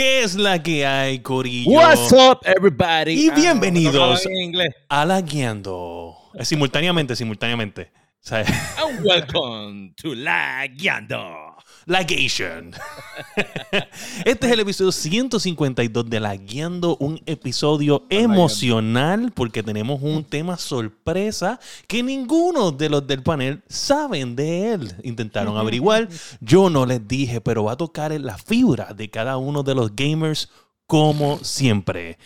¿Qué 0.00 0.22
es 0.22 0.34
la 0.34 0.62
que 0.62 0.86
hay, 0.86 1.18
Corillo? 1.18 1.72
What's 1.72 2.10
up, 2.10 2.38
everybody? 2.46 3.26
Y 3.26 3.30
bienvenidos 3.32 4.24
Ah, 4.24 4.28
en 4.30 4.36
inglés. 4.44 4.70
a 4.88 5.04
La 5.04 5.20
Guiando. 5.20 6.16
Eh, 6.32 6.42
Simultáneamente, 6.46 7.14
simultáneamente. 7.14 7.92
And 8.30 9.04
welcome 9.04 9.92
to 10.00 10.14
La 10.14 10.66
Guiando. 10.68 11.49
La 11.90 12.04
Gation. 12.04 12.70
Este 14.24 14.46
es 14.46 14.52
el 14.52 14.60
episodio 14.60 14.92
152 14.92 16.08
de 16.08 16.20
La 16.20 16.36
Guiando, 16.36 16.96
un 17.00 17.20
episodio 17.26 18.06
emocional 18.10 19.32
porque 19.34 19.64
tenemos 19.64 20.00
un 20.00 20.22
tema 20.22 20.56
sorpresa 20.56 21.58
que 21.88 22.04
ninguno 22.04 22.70
de 22.70 22.90
los 22.90 23.04
del 23.08 23.24
panel 23.24 23.64
saben 23.68 24.36
de 24.36 24.72
él. 24.72 24.94
Intentaron 25.02 25.56
averiguar, 25.58 26.08
yo 26.40 26.70
no 26.70 26.86
les 26.86 27.08
dije, 27.08 27.40
pero 27.40 27.64
va 27.64 27.72
a 27.72 27.76
tocar 27.76 28.12
en 28.12 28.24
la 28.24 28.38
fibra 28.38 28.94
de 28.94 29.10
cada 29.10 29.36
uno 29.36 29.64
de 29.64 29.74
los 29.74 29.96
gamers 29.96 30.48
como 30.86 31.42
siempre. 31.42 32.18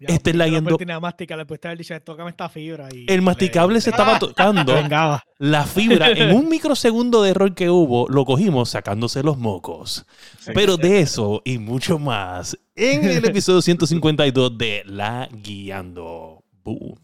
Este 0.00 0.30
es 0.30 0.36
La 0.36 0.46
Guiando. 0.46 0.76
Tenía 0.76 1.00
mástica, 1.00 1.36
le 1.36 1.46
puedes 1.46 1.64
haber 1.64 1.78
dicho, 1.78 2.00
tócame 2.00 2.30
esta 2.30 2.48
fibra. 2.48 2.88
Y 2.92 3.10
El 3.10 3.22
masticable 3.22 3.80
se 3.80 3.90
estaba 3.90 4.18
tocando. 4.18 4.74
Vengaba. 4.74 5.24
La 5.38 5.64
fibra, 5.64 6.10
en 6.10 6.34
un 6.34 6.48
microsegundo 6.50 7.22
de 7.22 7.30
error 7.30 7.54
que 7.54 7.70
hubo, 7.70 8.08
lo 8.08 8.24
cogimos 8.24 8.70
sacándose 8.70 9.22
los 9.22 9.38
mocos. 9.38 10.06
Pero 10.54 10.76
de 10.76 11.00
eso 11.00 11.42
y 11.44 11.58
mucho 11.58 11.98
más 11.98 12.58
en 12.74 13.04
el 13.04 13.24
episodio 13.24 13.62
152 13.62 14.58
de 14.58 14.82
La 14.86 15.28
Guiando. 15.32 16.44
Boom. 16.62 16.98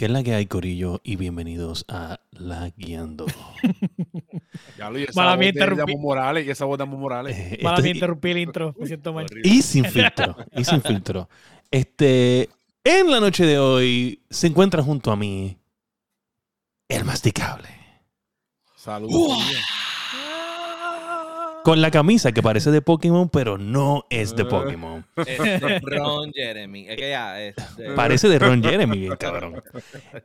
¿Qué 0.00 0.06
es 0.06 0.12
la 0.12 0.22
que 0.22 0.34
hay, 0.34 0.46
Corillo? 0.46 1.02
Y 1.04 1.16
bienvenidos 1.16 1.84
a 1.86 2.20
La 2.30 2.72
Guiando. 2.74 3.26
Ya 4.78 4.88
lo 4.88 4.98
Mala 5.14 5.32
voz 5.32 5.38
mía, 5.38 5.48
interrumpí. 5.50 5.96
Morales 5.96 6.46
y 6.46 6.50
esa 6.50 6.64
voz 6.64 6.78
de 6.78 6.84
Damo 6.86 6.96
Morales. 6.96 7.36
Eh, 7.36 7.58
Mala 7.62 7.82
mía, 7.82 7.92
interrumpí 7.92 8.30
el 8.30 8.38
intro. 8.38 8.74
Me 8.78 8.86
siento 8.86 9.12
mal. 9.12 9.26
Y 9.44 9.60
sin 9.60 9.84
filtro. 9.84 10.36
Y 10.56 10.64
sin 10.64 10.80
filtro. 10.80 11.28
Este, 11.70 12.48
en 12.82 13.10
la 13.10 13.20
noche 13.20 13.44
de 13.44 13.58
hoy 13.58 14.22
se 14.30 14.46
encuentra 14.46 14.82
junto 14.82 15.12
a 15.12 15.16
mí 15.16 15.58
el 16.88 17.04
masticable. 17.04 17.68
Saludos. 18.76 19.38
Con 21.64 21.82
la 21.82 21.90
camisa 21.90 22.32
que 22.32 22.42
parece 22.42 22.70
de 22.70 22.80
Pokémon, 22.80 23.28
pero 23.28 23.58
no 23.58 24.06
es 24.08 24.34
de 24.34 24.44
Pokémon. 24.44 25.04
Es 25.16 25.38
de 25.60 25.80
Ron 25.80 26.32
Jeremy. 26.32 26.88
Es 26.88 26.96
que 26.96 27.10
ya, 27.10 27.40
este, 27.40 27.92
Parece 27.94 28.28
de 28.28 28.38
Ron 28.38 28.62
Jeremy, 28.62 28.98
bien 28.98 29.16
cabrón. 29.16 29.62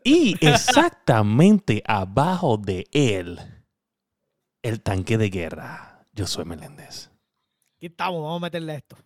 Y 0.03 0.36
exactamente 0.45 1.83
abajo 1.86 2.58
de 2.58 2.88
él, 2.91 3.39
el 4.61 4.81
tanque 4.81 5.17
de 5.17 5.30
guerra. 5.30 6.06
Yo 6.13 6.25
soy 6.25 6.45
Meléndez. 6.45 7.09
Aquí 7.75 7.88
estamos, 7.88 8.23
vamos 8.23 8.38
a 8.38 8.41
meterle 8.41 8.75
esto. 8.75 8.97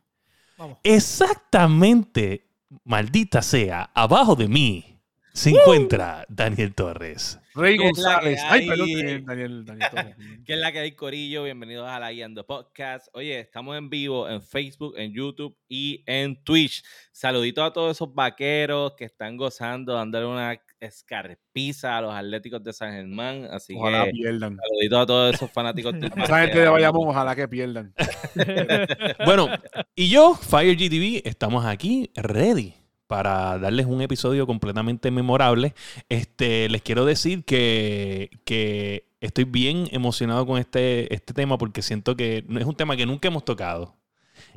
Vamos. 0.58 0.78
Exactamente, 0.84 2.48
maldita 2.84 3.42
sea, 3.42 3.90
abajo 3.94 4.36
de 4.36 4.48
mí 4.48 5.00
se 5.34 5.50
encuentra 5.50 6.26
Daniel 6.30 6.76
Torres. 6.76 7.39
Rey 7.60 7.78
¿Qué 7.78 7.90
es 7.90 7.98
la 7.98 8.20
que 8.22 8.26
González. 8.30 8.42
Ay, 8.46 8.62
hay? 8.62 8.68
perdón, 8.70 8.88
Daniel, 8.88 9.26
Daniel, 9.26 9.66
Daniel. 9.94 10.16
¿Qué 10.46 10.54
es 10.54 10.60
la 10.60 10.72
que 10.72 10.80
hay, 10.80 10.92
Corillo? 10.94 11.44
Bienvenidos 11.44 11.90
a 11.90 12.00
La 12.00 12.10
Guiando 12.10 12.46
Podcast. 12.48 13.08
Oye, 13.14 13.38
estamos 13.38 13.78
en 13.78 13.90
vivo 13.90 14.30
en 14.30 14.42
Facebook, 14.42 14.94
en 14.98 15.14
YouTube 15.14 15.58
y 15.68 16.02
en 16.06 16.42
Twitch. 16.42 16.82
Saludito 17.12 17.62
a 17.62 17.74
todos 17.74 17.98
esos 17.98 18.14
vaqueros 18.14 18.94
que 18.96 19.04
están 19.04 19.36
gozando, 19.36 19.94
dándole 19.94 20.26
una 20.26 20.58
escarpiza 20.80 21.98
a 21.98 22.02
los 22.02 22.14
Atléticos 22.14 22.64
de 22.64 22.72
San 22.72 22.94
Germán. 22.94 23.50
Así 23.52 23.74
Ojalá 23.76 24.06
que 24.06 24.12
pierdan. 24.12 24.58
saludito 24.58 25.00
a 25.00 25.06
todos 25.06 25.36
esos 25.36 25.52
fanáticos 25.52 26.00
del 26.00 26.12
Esa 26.18 26.40
gente 26.40 26.60
de 26.60 26.70
Bayamón, 26.70 27.10
ojalá 27.10 27.36
que 27.36 27.48
pierdan. 27.48 27.94
Bueno, 29.26 29.50
y 29.96 30.10
yo, 30.10 30.34
Fire 30.36 30.78
GTV, 30.78 31.28
estamos 31.28 31.66
aquí 31.66 32.10
ready 32.16 32.79
para 33.10 33.58
darles 33.58 33.88
un 33.88 34.04
episodio 34.04 34.46
completamente 34.46 35.10
memorable. 35.10 35.74
Este, 36.10 36.70
les 36.70 36.84
quiero 36.84 37.06
decir 37.06 37.44
que, 37.44 38.30
que 38.46 39.08
estoy 39.20 39.46
bien 39.46 39.88
emocionado 39.92 40.46
con 40.46 40.60
este, 40.60 41.12
este 41.12 41.34
tema 41.34 41.58
porque 41.58 41.82
siento 41.82 42.16
que 42.16 42.46
no 42.48 42.60
es 42.60 42.68
un 42.68 42.76
tema 42.76 42.96
que 42.96 43.08
nunca 43.08 43.28
hemos 43.28 43.44
tocado. 43.44 43.96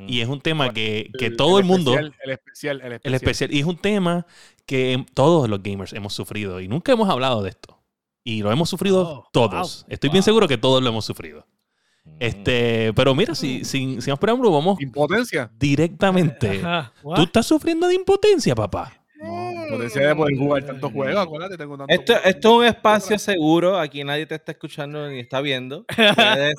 Y 0.07 0.21
es 0.21 0.29
un 0.29 0.43
tema 0.43 0.75
que, 0.75 1.11
que 1.19 1.31
todo 1.31 1.59
el, 1.59 1.65
mundo... 1.65 1.95
especial, 1.95 2.15
el 2.25 2.31
especial, 2.31 2.81
el 2.83 2.93
especial. 2.93 3.01
El 3.05 3.15
especial. 3.15 3.55
Y 3.55 3.61
es 3.61 3.65
un 3.65 3.79
tema 3.79 4.27
que 4.67 5.03
todos 5.15 5.49
los 5.49 5.63
gamers 5.63 5.95
hemos 5.95 6.13
sufrido 6.13 6.61
y 6.61 6.69
nunca 6.69 6.93
hemos 6.93 7.09
hablado 7.09 7.43
de 7.43 7.49
esto. 7.49 7.81
Y 8.23 8.43
lo 8.43 8.53
hemos 8.53 8.69
sufrido 8.69 9.03
Oh, 9.03 9.29
todos. 9.33 9.85
wow, 9.85 9.93
Estoy 9.95 10.11
bien 10.11 10.23
seguro 10.23 10.47
que 10.47 10.59
todos 10.59 10.83
lo 10.83 10.91
hemos 10.91 11.07
sufrido. 11.07 11.47
Este, 12.19 12.93
pero 12.95 13.15
mira, 13.15 13.35
si, 13.35 13.65
sin, 13.65 14.01
sin 14.01 14.17
preámbulo, 14.17 14.51
vamos. 14.53 14.81
Impotencia. 14.81 15.51
Directamente. 15.59 16.61
¿Tú 17.03 17.23
estás 17.23 17.47
sufriendo 17.47 17.89
de 17.89 17.95
impotencia, 17.95 18.55
papá? 18.55 18.93
No, 19.17 19.53
impotencia 19.53 20.09
de 20.09 20.17
poder 20.17 20.37
jugar 20.37 20.65
tantos 20.65 20.93
juegos, 20.93 21.23
acuérdate, 21.23 21.57
tengo 21.57 21.79
tantos 21.79 21.95
esto, 21.97 22.13
juegos. 22.13 22.29
esto 22.29 22.49
es 22.49 22.59
un 22.59 22.65
espacio 22.77 23.19
seguro, 23.19 23.79
aquí 23.79 24.03
nadie 24.03 24.27
te 24.27 24.35
está 24.35 24.53
escuchando 24.53 25.09
ni 25.09 25.21
está 25.21 25.41
viendo. 25.41 25.85
Puedes 25.97 26.55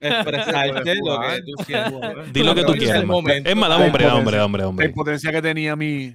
expresarte 0.00 0.94
lo 0.96 1.20
que 1.20 1.42
tú 1.42 1.64
quieras. 1.64 1.92
Di 2.32 2.42
lo 2.42 2.54
que 2.54 2.64
tú 2.64 2.72
quieras. 2.74 3.04
Es 3.44 3.56
mala, 3.56 3.78
hombre, 3.78 4.06
hombre, 4.06 4.40
hombre, 4.40 4.64
hombre. 4.64 4.86
La 4.86 4.90
impotencia 4.90 5.32
que 5.32 5.42
tenía 5.42 5.76
mi. 5.76 6.14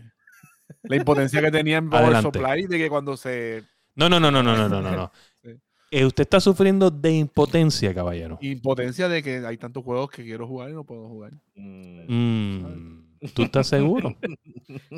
La 0.84 0.96
impotencia 0.96 1.42
que 1.42 1.52
tenía 1.52 1.82
mi 1.82 1.90
power 1.90 2.22
supply 2.22 2.68
de 2.68 2.78
que 2.78 2.90
cuando 2.90 3.18
se. 3.18 3.64
No, 3.96 4.08
no, 4.08 4.20
no, 4.20 4.32
no, 4.32 4.42
no, 4.44 4.56
no, 4.56 4.70
no, 4.70 4.82
no. 4.82 5.12
Eh, 5.92 6.06
usted 6.06 6.22
está 6.24 6.40
sufriendo 6.40 6.92
de 6.92 7.14
impotencia, 7.14 7.94
caballero. 7.96 8.38
Impotencia 8.42 9.10
de 9.10 9.24
que 9.24 9.44
hay 9.46 9.58
tantos 9.58 9.84
juegos 9.84 10.10
que 10.12 10.24
quiero 10.24 10.48
jugar 10.48 10.70
y 10.70 10.74
no 10.74 10.84
puedo 10.84 11.08
jugar. 11.08 11.32
Mm. 11.56 12.14
Mm, 12.14 13.04
¿Tú 13.34 13.44
estás 13.44 13.68
seguro? 13.68 14.16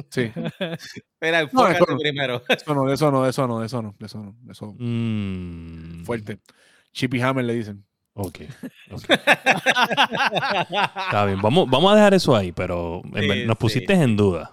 Sí. 0.10 0.32
Espera, 0.60 1.40
enfócate 1.42 1.76
eso 1.78 1.86
no. 1.90 1.98
primero. 1.98 2.44
Eso 2.50 2.76
no, 2.76 2.86
de 2.86 2.94
eso 2.96 3.10
no, 3.10 3.24
de 3.24 3.30
eso 3.30 3.48
no, 3.48 3.60
de 3.62 3.66
eso 3.68 3.82
no, 3.82 3.96
de 3.98 4.06
eso 4.06 4.18
no. 4.22 4.36
Eso 4.52 4.76
Mm, 4.78 6.04
fuerte. 6.04 6.40
Chippy 6.92 7.22
Hammer 7.22 7.46
le 7.46 7.54
dicen. 7.54 7.86
Ok. 8.14 8.40
ok. 8.92 9.04
Está 11.06 11.26
bien, 11.26 11.42
vamos, 11.42 11.70
vamos 11.70 11.92
a 11.94 11.96
dejar 11.96 12.14
eso 12.14 12.36
ahí, 12.36 12.52
pero 12.52 13.02
en 13.14 13.22
Sí, 13.22 13.28
ver- 13.30 13.48
nos 13.48 13.56
sí. 13.56 13.60
pusiste 13.62 13.94
en 13.94 14.18
duda. 14.18 14.52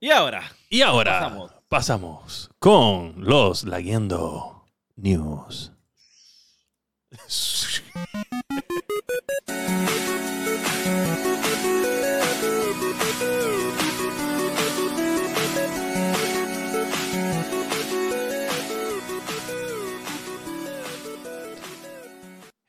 Y 0.00 0.10
ahora, 0.10 0.42
Y 0.68 0.82
ahora 0.82 1.20
Pasamos. 1.20 1.52
pasamos, 1.68 2.50
con 2.58 3.14
los 3.24 3.62
Laguiendo 3.64 4.51
News. 5.02 5.72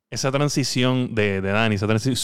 Esa 0.10 0.32
transición 0.32 1.14
de, 1.14 1.40
de 1.40 1.52
Dani, 1.52 1.76
esa 1.76 1.86
transición. 1.86 2.16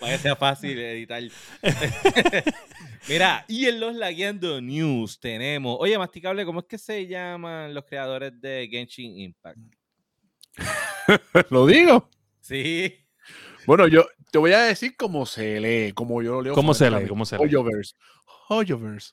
Para 0.00 0.12
que 0.12 0.18
sea 0.18 0.36
fácil 0.36 0.78
editar. 0.78 1.22
Mira, 3.08 3.44
y 3.48 3.66
en 3.66 3.80
los 3.80 3.94
Lagueando 3.94 4.60
News 4.60 5.18
tenemos. 5.20 5.76
Oye, 5.80 5.98
Masticable, 5.98 6.44
¿cómo 6.44 6.60
es 6.60 6.66
que 6.66 6.78
se 6.78 7.06
llaman 7.06 7.74
los 7.74 7.84
creadores 7.84 8.38
de 8.40 8.68
Genshin 8.70 9.18
Impact? 9.18 9.58
¿Lo 11.50 11.66
digo? 11.66 12.08
Sí. 12.40 12.94
Bueno, 13.66 13.86
yo 13.88 14.06
te 14.30 14.38
voy 14.38 14.52
a 14.52 14.62
decir 14.62 14.96
cómo 14.96 15.26
se 15.26 15.60
lee, 15.60 15.92
como 15.92 16.22
yo 16.22 16.34
lo 16.34 16.42
leo. 16.42 16.54
¿Cómo 16.54 16.74
se 16.74 16.90
lee? 16.90 17.06
¿Cómo 17.08 17.24
se 17.24 17.36
lee? 17.36 17.44
Hoyoverse. 17.44 17.94
Hoyoverse. 18.48 19.12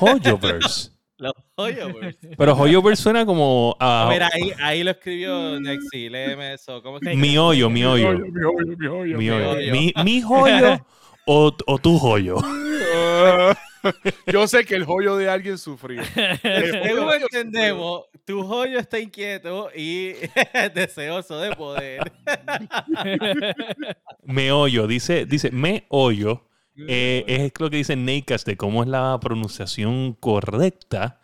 Hoyoverse. 0.00 0.95
Los 1.18 1.32
Hoyoverse. 1.56 2.18
Pero 2.38 2.54
Hoyoverse 2.54 3.02
suena 3.02 3.24
como 3.24 3.76
a 3.80 4.08
Mira, 4.10 4.28
ahí, 4.32 4.52
ahí 4.62 4.84
lo 4.84 4.90
escribió 4.90 5.58
Nexi. 5.60 6.08
Léeme 6.10 6.54
eso. 6.54 6.82
¿Cómo 6.82 6.98
es 6.98 7.08
que 7.08 7.16
mi 7.16 7.38
hoyo, 7.38 7.70
mi 7.70 7.84
hoyo. 7.84 8.12
Mi 8.12 8.44
hoyo, 8.44 8.76
mi 8.76 8.86
hoyo, 8.86 9.18
Mi 9.18 9.30
hoyo. 9.30 9.50
hoyo. 9.50 9.72
Mi, 9.72 9.92
mi 10.04 10.20
joyo 10.22 10.84
o, 11.26 11.56
o 11.66 11.78
tu 11.78 11.98
joyo. 11.98 12.36
Ah, 12.44 13.56
yo 14.26 14.46
sé 14.46 14.64
que 14.64 14.74
el 14.74 14.84
joyo 14.84 15.16
de 15.16 15.30
alguien 15.30 15.56
sufrió. 15.56 16.02
Según 16.42 17.14
entendemos, 17.14 18.02
tu 18.26 18.42
joyo 18.42 18.78
está 18.78 18.98
inquieto 18.98 19.70
y 19.74 20.12
deseoso 20.74 21.38
de 21.40 21.56
poder. 21.56 22.12
Me 24.24 24.52
hoyo. 24.52 24.86
Dice, 24.86 25.24
dice 25.24 25.50
me 25.50 25.86
hoyo. 25.88 26.42
Eh, 26.76 27.24
es 27.26 27.52
lo 27.58 27.70
que 27.70 27.78
dice 27.78 27.96
Nacast 27.96 28.46
de 28.46 28.56
cómo 28.56 28.82
es 28.82 28.88
la 28.88 29.18
pronunciación 29.20 30.14
correcta, 30.14 31.20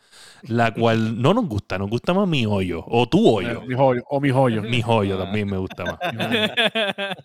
la 0.48 0.72
cual 0.74 1.20
no 1.20 1.34
nos 1.34 1.46
gusta, 1.46 1.78
nos 1.78 1.90
gusta 1.90 2.12
más 2.14 2.26
mi 2.28 2.46
hoyo 2.46 2.84
o 2.86 3.08
tu 3.08 3.26
hoyo. 3.28 3.62
Mi 3.62 3.74
joyo, 3.74 4.02
o 4.08 4.20
mi 4.20 4.30
joyo. 4.30 4.62
Mi 4.62 4.82
hoyo 4.84 5.18
también 5.18 5.48
me 5.48 5.56
gusta 5.56 5.84
más. 5.84 5.98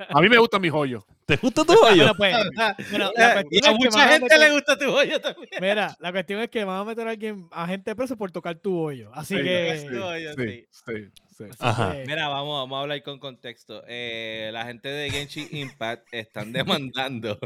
A 0.10 0.22
mí 0.22 0.30
me 0.30 0.38
gusta 0.38 0.60
mi 0.60 0.70
joyo. 0.70 1.06
¿Te 1.26 1.36
gusta 1.38 1.66
tu 1.66 1.74
hoyo? 1.74 2.14
Bueno, 2.18 2.38
pues, 2.78 2.90
bueno, 2.92 3.08
Eh, 3.10 3.14
la 3.18 3.34
cuestión 3.34 3.52
y 3.52 3.58
a 3.68 3.72
es 3.72 3.78
que 3.78 3.86
mucha 3.86 4.08
gente 4.08 4.24
meter- 4.26 4.40
le 4.40 4.52
gusta 4.54 4.78
tu 4.78 4.86
hoyo 4.90 5.20
también. 5.20 5.50
Mira, 5.60 5.98
la 6.00 6.12
cuestión 6.12 6.40
es 6.42 6.50
que 6.50 6.64
van 6.64 6.80
a 6.80 6.84
meter 6.86 7.08
a 7.08 7.12
alguien, 7.12 7.48
a 7.52 7.68
gente 7.68 7.96
preso 7.96 8.16
por 8.16 8.32
tocar 8.32 8.56
tu 8.60 8.78
hoyo. 8.80 9.10
Así 9.14 9.36
Sí, 9.36 9.44
que. 9.44 9.86
sí. 9.90 9.96
hoyo, 9.98 10.34
sí, 10.36 10.66
sí, 10.72 10.94
sí. 11.38 11.44
Ajá. 11.60 11.98
eh, 11.98 12.04
Mira, 12.08 12.28
vamos, 12.30 12.62
vamos 12.62 12.78
a 12.78 12.82
hablar 12.84 13.04
con 13.04 13.20
contexto. 13.20 13.84
Eh, 13.88 14.52
la 14.54 14.66
gente 14.66 14.88
de 14.90 15.10
Genshin 15.10 15.48
Impact 15.52 16.08
están 16.14 16.54
demandando 16.54 17.38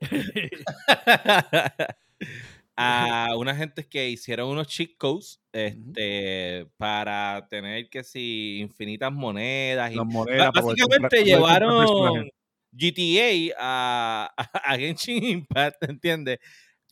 a 2.76 3.28
unas 3.36 3.58
gentes 3.58 3.86
que 3.86 4.08
hicieron 4.08 4.48
unos 4.48 4.66
cheat 4.66 4.96
codes 4.96 5.40
este, 5.52 6.66
para 6.76 7.46
tener 7.48 7.88
que 7.90 8.02
si 8.02 8.58
infinitas 8.60 9.12
monedas 9.12 9.92
y 9.92 9.96
monedas. 9.96 10.50
básicamente 10.54 11.24
llevaron. 11.24 12.28
GTA 12.74 13.54
a, 13.58 14.32
a, 14.34 14.42
a 14.72 14.78
Genshin 14.78 15.22
Impact, 15.22 15.82
¿entiendes? 15.84 16.38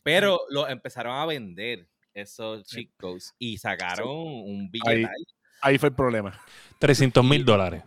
Pero 0.03 0.41
lo 0.49 0.67
empezaron 0.67 1.15
a 1.15 1.25
vender 1.25 1.87
esos 2.13 2.63
cheat 2.65 2.89
codes 2.97 3.33
y 3.39 3.57
sacaron 3.57 4.09
un 4.09 4.69
billete 4.69 5.07
Ahí. 5.07 5.23
Ahí 5.61 5.77
fue 5.77 5.89
el 5.89 5.95
problema. 5.95 6.39
300 6.79 7.23
mil 7.23 7.45
dólares. 7.45 7.83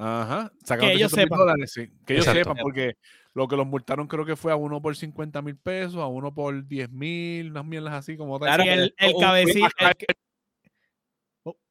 Ajá. 0.00 0.52
Sacaron 0.64 0.90
Que 0.90 0.94
ellos 0.96 1.10
300 1.12 1.16
mil 1.16 1.24
sepan. 1.24 1.38
dólares, 1.38 1.72
sí. 1.72 1.88
Que 2.06 2.12
ellos 2.14 2.26
Exacto. 2.26 2.50
sepan, 2.50 2.62
porque 2.62 2.96
lo 3.34 3.48
que 3.48 3.56
los 3.56 3.66
multaron 3.66 4.06
creo 4.06 4.24
que 4.24 4.36
fue 4.36 4.52
a 4.52 4.56
uno 4.56 4.80
por 4.80 4.94
50 4.96 5.42
mil 5.42 5.56
pesos, 5.56 5.96
a 5.96 6.06
uno 6.06 6.32
por 6.32 6.66
10 6.66 6.90
mil, 6.90 7.50
unas 7.50 7.64
mierdas 7.64 7.94
así 7.94 8.16
como 8.16 8.38
tal. 8.38 8.46
Claro, 8.48 8.64
y 8.64 8.68
el, 8.68 8.94
que- 8.96 10.06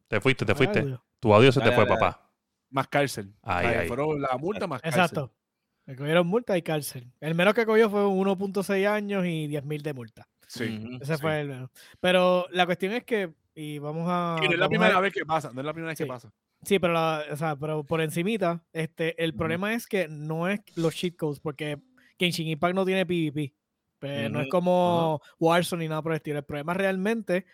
Te 0.07 0.21
fuiste, 0.21 0.45
te 0.45 0.55
fuiste. 0.55 0.79
Ay, 0.79 0.95
Tu 1.19 1.33
audio 1.33 1.51
se 1.51 1.59
te 1.59 1.71
fue, 1.71 1.85
dale. 1.85 1.97
papá. 1.99 2.23
más 2.69 2.87
cárcel. 2.87 3.33
O 3.41 3.47
sea, 3.49 3.57
ay. 3.81 3.87
Fueron 3.87 4.21
la 4.21 4.37
multa 4.37 4.67
más 4.67 4.81
cárcel. 4.81 4.99
Exacto. 5.01 5.33
Le 5.85 5.95
cogieron 5.95 6.27
multa 6.27 6.57
y 6.57 6.61
cárcel. 6.61 7.11
El 7.21 7.33
menos 7.33 7.53
que 7.53 7.65
cogió 7.65 7.89
fue 7.89 8.05
1.6 8.05 8.85
años 8.87 9.25
y 9.25 9.47
10 9.47 9.63
mil 9.63 9.81
de 9.81 9.93
multa. 9.93 10.27
Sí. 10.47 10.97
Ese 11.01 11.15
Sí. 11.15 11.21
fue 11.21 11.39
el 11.41 11.47
menos. 11.49 11.69
Pero 12.01 12.45
la 12.51 12.65
cuestión 12.65 12.91
es 12.93 13.03
que, 13.05 13.33
y 13.55 13.79
vamos 13.79 14.05
a... 14.09 14.37
Y 14.43 14.47
no 14.47 14.53
es 14.53 14.59
la 14.59 14.65
a- 14.65 14.69
primera 14.69 14.99
vez 14.99 15.13
que 15.13 15.25
pasa, 15.25 15.51
no 15.53 15.61
es 15.61 15.65
la 15.65 15.73
primera 15.73 15.91
vez 15.91 15.97
que 15.97 16.05
pasa. 16.05 16.29
Sí, 16.63 16.79
pero, 16.79 16.93
la- 16.93 17.23
o 17.31 17.35
sea, 17.37 17.55
pero 17.55 17.83
por 17.83 18.01
encimita, 18.01 18.63
este, 18.73 19.21
el 19.23 19.33
problema 19.33 19.73
es 19.73 19.87
que 19.87 20.07
no 20.07 20.47
es 20.49 20.59
los 20.75 20.95
cheat 20.95 21.15
codes, 21.15 21.39
porque 21.39 21.77
Genshin 22.19 22.47
Impact 22.47 22.75
no 22.75 22.85
tiene 22.85 23.05
PvP. 23.05 23.53
Pues, 23.99 24.31
No 24.31 24.39
es 24.41 24.47
como 24.49 25.21
Warzone 25.39 25.83
ni 25.83 25.89
nada 25.89 26.01
por 26.01 26.11
el 26.11 26.17
estilo. 26.17 26.39
El 26.39 26.45
problema 26.45 26.73
realmente, 26.73 27.45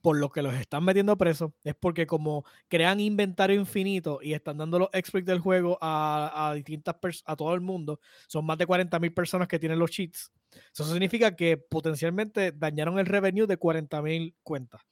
por 0.00 0.16
lo 0.18 0.30
que 0.30 0.42
los 0.42 0.54
están 0.54 0.84
metiendo 0.84 1.16
presos, 1.16 1.50
es 1.64 1.74
porque 1.74 2.06
como 2.06 2.44
crean 2.68 3.00
inventario 3.00 3.58
infinito 3.58 4.20
y 4.22 4.32
están 4.32 4.58
dando 4.58 4.78
los 4.78 4.88
exploits 4.92 5.26
del 5.26 5.40
juego 5.40 5.78
a, 5.80 6.50
a 6.50 6.54
distintas 6.54 6.96
a 7.26 7.36
todo 7.36 7.54
el 7.54 7.60
mundo, 7.60 8.00
son 8.28 8.44
más 8.44 8.58
de 8.58 8.66
40.000 8.66 9.12
personas 9.12 9.48
que 9.48 9.58
tienen 9.58 9.78
los 9.78 9.90
cheats. 9.90 10.30
Eso 10.72 10.84
significa 10.84 11.34
que 11.34 11.56
potencialmente 11.56 12.52
dañaron 12.52 12.98
el 12.98 13.06
revenue 13.06 13.46
de 13.46 13.56
40.000 13.56 14.34
cuentas. 14.42 14.82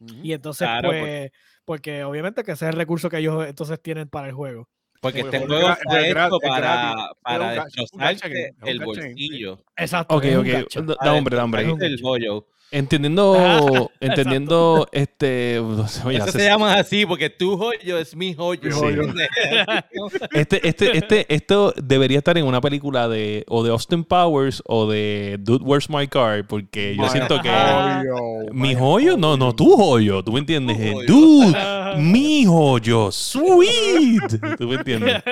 Y 0.00 0.32
entonces, 0.32 0.66
Claro, 0.66 0.88
pues, 0.90 1.00
porque- 1.00 1.32
porque 1.64 2.04
obviamente 2.04 2.42
que 2.44 2.52
ese 2.52 2.64
es 2.66 2.70
el 2.70 2.76
recurso 2.76 3.10
que 3.10 3.18
ellos 3.18 3.46
entonces 3.46 3.80
tienen 3.82 4.08
para 4.08 4.28
el 4.28 4.32
juego. 4.34 4.68
Porque 5.00 5.20
este 5.20 5.38
juego 5.40 5.68
está 5.70 6.06
hecho 6.08 6.38
es 6.42 6.48
para, 6.48 6.94
para 7.22 7.52
destrozarte 7.64 8.54
el 8.64 8.80
bolsillo. 8.84 9.64
Exacto. 9.76 10.16
Ok, 10.16 10.24
ok. 10.38 10.96
Da 11.00 11.12
hombre, 11.14 11.36
da 11.36 11.44
hombre. 11.44 11.62
El 11.62 11.98
bollo. 12.02 12.46
Entendiendo, 12.70 13.90
entendiendo, 14.00 14.88
este, 14.92 15.58
oye, 16.04 16.18
Eso 16.18 16.32
se 16.32 16.44
llama 16.44 16.74
así 16.74 17.06
porque 17.06 17.30
tu 17.30 17.56
joyo 17.56 17.98
es 17.98 18.14
mi 18.14 18.34
joyo. 18.34 18.70
¿entiendes? 18.88 19.28
este, 20.32 20.68
este, 20.68 20.98
este, 20.98 21.34
esto 21.34 21.72
debería 21.82 22.18
estar 22.18 22.36
en 22.36 22.44
una 22.44 22.60
película 22.60 23.08
de, 23.08 23.44
o 23.48 23.62
de 23.62 23.70
Austin 23.70 24.04
Powers 24.04 24.62
o 24.66 24.86
de 24.86 25.38
Dude, 25.40 25.64
Where's 25.64 25.88
My 25.88 26.06
Car, 26.08 26.46
porque 26.46 26.94
yo 26.94 27.04
My 27.04 27.08
siento 27.08 27.40
que 27.40 27.48
joyo, 27.48 28.52
mi 28.52 28.74
joyo, 28.74 29.16
no, 29.16 29.38
no, 29.38 29.54
tu 29.54 29.74
joyo, 29.74 30.22
¿tú 30.22 30.32
me 30.32 30.40
entiendes? 30.40 30.78
Eh, 30.78 30.92
joyo. 30.92 31.06
Dude, 31.06 31.58
mi 31.98 32.44
joyo, 32.44 33.10
sweet, 33.10 34.58
¿tú 34.58 34.68
me 34.68 34.74
entiendes? 34.74 35.22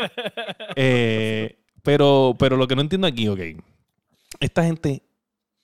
Eh, 0.74 1.58
pero, 1.82 2.34
pero 2.38 2.56
lo 2.56 2.66
que 2.66 2.74
no 2.74 2.80
entiendo 2.80 3.06
aquí, 3.06 3.28
ok, 3.28 3.40
esta 4.40 4.64
gente 4.64 5.02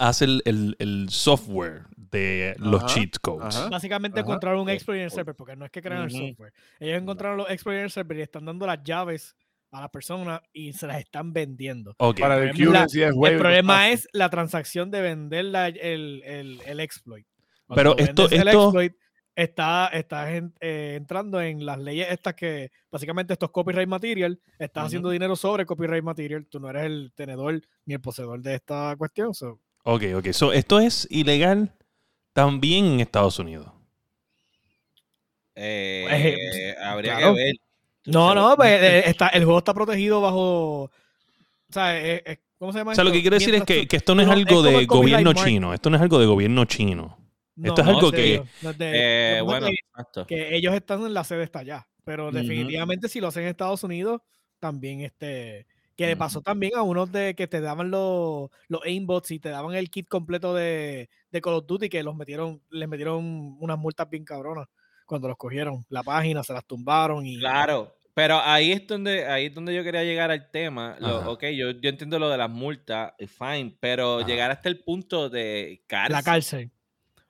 hace 0.08 0.24
el, 0.26 0.42
el- 0.44 0.76
el 0.78 1.08
software 1.10 1.84
de 1.96 2.54
los 2.58 2.82
Ajá, 2.84 2.94
cheat 2.94 3.18
codes. 3.20 3.56
ajá. 3.56 3.68
Básicamente 3.70 4.20
Ajá. 4.20 4.28
encontraron 4.28 4.60
un 4.60 4.68
exploit 4.70 4.98
en 4.98 5.04
el 5.04 5.10
server, 5.10 5.34
porque 5.34 5.56
no 5.56 5.64
es 5.64 5.70
que 5.70 5.80
crean 5.80 6.06
Ujú. 6.06 6.16
el 6.16 6.28
software. 6.28 6.52
Ellos 6.80 7.00
encontraron 7.02 7.38
los 7.38 7.50
exploits 7.50 7.78
en 7.78 7.84
el 7.84 7.90
server 7.90 8.18
y 8.18 8.22
están 8.22 8.44
dando 8.44 8.66
las 8.66 8.82
llaves 8.82 9.34
a 9.70 9.80
las 9.80 9.90
personas 9.90 10.40
y 10.52 10.72
se 10.74 10.86
las 10.86 10.98
están 11.00 11.32
vendiendo. 11.32 11.94
Ok, 11.98 12.20
Para 12.20 12.36
el 12.36 12.50
El 12.50 12.54
problema- 12.56 12.86
wave, 13.14 13.32
el 13.34 13.38
problema 13.40 13.88
es 13.90 14.06
la 14.12 14.28
transacción 14.28 14.90
de 14.90 15.00
vender 15.00 15.46
la- 15.46 15.68
el, 15.68 16.22
el- 16.24 16.60
el 16.66 16.80
exploit. 16.80 17.26
Pero 17.74 17.94
Cuando 17.94 17.96
esto- 18.10 18.22
vendes 18.24 18.40
el 18.40 18.48
esto- 18.48 18.64
exploit, 18.64 18.92
está, 19.34 19.86
estás 19.94 20.28
en- 20.30 20.52
eh, 20.60 20.92
entrando 20.98 21.40
en 21.40 21.64
las 21.64 21.78
leyes 21.78 22.06
estas 22.10 22.34
que 22.34 22.70
básicamente 22.90 23.32
esto 23.32 23.46
es 23.46 23.52
copyright 23.52 23.88
material, 23.88 24.38
estás 24.58 24.82
Ujú. 24.82 24.86
haciendo 24.88 25.08
dinero 25.08 25.36
sobre 25.36 25.64
copyright 25.64 26.04
material, 26.04 26.46
tú 26.46 26.60
no 26.60 26.68
eres 26.68 26.84
el 26.84 27.12
tenedor 27.14 27.62
ni 27.86 27.94
el 27.94 28.00
poseedor 28.02 28.42
de 28.42 28.56
esta 28.56 28.94
cuestión. 28.98 29.32
so, 29.32 29.58
ok, 29.82 30.02
ok. 30.16 30.32
So, 30.32 30.52
esto 30.52 30.80
es 30.80 31.06
ilegal 31.10 31.72
también 32.32 32.86
en 32.86 33.00
Estados 33.00 33.38
Unidos. 33.38 33.68
Eh, 35.54 36.74
habría 36.82 37.16
claro. 37.16 37.34
que 37.34 37.44
ver. 37.44 37.54
No, 38.06 38.34
no, 38.34 38.56
pues, 38.56 38.70
eh, 38.82 39.02
está, 39.08 39.28
el 39.28 39.44
juego 39.44 39.58
está 39.58 39.74
protegido 39.74 40.20
bajo. 40.20 40.84
O 40.84 40.90
sea, 41.70 41.98
eh, 42.00 42.22
eh, 42.26 42.38
¿cómo 42.58 42.72
se 42.72 42.78
llama? 42.78 42.92
O 42.92 42.94
sea, 42.94 43.04
lo 43.04 43.12
que 43.12 43.20
quiero 43.20 43.34
decir 43.38 43.54
es 43.54 43.64
que, 43.64 43.82
tú- 43.82 43.88
que 43.88 43.96
esto 43.96 44.14
no 44.14 44.22
es 44.22 44.28
algo 44.28 44.62
de 44.62 44.86
gobierno 44.86 45.32
mark. 45.32 45.46
chino. 45.46 45.72
Esto 45.74 45.90
no 45.90 45.96
es 45.96 46.02
algo 46.02 46.18
de 46.18 46.26
gobierno 46.26 46.64
chino. 46.64 47.18
esto 47.62 47.82
es 47.82 47.86
algo 47.88 48.10
que- 48.10 48.42
no 48.62 48.72
de- 48.72 49.38
Eh, 49.38 49.40
bueno, 49.42 49.68
exacto. 49.68 50.26
que 50.26 50.56
ellos 50.56 50.74
están 50.74 51.04
en 51.04 51.14
la 51.14 51.22
sede 51.22 51.44
está 51.44 51.60
allá. 51.60 51.86
Pero 52.04 52.32
definitivamente 52.32 53.08
si 53.08 53.20
lo 53.20 53.28
hacen 53.28 53.44
en 53.44 53.50
Estados 53.50 53.84
Unidos, 53.84 54.20
también 54.58 55.02
este. 55.02 55.66
Que 55.96 56.06
le 56.06 56.16
pasó 56.16 56.40
también 56.40 56.72
a 56.74 56.82
unos 56.82 57.12
de 57.12 57.34
que 57.34 57.46
te 57.46 57.60
daban 57.60 57.90
los, 57.90 58.50
los 58.68 58.82
aimbots 58.84 59.30
y 59.30 59.38
te 59.38 59.50
daban 59.50 59.74
el 59.74 59.90
kit 59.90 60.08
completo 60.08 60.54
de, 60.54 61.08
de 61.30 61.40
Call 61.40 61.54
of 61.54 61.66
Duty 61.66 61.88
que 61.88 62.02
los 62.02 62.16
metieron, 62.16 62.62
les 62.70 62.88
metieron 62.88 63.56
unas 63.60 63.78
multas 63.78 64.08
bien 64.08 64.24
cabronas 64.24 64.68
cuando 65.06 65.28
los 65.28 65.36
cogieron. 65.36 65.84
La 65.90 66.02
página, 66.02 66.42
se 66.42 66.52
las 66.54 66.64
tumbaron 66.64 67.26
y. 67.26 67.38
Claro, 67.38 67.94
pero 68.14 68.38
ahí 68.40 68.72
es 68.72 68.86
donde 68.86 69.26
ahí 69.26 69.46
es 69.46 69.54
donde 69.54 69.74
yo 69.74 69.82
quería 69.84 70.02
llegar 70.04 70.30
al 70.30 70.50
tema. 70.50 70.96
Lo- 70.98 71.32
ok, 71.32 71.44
yo, 71.54 71.70
yo 71.72 71.90
entiendo 71.90 72.18
lo 72.18 72.30
de 72.30 72.38
las 72.38 72.50
multas, 72.50 73.12
eh, 73.18 73.26
fine, 73.26 73.76
pero 73.80 74.18
Ajá. 74.18 74.26
llegar 74.26 74.50
hasta 74.50 74.68
el 74.68 74.80
punto 74.82 75.28
de 75.28 75.82
cárcel. 75.86 76.12
La 76.12 76.22
cárcel. 76.22 76.70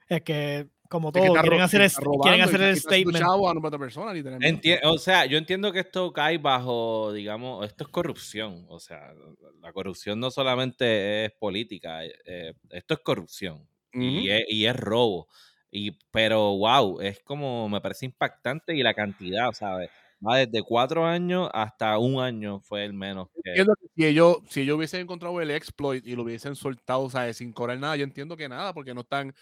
Es 0.09 0.23
que, 0.23 0.69
como 0.93 1.11
todo, 1.11 1.33
quieren 1.41 1.61
hacer, 1.63 1.91
robando 1.97 2.23
quieren 2.47 2.69
el 2.69 2.77
statement. 2.77 3.17
chavo 3.19 3.49
a 3.49 3.59
otra 3.59 3.79
persona, 3.79 4.13
literalmente. 4.13 4.77
Enti- 4.77 4.81
o 4.85 4.99
sea, 4.99 5.25
yo 5.25 5.39
entiendo 5.39 5.73
que 5.73 5.81
esto 5.81 6.13
cae 6.13 6.37
bajo, 6.37 7.15
digamos, 7.15 7.65
esto 7.67 7.85
es 7.85 7.91
corrupción. 7.91 8.67
O 8.69 8.79
sea, 8.79 9.15
la 9.63 9.73
corrupción 9.73 10.21
no 10.21 10.31
solamente 10.31 11.25
es 11.25 11.33
política, 11.33 12.05
eh, 12.05 12.53
esto 12.69 12.93
es 12.93 13.01
corrupción 13.01 13.67
y, 13.95 14.29
es, 14.29 14.43
y 14.49 14.67
es 14.67 14.77
robo. 14.77 15.29
Y, 15.71 15.93
pero, 16.11 16.59
wow, 16.59 17.01
es 17.01 17.21
como, 17.21 17.71
me 17.71 17.81
parece 17.81 18.05
impactante 18.05 18.77
y 18.77 18.83
la 18.83 18.93
cantidad, 18.93 19.51
¿sabes? 19.53 19.89
Va 20.25 20.37
desde 20.37 20.63
cuatro 20.63 21.07
años 21.07 21.49
hasta 21.55 21.97
un 21.97 22.21
año 22.21 22.61
fue 22.61 22.85
el 22.85 22.93
menos. 22.93 23.29
que- 23.43 23.49
Entiendo 23.51 23.75
que 23.81 23.87
si 23.97 24.07
ellos, 24.07 24.37
si 24.51 24.61
ellos 24.61 24.77
hubiesen 24.77 25.01
encontrado 25.01 25.41
el 25.41 25.51
exploit 25.51 26.07
y 26.07 26.15
lo 26.15 26.23
hubiesen 26.25 26.55
soltado, 26.55 27.09
¿sabes? 27.09 27.39
Sin 27.39 27.53
cobrar 27.55 27.79
nada, 27.79 27.97
yo 27.97 28.05
entiendo 28.05 28.37
que 28.37 28.47
nada, 28.49 28.75
porque 28.75 28.93
no 28.93 29.01
están. 29.01 29.35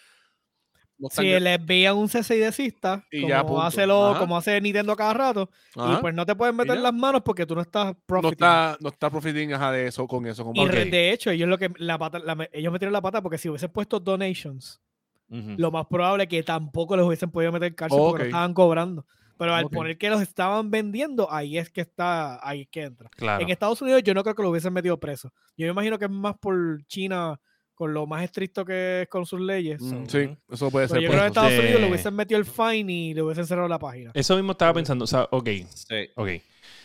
No 1.01 1.09
Si 1.11 1.23
les 1.23 1.59
envían 1.59 1.97
un 1.97 2.09
cese 2.11 2.37
y 2.37 2.41
desista, 2.41 3.05
Y 3.11 3.23
como, 3.23 3.63
hace 3.63 3.87
lo- 3.87 4.15
como 4.19 4.37
hace 4.37 4.61
Nintendo 4.61 4.95
cada 4.95 5.15
rato, 5.15 5.51
Ajá. 5.75 5.95
y 5.95 5.97
pues 6.03 6.15
no 6.15 6.27
te 6.27 6.37
pueden 6.37 6.55
meter 6.55 6.79
las 6.79 6.93
manos 6.93 7.23
porque 7.25 7.47
tú 7.47 7.55
no 7.55 7.63
estás 7.63 7.87
no 7.95 7.97
profiting. 8.07 8.33
está, 8.33 8.77
no 8.81 8.89
está 8.91 9.09
profiting 9.11 9.55
ajá, 9.55 9.73
de 9.73 9.87
eso 9.87 10.07
con 10.07 10.27
eso. 10.27 10.45
Como 10.45 10.63
Y 10.63 10.69
de 10.69 11.11
hecho, 11.13 11.31
ellos 11.31 11.49
lo 11.49 11.57
que 11.57 11.73
la 11.79 11.99
pata, 11.99 12.19
la 12.19 12.47
ellos 12.53 12.71
metieron 12.73 12.93
la 12.93 13.01
pata 13.01 13.23
porque 13.23 13.39
si 13.39 13.49
hubiesen 13.49 13.71
puesto 13.71 13.99
donations, 13.99 14.81
lo 15.29 15.71
más 15.71 15.87
probable 15.87 16.25
es 16.25 16.29
que 16.29 16.43
tampoco 16.43 16.97
les 16.97 17.07
hubiesen 17.07 17.31
podido 17.31 17.51
meter 17.53 17.75
cárcel 17.75 17.99
porque 17.99 18.13
Ok. 18.15 18.19
no 18.21 18.25
estaban 18.27 18.53
cobrando. 18.55 19.07
Pero 19.39 19.55
al 19.55 19.71
poner 19.71 19.97
que 19.97 20.11
los 20.11 20.21
estaban 20.21 20.71
vendiendo, 20.71 21.33
ahí 21.33 21.57
es 21.57 21.71
que 21.71 21.81
está, 21.81 22.47
ahí 22.47 22.63
es 22.63 22.69
que 22.69 22.83
entra. 22.83 23.09
Claro. 23.17 23.43
En 23.43 23.49
Estados 23.49 23.81
Unidos 23.81 24.03
yo 24.03 24.13
no 24.13 24.23
creo 24.23 24.35
que 24.35 24.43
lo 24.43 24.51
hubiesen 24.51 24.73
metido 24.75 25.01
preso. 25.01 25.33
Yo 25.57 25.65
me 25.67 25.71
imagino 25.71 25.99
que 25.99 26.05
es 26.05 26.11
más 26.11 26.37
por 26.39 26.85
China 26.89 27.41
con 27.81 27.95
lo 27.95 28.07
más 28.07 28.23
estricto 28.23 28.63
que 28.63 29.03
es 29.03 29.09
con 29.09 29.25
sus 29.25 29.41
leyes. 29.41 29.81
Mm, 29.81 30.05
so. 30.05 30.11
sí, 30.21 30.37
eso 30.51 30.71
puede 30.71 30.87
Pero 30.87 31.01
ser. 31.01 31.03
yo 31.03 31.09
por 31.09 31.17
creo 31.17 31.23
que. 31.23 31.27
Estados 31.29 31.53
Unidos 31.59 31.81
le 31.81 31.89
hubiesen 31.89 32.15
metido 32.15 32.39
el 32.41 32.45
fine 32.45 32.93
y 32.93 33.15
le 33.15 33.23
hubiesen 33.23 33.47
cerrado 33.47 33.69
la 33.69 33.79
página. 33.79 34.11
Eso 34.13 34.37
mismo 34.37 34.53
estaba 34.53 34.75
pensando. 34.75 35.05
O 35.05 35.09
sea, 35.09 35.27
ok, 35.31 35.49
Sí. 35.75 36.11
ok. 36.15 36.29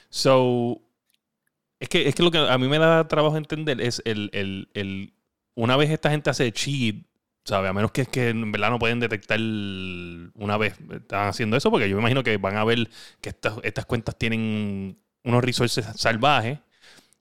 So, 0.10 0.82
Es 1.80 1.90
que, 1.90 2.08
es 2.08 2.16
que 2.16 2.24
lo 2.24 2.32
que 2.32 2.38
a 2.38 2.58
mí 2.58 2.68
me 2.70 2.80
da 2.80 3.06
trabajo 3.10 3.36
entender 3.36 3.82
es 3.82 4.02
el, 4.06 4.30
el, 4.32 4.70
el 4.74 5.14
una 5.56 5.75
vez 5.75 5.90
esta 5.90 6.10
gente 6.10 6.30
hace 6.30 6.50
cheat, 6.54 6.96
¿sabes? 7.44 7.70
A 7.70 7.74
menos 7.74 7.92
que 7.92 8.02
es 8.04 8.08
que 8.08 8.30
en 8.30 8.50
verdad 8.54 8.70
no 8.70 8.80
pueden 8.80 9.02
detectar 9.02 9.38
una 9.40 10.58
vez 10.58 10.75
están 10.92 11.28
haciendo 11.28 11.58
eso, 11.58 11.70
porque 11.70 11.90
yo 11.90 11.96
me 11.98 12.02
imagino 12.02 12.24
que 12.24 12.38
van 12.38 12.56
a 12.56 12.64
ver 12.64 12.88
que 13.20 13.30
estas, 13.30 13.56
estas 13.64 13.86
cuentas 13.86 14.18
tienen 14.18 14.98
unos 15.25 15.44
resources 15.44 15.86
salvajes. 15.96 16.60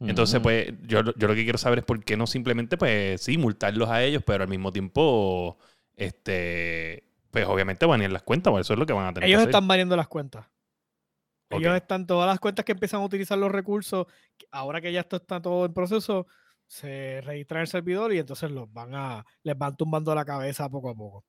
Entonces, 0.00 0.40
pues, 0.40 0.72
yo, 0.82 1.02
yo 1.02 1.28
lo 1.28 1.34
que 1.34 1.44
quiero 1.44 1.58
saber 1.58 1.78
es 1.78 1.84
por 1.84 2.02
qué 2.04 2.16
no 2.16 2.26
simplemente, 2.26 2.76
pues, 2.76 3.20
sí, 3.20 3.38
multarlos 3.38 3.88
a 3.88 4.02
ellos, 4.02 4.22
pero 4.26 4.42
al 4.42 4.50
mismo 4.50 4.72
tiempo, 4.72 5.56
este, 5.96 7.04
pues, 7.30 7.46
obviamente 7.46 7.86
banear 7.86 8.10
las 8.12 8.22
cuentas, 8.22 8.50
por 8.50 8.60
eso 8.60 8.72
es 8.72 8.78
lo 8.78 8.86
que 8.86 8.92
van 8.92 9.06
a 9.06 9.14
tener 9.14 9.28
Ellos 9.28 9.38
que 9.38 9.42
hacer. 9.42 9.50
están 9.50 9.68
variando 9.68 9.96
las 9.96 10.08
cuentas. 10.08 10.46
Ellos 11.50 11.74
están, 11.76 12.06
todas 12.06 12.26
las 12.26 12.40
cuentas 12.40 12.64
que 12.64 12.72
empiezan 12.72 13.00
a 13.00 13.04
utilizar 13.04 13.38
los 13.38 13.52
recursos, 13.52 14.06
ahora 14.50 14.80
que 14.80 14.92
ya 14.92 15.00
esto 15.00 15.16
está 15.16 15.40
todo 15.40 15.64
en 15.64 15.72
proceso, 15.72 16.26
se 16.66 17.20
registran 17.22 17.58
en 17.58 17.62
el 17.62 17.68
servidor 17.68 18.12
y 18.12 18.18
entonces 18.18 18.50
los 18.50 18.72
van 18.72 18.94
a, 18.94 19.24
les 19.42 19.56
van 19.56 19.76
tumbando 19.76 20.14
la 20.14 20.24
cabeza 20.24 20.68
poco 20.68 20.90
a 20.90 20.94
poco. 20.94 21.24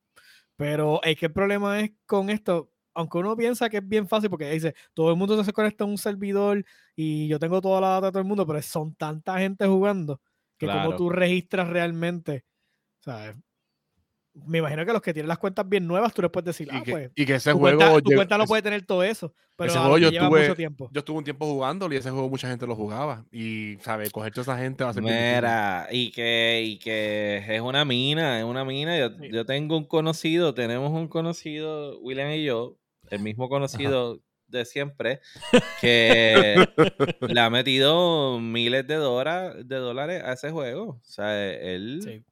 Pero 0.56 1.02
es 1.04 1.18
que 1.18 1.28
el 1.28 1.34
problema 1.34 1.82
es 1.82 1.92
con 2.06 2.30
esto, 2.30 2.72
aunque 2.96 3.18
uno 3.20 3.36
piensa 3.38 3.70
que 3.70 3.78
es 3.78 3.88
bien 3.88 4.08
fácil, 4.08 4.30
porque 4.30 4.50
dice, 4.50 4.74
todo 4.94 5.12
el 5.12 5.18
mundo 5.18 5.44
se 5.44 5.54
conecta 5.54 5.84
a 5.84 5.88
un 5.88 5.98
servidor 5.98 6.66
y 6.96 7.28
yo 7.28 7.38
tengo 7.38 7.62
toda 7.62 7.80
la 7.82 7.90
data 7.90 8.08
de 8.08 8.12
todo 8.14 8.22
el 8.22 8.28
mundo, 8.28 8.48
pero 8.48 8.62
son 8.64 8.96
tanta 8.96 9.38
gente 9.38 9.68
jugando 9.68 10.20
que 10.58 10.66
como 10.68 10.96
tú 10.96 11.10
registras 11.10 11.68
realmente, 11.70 12.46
¿sabes? 13.02 13.36
Me 14.48 14.58
imagino 14.58 14.86
que 14.86 14.92
los 14.92 15.02
que 15.02 15.14
tienen 15.14 15.30
las 15.30 15.38
cuentas 15.38 15.68
bien 15.68 15.88
nuevas, 15.88 16.14
tú 16.14 16.22
les 16.22 16.30
puedes 16.30 16.46
decir, 16.48 16.68
Y 16.70 16.76
ah, 16.76 16.84
que, 16.84 16.92
pues, 16.92 17.12
y 17.16 17.26
que 17.26 17.36
ese 17.36 17.52
tu 17.54 17.58
juego. 17.58 17.78
cuenta, 17.80 18.02
tu 18.02 18.12
cuenta 18.16 18.38
no 18.38 18.44
ese- 18.44 18.50
puede 18.50 18.62
tener 18.64 18.86
todo 18.86 19.02
eso, 19.02 19.34
pero 19.56 19.70
ese 19.72 19.80
juego 19.80 19.98
yo 19.98 20.10
llevan 20.10 20.30
tuve- 20.30 20.42
mucho 20.42 20.56
tiempo. 20.58 20.90
Yo 20.92 21.00
estuve 21.00 21.18
un 21.20 21.24
tiempo 21.24 21.46
jugándolo 21.46 21.94
y 21.94 21.98
ese 21.98 22.12
juego 22.12 22.28
mucha 22.30 22.50
gente 22.50 22.68
lo 22.68 22.76
jugaba. 22.76 23.26
Y, 23.32 23.78
¿sabes? 23.80 24.12
Coger 24.12 24.34
toda 24.34 24.42
esa 24.42 24.58
gente 24.58 24.84
va 24.84 24.90
a 24.90 24.94
ser 24.94 25.04
bien. 25.04 25.16
Mira, 25.16 25.88
y 25.90 26.12
que, 26.12 26.64
y 26.66 26.78
que 26.80 27.46
es 27.48 27.62
una 27.62 27.86
mina, 27.86 28.38
es 28.40 28.44
una 28.44 28.66
mina. 28.66 29.00
Yo, 29.00 29.10
Sí. 29.12 29.30
yo 29.32 29.46
tengo 29.46 29.78
un 29.78 29.86
conocido, 29.86 30.54
tenemos 30.54 30.92
un 30.92 31.08
conocido, 31.08 31.98
William 32.02 32.32
y 32.32 32.44
yo, 32.44 32.78
el 33.10 33.20
mismo 33.20 33.50
conocido 33.50 34.20
de 34.48 34.66
siempre, 34.66 35.22
que 35.82 36.56
le 37.22 37.40
ha 37.40 37.50
metido 37.50 38.40
miles 38.40 38.86
de, 38.88 38.96
dólares 38.96 39.68
de 39.68 39.76
dólares 39.78 40.24
a 40.24 40.34
ese 40.34 40.52
juego. 40.52 40.84
O 40.90 41.02
sea, 41.04 41.54
él 41.54 42.24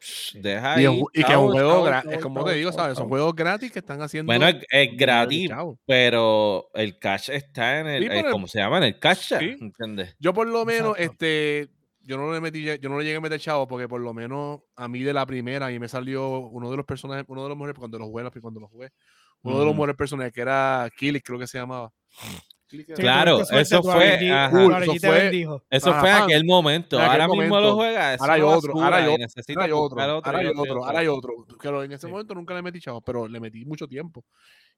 Sí. 0.00 0.38
deja 0.38 0.82
Y, 0.82 0.84
ahí. 0.84 1.02
y 1.14 1.24
que 1.24 1.32
es 1.32 1.38
un 1.38 1.52
juego 1.52 1.88
chavo, 1.88 2.10
es 2.10 2.18
como 2.20 2.44
te 2.44 2.52
digo, 2.54 2.70
¿sabes? 2.72 2.98
Son 2.98 3.08
juegos 3.08 3.34
gratis 3.34 3.72
que 3.72 3.78
están 3.78 4.02
haciendo. 4.02 4.26
Bueno, 4.30 4.46
es, 4.70 4.96
gratis, 4.98 5.50
pero 5.86 6.68
el 6.74 6.98
cash 6.98 7.30
está 7.30 7.80
en 7.80 7.86
el, 7.86 8.02
Sí, 8.02 8.08
eh, 8.12 8.24
¿cómo 8.30 8.46
se 8.46 8.58
llama? 8.58 8.78
En 8.78 8.84
el 8.84 8.98
cash, 8.98 9.32
Sí. 9.38 9.56
¿entiendes? 9.60 10.14
Yo 10.18 10.34
por 10.34 10.46
lo 10.46 10.66
menos, 10.66 10.98
Exacto. 10.98 11.12
este, 11.24 11.70
yo 12.02 12.18
no 12.18 12.30
le 12.34 12.40
metí, 12.42 12.62
yo 12.64 12.88
no 12.90 12.98
le 12.98 13.04
llegué 13.04 13.16
a 13.16 13.20
meter 13.22 13.40
chavo 13.40 13.66
porque 13.66 13.88
por 13.88 14.02
lo 14.02 14.12
menos 14.12 14.60
a 14.76 14.88
mí 14.88 15.00
de 15.02 15.14
la 15.14 15.24
primera 15.24 15.72
y 15.72 15.78
me 15.78 15.88
salió 15.88 16.38
uno 16.38 16.70
de 16.70 16.76
los 16.76 16.84
personajes, 16.84 17.24
uno 17.28 17.44
de 17.44 17.48
los 17.48 17.56
mejores 17.56 17.78
cuando 17.78 17.98
lo 17.98 18.04
jugué, 18.06 18.28
cuando 18.42 18.60
lo 18.60 18.68
jugué, 18.68 18.90
uno 19.44 19.58
de 19.60 19.64
los 19.66 19.74
mejores 19.74 19.96
personajes 19.96 20.32
que 20.32 20.40
era 20.40 20.90
Killick, 20.96 21.24
creo 21.24 21.38
que 21.38 21.46
se 21.46 21.58
llamaba. 21.58 21.92
Claro, 22.96 23.40
eso 23.42 23.82
fue- 23.82 24.18
eso 25.70 25.94
fue- 26.00 26.10
aquel 26.12 26.44
momento. 26.44 26.98
Ahora 27.00 27.28
mismo 27.28 27.60
lo 27.60 27.74
juegas. 27.76 28.20
Ahora 28.20 28.34
hay 28.34 28.40
otro, 28.40 28.72
ahora 28.82 28.96
hay 28.96 29.06
otro, 29.06 29.24
ahora 29.54 29.64
hay 29.64 29.72
otro, 29.72 30.00
ahora 30.00 30.38
hay 30.38 30.46
otro, 30.46 30.84
ahora 30.84 30.98
hay 31.00 31.06
otro. 31.06 31.32
Pero 31.62 31.84
en 31.84 31.92
ese 31.92 32.06
Sí. 32.06 32.10
momento 32.12 32.34
nunca 32.34 32.54
le 32.54 32.62
metí 32.62 32.80
chavo, 32.80 33.00
pero 33.00 33.28
le 33.28 33.38
metí 33.38 33.64
mucho 33.64 33.86
tiempo. 33.86 34.24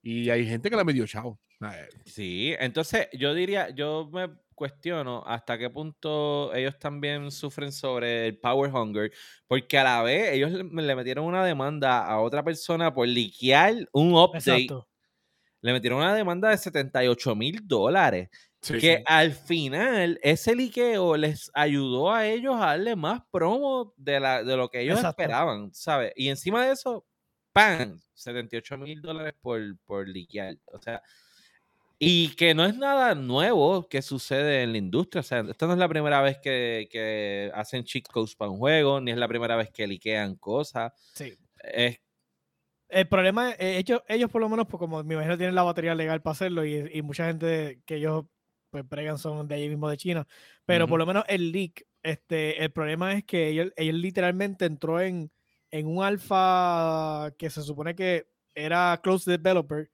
Y 0.03 0.29
hay 0.29 0.45
gente 0.47 0.69
que 0.69 0.75
le 0.75 0.83
metió 0.83 1.07
chavo. 1.07 1.39
Eh, 1.61 1.87
Sí, 2.05 2.53
entonces 2.59 3.07
yo 3.13 3.33
diría, 3.33 3.69
yo 3.71 4.09
me 4.13 4.29
cuestiono 4.57 5.23
hasta 5.25 5.57
qué 5.57 5.69
punto 5.69 6.53
ellos 6.53 6.77
también 6.79 7.31
sufren 7.31 7.71
sobre 7.71 8.27
el 8.27 8.39
power 8.39 8.73
hunger, 8.73 9.13
porque 9.47 9.77
a 9.77 9.83
la 9.83 10.01
vez 10.01 10.33
ellos 10.33 10.51
le, 10.51 10.63
le 10.63 10.95
metieron 10.95 11.25
una 11.25 11.45
demanda 11.45 12.05
a 12.05 12.19
otra 12.19 12.43
persona 12.43 12.93
por 12.93 13.07
liquear 13.07 13.87
un 13.93 14.15
update. 14.15 14.63
Exacto. 14.63 14.87
Le 15.61 15.73
metieron 15.73 15.99
una 15.99 16.15
demanda 16.15 16.49
de 16.49 16.57
78 16.57 17.35
mil 17.35 17.67
dólares. 17.67 18.29
sí, 18.61 18.79
que 18.79 18.97
sí. 18.97 19.03
al 19.05 19.31
final 19.31 20.19
ese 20.23 20.55
liqueo 20.55 21.15
les 21.17 21.51
ayudó 21.53 22.11
a 22.11 22.25
ellos 22.25 22.55
a 22.55 22.67
darle 22.67 22.95
más 22.95 23.21
promo 23.31 23.93
de, 23.95 24.19
la, 24.19 24.43
de 24.43 24.57
lo 24.57 24.69
que 24.69 24.81
ellos 24.81 24.97
Exacto. 24.97 25.21
esperaban, 25.21 25.73
¿sabes? 25.73 26.13
Y 26.15 26.29
encima 26.29 26.65
de 26.65 26.73
eso, 26.73 27.05
¡pam! 27.53 27.99
78 28.15 28.77
mil 28.79 29.01
dólares 29.01 29.35
por, 29.39 29.61
por 29.85 30.07
liquear. 30.07 30.57
O 30.65 30.81
sea, 30.81 31.03
y 31.99 32.35
que 32.35 32.53
no 32.55 32.65
es 32.65 32.77
nada 32.77 33.15
nuevo 33.15 33.87
que 33.89 34.01
sucede 34.01 34.63
en 34.63 34.71
la 34.73 34.77
industria. 34.79 35.21
O 35.21 35.23
sea, 35.23 35.39
esta 35.41 35.67
no 35.67 35.73
es 35.73 35.79
la 35.79 35.89
primera 35.89 36.21
vez 36.21 36.39
que, 36.39 36.87
que 36.91 37.51
hacen 37.53 37.83
cheat 37.83 38.07
codes 38.07 38.35
para 38.35 38.51
un 38.51 38.59
juego, 38.59 39.01
ni 39.01 39.11
es 39.11 39.17
la 39.17 39.27
primera 39.27 39.55
vez 39.55 39.71
que 39.71 39.87
liquean 39.87 40.35
cosas. 40.35 40.93
Sí. 41.13 41.37
Es, 41.63 41.99
El 42.89 43.07
problema 43.09 43.51
es, 43.51 43.59
eh, 43.59 43.77
ellos, 43.79 44.01
ellos 44.07 44.29
por 44.31 44.41
lo 44.41 44.49
menos, 44.49 44.67
pues 44.67 44.79
como 44.79 45.03
me 45.03 45.15
imagino 45.15 45.37
tienen 45.37 45.55
la 45.55 45.63
batería 45.63 45.93
legal 45.95 46.21
para 46.21 46.31
hacerlo 46.33 46.65
y, 46.65 46.89
y 46.93 47.01
mucha 47.01 47.27
gente 47.27 47.81
que 47.85 47.95
ellos 47.95 48.25
pues 48.69 48.87
bregan 48.87 49.17
son 49.17 49.47
de 49.47 49.55
allí 49.55 49.69
mismo 49.69 49.89
de 49.89 49.97
China, 49.97 50.27
pero 50.65 50.87
por 50.87 50.97
Ujú. 50.97 50.99
lo 50.99 51.05
menos 51.05 51.23
el 51.27 51.51
leak, 51.51 51.85
este, 52.03 52.63
el 52.63 52.71
problema 52.71 53.13
es 53.13 53.23
que 53.25 53.47
ellos, 53.49 53.71
ellos 53.75 53.95
literalmente 53.95 54.65
entró 54.65 55.01
en, 55.01 55.31
en 55.71 55.87
un 55.87 56.03
alfa 56.03 57.31
que 57.37 57.49
se 57.49 57.61
supone 57.61 57.95
que 57.95 58.27
era 58.55 58.99
close 59.03 59.29
developer, 59.29 59.89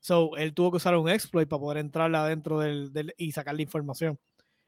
so 0.00 0.36
él 0.36 0.54
tuvo 0.54 0.70
que 0.72 0.76
usar 0.78 0.96
un 0.96 1.08
exploit 1.08 1.48
para 1.48 1.60
poder 1.60 1.78
entrar 1.78 2.14
adentro 2.14 2.60
del, 2.60 2.92
del- 2.92 3.14
y 3.18 3.32
sacar 3.32 3.54
la 3.54 3.62
información. 3.62 4.18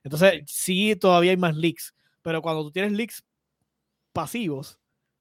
Entonces, 0.04 0.44
sí, 0.46 0.96
todavía 0.96 1.32
hay 1.32 1.36
más 1.38 1.56
leaks, 1.56 1.94
pero 2.22 2.42
cuando 2.42 2.64
tú 2.64 2.72
tienes 2.72 2.92
leaks 2.92 3.24
pasivos, 4.12 4.78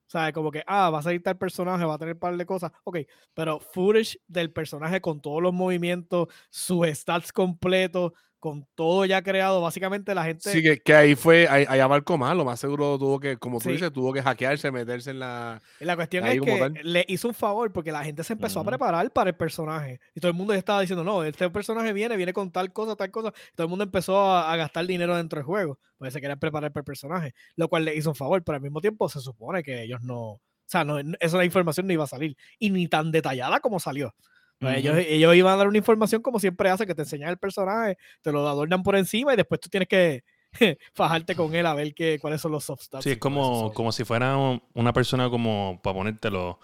¿sabes? 0.07 0.33
Como 0.33 0.51
que, 0.51 0.63
ah, 0.67 0.89
va 0.89 0.99
a 0.99 1.03
salir 1.03 1.21
tal 1.23 1.37
personaje, 1.37 1.85
va 1.85 1.95
a 1.95 1.97
tener 1.97 2.15
un 2.15 2.19
par 2.19 2.35
de 2.37 2.45
cosas. 2.45 2.71
Ok, 2.83 2.99
pero 3.33 3.59
footage 3.59 4.17
del 4.27 4.51
personaje 4.51 5.01
con 5.01 5.21
todos 5.21 5.41
los 5.41 5.53
movimientos, 5.53 6.27
sus 6.49 6.87
stats 6.87 7.31
completos, 7.31 8.13
con 8.39 8.65
todo 8.73 9.03
ya 9.05 9.21
creado, 9.21 9.61
básicamente 9.61 10.15
la 10.15 10.23
gente... 10.23 10.49
Sí, 10.51 10.61
que, 10.63 10.79
que 10.79 10.95
ahí 10.95 11.15
fue, 11.15 11.47
ahí, 11.49 11.65
allá 11.67 11.87
marcó 11.87 12.17
mal, 12.17 12.37
lo 12.37 12.45
más 12.45 12.59
seguro 12.59 12.97
tuvo 12.97 13.19
que, 13.19 13.37
como 13.37 13.57
tú 13.59 13.65
Sí. 13.65 13.71
dices, 13.73 13.91
tuvo 13.91 14.13
que 14.13 14.21
hackearse, 14.21 14.71
meterse 14.71 15.11
en 15.11 15.19
la... 15.19 15.61
La 15.79 15.95
cuestión 15.95 16.25
es 16.25 16.39
que 16.41 16.57
tal. 16.57 16.73
le 16.81 17.05
hizo 17.09 17.27
un 17.27 17.33
favor 17.33 17.71
porque 17.73 17.91
la 17.91 18.03
gente 18.03 18.23
se 18.23 18.33
empezó 18.33 18.61
a 18.61 18.63
preparar 18.63 19.11
para 19.11 19.29
el 19.31 19.35
personaje. 19.35 19.99
Y 20.15 20.21
todo 20.21 20.31
el 20.31 20.37
mundo 20.37 20.53
ya 20.53 20.59
estaba 20.59 20.79
diciendo, 20.81 21.03
no, 21.03 21.23
este 21.23 21.49
personaje 21.49 21.91
viene, 21.93 22.15
viene 22.15 22.31
con 22.33 22.49
tal 22.51 22.71
cosa, 22.71 22.95
tal 22.95 23.11
cosa. 23.11 23.33
Y 23.51 23.55
todo 23.55 23.65
el 23.65 23.69
mundo 23.69 23.83
empezó 23.83 24.17
a, 24.19 24.51
a 24.51 24.55
gastar 24.55 24.85
dinero 24.87 25.15
dentro 25.17 25.37
del 25.37 25.45
juego. 25.45 25.77
Porque 25.97 26.11
se 26.11 26.21
querían 26.21 26.39
preparar 26.39 26.71
para 26.71 26.81
el 26.81 26.85
personaje. 26.85 27.33
Lo 27.57 27.67
cual 27.67 27.83
le 27.85 27.95
hizo 27.95 28.09
un 28.09 28.15
favor, 28.15 28.41
pero 28.43 28.55
al 28.55 28.61
mismo 28.61 28.79
tiempo 28.79 29.09
se 29.09 29.19
supone 29.19 29.61
que 29.63 29.83
ellos 29.83 30.01
no. 30.01 30.17
O 30.19 30.41
sea, 30.65 30.85
no, 30.85 31.03
no- 31.03 31.17
esa 31.19 31.43
información 31.43 31.87
no 31.87 31.93
iba 31.93 32.05
a 32.05 32.07
salir. 32.07 32.37
Y 32.57 32.69
ni 32.69 32.87
tan 32.87 33.11
detallada 33.11 33.59
como 33.59 33.79
salió. 33.81 34.15
Pues 34.59 34.77
ellos, 34.77 35.35
iban 35.35 35.53
a 35.53 35.57
dar 35.57 35.67
una 35.67 35.77
información 35.77 36.21
como 36.21 36.39
siempre 36.39 36.69
hace, 36.69 36.85
que 36.85 36.93
te 36.95 37.03
enseñan 37.03 37.29
el 37.29 37.37
personaje, 37.37 37.97
te 38.21 38.31
lo 38.31 38.47
adornan 38.47 38.83
por 38.83 38.95
encima 38.95 39.33
y 39.33 39.37
después 39.37 39.61
tú 39.61 39.69
tienes 39.69 39.87
que 39.87 40.23
fajarte 40.93 41.35
con 41.35 41.53
él 41.55 41.65
a 41.65 41.73
ver 41.73 41.93
qué, 41.93 42.19
cuáles 42.19 42.41
son 42.41 42.51
los 42.51 42.65
stats. 42.65 43.03
Sí, 43.03 43.11
es 43.11 43.17
como, 43.17 43.71
como 43.73 43.91
si 43.91 44.03
fuera 44.03 44.35
un- 44.37 44.61
una 44.73 44.91
persona 44.93 45.29
como, 45.29 45.79
para 45.83 45.95
ponértelo, 45.95 46.59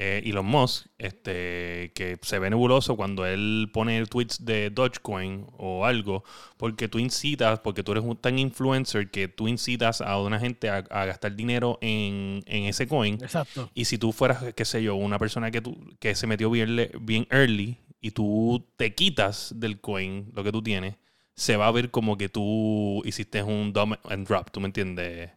eh, 0.00 0.22
Elon 0.24 0.46
Musk, 0.46 0.86
este, 0.98 1.92
que 1.94 2.18
se 2.22 2.38
ve 2.38 2.48
nebuloso 2.50 2.96
cuando 2.96 3.26
él 3.26 3.68
pone 3.72 4.04
tweets 4.06 4.44
de 4.44 4.70
Dogecoin 4.70 5.46
o 5.58 5.84
algo, 5.84 6.24
porque 6.56 6.88
tú 6.88 6.98
incitas, 6.98 7.60
porque 7.60 7.82
tú 7.82 7.92
eres 7.92 8.04
un 8.04 8.16
tan 8.16 8.38
influencer 8.38 9.10
que 9.10 9.28
tú 9.28 9.46
incitas 9.46 10.00
a 10.00 10.18
una 10.20 10.40
gente 10.40 10.70
a, 10.70 10.78
a 10.90 11.04
gastar 11.04 11.36
dinero 11.36 11.78
en, 11.82 12.42
en 12.46 12.64
ese 12.64 12.88
coin. 12.88 13.14
Exacto. 13.22 13.70
Y 13.74 13.84
si 13.84 13.98
tú 13.98 14.12
fueras, 14.12 14.54
qué 14.54 14.64
sé 14.64 14.82
yo, 14.82 14.94
una 14.94 15.18
persona 15.18 15.50
que, 15.50 15.60
tú, 15.60 15.76
que 15.98 16.14
se 16.14 16.26
metió 16.26 16.50
bien, 16.50 16.76
le- 16.76 16.92
bien 17.00 17.26
early 17.30 17.78
y 18.00 18.12
tú 18.12 18.66
te 18.76 18.94
quitas 18.94 19.52
del 19.56 19.80
coin 19.80 20.30
lo 20.34 20.42
que 20.44 20.52
tú 20.52 20.62
tienes, 20.62 20.96
se 21.34 21.56
va 21.56 21.66
a 21.68 21.72
ver 21.72 21.90
como 21.90 22.16
que 22.16 22.28
tú 22.28 23.02
hiciste 23.04 23.42
un 23.42 23.72
dump 23.72 23.96
and 24.08 24.26
drop, 24.26 24.50
¿tú 24.50 24.60
me 24.60 24.66
entiendes? 24.66 25.30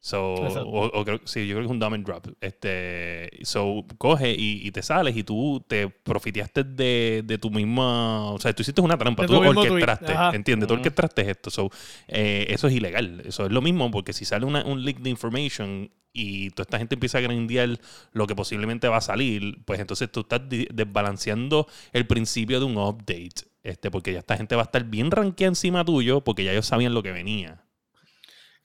So, 0.00 0.36
o, 0.64 0.86
o 0.86 1.04
creo, 1.04 1.20
sí, 1.24 1.46
yo 1.46 1.56
creo 1.56 1.66
que 1.68 1.74
es 1.74 1.82
un 1.82 1.82
and 1.82 2.06
drop. 2.06 2.28
Este, 2.40 3.30
so, 3.42 3.84
coge 3.98 4.30
y, 4.32 4.66
y 4.66 4.70
te 4.70 4.82
sales 4.82 5.16
y 5.16 5.24
tú 5.24 5.64
te 5.66 5.88
profiteaste 5.88 6.62
de, 6.64 7.22
de 7.24 7.38
tu 7.38 7.50
misma. 7.50 8.30
O 8.30 8.38
sea, 8.38 8.52
tú 8.52 8.62
hiciste 8.62 8.80
una 8.80 8.96
trampa, 8.96 9.24
tú 9.26 9.32
orquestaste. 9.72 10.06
¿entiendes? 10.36 10.68
Tú 10.68 10.74
orquestaste 10.74 11.30
esto. 11.30 11.50
So, 11.50 11.70
eh, 12.06 12.46
eso 12.48 12.68
es 12.68 12.74
ilegal. 12.74 13.22
Eso 13.26 13.46
es 13.46 13.52
lo 13.52 13.60
mismo 13.60 13.90
porque 13.90 14.12
si 14.12 14.24
sale 14.24 14.46
una- 14.46 14.64
un 14.64 14.84
leak 14.84 14.98
de 15.00 15.10
information 15.10 15.90
y 16.12 16.50
toda 16.50 16.62
esta 16.62 16.78
gente 16.78 16.94
empieza 16.94 17.18
a 17.18 17.20
grandear 17.20 17.78
lo 18.12 18.26
que 18.26 18.34
posiblemente 18.36 18.88
va 18.88 18.98
a 18.98 19.00
salir, 19.00 19.58
pues 19.64 19.80
entonces 19.80 20.10
tú 20.10 20.20
estás 20.20 20.42
desbalanceando 20.48 21.66
el 21.92 22.06
principio 22.06 22.60
de 22.60 22.66
un 22.66 22.76
update. 22.78 23.48
Este, 23.62 23.90
porque 23.90 24.12
ya 24.12 24.20
esta 24.20 24.36
gente 24.36 24.54
va 24.56 24.62
a 24.62 24.64
estar 24.64 24.84
bien 24.84 25.10
rankeada 25.10 25.48
encima 25.50 25.84
tuyo 25.84 26.22
porque 26.22 26.44
ya 26.44 26.52
ellos 26.52 26.66
sabían 26.66 26.94
lo 26.94 27.02
que 27.02 27.12
venía. 27.12 27.62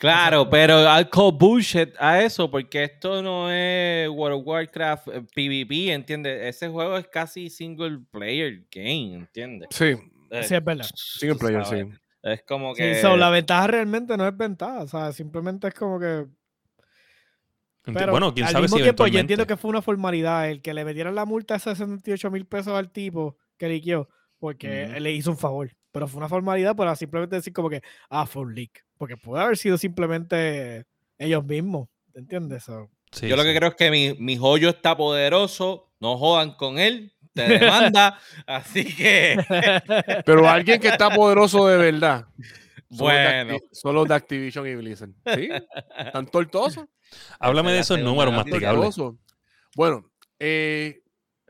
Claro, 0.03 0.49
pero 0.49 0.79
al 0.89 1.09
call 1.09 1.31
bullshit 1.31 1.93
a 1.97 2.21
eso, 2.21 2.51
porque 2.51 2.83
esto 2.83 3.23
no 3.23 3.49
es 3.49 4.09
World 4.09 4.41
of 4.41 4.45
Warcraft 4.47 5.07
eh, 5.07 5.21
PvP, 5.33 5.93
¿entiendes? 5.93 6.41
Ese 6.55 6.67
juego 6.67 6.97
es 6.97 7.07
casi 7.07 7.49
single 7.49 7.99
player 8.11 8.65
game, 8.69 9.13
¿entiendes? 9.13 9.69
Sí, 9.71 9.95
Eh, 10.29 10.43
Sí, 10.43 10.55
es 10.55 10.63
verdad. 10.65 10.85
single 10.93 11.37
player, 11.39 11.63
sabes. 11.65 11.87
sí. 11.87 11.99
Es 12.21 12.43
como 12.43 12.75
Sí, 12.75 12.81
que. 12.81 13.01
so, 13.01 13.15
la 13.15 13.29
ventaja 13.29 13.65
realmente 13.67 14.17
no 14.17 14.27
es 14.27 14.35
ventaja, 14.35 14.81
o 14.83 14.87
sea, 14.89 15.13
simplemente 15.13 15.69
es 15.69 15.73
como 15.73 15.97
que... 15.97 16.25
Pero 17.83 18.11
bueno, 18.11 18.33
quién 18.33 18.45
al 18.47 18.51
sabe 18.51 18.63
mismo 18.63 18.77
si 18.77 18.83
tiempo 18.83 19.07
yo 19.07 19.19
entiendo 19.19 19.47
que 19.47 19.55
fue 19.55 19.69
una 19.69 19.81
formalidad 19.81 20.49
el 20.49 20.61
que 20.61 20.73
le 20.73 20.83
metieran 20.83 21.15
la 21.15 21.23
multa 21.25 21.53
de 21.53 21.59
68 21.61 22.29
mil 22.29 22.45
pesos 22.45 22.73
al 22.73 22.91
tipo 22.91 23.37
que 23.57 23.69
liqueó, 23.69 24.09
porque 24.37 24.99
le 24.99 25.11
hizo 25.13 25.31
un 25.31 25.37
favor. 25.37 25.71
Pero 25.93 26.09
fue 26.09 26.17
una 26.17 26.27
formalidad 26.27 26.75
para 26.75 26.93
simplemente 26.97 27.37
decir 27.37 27.53
como 27.53 27.69
que, 27.69 27.81
ah, 28.09 28.25
fue 28.25 28.41
un 28.41 28.53
leak. 28.53 28.85
Porque 28.97 29.15
puede 29.15 29.41
haber 29.41 29.57
sido 29.57 29.77
simplemente 29.77 30.83
ellos 31.17 31.45
mismos, 31.45 31.87
¿te 32.11 32.19
entiendes? 32.19 32.63
So, 32.63 32.89
Sí, 33.13 33.27
Yo 33.27 33.35
lo 33.35 33.43
que 33.43 33.55
creo 33.55 33.69
es 33.69 33.75
que 33.75 33.91
mi, 33.91 34.15
mi 34.15 34.37
joyo 34.37 34.69
está 34.69 34.97
poderoso. 34.97 35.91
No 35.99 36.17
jodan 36.17 36.55
con 36.55 36.79
él. 36.79 37.13
Te 37.33 37.43
demanda. 37.43 38.19
así 38.47 38.85
que. 38.85 39.37
Pero 40.25 40.49
alguien 40.49 40.81
que 40.81 40.87
está 40.87 41.09
poderoso 41.11 41.67
de 41.67 41.77
verdad. 41.77 42.25
Bueno. 42.89 43.57
Son 43.71 43.95
los 43.95 44.07
de 44.07 44.15
Activision 44.15 44.67
y 44.67 44.75
Blizzard. 44.75 45.11
¿Sí? 45.35 45.49
¿Están 45.97 46.25
tortosos? 46.25 46.85
Háblame 47.39 47.71
de 47.71 47.79
esos 47.79 47.99
números 47.99 48.33
masticables. 48.33 48.95
Bueno, 49.75 50.11
eh, 50.39 51.01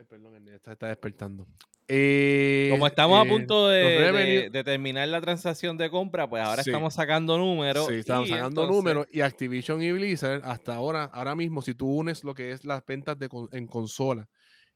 perdón, 0.08 0.46
está, 0.48 0.72
está 0.72 0.88
despertando. 0.88 1.46
Eh, 1.86 2.68
Como 2.70 2.86
estamos 2.86 3.22
a 3.22 3.26
eh, 3.26 3.30
punto 3.30 3.68
de, 3.68 4.50
terminar 4.64 5.06
la 5.08 5.20
transacción 5.20 5.76
de 5.76 5.90
compra, 5.90 6.28
pues 6.28 6.42
ahora 6.42 6.62
Sí. 6.62 6.70
estamos 6.70 6.94
sacando 6.94 7.36
números. 7.36 7.86
Sí, 7.88 7.96
estamos 7.96 8.28
sacando 8.28 8.62
entonces- 8.62 8.76
números 8.76 9.06
y 9.12 9.20
Activision 9.20 9.82
y 9.82 9.92
Blizzard 9.92 10.40
hasta 10.44 10.74
ahora, 10.74 11.04
ahora 11.04 11.34
mismo, 11.34 11.60
si 11.60 11.74
tú 11.74 11.88
unes 11.88 12.24
lo 12.24 12.34
que 12.34 12.52
es 12.52 12.64
las 12.64 12.84
ventas 12.86 13.18
de 13.18 13.28
en 13.52 13.66
consola 13.66 14.26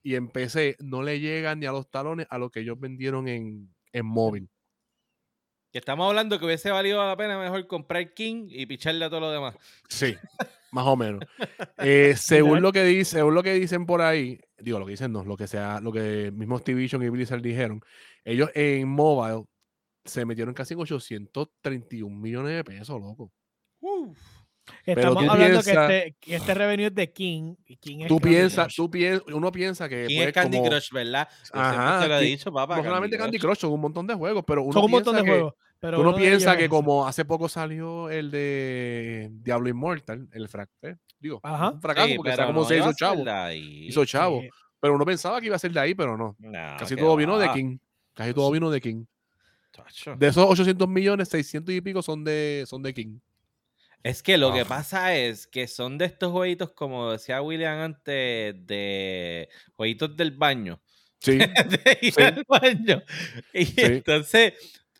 y 0.02 0.16
en 0.16 0.28
PC, 0.28 0.76
no 0.80 1.02
le 1.02 1.18
llegan 1.18 1.60
ni 1.60 1.66
a 1.66 1.72
los 1.72 1.90
talones 1.90 2.26
a 2.28 2.38
lo 2.38 2.50
que 2.50 2.60
ellos 2.60 2.78
vendieron 2.78 3.26
en, 3.26 3.74
en 3.92 4.06
móvil. 4.06 4.48
Que 5.72 5.78
estamos 5.78 6.08
hablando 6.08 6.38
que 6.38 6.44
hubiese 6.46 6.70
valido 6.70 7.04
la 7.06 7.16
pena 7.16 7.38
mejor 7.38 7.66
comprar 7.66 8.12
King 8.14 8.48
y 8.50 8.66
picharle 8.66 9.04
a 9.04 9.10
todo 9.10 9.20
lo 9.20 9.30
demás. 9.30 9.54
Sí, 9.88 10.14
más 10.72 10.86
o 10.86 10.96
menos. 10.96 11.20
Eh, 11.78 12.14
según 12.16 12.60
lo 12.60 12.72
que 12.72 12.84
dice, 12.84 13.16
según 13.16 13.34
lo 13.34 13.42
que 13.42 13.54
dicen 13.54 13.86
por 13.86 14.02
ahí, 14.02 14.40
digo 14.58 14.78
lo 14.78 14.84
que 14.86 14.92
dicen 14.92 15.12
no, 15.12 15.24
lo 15.24 15.36
que 15.36 15.46
sea, 15.46 15.80
lo 15.80 15.92
que 15.92 16.30
mismo 16.34 16.56
Activision 16.56 17.02
y 17.02 17.08
Blizzard 17.08 17.42
dijeron, 17.42 17.80
ellos 18.24 18.50
en 18.54 18.88
mobile 18.88 19.44
se 20.04 20.24
metieron 20.24 20.54
casi 20.54 20.74
en 20.74 20.80
831 20.80 22.16
millones 22.18 22.56
de 22.56 22.64
pesos, 22.64 23.00
loco. 23.00 23.30
Estamos 24.84 25.24
tú 25.24 25.30
hablando 25.30 25.60
piensa- 25.62 25.86
que, 25.88 25.96
este, 25.96 26.16
que 26.20 26.36
este 26.36 26.54
revenue 26.54 26.86
es 26.86 26.94
de 26.94 27.10
King. 27.12 27.54
Y 27.66 27.76
King 27.76 28.00
es 28.02 28.08
Tú 28.08 28.18
Candy 28.18 28.28
piensas, 28.36 28.66
Crush. 28.66 28.76
tú 28.76 28.90
piensas, 28.90 29.22
uno 29.34 29.50
piensa 29.52 29.88
que 29.88 30.06
King 30.06 30.16
pues, 30.16 30.28
es 30.28 30.34
Candy 30.34 30.58
como- 30.58 30.68
Crush, 30.70 30.90
¿verdad? 30.92 31.28
Ajá, 31.52 32.00
te 32.02 32.08
lo 32.08 32.18
he 32.18 32.22
dicho, 32.22 32.52
papá. 32.52 32.76
no 32.76 32.84
solamente 32.84 33.16
Candy 33.16 33.38
Crush, 33.38 33.58
son 33.58 33.72
un 33.72 33.80
montón 33.80 34.06
de 34.06 34.14
juegos, 34.14 34.44
pero 34.46 34.62
uno 34.62 34.72
Son 34.72 34.84
un 34.84 34.90
montón 34.90 35.16
de 35.16 35.22
piensa 35.22 35.32
que- 35.34 35.40
juegos. 35.40 35.54
Pero 35.80 36.00
Uno 36.00 36.16
piensa 36.16 36.56
que 36.56 36.68
como 36.68 37.06
hace 37.06 37.24
poco 37.24 37.48
salió 37.48 38.10
el 38.10 38.32
de 38.32 39.30
Diablo 39.30 39.68
Immortal, 39.68 40.28
el 40.32 40.48
frac 40.48 40.68
eh, 40.82 40.96
digo, 41.20 41.40
Ajá. 41.42 41.70
un 41.70 41.80
fracaso 41.80 42.08
Sí, 42.08 42.16
porque 42.16 42.34
sea 42.34 42.46
como 42.46 42.60
no 42.60 42.66
se 42.68 42.78
hizo 42.78 42.92
chavo, 42.92 43.24
hizo 43.52 44.04
chavo, 44.04 44.40
Sí. 44.42 44.48
pero 44.80 44.94
uno 44.94 45.04
pensaba 45.04 45.40
que 45.40 45.46
iba 45.46 45.56
a 45.56 45.58
ser 45.58 45.72
de 45.72 45.80
ahí, 45.80 45.94
pero 45.94 46.16
no. 46.16 46.36
No, 46.38 46.52
Casi 46.78 46.96
todo 46.96 47.16
vino 47.16 47.38
de 47.38 47.50
King, 47.52 47.78
casi 48.14 48.32
todo 48.34 48.50
vino 48.50 48.70
de 48.70 48.80
King. 48.80 49.04
chacho. 49.72 50.16
De 50.16 50.26
esos 50.28 50.44
800 50.48 50.88
millones, 50.88 51.28
600 51.28 51.74
y 51.74 51.80
pico 51.80 52.02
son 52.02 52.24
de, 52.24 52.64
son 52.66 52.82
de 52.82 52.92
King. 52.94 53.18
Es 54.02 54.22
que 54.22 54.38
lo 54.38 54.52
que 54.52 54.64
pasa 54.64 55.14
es 55.16 55.46
que 55.48 55.66
son 55.66 55.98
de 55.98 56.04
estos 56.06 56.30
jueguitos, 56.32 56.70
como 56.72 57.10
decía 57.12 57.42
William 57.42 57.78
antes, 57.80 58.54
de 58.66 59.48
jueguitos 59.74 60.16
del 60.16 60.30
baño. 60.32 60.80
Sí, 61.20 61.36
de 61.84 61.98
ir 62.02 62.12
Sí. 62.14 62.22
al 62.22 62.44
baño. 62.48 63.02
Y 63.52 63.80
entonces, 63.80 64.54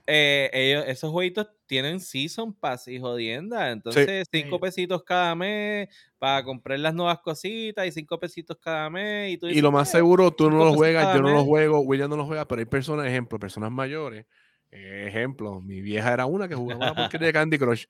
eh, 0.07 0.51
ellos, 0.53 0.85
esos 0.89 1.13
jueguitos 1.13 1.47
tienen 1.69 2.01
Season 2.01 2.55
Pass 2.55 2.89
y 2.89 2.99
jodienda. 3.01 3.71
Entonces, 3.73 4.27
cinco 4.33 4.61
pesitos 4.61 5.05
cada 5.05 5.37
mes 5.37 5.89
para 6.19 6.45
comprar 6.45 6.81
las 6.81 6.95
nuevas 6.95 7.21
cositas 7.21 7.87
y 7.87 7.93
cinco 7.93 8.19
pesitos 8.21 8.59
cada 8.61 8.91
mes. 8.91 9.33
Y, 9.35 9.39
tú 9.39 9.47
y 9.47 9.61
dices, 9.61 9.63
lo 9.63 9.73
más 9.73 9.89
"Eh, 9.89 9.89
seguro, 9.89 10.31
tú 10.33 10.51
no 10.51 10.59
lo 10.65 10.75
juegas, 10.75 11.09
yo 11.09 11.23
no 11.23 11.31
lo 11.31 11.43
mes". 11.43 11.45
juego, 11.45 11.81
William 11.81 12.11
no 12.11 12.17
lo 12.17 12.27
juega, 12.27 12.47
pero 12.47 12.61
hay 12.61 12.67
personas, 12.67 13.07
ejemplo, 13.07 13.39
personas 13.39 13.71
mayores. 13.71 14.27
eh, 14.71 15.07
ejemplo, 15.09 15.63
mi 15.63 15.81
vieja 15.81 16.13
era 16.13 16.27
una 16.27 16.47
que 16.47 16.55
jugaba 16.55 16.83
una 16.83 16.95
porquería 16.95 17.29
de 17.29 17.33
Candy 17.33 17.59
Crush. 17.59 17.87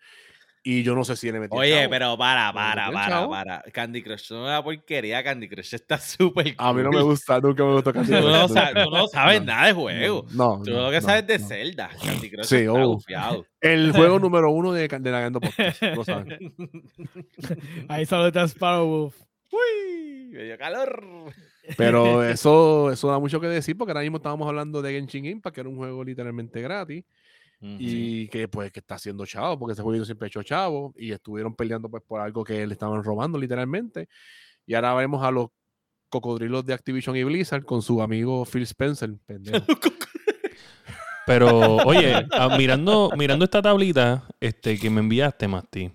Y 0.63 0.83
yo 0.83 0.95
no 0.95 1.05
sé 1.05 1.17
si 1.17 1.31
le 1.31 1.41
metí 1.41 1.57
Oye, 1.57 1.89
pero 1.89 2.19
para, 2.19 2.49
¿Le 2.49 2.55
para, 2.55 2.91
para, 2.93 3.09
chavo? 3.09 3.31
para. 3.31 3.63
Candy 3.73 4.03
Crush 4.03 4.31
no 4.33 4.39
es 4.39 4.43
una 4.51 4.63
porquería. 4.63 5.23
Candy 5.25 5.49
Crush 5.49 5.75
está 5.75 5.99
súper 5.99 6.55
A 6.59 6.73
mí 6.73 6.83
no 6.83 6.91
me 6.91 7.03
gusta, 7.03 7.41
nunca 7.41 7.65
me 7.65 7.73
gustó 7.75 7.93
Candy 7.93 8.09
Tú 8.13 8.19
Crush. 8.19 8.25
no, 8.33 8.49
nunca. 8.49 8.55
sabes, 8.55 8.85
tú 8.85 8.91
no 8.91 9.07
sabes 9.09 9.41
No, 9.41 9.47
nada 9.47 9.67
de 9.69 9.73
juego. 9.73 10.27
No, 10.33 10.61
Tú 10.65 10.71
no, 10.73 10.83
lo 10.85 10.91
que 10.91 11.01
no, 11.01 11.07
sabes 11.07 11.27
de. 11.27 11.39
Zelda. 11.39 11.91
Candy 12.05 12.31
Crush 12.33 12.45
Sí, 12.47 12.57
está 12.57 12.73
oh. 12.73 13.47
El 13.61 13.93
juego 13.97 14.19
número 14.19 14.51
uno 14.51 14.73
de, 14.73 14.89
de 14.89 15.11
la 15.11 15.21
Gando 15.21 15.41
Podcast. 15.41 15.83
Lo 15.83 16.05
saben. 16.05 16.55
Ahí 17.89 18.05
solo 18.07 18.27
está 18.29 18.47
Sparrow 18.49 18.87
Wolf. 18.87 19.17
Uy, 19.51 20.29
me 20.33 20.43
dio 20.45 20.59
calor. 20.59 21.33
Pero 21.77 22.23
eso, 22.25 22.91
eso 22.91 23.09
da 23.09 23.19
mucho 23.19 23.41
que 23.41 23.47
decir 23.47 23.77
porque 23.77 23.93
ahora 23.93 24.01
mismo 24.03 24.17
estábamos 24.19 24.49
hablando 24.49 24.81
de 24.83 24.93
Genshin 24.93 25.25
Impact, 25.27 25.55
que 25.55 25.61
era 25.61 25.69
un 25.71 25.77
juego 25.77 26.03
literalmente 26.05 26.61
gratis 26.63 27.05
y 27.61 28.29
que 28.29 28.47
pues 28.47 28.71
que 28.71 28.81
está 28.81 28.95
haciendo 28.95 29.27
chavo, 29.27 29.59
porque 29.59 29.73
ese 29.73 29.83
juego 29.83 30.05
siempre 30.05 30.27
ha 30.27 30.29
hecho 30.29 30.43
chavo 30.43 30.95
y 30.97 31.11
estuvieron 31.11 31.55
peleando 31.55 31.89
pues 31.91 32.03
por 32.07 32.21
algo 32.21 32.45
que 32.45 32.67
le 32.67 32.73
estaban 32.73 33.03
robando 33.03 33.39
literalmente. 33.39 34.09
Y 34.67 34.75
ahora 34.75 34.95
vemos 34.95 35.25
a 35.25 35.31
los 35.31 35.49
cocodrilos 36.09 36.65
de 36.65 36.75
Activision 36.75 37.17
y 37.17 37.25
Blizzard 37.25 37.65
con 37.65 37.83
su 37.83 38.01
amigo 38.01 38.45
Phil 38.45 38.63
Spencer. 38.63 39.15
pendejo. 39.27 39.67
Pero, 41.27 41.77
oye, 41.85 42.15
ah, 42.33 42.57
mirando, 42.57 43.11
mirando 43.17 43.45
esta 43.45 43.61
tablita 43.61 44.27
este, 44.41 44.79
que 44.79 44.89
me 44.89 45.01
enviaste, 45.01 45.47
Masti, 45.47 45.91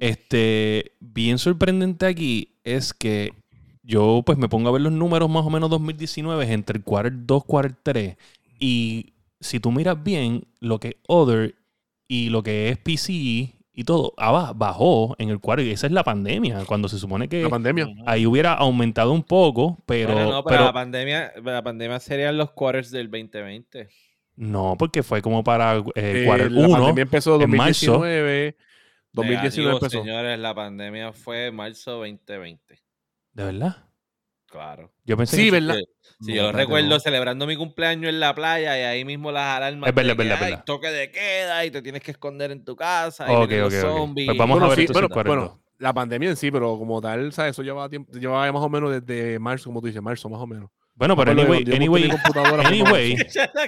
este, 0.00 0.92
bien 0.98 1.38
sorprendente 1.38 2.06
aquí 2.06 2.58
es 2.64 2.94
que 2.94 3.34
yo 3.82 4.22
pues 4.24 4.38
me 4.38 4.48
pongo 4.48 4.68
a 4.68 4.72
ver 4.72 4.80
los 4.80 4.92
números 4.92 5.28
más 5.28 5.44
o 5.44 5.50
menos 5.50 5.68
2019 5.70 6.52
entre 6.52 6.78
el 6.78 6.84
quarter 6.84 7.12
2, 7.14 7.44
quarter 7.44 7.76
3 7.82 8.16
y 8.58 9.12
si 9.40 9.60
tú 9.60 9.72
miras 9.72 10.02
bien 10.02 10.46
lo 10.60 10.78
que 10.78 10.88
es 10.88 10.94
Other 11.08 11.54
y 12.08 12.28
lo 12.30 12.42
que 12.42 12.68
es 12.68 12.78
PC 12.78 13.12
y 13.72 13.84
todo, 13.84 14.12
aba- 14.18 14.52
bajó 14.52 15.14
en 15.18 15.30
el 15.30 15.40
quarter 15.40 15.64
y 15.66 15.70
esa 15.70 15.86
es 15.86 15.92
la 15.92 16.04
pandemia, 16.04 16.64
cuando 16.66 16.88
se 16.88 16.98
supone 16.98 17.28
que 17.28 17.42
La 17.44 17.48
pandemia. 17.48 17.86
ahí 18.06 18.26
hubiera 18.26 18.52
aumentado 18.52 19.12
un 19.12 19.22
poco, 19.22 19.82
pero, 19.86 20.12
Bueno, 20.12 20.30
no, 20.30 20.44
pero, 20.44 20.56
pero 20.56 20.64
la 20.66 20.72
pandemia, 20.72 21.32
la 21.42 21.62
pandemia 21.62 21.98
serían 22.00 22.36
los 22.36 22.50
quarters 22.50 22.90
del 22.90 23.10
2020. 23.10 23.88
no, 24.36 24.76
porque 24.78 25.02
fue 25.02 25.22
como 25.22 25.42
para 25.44 25.78
eh, 25.78 25.82
Eh, 25.94 26.24
quarter 26.26 26.50
la 26.52 26.60
1 26.66 26.72
pandemia 26.76 27.02
empezó 27.02 27.40
en 27.40 27.50
marzo. 27.50 27.92
2019. 27.92 28.56
2019 29.12 29.40
Negativo, 29.42 29.70
empezó. 29.86 30.02
señores, 30.04 30.38
la 30.38 30.54
pandemia 30.54 31.12
fue 31.12 31.50
marzo 31.50 31.92
2020. 31.98 32.80
¿De 33.32 33.44
verdad? 33.44 33.76
Claro. 34.46 34.92
Yo 35.04 35.16
pensé 35.16 35.36
Sí, 35.36 35.44
que- 35.44 35.50
¿verdad? 35.52 35.78
Si 36.20 36.34
yo 36.34 36.42
lo 36.44 36.52
recuerdo 36.52 36.88
no. 36.90 37.00
celebrando 37.00 37.46
mi 37.46 37.56
cumpleaños 37.56 38.10
en 38.10 38.20
la 38.20 38.34
playa 38.34 38.78
y 38.78 38.82
ahí 38.82 39.04
mismo 39.04 39.32
las 39.32 39.56
alarmas. 39.56 39.88
Es 39.88 39.94
verdad, 39.94 40.08
de 40.08 40.12
es 40.12 40.18
verdad, 40.18 40.28
que, 40.28 40.34
es 40.34 40.42
"Ay, 40.42 40.50
verdad. 40.52 40.64
toque 40.66 40.88
de 40.88 41.10
queda 41.10 41.64
y 41.64 41.70
te 41.70 41.82
tienes 41.82 42.02
que 42.02 42.10
esconder 42.10 42.50
en 42.50 42.64
tu 42.64 42.76
casa. 42.76 43.26
y 43.32 43.34
Ok, 43.36 43.48
vienen 43.48 43.64
ok, 43.66 43.72
los 43.72 43.74
ok. 43.74 43.80
zombies. 43.80 44.26
Pues 44.26 44.38
vamos 44.38 44.62
a 44.62 44.68
ver 44.68 44.78
sí, 44.78 44.86
bueno, 44.92 45.08
bueno, 45.24 45.60
la 45.78 45.92
pandemia 45.94 46.28
en 46.30 46.36
sí, 46.36 46.50
pero 46.50 46.78
como 46.78 47.00
tal, 47.00 47.32
¿sabes? 47.32 47.52
Eso 47.52 47.62
llevaba 47.62 47.88
tiempo, 47.88 48.12
llevaba 48.12 48.52
más 48.52 48.62
o 48.62 48.68
menos 48.68 48.90
desde 49.04 49.38
marzo, 49.38 49.64
como 49.70 49.80
tú 49.80 49.86
dices, 49.86 50.02
marzo 50.02 50.28
más 50.28 50.40
o 50.40 50.46
menos. 50.46 50.70
Bueno, 51.00 51.16
pero 51.16 51.30
anyway, 51.30 51.64
anyway, 51.74 52.10
anyway, 52.66 53.16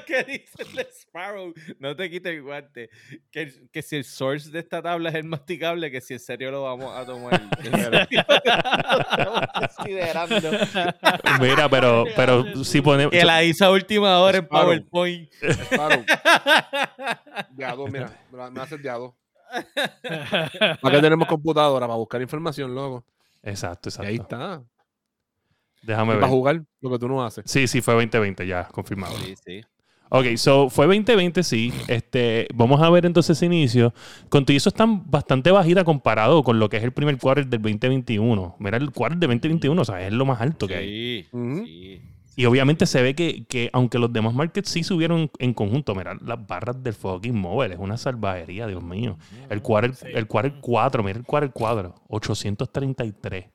que 0.07 0.25
dice 0.29 0.61
el 0.61 0.87
Sparrow, 0.93 1.55
no 1.79 1.97
te 1.97 2.11
quites 2.11 2.31
el 2.31 2.43
guante. 2.43 2.91
Que, 3.31 3.51
que 3.73 3.81
si 3.81 3.97
el 3.97 4.05
source 4.05 4.51
de 4.51 4.59
esta 4.59 4.83
tabla 4.83 5.09
es 5.09 5.15
el 5.15 5.25
masticable, 5.25 5.91
que 5.91 6.03
si 6.03 6.13
en 6.13 6.21
serio 6.21 6.51
lo 6.51 6.65
vamos 6.65 6.95
a 6.95 7.07
tomar. 7.07 7.41
Considerando. 9.79 10.51
mira, 11.41 11.71
pero, 11.71 12.05
pero 12.15 12.65
si 12.65 12.83
ponemos... 12.83 13.13
Que 13.13 13.25
la 13.25 13.43
hizo 13.43 13.65
a 13.65 13.71
última 13.71 14.19
hora 14.19 14.37
en 14.37 14.45
Sparrow. 14.45 14.85
PowerPoint. 14.91 15.31
A 17.65 17.75
dos, 17.75 17.91
mira, 17.91 18.11
me 18.51 18.61
haces 18.61 18.83
de 18.83 18.91
a 18.91 18.97
dos. 18.97 19.15
¿Para 20.83 20.97
qué 20.97 21.01
tenemos 21.01 21.27
computadora? 21.27 21.87
Para 21.87 21.97
buscar 21.97 22.21
información, 22.21 22.75
loco. 22.75 23.07
Exacto, 23.43 23.89
Y 23.89 24.05
ahí 24.05 24.17
exacto. 24.17 24.37
está. 24.37 24.63
Déjame 25.83 26.15
Para 26.15 26.27
ver. 26.27 26.31
jugar 26.31 26.65
lo 26.81 26.91
que 26.91 26.99
tú 26.99 27.09
no 27.09 27.25
haces. 27.25 27.45
Sí, 27.47 27.67
sí, 27.67 27.81
fue 27.81 27.95
2020, 27.95 28.47
ya, 28.47 28.65
confirmado. 28.65 29.17
Sí, 29.19 29.35
sí. 29.45 29.61
Ok, 30.15 30.37
so 30.37 30.69
fue 30.69 30.87
2020, 30.87 31.43
sí. 31.43 31.73
Este, 31.89 32.47
vamos 32.55 32.83
a 32.83 32.91
ver 32.91 33.07
entonces 33.07 33.37
ese 33.37 33.47
inicio. 33.47 33.95
Con 34.29 34.45
todo 34.45 34.55
eso 34.55 34.69
están 34.69 35.11
bastante 35.11 35.51
bajita 35.51 35.85
comparado 35.85 36.43
con 36.43 36.59
lo 36.59 36.69
que 36.69 36.77
es 36.77 36.85
el 36.85 36.93
primer 36.93 37.17
quarter 37.17 37.47
del 37.47 37.63
2021. 37.63 38.57
Mira, 38.59 38.77
el 38.77 38.91
quarter 38.93 39.19
de 39.19 39.27
2021, 39.27 39.81
o 39.81 39.85
sea, 39.85 40.07
es 40.07 40.13
lo 40.13 40.27
más 40.27 40.41
alto 40.43 40.69
que 40.69 40.77
hay. 40.77 41.23
Sí, 41.23 41.29
sí. 41.65 42.03
Y 42.35 42.45
obviamente 42.47 42.87
se 42.87 43.03
ve 43.03 43.15
que, 43.15 43.45
que 43.45 43.69
aunque 43.73 43.99
los 43.99 44.13
demás 44.13 44.35
markets 44.35 44.71
sí 44.71 44.83
subieron 44.83 45.31
en, 45.39 45.55
conjunto, 45.55 45.95
mira, 45.95 46.17
las 46.21 46.47
barras 46.47 46.83
del 46.83 46.95
fucking 46.95 47.35
mobile, 47.35 47.75
es 47.75 47.81
una 47.81 47.97
salvajería, 47.99 48.67
Dios 48.67 48.83
mío. 48.83 49.19
El 49.51 49.61
quarter, 49.61 49.95
el 50.15 50.27
quarter 50.27 50.55
4, 50.61 51.03
mira 51.03 51.19
el 51.19 51.25
quarter 51.25 51.53
4, 51.53 51.95
833. 52.09 53.47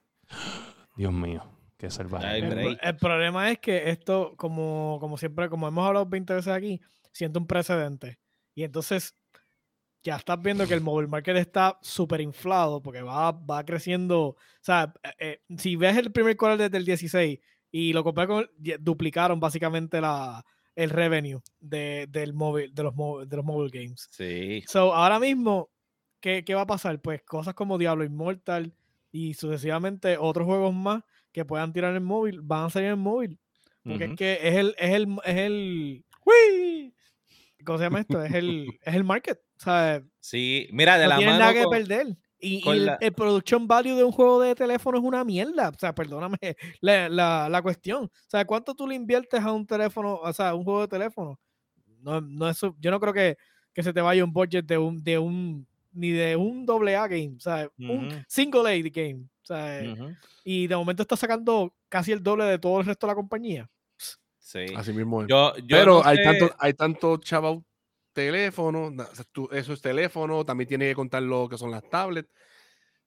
Dios 0.96 1.14
mío, 1.14 1.44
salvaje. 1.90 2.40
El, 2.40 2.98
problema 2.98 3.52
es 3.52 3.60
que 3.60 3.90
esto, 3.90 4.34
como, 4.38 4.98
como 5.00 5.18
siempre, 5.18 5.50
como 5.50 5.68
hemos 5.68 5.88
hablado 5.88 6.06
20 6.06 6.34
veces 6.34 6.54
aquí, 6.54 6.82
siente 7.12 7.40
un 7.40 7.48
precedente. 7.48 8.20
Y 8.56 8.64
entonces 8.64 9.16
ya 10.04 10.16
estás 10.16 10.42
viendo 10.42 10.68
que 10.68 10.74
el 10.74 10.82
mobile 10.82 11.08
market 11.08 11.38
está 11.38 11.78
súper 11.82 12.22
inflado 12.22 12.82
porque 12.82 13.02
va, 13.02 13.32
va 13.32 13.66
creciendo. 13.66 14.22
O 14.22 14.38
sea, 14.62 14.94
eh, 15.04 15.12
eh, 15.20 15.42
si 15.58 15.76
ves 15.76 15.98
el 15.98 16.12
primer 16.12 16.38
quarter 16.38 16.70
desde 16.70 16.78
el 16.78 16.86
16 16.86 17.40
y 17.72 17.94
lo 17.94 18.04
compré 18.04 18.28
con, 18.28 18.50
duplicaron 18.80 19.40
básicamente 19.40 20.02
la, 20.02 20.44
el 20.76 20.90
revenue 20.90 21.42
de, 21.60 22.08
del 22.10 22.34
móvil, 22.34 22.74
de, 22.74 22.84
los, 22.84 22.96
de 23.28 23.36
los 23.36 23.46
mobile 23.46 23.70
games. 23.72 24.08
Sí. 24.12 24.64
So, 24.68 24.94
ahora 24.94 25.20
mismo, 25.20 25.70
¿qué, 26.20 26.44
¿qué 26.46 26.56
va 26.56 26.62
a 26.62 26.68
pasar? 26.68 27.02
Pues 27.02 27.22
cosas 27.24 27.54
como 27.54 27.78
Diablo 27.78 28.04
Immortal 28.04 28.74
y 29.12 29.34
sucesivamente 29.34 30.18
otros 30.18 30.46
juegos 30.46 30.74
más 30.74 31.04
que 31.38 31.46
puedan 31.46 31.72
tirar 31.72 31.96
en 31.96 32.04
móvil 32.04 32.42
van 32.42 32.66
a 32.66 32.70
salir 32.72 32.90
en 32.90 32.98
móvil. 33.00 33.38
Porque 33.84 34.06
es 34.06 34.16
que 34.18 34.40
es 34.42 34.56
el, 34.56 34.76
es 34.80 34.90
el, 34.96 35.18
es 35.24 35.38
el, 35.38 36.04
¿cómo 37.64 37.78
se 37.78 37.84
llama 37.84 38.00
esto? 38.00 38.24
Es 38.24 38.34
el, 38.34 38.68
es 38.82 38.96
el 38.96 39.04
market. 39.04 39.40
Sí, 40.20 40.68
mira, 40.72 40.98
de 40.98 41.04
no 41.06 41.10
la 41.10 41.16
mano 41.22 41.40
nada 41.40 41.54
que 41.54 41.64
con- 41.64 41.72
perder. 41.72 42.08
Y, 42.40 42.68
el, 42.70 42.86
la- 42.88 42.98
el 43.02 43.14
production 43.14 43.68
value 43.68 43.96
de 43.96 44.04
un 44.04 44.12
juego 44.12 44.42
de 44.42 44.56
teléfono 44.56 44.98
es 44.98 45.04
una 45.04 45.24
mierda. 45.24 45.70
O 45.70 45.78
sea, 45.80 45.94
perdóname 45.94 46.38
la, 46.82 47.08
la, 47.08 47.50
la 47.50 47.62
cuestión. 47.62 48.06
O 48.06 48.30
sea, 48.30 48.46
¿cuánto 48.46 48.74
tú 48.76 48.88
le 48.88 48.96
inviertes 48.96 49.40
a 49.42 49.52
un 49.52 49.66
teléfono, 49.66 50.16
o 50.16 50.34
sea, 50.34 50.50
a 50.50 50.56
un 50.56 50.64
juego 50.64 50.82
de 50.82 50.88
teléfono? 50.88 51.40
No, 52.02 52.20
no 52.20 52.50
es, 52.50 52.60
yo 52.80 52.90
no 52.92 53.00
creo 53.00 53.14
que, 53.14 53.38
que 53.74 53.84
se 53.84 53.94
te 53.94 54.02
vaya 54.02 54.24
un 54.24 54.34
budget 54.34 54.66
de 54.66 54.78
un, 54.78 55.04
de 55.04 55.18
un, 55.20 55.68
ni 55.98 56.12
de 56.12 56.36
un 56.36 56.66
doble 56.66 56.96
A 56.96 57.08
game, 57.08 57.34
o 57.38 57.40
sea, 57.40 57.70
un 57.78 58.08
Ujú. 58.08 58.16
single 58.28 58.70
A 58.72 58.90
game. 58.90 59.24
O 59.44 59.46
sea, 59.48 59.82
Ujú. 59.94 60.14
y 60.44 60.68
de 60.68 60.76
momento 60.76 61.02
está 61.04 61.16
sacando 61.16 61.74
casi 61.90 62.12
el 62.12 62.22
doble 62.22 62.46
de 62.46 62.60
todo 62.60 62.80
el 62.80 62.86
resto 62.86 63.08
de 63.08 63.12
la 63.12 63.16
compañía. 63.16 63.70
Sí. 64.38 64.66
Así 64.76 64.94
mismo 64.94 65.22
es. 65.22 65.28
Yo, 65.30 65.56
yo 65.58 65.66
Pero 65.78 65.94
no 66.00 66.06
hay 66.06 66.18
sé- 66.18 66.24
tanto, 66.24 66.56
hay 66.60 66.74
tanto 66.74 67.18
chaval 67.18 67.64
teléfono, 68.14 68.90
na- 68.92 69.04
o 69.12 69.16
sea, 69.16 69.26
tú- 69.32 69.50
eso 69.52 69.74
es 69.74 69.82
teléfono, 69.82 70.46
también 70.46 70.68
tiene 70.68 70.86
que 70.88 70.96
contar 70.96 71.22
lo 71.24 71.48
que 71.50 71.58
son 71.58 71.72
las 71.72 71.88
tablets. 71.90 72.30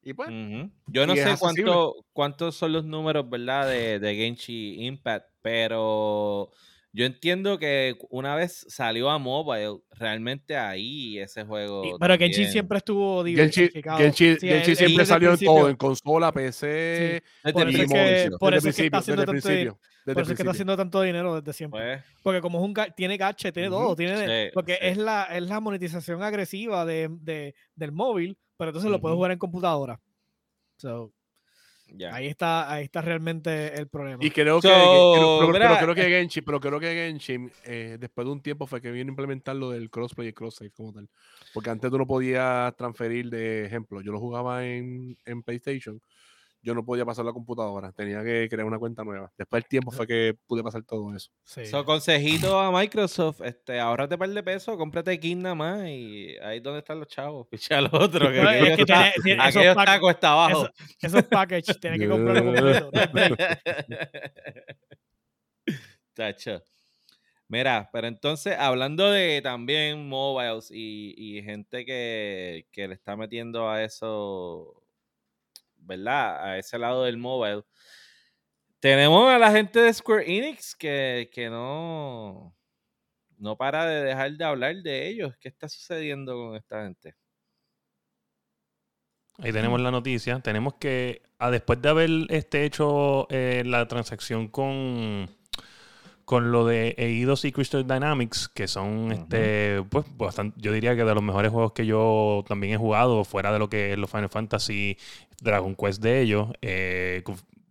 Y 0.03 0.15
pues, 0.15 0.29
Ujú. 0.31 0.71
Yo 0.87 1.07
no 1.07 1.15
sé 1.15 1.35
cuánto, 1.39 1.95
cuántos 2.13 2.57
son 2.57 2.73
los 2.73 2.85
números, 2.85 3.29
¿verdad? 3.29 3.69
De, 3.69 3.99
de 3.99 4.15
Genshi 4.15 4.85
Impact, 4.87 5.27
pero 5.43 6.51
yo 6.93 7.05
entiendo 7.07 7.59
que 7.59 7.97
una 8.11 8.35
vez 8.35 8.65
salió 8.69 9.11
a 9.11 9.19
mobile, 9.19 9.81
realmente 9.91 10.57
ahí 10.57 11.19
ese 11.19 11.45
juego. 11.45 11.85
Y- 11.85 11.93
pero 12.01 12.17
Genshin 12.19 12.49
siempre 12.49 12.79
estuvo 12.79 13.23
diversificado. 13.23 13.99
Genshin- 13.99 14.39
Sí, 14.65 14.75
siempre 14.77 15.07
salió 15.07 15.33
en 15.33 15.39
todo, 15.39 15.69
en 15.69 15.77
consola, 15.77 16.33
PC, 16.33 17.23
por 17.43 17.51
eso 17.51 17.59
es 17.69 17.75
que- 17.75 17.95
principio. 17.95 18.39
por 18.39 18.53
desde 18.55 18.69
eso 18.69 18.69
es 18.71 18.77
que 18.77 18.87
está 18.87 18.99
principio, 18.99 18.99
haciendo 18.99 19.23
desde 19.23 19.23
el 19.23 19.27
tanto 19.27 19.49
principio, 19.49 19.81
desde 19.81 19.81
Por 20.05 20.11
el 20.11 20.11
eso 20.13 20.21
es 20.21 20.27
que 20.27 20.33
está 20.33 20.35
principio. 20.35 20.51
haciendo 20.51 20.77
tanto 20.77 21.03
dinero 21.03 21.41
desde 21.41 21.53
siempre. 21.53 21.81
Pues, 21.81 22.05
Porque 22.23 22.41
como 22.41 22.59
es 22.59 22.65
un 22.65 22.75
tiene 22.97 23.17
gache, 23.17 23.53
tiene 23.53 23.69
Ujú. 23.69 23.79
todo, 23.79 23.97
tiene 23.97 24.17
Sí, 24.47 24.51
porque 24.53 24.73
sí. 24.75 24.79
es 24.83 24.97
la 24.97 25.25
es 25.25 25.43
la 25.43 25.61
monetización 25.61 26.23
agresiva 26.23 26.85
de, 26.85 27.09
de- 27.21 27.55
del 27.77 27.93
móvil, 27.93 28.37
pero 28.57 28.71
entonces 28.71 28.91
lo 28.91 29.01
puedes 29.01 29.15
jugar 29.15 29.31
en 29.31 29.39
computadora. 29.39 30.01
So, 30.77 31.13
ahí 32.13 32.27
está 32.27 32.71
ahí 32.73 32.85
está 32.85 33.01
realmente 33.03 33.75
el 33.79 33.89
problema. 33.89 34.25
Y 34.25 34.31
creo 34.31 34.61
que, 34.61 34.69
So, 34.69 35.39
creo- 35.41 35.53
pero, 35.53 35.79
creo 35.79 35.95
que 35.95 36.03
Genshin, 36.11 36.45
pero 36.45 36.61
creo 36.61 36.81
que 36.81 36.87
Genshin, 36.93 37.51
eh, 37.65 37.97
después 37.99 38.27
de 38.27 38.33
un 38.33 38.41
tiempo 38.43 38.67
fue 38.67 38.81
que 38.81 38.91
vino 38.91 39.09
a 39.09 39.13
implementar 39.13 39.57
lo 39.57 39.71
del 39.71 39.91
crossplay 39.91 40.29
y 40.29 40.33
cross-save 40.33 40.71
como 40.71 40.93
tal. 40.93 41.09
Porque 41.53 41.71
antes 41.71 41.91
tú 41.91 41.99
no 41.99 42.07
podías 42.07 42.75
transferir 42.77 43.29
de 43.31 43.65
ejemplo. 43.67 44.01
Yo 44.03 44.13
lo 44.13 44.21
jugaba 44.21 44.67
en, 44.67 45.17
en 45.25 45.43
PlayStation. 45.43 46.01
Yo 46.63 46.75
no 46.75 46.85
podía 46.85 47.07
pasar 47.07 47.25
la 47.25 47.33
computadora. 47.33 47.91
Tenía 47.93 48.23
que 48.23 48.47
crear 48.51 48.67
una 48.67 48.79
cuenta 48.79 49.03
nueva. 49.03 49.33
Después 49.39 49.63
del 49.63 49.69
tiempo 49.69 49.91
fue 49.91 50.07
que 50.07 50.37
pude 50.47 50.63
pasar 50.63 50.83
todo 50.85 51.15
eso. 51.17 51.31
Sí. 51.43 51.65
So, 51.65 51.85
consejito 51.87 52.61
a 52.61 52.71
Microsoft, 52.71 53.41
este, 53.43 53.81
ahórrate 53.81 54.17
un 54.17 54.19
par 54.19 54.29
de 54.29 54.43
pesos, 54.43 54.77
cómprate 54.77 55.19
King 55.19 55.39
nada 55.39 55.55
más 55.55 55.87
y 55.89 56.37
ahí 56.43 56.59
es 56.59 56.63
donde 56.63 56.81
están 56.81 56.99
los 56.99 57.09
chavos. 57.09 57.47
Picha 57.51 57.79
al 57.79 57.87
otro. 57.91 58.31
Que 58.31 58.43
No, 58.43 58.51
es 58.51 58.77
que 58.77 58.83
está, 58.83 58.95
tiene- 59.05 59.13
tiene- 59.25 59.43
esos 59.49 59.57
aquello 59.57 59.75
pack- 59.75 59.89
está 59.89 60.01
cuesta 60.01 60.33
abajo. 60.33 60.63
eso- 60.67 60.73
esos 61.01 61.23
packages 61.25 61.81
tienes 61.81 61.99
que 62.01 62.09
comprarlo 62.09 62.45
completo. 62.45 62.91
Tacho. 66.15 66.63
Mira, 67.49 67.89
pero 67.93 68.07
entonces, 68.07 68.55
hablando 68.57 69.11
de 69.11 69.41
también 69.43 70.09
mobiles 70.09 70.71
y, 70.71 71.15
y 71.17 71.43
gente 71.43 71.85
que, 71.85 72.67
que 72.71 72.87
le 72.87 72.95
está 72.95 73.17
metiendo 73.17 73.69
a 73.69 73.83
eso, 73.83 74.80
¿verdad? 75.83 76.45
A 76.45 76.59
ese 76.59 76.79
lado 76.79 77.05
del 77.05 77.19
mobile. 77.19 77.63
Tenemos 78.81 79.31
a 79.31 79.39
la 79.39 79.51
gente 79.51 79.81
de 79.81 79.93
Square 79.93 80.25
Enix 80.27 80.75
que, 80.75 81.31
que 81.33 81.51
no, 81.51 82.57
no 83.37 83.57
para 83.57 83.87
de 83.87 84.05
dejar 84.05 84.33
de 84.33 84.45
hablar 84.45 84.77
de 84.77 85.09
ellos. 85.09 85.37
¿Qué 85.39 85.49
está 85.49 85.69
sucediendo 85.69 86.35
con 86.35 86.57
esta 86.57 86.85
gente? 86.85 87.15
Ahí 89.39 89.53
tenemos 89.53 89.81
la 89.81 89.91
noticia. 89.91 90.41
Tenemos 90.41 90.75
que, 90.75 91.23
ah, 91.39 91.51
después 91.51 91.81
de 91.81 91.89
haber 91.89 92.11
este, 92.29 92.65
hecho 92.65 93.27
eh, 93.31 93.63
la 93.65 93.87
transacción 93.89 94.49
con, 94.49 95.29
con 96.31 96.53
lo 96.53 96.65
de 96.67 96.95
Eidos 96.99 97.45
y 97.45 97.53
Crystal 97.53 97.87
Dynamics, 97.87 98.49
que 98.49 98.69
son, 98.69 99.11
este, 99.13 99.83
pues, 99.91 100.07
bastante, 100.17 100.61
yo 100.61 100.73
diría 100.73 100.95
que 100.97 101.05
de 101.05 101.15
los 101.15 101.23
mejores 101.25 101.51
juegos 101.53 101.73
que 101.73 101.87
yo 101.87 102.45
también 102.49 102.75
he 102.75 102.77
jugado, 102.77 103.25
fuera 103.25 103.53
de 103.53 103.59
lo 103.59 103.69
que 103.69 103.93
es 103.93 103.99
los 103.99 104.11
Final 104.11 104.29
Fantasy, 104.31 104.97
Dragon 105.41 105.75
Quest 105.75 106.03
de 106.03 106.21
ellos, 106.23 106.49
eh, 106.63 107.23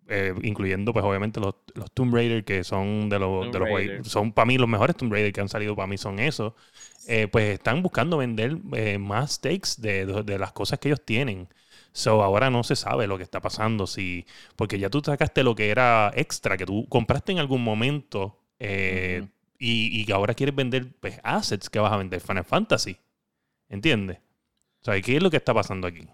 eh, 0.08 0.34
incluyendo, 0.44 0.92
pues, 0.94 1.06
obviamente 1.06 1.40
los, 1.40 1.56
los 1.76 1.92
Tomb 1.92 2.14
Raider, 2.16 2.44
que 2.44 2.64
son 2.64 3.10
de 3.10 3.20
los, 3.20 3.50
de 3.52 3.60
los 3.60 3.68
juegos- 3.70 4.08
son 4.08 4.32
para 4.34 4.46
mí 4.46 4.58
los 4.58 4.68
mejores 4.70 4.96
Tomb 4.96 5.12
Raider 5.14 5.32
que 5.32 5.42
han 5.42 5.50
salido 5.50 5.76
para 5.76 5.88
mí 5.88 5.98
son 5.98 6.20
esos. 6.20 6.54
Eh, 7.08 7.28
pues 7.32 7.46
están 7.56 7.82
buscando 7.82 8.18
vender 8.18 8.58
eh, 8.74 8.98
más 8.98 9.34
stakes 9.34 9.76
de, 9.82 10.06
de- 10.06 10.24
de 10.24 10.40
las 10.40 10.52
cosas 10.52 10.80
que 10.80 10.90
ellos 10.90 11.04
tienen. 11.06 11.48
So 11.92 12.22
ahora 12.24 12.50
no 12.50 12.64
se 12.64 12.76
sabe 12.76 13.08
lo 13.08 13.18
que 13.18 13.24
está 13.24 13.42
pasando. 13.42 13.88
Si, 13.88 14.26
porque 14.56 14.80
ya 14.80 14.90
tú 14.90 15.02
sacaste 15.04 15.44
lo 15.44 15.56
que 15.56 15.70
era 15.72 16.12
extra, 16.16 16.58
que 16.58 16.66
tú 16.66 16.86
compraste 16.90 17.32
en 17.32 17.40
algún 17.40 17.64
momento 17.64 18.39
eh, 18.60 19.28
y, 19.58 20.02
y 20.02 20.06
que 20.06 20.14
ahora 20.14 20.34
quieres 20.34 20.56
vender 20.56 20.88
pues, 21.00 21.20
assets 21.24 21.70
que 21.70 21.80
vas 21.80 21.92
a 21.92 21.98
vender 21.98 22.22
Final 22.22 22.46
Fantasy. 22.46 22.98
¿Entiendes? 23.68 24.18
O 24.82 24.86
sea, 24.86 25.00
¿qué 25.02 25.18
es 25.18 25.24
lo 25.24 25.30
que 25.30 25.38
está 25.38 25.54
pasando 25.54 25.88
aquí? 25.88 26.08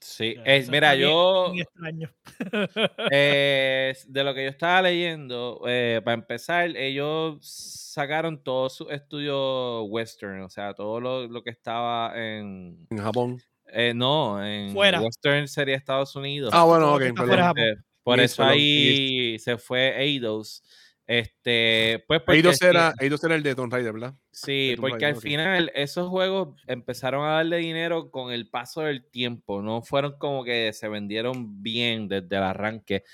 Sí, 0.00 0.34
eso 0.44 0.70
mira, 0.70 0.94
yo... 0.94 1.52
extraño. 1.54 2.10
Eh, 3.10 3.94
de 4.06 4.24
lo 4.24 4.34
que 4.34 4.44
yo 4.44 4.50
estaba 4.50 4.82
leyendo, 4.82 5.62
eh, 5.66 6.00
para 6.04 6.14
empezar, 6.14 6.76
ellos 6.76 7.38
sacaron 7.40 8.42
todo 8.42 8.68
su 8.68 8.90
estudio 8.90 9.84
western, 9.84 10.42
o 10.42 10.50
sea, 10.50 10.74
todo 10.74 11.00
lo, 11.00 11.26
lo 11.26 11.42
que 11.42 11.50
estaba 11.50 12.12
en... 12.16 12.86
En 12.90 12.98
Japón. 12.98 13.40
eh, 13.68 13.92
no, 13.94 14.44
en 14.44 14.72
Fuera. 14.72 15.00
western 15.00 15.48
sería 15.48 15.76
Estados 15.76 16.14
Unidos. 16.16 16.50
Ah, 16.52 16.64
bueno, 16.64 16.94
ok, 16.94 17.02
Eh, 17.02 17.74
por 18.02 18.20
East, 18.20 18.34
eso 18.34 18.44
ahí 18.44 19.38
se 19.38 19.56
fue 19.56 20.02
Eidos. 20.02 20.62
Este, 21.06 22.02
pues 22.08 22.20
porque 22.22 22.36
Eidos 22.36 22.62
era, 22.62 22.94
Eidos 22.98 23.22
era 23.24 23.34
el 23.34 23.42
de 23.42 23.54
Tomb 23.54 23.70
Raider, 23.70 23.92
¿verdad? 23.92 24.14
Sí, 24.30 24.72
Tomb 24.74 24.80
porque 24.88 25.04
Raider, 25.04 25.16
al 25.16 25.20
final 25.20 25.72
esos 25.74 26.08
juegos 26.08 26.62
empezaron 26.66 27.26
a 27.26 27.32
darle 27.32 27.58
dinero 27.58 28.10
con 28.10 28.32
el 28.32 28.48
paso 28.48 28.82
del 28.82 29.04
tiempo, 29.04 29.60
no 29.60 29.82
fueron 29.82 30.16
como 30.18 30.44
que 30.44 30.72
se 30.72 30.88
vendieron 30.88 31.62
bien 31.62 32.08
desde 32.08 32.36
el 32.36 32.42
arranque. 32.42 33.04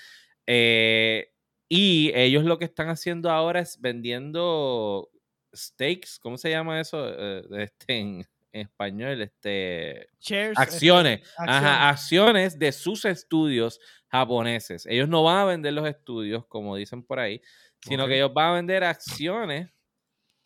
Eh, 0.47 1.31
y 1.67 2.11
ellos 2.15 2.45
lo 2.45 2.57
que 2.57 2.65
están 2.65 2.89
haciendo 2.89 3.29
ahora 3.29 3.59
es 3.59 3.79
vendiendo 3.81 5.09
stakes, 5.53 6.17
¿cómo 6.21 6.37
se 6.37 6.49
llama 6.49 6.79
eso 6.79 6.97
Eh, 7.09 7.43
este, 7.59 7.99
en, 7.99 8.25
en 8.53 8.61
español? 8.61 9.21
Este, 9.21 10.07
Shares, 10.19 10.51
este, 10.51 10.61
acciones, 10.61 11.21
ajá, 11.37 11.89
acciones. 11.89 12.55
acciones 12.55 12.59
de 12.59 12.71
sus 12.71 13.03
estudios 13.03 13.79
japoneses. 14.07 14.85
Ellos 14.85 15.07
no 15.09 15.23
van 15.23 15.37
a 15.37 15.45
vender 15.45 15.73
los 15.73 15.87
estudios, 15.87 16.45
como 16.47 16.75
dicen 16.75 17.03
por 17.03 17.19
ahí, 17.19 17.41
sino 17.81 18.07
que 18.07 18.15
ellos 18.15 18.33
van 18.33 18.49
a 18.49 18.53
vender 18.53 18.83
acciones 18.83 19.69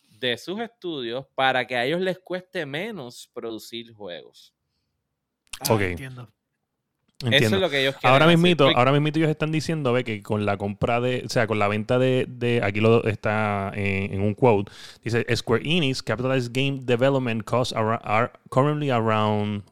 de 0.09 0.37
sus 0.37 0.59
estudios 0.59 1.25
para 1.35 1.65
que 1.67 1.75
a 1.75 1.85
ellos 1.85 1.99
les 2.01 2.19
cueste 2.19 2.65
menos 2.65 3.29
producir 3.33 3.93
juegos. 3.93 4.53
Ah, 5.59 5.73
Ok. 5.73 5.81
entiendo. 5.81 6.31
Eso 7.31 7.55
es 7.55 7.61
lo 7.61 7.69
que 7.69 7.79
ellos 7.81 7.95
quieren 7.95 8.11
Ahora 8.11 8.27
mismito, 8.27 8.65
Porque- 8.65 8.77
ahora 8.77 8.91
mismito 8.91 9.19
ellos 9.19 9.29
están 9.31 9.49
diciendo 9.51 9.93
ve, 9.93 10.03
que 10.03 10.21
con 10.21 10.45
la 10.45 10.57
compra 10.57 10.99
de, 10.99 11.23
o 11.25 11.29
sea, 11.29 11.47
con 11.47 11.59
la 11.59 11.69
venta 11.69 11.97
de, 11.97 12.25
de 12.27 12.61
aquí 12.61 12.81
lo 12.81 13.05
está 13.05 13.71
en, 13.73 14.13
en 14.13 14.21
un 14.21 14.33
quote, 14.33 14.69
dice 15.01 15.25
Square 15.35 15.63
Enix 15.65 16.03
capitalized 16.03 16.51
game 16.51 16.79
development 16.83 17.43
costs 17.45 17.73
are, 17.73 17.99
are 18.03 18.31
currently 18.49 18.89
around 18.91 19.63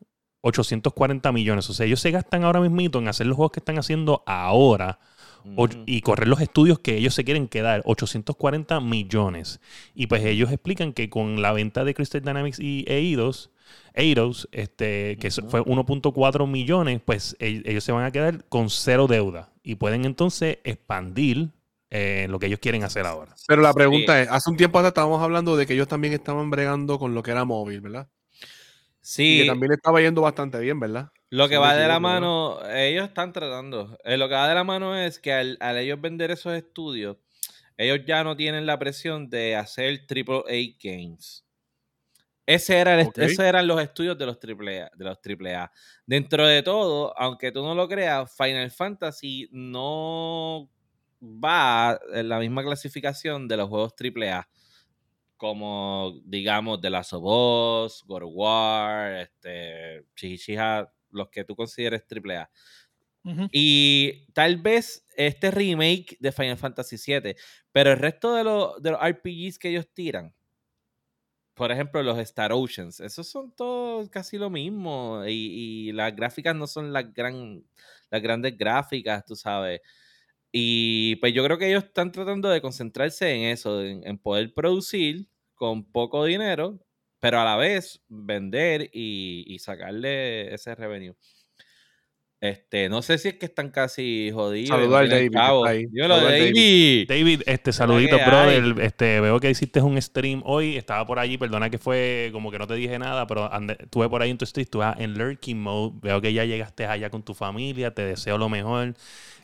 840 0.41 1.32
millones. 1.34 1.69
O 1.69 1.73
sea, 1.73 1.86
ellos 1.86 1.99
se 1.99 2.12
gastan 2.12 2.43
ahora 2.45 2.62
mismito 2.62 2.99
en 2.99 3.08
hacer 3.10 3.28
los 3.28 3.36
juegos 3.36 3.52
que 3.52 3.60
están 3.60 3.78
haciendo 3.78 4.23
ahora 4.26 4.99
o- 5.56 5.67
y 5.86 6.01
correr 6.01 6.27
los 6.27 6.41
estudios 6.41 6.79
que 6.79 6.97
ellos 6.97 7.13
se 7.13 7.23
quieren 7.23 7.47
quedar, 7.47 7.82
840 7.86 8.79
millones. 8.79 9.60
Y 9.95 10.08
pues 10.08 10.23
ellos 10.25 10.51
explican 10.51 10.93
que 10.93 11.10
con 11.10 11.41
la 11.41 11.51
venta 11.53 11.84
de 11.84 11.93
Crystal 11.93 12.21
Dynamics 12.21 12.60
y 12.60 12.86
Eidos, 12.88 13.51
Eidos 13.93 14.49
este, 14.51 15.17
que 15.19 15.32
fue 15.47 15.62
1.4 15.65 16.47
millones, 16.47 17.01
pues 17.03 17.36
e- 17.39 17.62
ellos 17.65 17.84
se 17.84 17.91
van 17.91 18.06
a 18.06 18.12
quedar 18.12 18.45
con 18.49 18.69
cero 18.69 19.08
deuda 19.08 19.51
y 19.63 19.75
pueden 19.75 20.06
entonces 20.06 20.60
expandir 20.63 21.49
eh, 21.89 22.27
lo 22.29 22.39
que 22.39 22.47
ellos 22.47 22.60
quieren 22.60 22.84
hacer 22.84 23.06
ahora. 23.06 23.36
Pero 23.45 23.62
la 23.62 23.73
pregunta 23.73 24.19
es, 24.21 24.27
hace 24.29 24.49
un 24.49 24.58
tiempo 24.58 24.79
atrás 24.79 24.91
estábamos 24.91 25.21
hablando 25.21 25.56
de 25.56 25.65
que 25.67 25.73
ellos 25.73 25.88
también 25.88 26.13
estaban 26.13 26.49
bregando 26.49 26.97
con 26.97 27.13
lo 27.13 27.21
que 27.23 27.32
era 27.32 27.45
móvil, 27.45 27.82
¿verdad? 27.82 28.08
Sí. 29.04 29.36
Y 29.36 29.42
que 29.42 29.48
también 29.48 29.74
estaba 29.74 30.02
yendo 30.02 30.22
bastante 30.22 30.58
bien, 30.60 30.80
¿verdad? 30.80 31.12
Lo 31.30 31.50
que 31.50 31.58
va 31.58 31.76
de 31.76 31.88
la 31.88 32.00
mano, 32.00 32.60
ellos 32.70 33.08
están 33.08 33.34
tratando. 33.34 33.98
Eh, 34.04 34.18
lo 34.18 34.30
que 34.30 34.36
va 34.36 34.48
de 34.48 34.56
la 34.56 34.63
mano 34.63 34.96
es 34.98 35.20
que 35.20 35.34
al, 35.34 35.58
ellos 35.78 36.00
vender 36.00 36.32
esos 36.32 36.54
estudios, 36.54 37.18
ellos 37.76 38.00
ya 38.08 38.24
no 38.24 38.36
tienen 38.36 38.66
la 38.66 38.80
presión 38.80 39.30
de 39.30 39.56
hacer 39.56 40.06
triple 40.08 40.44
A 40.48 40.78
games. 40.82 41.46
Ese 42.46 42.78
era 42.78 43.00
Esos 43.02 43.39
eran 43.39 43.68
los 43.68 43.82
estudios 43.82 44.18
de 44.18 44.26
los 44.26 44.38
AAA, 44.38 44.89
de 44.96 45.06
los 45.06 45.18
AAA. 45.18 45.72
Dentro 46.06 46.46
de 46.46 46.62
todo, 46.62 47.18
aunque 47.18 47.52
tú 47.52 47.62
no 47.62 47.76
lo 47.76 47.88
creas, 47.88 48.36
Final 48.36 48.72
Fantasy 48.72 49.50
no 49.52 50.70
va 51.22 52.00
en 52.13 52.30
la 52.30 52.39
misma 52.39 52.63
clasificación 52.63 53.48
de 53.48 53.58
los 53.58 53.70
juegos 53.70 53.94
AAA. 53.98 54.48
Como, 55.38 56.22
digamos, 56.26 56.80
The 56.82 56.89
Last 56.89 57.13
of 57.13 57.24
Us, 57.24 58.04
God 58.06 58.24
of 58.24 58.32
War, 58.34 59.13
este, 59.17 60.06
Chihichiha, 60.15 60.91
los 61.12 61.30
que 61.30 61.43
tú 61.43 61.56
consideres 61.56 62.04
AAA. 62.10 62.50
Y 63.52 64.26
tal 64.34 64.58
vez 64.58 65.06
este 65.15 65.50
remake 65.50 66.17
de 66.19 66.32
Final 66.34 66.58
Fantasy 66.58 66.98
VII, 66.98 67.36
pero 67.72 67.91
el 67.91 67.98
resto 67.98 68.34
de, 68.34 68.43
de 68.82 68.91
los 68.91 69.00
RPGs 69.02 69.60
que 69.60 69.69
ellos 69.69 69.88
tiran, 69.93 70.36
por 71.54 71.72
ejemplo, 71.72 72.02
los 72.02 72.17
Star 72.19 72.52
Oceans, 72.52 73.00
esos 73.00 73.28
son 73.28 73.52
todos 73.52 74.10
casi 74.10 74.38
lo 74.38 74.50
mismo. 74.50 75.24
Y, 75.28 75.91
las 75.93 76.15
gráficas 76.15 76.56
no 76.56 76.65
son 76.67 76.91
las, 76.91 77.13
gran, 77.13 77.63
las 78.10 78.22
grandes 78.22 78.58
gráficas, 78.58 79.24
tú 79.26 79.36
sabes. 79.36 79.82
Y 80.56 81.16
pues 81.18 81.34
yo 81.34 81.44
creo 81.44 81.58
que 81.58 81.68
ellos 81.70 81.86
están 81.86 82.12
tratando 82.12 82.48
de 82.50 82.62
concentrarse 82.62 83.34
en 83.34 83.42
eso, 83.52 83.82
en, 83.84 84.18
poder 84.20 84.54
producir 84.54 85.28
con 85.56 85.84
poco 85.92 86.26
dinero, 86.26 86.80
pero 87.20 87.39
a 87.39 87.46
la 87.46 87.58
vez 87.58 88.04
vender 88.08 88.89
y, 88.94 89.46
y 89.48 89.60
sacarle 89.60 90.54
ese 90.54 90.76
revenue. 90.76 91.16
Este, 92.43 92.89
no 92.89 93.01
sé 93.01 93.17
si 93.19 93.29
es 93.29 93.36
que 93.36 93.45
están 93.45 93.69
casi 93.69 94.29
jodidos. 94.34 94.67
Saludos 94.67 94.99
al 94.99 95.08
David. 95.08 95.32
David. 95.32 97.08
David, 97.08 97.41
este, 97.45 97.71
saludito, 97.71 98.17
brother. 98.17 98.82
Este, 98.82 99.21
veo 99.21 99.39
que 99.39 99.49
hiciste 99.49 99.79
un 99.79 100.01
stream 100.01 100.41
hoy. 100.43 100.75
Estaba 100.75 101.06
por 101.06 101.19
allí, 101.19 101.38
perdona 101.38 101.69
que 101.69 101.77
fue 101.77 102.32
como 102.34 102.51
que 102.51 102.60
no 102.60 102.67
te 102.67 102.73
dije 102.73 102.99
nada, 102.99 103.27
pero 103.27 103.49
estuve 103.79 104.10
por 104.10 104.21
ahí 104.21 104.29
en 104.29 104.38
tu 104.38 104.45
stream, 104.45 104.63
estuve 104.63 104.86
en 104.97 105.17
lurking 105.17 105.58
mode. 105.58 105.97
Veo 106.01 106.19
que 106.19 106.34
ya 106.34 106.43
llegaste 106.43 106.86
allá 106.86 107.10
con 107.10 107.23
tu 107.23 107.34
familia. 107.34 107.93
Te 107.93 108.03
deseo 108.03 108.38
lo 108.38 108.49
mejor. 108.49 108.93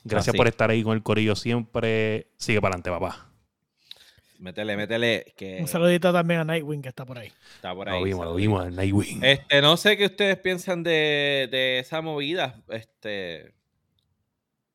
Gracias 0.03 0.35
por 0.35 0.49
estar 0.49 0.69
ahí 0.69 0.83
con 0.83 0.93
el 0.93 1.01
corillo 1.01 1.37
siempre. 1.37 2.27
Sigue 2.35 2.59
para 2.59 2.75
adelante, 2.75 2.89
papá. 2.89 3.28
Métele, 4.39 4.77
métele. 4.77 5.25
Un 5.59 5.67
saludito 5.67 6.13
también 6.13 6.39
a 6.39 6.43
Nightwing 6.45 6.81
que 6.81 6.89
está 6.89 7.05
por 7.05 7.17
ahí. 7.17 7.29
Está 7.55 7.75
por 7.75 7.89
ahí. 7.89 7.99
Lo 7.99 8.05
vimos, 8.05 8.25
lo 8.25 8.35
vimos, 8.35 8.71
Nightwing. 8.71 9.23
Este, 9.23 9.61
no 9.61 9.75
sé 9.75 9.97
qué 9.97 10.05
ustedes 10.05 10.37
piensan 10.37 10.81
de, 10.81 11.49
de 11.51 11.79
esa 11.79 12.01
movida. 12.01 12.55
Este. 12.69 13.53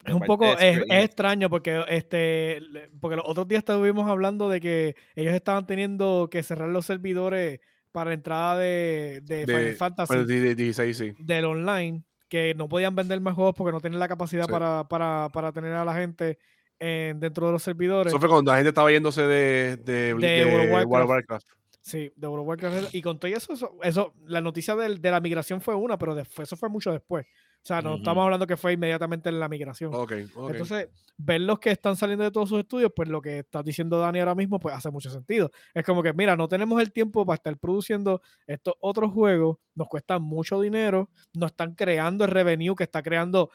Es 0.04 0.12
un 0.12 0.20
poco 0.20 0.44
es, 0.58 0.82
extraño 0.90 1.48
porque 1.48 1.82
este 1.88 2.60
porque 3.00 3.16
los 3.16 3.24
otros 3.26 3.48
días 3.48 3.60
estuvimos 3.60 4.06
hablando 4.06 4.50
de 4.50 4.60
que 4.60 4.96
ellos 5.16 5.32
estaban 5.32 5.66
teniendo 5.66 6.28
que 6.30 6.42
cerrar 6.42 6.68
los 6.68 6.84
servidores 6.84 7.60
para 7.90 8.12
entrada 8.12 8.58
de, 8.58 9.22
de, 9.22 9.46
Final 9.46 9.76
Fantasy 9.76 11.14
del 11.18 11.44
online 11.46 12.02
que 12.28 12.54
no 12.54 12.68
podían 12.68 12.94
vender 12.94 13.18
más 13.22 13.34
juegos 13.34 13.54
porque 13.54 13.72
no 13.72 13.80
tienen 13.80 13.98
la 13.98 14.08
capacidad 14.08 14.46
para, 14.46 14.84
para, 14.88 15.30
para 15.32 15.52
tener 15.52 15.72
a 15.72 15.86
la 15.86 15.94
gente 15.94 16.38
dentro 16.78 17.46
de 17.46 17.52
los 17.52 17.62
servidores. 17.62 18.12
Eso 18.12 18.20
fue 18.20 18.28
cuando 18.28 18.50
la 18.50 18.58
gente 18.58 18.68
estaba 18.70 18.90
yéndose 18.90 19.22
de, 19.22 19.76
de, 19.78 20.14
World, 20.14 20.84
of 21.02 21.10
Warcraft. 21.10 21.46
Sí, 21.80 22.12
de 22.16 22.26
World 22.26 22.42
of 22.42 22.48
Warcraft. 22.48 22.94
Y 22.94 23.02
con 23.02 23.18
todo 23.18 23.30
eso, 23.30 23.78
eso, 23.82 24.14
la 24.26 24.40
noticia 24.40 24.74
de, 24.76 24.96
de, 24.96 25.10
la 25.10 25.20
migración 25.20 25.60
fue 25.60 25.74
una, 25.74 25.98
pero 25.98 26.14
después, 26.14 26.48
eso 26.48 26.56
fue 26.56 26.68
mucho 26.68 26.92
después. 26.92 27.26
O 27.64 27.66
sea, 27.66 27.80
no 27.80 27.94
estamos 27.94 28.22
hablando 28.22 28.46
que 28.46 28.58
fue 28.58 28.74
inmediatamente 28.74 29.30
en 29.30 29.40
la 29.40 29.48
migración. 29.48 29.90
Entonces, 29.90 30.90
ver 31.16 31.40
los 31.40 31.58
que 31.58 31.70
están 31.70 31.96
saliendo 31.96 32.22
de 32.22 32.30
todos 32.30 32.50
sus 32.50 32.58
estudios, 32.58 32.92
pues 32.94 33.08
lo 33.08 33.22
que 33.22 33.38
está 33.38 33.62
diciendo 33.62 33.98
Dani 33.98 34.18
ahora 34.18 34.34
mismo, 34.34 34.60
pues 34.60 34.74
hace 34.74 34.90
mucho 34.90 35.08
sentido. 35.08 35.50
Es 35.72 35.82
como 35.82 36.02
que, 36.02 36.12
mira, 36.12 36.36
no 36.36 36.46
tenemos 36.46 36.78
el 36.82 36.92
tiempo 36.92 37.24
para 37.24 37.36
estar 37.36 37.56
produciendo 37.56 38.20
estos 38.46 38.74
otros 38.80 39.12
juegos, 39.12 39.56
nos 39.74 39.88
cuestan 39.88 40.20
mucho 40.20 40.60
dinero, 40.60 41.08
no 41.32 41.46
están 41.46 41.74
creando 41.74 42.26
el 42.26 42.32
revenue 42.32 42.74
que 42.76 42.84
está 42.84 43.02
creando 43.02 43.48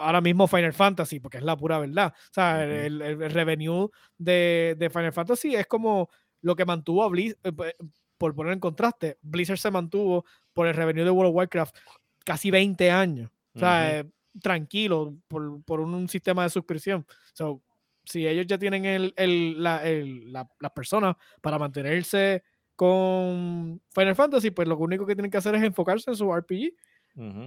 ahora 0.00 0.20
mismo 0.20 0.48
Final 0.48 0.72
Fantasy, 0.72 1.20
porque 1.20 1.38
es 1.38 1.44
la 1.44 1.56
pura 1.56 1.78
verdad. 1.78 2.12
O 2.16 2.32
sea, 2.32 2.64
el, 2.64 3.00
revenue 3.30 3.88
de, 4.18 4.90
Final 4.92 5.12
Fantasy 5.12 5.54
es 5.54 5.66
como 5.66 6.08
lo 6.42 6.56
que 6.56 6.64
mantuvo 6.64 7.04
a 7.04 7.08
Blizzard, 7.08 7.38
eh, 7.44 7.74
por 8.20 8.34
poner 8.34 8.52
en 8.52 8.60
contraste, 8.60 9.18
Blizzard 9.22 9.58
se 9.58 9.70
mantuvo 9.70 10.26
por 10.52 10.66
el 10.66 10.74
revenue 10.74 11.04
de 11.04 11.10
World 11.10 11.30
of 11.30 11.36
Warcraft 11.36 11.76
casi 12.24 12.50
20 12.50 12.90
años. 12.90 13.30
O 13.54 13.58
sea, 13.58 13.98
eh, 13.98 14.10
tranquilo, 14.42 15.16
por, 15.28 15.80
un, 15.80 16.08
sistema 16.08 16.42
de 16.42 16.50
suscripción. 16.50 17.06
So, 17.32 17.62
si 18.04 18.26
ellos 18.26 18.46
ya 18.46 18.58
tienen 18.58 18.84
el, 18.84 19.62
la, 19.62 19.82
las 20.32 20.72
personas 20.72 21.16
para 21.40 21.58
mantenerse 21.58 22.42
con 22.76 23.80
Final 23.90 24.16
Fantasy, 24.16 24.50
pues 24.50 24.68
lo 24.68 24.76
único 24.76 25.06
que 25.06 25.14
tienen 25.14 25.30
que 25.30 25.38
hacer 25.38 25.54
es 25.54 25.62
enfocarse 25.62 26.10
en 26.10 26.16
su 26.16 26.30
RPG 26.30 26.74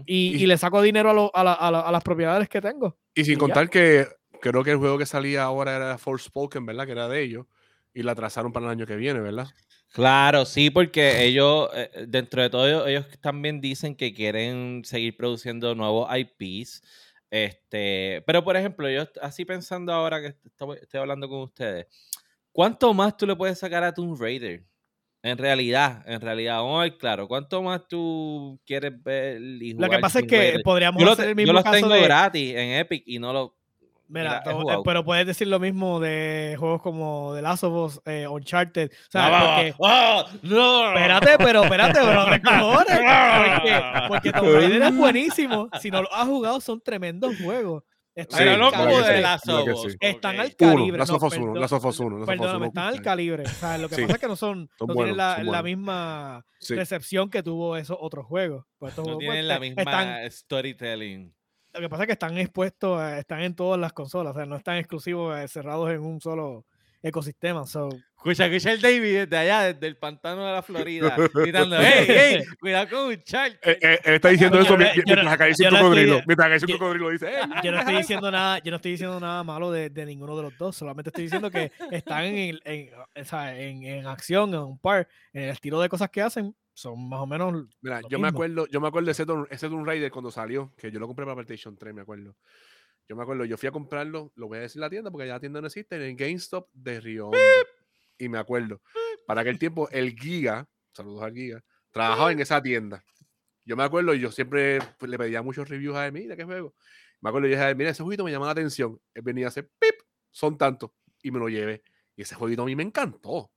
y, 0.06 0.46
le 0.46 0.58
saco 0.58 0.82
dinero 0.82 1.32
a, 1.34 1.92
las 1.92 2.04
propiedades 2.04 2.50
que 2.50 2.62
tengo. 2.62 2.98
Y 3.16 3.26
sin 3.26 3.38
contar 3.38 3.70
que 3.70 4.08
creo 4.42 4.64
que 4.64 4.72
el 4.72 4.78
juego 4.78 4.98
que 4.98 5.06
salía 5.06 5.44
ahora 5.44 5.76
era 5.76 5.98
Forspoken, 5.98 6.66
¿verdad? 6.66 6.86
Que 6.86 6.92
era 6.92 7.08
de 7.08 7.22
ellos. 7.22 7.46
Y 7.94 8.04
la 8.04 8.16
trazaron 8.16 8.52
para 8.52 8.66
el 8.66 8.72
año 8.72 8.86
que 8.86 8.96
viene, 8.96 9.20
¿verdad? 9.20 9.48
Claro, 9.94 10.46
sí, 10.46 10.72
porque 10.72 11.24
ellos, 11.24 11.70
eh, 11.76 12.06
dentro 12.08 12.42
de 12.42 12.50
todo, 12.50 12.88
ellos 12.88 13.06
también 13.22 13.62
dicen 13.62 13.96
que 13.96 14.14
quieren 14.14 14.82
seguir 14.84 15.16
produciendo 15.16 15.76
nuevos 15.76 16.10
IPs. 16.12 16.82
Este, 17.30 18.24
pero 18.26 18.44
por 18.44 18.58
ejemplo, 18.58 18.90
yo 18.90 19.08
así 19.22 19.46
pensando 19.46 19.94
ahora 19.94 20.20
que 20.20 20.28
estoy, 20.28 20.78
estoy 20.82 21.00
hablando 21.00 21.30
con 21.30 21.42
ustedes, 21.42 21.88
¿cuánto 22.52 22.94
más 22.94 23.16
tú 23.18 23.28
le 23.28 23.36
puedes 23.36 23.60
sacar 23.60 23.84
a 23.84 23.94
Tomb 23.94 24.20
Raider? 24.20 24.64
En 25.26 25.38
realidad, 25.38 26.04
en 26.06 26.20
realidad, 26.20 26.58
vamos 26.58 26.80
a 26.80 26.84
ver 26.84 26.98
claro. 26.98 27.30
¿Cuánto 27.30 27.64
más 27.64 27.88
tú 27.88 28.60
quieres 28.66 28.92
ver 29.02 29.42
y 29.42 29.74
Lo 29.74 29.90
que 29.90 30.00
pasa 30.00 30.20
es 30.20 30.28
que 30.28 30.60
podríamos 30.62 31.02
hacer 31.02 31.30
el 31.30 31.36
mismo 31.36 31.48
Yo 31.48 31.54
los 31.54 31.64
tengo 31.64 31.88
gratis 31.88 32.54
en 32.54 32.72
Epic 32.80 33.04
y 33.08 33.20
no 33.20 33.32
lo. 33.32 33.56
Mira, 34.10 34.44
pero 34.84 35.06
puedes 35.06 35.26
decir 35.26 35.48
lo 35.48 35.60
mismo 35.60 36.02
de 36.02 36.58
juegos 36.60 36.82
como 36.82 37.32
The 37.34 37.42
Last 37.42 37.64
of 37.64 37.74
Us, 37.74 38.02
eh, 38.06 38.28
Uncharted. 38.28 38.92
O 38.92 39.12
sea, 39.12 39.56
porque... 39.56 39.74
¡Oh, 39.80 40.26
no! 40.44 40.88
Espérate, 40.90 41.38
pero 41.38 41.64
espérate, 41.64 42.02
bro. 42.02 42.26
porque, 42.30 43.82
porque 44.10 44.32
Tomb 44.34 44.56
Raider 44.56 44.82
es 44.82 44.96
buenísimo. 44.96 45.70
Si 45.80 45.90
no 45.90 46.02
lo 46.02 46.14
has 46.14 46.28
jugado, 46.28 46.60
son 46.60 46.82
tremendos 46.82 47.34
juegos. 47.38 47.84
Están 48.16 48.60
no 48.60 48.72
como 48.72 49.00
de 49.02 49.22
las 49.22 49.42
Están 50.00 50.40
al 50.40 50.56
calibre. 50.56 50.98
Las 50.98 51.08
Sofos 51.08 51.36
1, 51.36 51.56
las 51.56 51.70
Sofos 51.70 52.00
1. 52.00 52.26
Perdóname, 52.26 52.68
están 52.68 52.88
al 52.88 53.02
calibre. 53.02 53.44
O 53.44 53.50
sea, 53.50 53.78
lo 53.78 53.90
que 53.90 54.02
pasa 54.04 54.14
es 54.14 54.20
que 54.20 54.28
no 54.28 54.36
son, 54.36 54.70
no 54.88 54.94
tienen 54.94 55.18
la, 55.18 55.44
la 55.44 55.64
misma 55.64 56.46
recepción 56.70 57.30
que 57.30 57.42
tuvo 57.42 57.76
esos 57.76 57.98
otros 58.00 58.26
juegos. 58.26 58.66
Pues 58.78 58.96
no 58.98 59.18
tienen 59.18 59.28
pues, 59.28 59.46
la 59.46 59.60
misma 59.60 60.30
storytelling. 60.30 61.34
Lo 61.74 61.80
que 61.80 61.90
pasa 61.90 62.04
es 62.04 62.08
que 62.08 62.14
están 62.14 62.38
expuestos, 62.38 63.02
están 63.14 63.42
en 63.42 63.56
todas 63.56 63.80
las 63.80 63.94
consolas, 63.94 64.36
o 64.36 64.38
sea, 64.38 64.46
no 64.46 64.58
están 64.58 64.78
exclusivos, 64.78 65.36
eh, 65.40 65.48
cerrados 65.48 65.90
en 65.92 66.02
un 66.02 66.22
solo 66.22 66.68
ecosistema. 67.04 67.68
So. 67.68 67.90
Escucha, 68.16 68.46
escucha 68.46 68.72
el 68.72 68.82
David 68.82 69.20
desde 69.20 69.38
allá, 69.38 69.74
desde 69.74 69.86
el 69.86 69.98
pantano 69.98 70.46
de 70.46 70.54
la 70.54 70.62
Florida, 70.64 71.16
gritando, 71.34 71.76
¡Hey, 71.78 72.06
hey! 72.08 72.44
Cuidado 72.58 72.90
con 72.90 73.08
un 73.10 73.22
charco. 73.22 73.58
Eh, 73.62 73.78
eh, 73.82 74.00
él 74.06 74.14
está 74.16 74.30
diciendo 74.30 74.60
eso 74.62 74.78
mientras 74.78 75.28
acaricia 75.28 75.70
un 75.70 75.76
cocodrilo. 75.76 76.22
Mientras 76.26 76.46
acaricia 76.46 76.68
un 76.74 76.80
cocodrilo 76.80 77.10
dice, 77.10 77.28
hey, 77.30 77.50
Yo 77.62 77.72
no 77.72 77.80
estoy 77.80 77.98
diciendo 77.98 78.32
nada, 78.32 78.60
yo 78.60 78.72
no 78.72 78.78
estoy 78.78 78.92
diciendo 78.92 79.20
nada 79.20 79.44
malo 79.44 79.72
de, 79.72 79.90
de 79.90 80.06
ninguno 80.06 80.38
de 80.38 80.44
los 80.44 80.58
dos, 80.58 80.74
solamente 80.74 81.10
estoy 81.10 81.26
diciendo 81.26 81.52
que 81.52 81.70
están 81.92 82.24
en, 82.24 82.60
en, 82.64 82.90
en, 83.14 83.84
en 83.84 84.08
acción, 84.08 84.54
en 84.54 84.62
un 84.62 84.80
par, 84.80 85.06
en 85.34 85.44
el 85.44 85.50
estilo 85.50 85.82
de 85.82 85.90
cosas 85.90 86.10
que 86.10 86.22
hacen, 86.22 86.56
son 86.74 87.10
más 87.10 87.20
o 87.20 87.28
menos. 87.28 87.66
Mira, 87.82 88.00
yo 88.10 88.20
me 88.20 88.30
acuerdo, 88.30 88.68
yo 88.68 88.80
me 88.80 88.88
acuerdo 88.88 89.08
de 89.08 89.12
ese 89.12 89.26
Tomb, 89.26 89.48
ese 89.50 89.68
Raider 89.68 90.12
cuando 90.12 90.32
salió, 90.32 90.72
que 90.78 90.92
yo 90.92 91.00
lo 91.00 91.08
compré 91.08 91.26
para 91.26 91.36
PlayStation 91.36 91.78
3, 91.78 91.94
me 91.94 92.02
acuerdo. 92.02 92.36
Yo 93.08 93.16
me 93.16 93.24
acuerdo, 93.24 93.46
yo 93.46 93.58
fui 93.58 93.68
a 93.68 93.72
comprarlo, 93.72 94.32
lo 94.36 94.48
voy 94.48 94.60
a 94.60 94.62
decir 94.62 94.80
la 94.80 94.90
tienda 94.90 95.12
porque 95.12 95.28
ya 95.28 95.34
la 95.34 95.40
tienda 95.40 95.60
no 95.62 95.68
existe, 95.68 95.96
en 95.96 96.02
el 96.04 96.16
GameStop 96.16 96.70
de 96.74 97.00
Río. 97.00 97.32
Y 98.18 98.30
me 98.30 98.38
acuerdo, 98.38 98.82
para 99.26 99.42
aquel 99.42 99.60
tiempo, 99.60 99.90
el 99.90 100.18
Giga, 100.18 100.68
saludos 100.94 101.24
al 101.24 101.34
Giga, 101.34 101.64
trabajaba 101.92 102.32
en 102.32 102.40
esa 102.40 102.62
tienda. 102.62 103.04
Yo 103.66 103.76
me 103.76 103.84
acuerdo, 103.84 104.14
y 104.14 104.20
yo 104.20 104.32
siempre 104.32 104.80
le 105.02 105.18
pedía 105.18 105.42
muchos 105.42 105.68
reviews 105.68 105.96
a 105.96 106.08
él, 106.08 106.14
mira 106.14 106.36
qué 106.36 106.44
juego. 106.44 106.76
Me 107.22 107.30
acuerdo, 107.30 107.48
yo 107.48 107.58
dije, 107.58 107.76
mira, 107.76 107.90
ese 107.90 108.04
jueguito 108.04 108.24
me 108.24 108.32
llama 108.32 108.46
la 108.48 108.52
atención. 108.52 109.00
Él 109.14 109.22
venía 109.22 109.46
a 109.46 109.50
hacer 109.50 109.70
pip, 109.80 109.96
son 110.30 110.58
tantos, 110.58 110.92
y 111.22 111.32
me 111.32 111.40
lo 111.40 111.48
llevé. 111.50 111.84
Y 112.16 112.22
ese 112.22 112.36
jueguito 112.36 112.64
a 112.64 112.66
mí 112.66 112.76
me 112.76 112.84
encantó. 112.84 113.52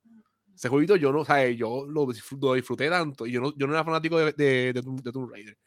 Ese 0.54 0.68
jueguito 0.68 0.96
yo 0.96 1.12
no, 1.12 1.20
o 1.20 1.24
sea, 1.24 1.48
yo 1.50 1.86
lo 1.86 2.06
disfruté, 2.06 2.88
tanto. 2.88 3.26
Y 3.26 3.32
yo 3.32 3.40
no, 3.40 3.54
yo 3.56 3.66
no 3.66 3.74
era 3.74 3.84
fanático 3.84 4.18
de, 4.18 4.32
de, 4.32 4.72
de, 4.72 4.82
Tomb 5.12 5.30
Raider. 5.30 5.58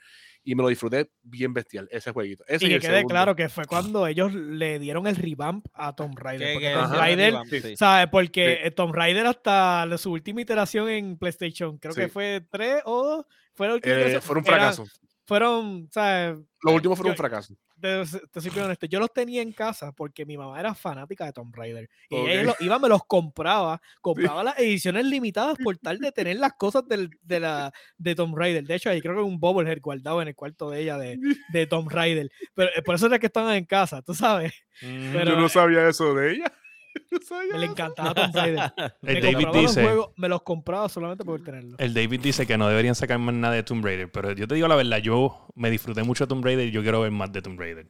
Y 0.43 0.55
me 0.55 0.63
lo 0.63 0.69
disfruté 0.69 1.11
bien 1.21 1.53
bestial, 1.53 1.87
ese 1.91 2.11
jueguito. 2.11 2.43
Ese 2.47 2.65
y 2.65 2.69
que 2.69 2.79
quede 2.79 2.95
segundo. 2.97 3.13
claro 3.13 3.35
que 3.35 3.49
fue 3.49 3.65
cuando 3.65 4.07
ellos 4.07 4.33
le 4.33 4.79
dieron 4.79 5.05
el 5.05 5.15
revamp 5.15 5.65
a 5.73 5.95
Tomb 5.95 6.17
Raider. 6.17 6.47
Que- 6.47 6.53
Porque 6.53 6.67
que- 6.67 6.73
Tomb 6.73 6.93
Raider, 6.93 7.33
sí. 7.61 7.75
¿sabes? 7.77 8.07
Porque 8.11 8.59
eh, 8.63 8.71
Tomb 8.71 8.93
Raider 8.95 9.25
hasta 9.27 9.85
su 9.97 10.11
última 10.11 10.41
iteración 10.41 10.89
en 10.89 11.17
PlayStation, 11.17 11.77
creo 11.77 11.93
que 11.93 12.05
Sí. 12.05 12.09
fue 12.09 12.41
tres 12.49 12.81
o 12.85 13.25
fue 13.53 13.67
la 13.67 13.73
última 13.75 13.95
Eh, 13.95 14.21
fueron 14.21 14.41
un 14.41 14.45
fracaso. 14.45 14.85
Fueron, 15.29 15.87
¿sabes? 15.91 16.35
Los 16.61 16.73
últimos 16.73 16.97
fueron 16.97 17.11
un 17.13 17.17
fracaso. 17.17 17.55
te, 17.79 18.03
te 18.31 18.41
soy 18.41 18.59
honesto, 18.59 18.85
yo 18.87 18.99
los 18.99 19.13
tenía 19.13 19.41
en 19.41 19.53
casa 19.53 19.93
porque 19.93 20.25
mi 20.25 20.37
mamá 20.37 20.59
era 20.59 20.75
fanática 20.75 21.25
de 21.25 21.31
Tomb 21.31 21.55
Raider. 21.55 21.89
Y 22.09 22.15
ella 22.17 22.43
lo- 22.43 22.55
iba, 22.59 22.77
me 22.79 22.89
los 22.89 23.05
compraba, 23.05 23.79
compraba 24.01 24.43
las 24.43 24.59
ediciones 24.59 25.05
limitadas 25.05 25.57
por 25.63 25.77
tal 25.77 25.99
de 25.99 26.11
tener 26.11 26.35
las 26.37 26.53
cosas 26.59 26.85
del- 26.89 27.11
de, 27.21 27.39
la, 27.39 27.71
de 27.97 28.15
Tomb 28.15 28.35
Raider. 28.37 28.65
De 28.65 28.75
hecho, 28.75 28.89
ahí 28.89 28.99
creo 28.99 29.15
que 29.15 29.21
un 29.21 29.39
Bobblehead 29.39 29.79
guardado 29.81 30.21
en 30.21 30.27
el 30.27 30.35
cuarto 30.35 30.69
de 30.69 30.81
ella 30.81 30.97
de, 30.97 31.17
de 31.53 31.67
Tomb 31.67 31.89
Raider. 31.89 32.29
Pero 32.53 32.69
eh, 32.75 32.81
por 32.81 32.95
eso 32.95 33.05
era 33.05 33.19
que 33.19 33.27
estaban 33.27 33.55
en 33.55 33.65
casa, 33.65 34.01
tú 34.01 34.13
sabes. 34.13 34.51
Pero- 34.81 35.31
Yo 35.31 35.37
no 35.39 35.47
sabía 35.47 35.87
eso 35.87 36.13
de 36.13 36.31
ella. 36.33 36.53
Me 37.53 37.59
le 37.59 37.65
encantaba 37.65 38.13
Tomb 38.13 38.35
Raider. 38.35 38.73
El 39.01 39.13
Me 39.15 39.21
David 39.21 39.33
compraba 39.35 39.61
los 39.61 39.75
dice. 39.75 39.83
juegos, 39.83 40.09
me 40.17 40.29
los 40.29 40.41
compraba 40.43 40.89
solamente 40.89 41.23
por 41.25 41.43
tenerlos. 41.43 41.79
El 41.79 41.93
David 41.93 42.19
dice 42.21 42.45
que 42.47 42.57
no 42.57 42.67
deberían 42.67 42.95
sacar 42.95 43.19
más 43.19 43.33
nada 43.35 43.53
de 43.55 43.63
Tomb 43.63 43.83
Raider, 43.83 44.11
pero 44.11 44.31
yo 44.33 44.47
te 44.47 44.55
digo 44.55 44.67
la 44.67 44.75
verdad, 44.75 44.97
yo 44.99 45.47
me 45.55 45.69
disfruté 45.71 46.03
mucho 46.03 46.25
de 46.25 46.29
Tomb 46.29 46.43
Raider 46.45 46.67
y 46.67 46.71
yo 46.71 46.81
quiero 46.81 47.01
ver 47.01 47.11
más 47.11 47.31
de 47.31 47.41
Tomb 47.41 47.59
Raider. 47.59 47.87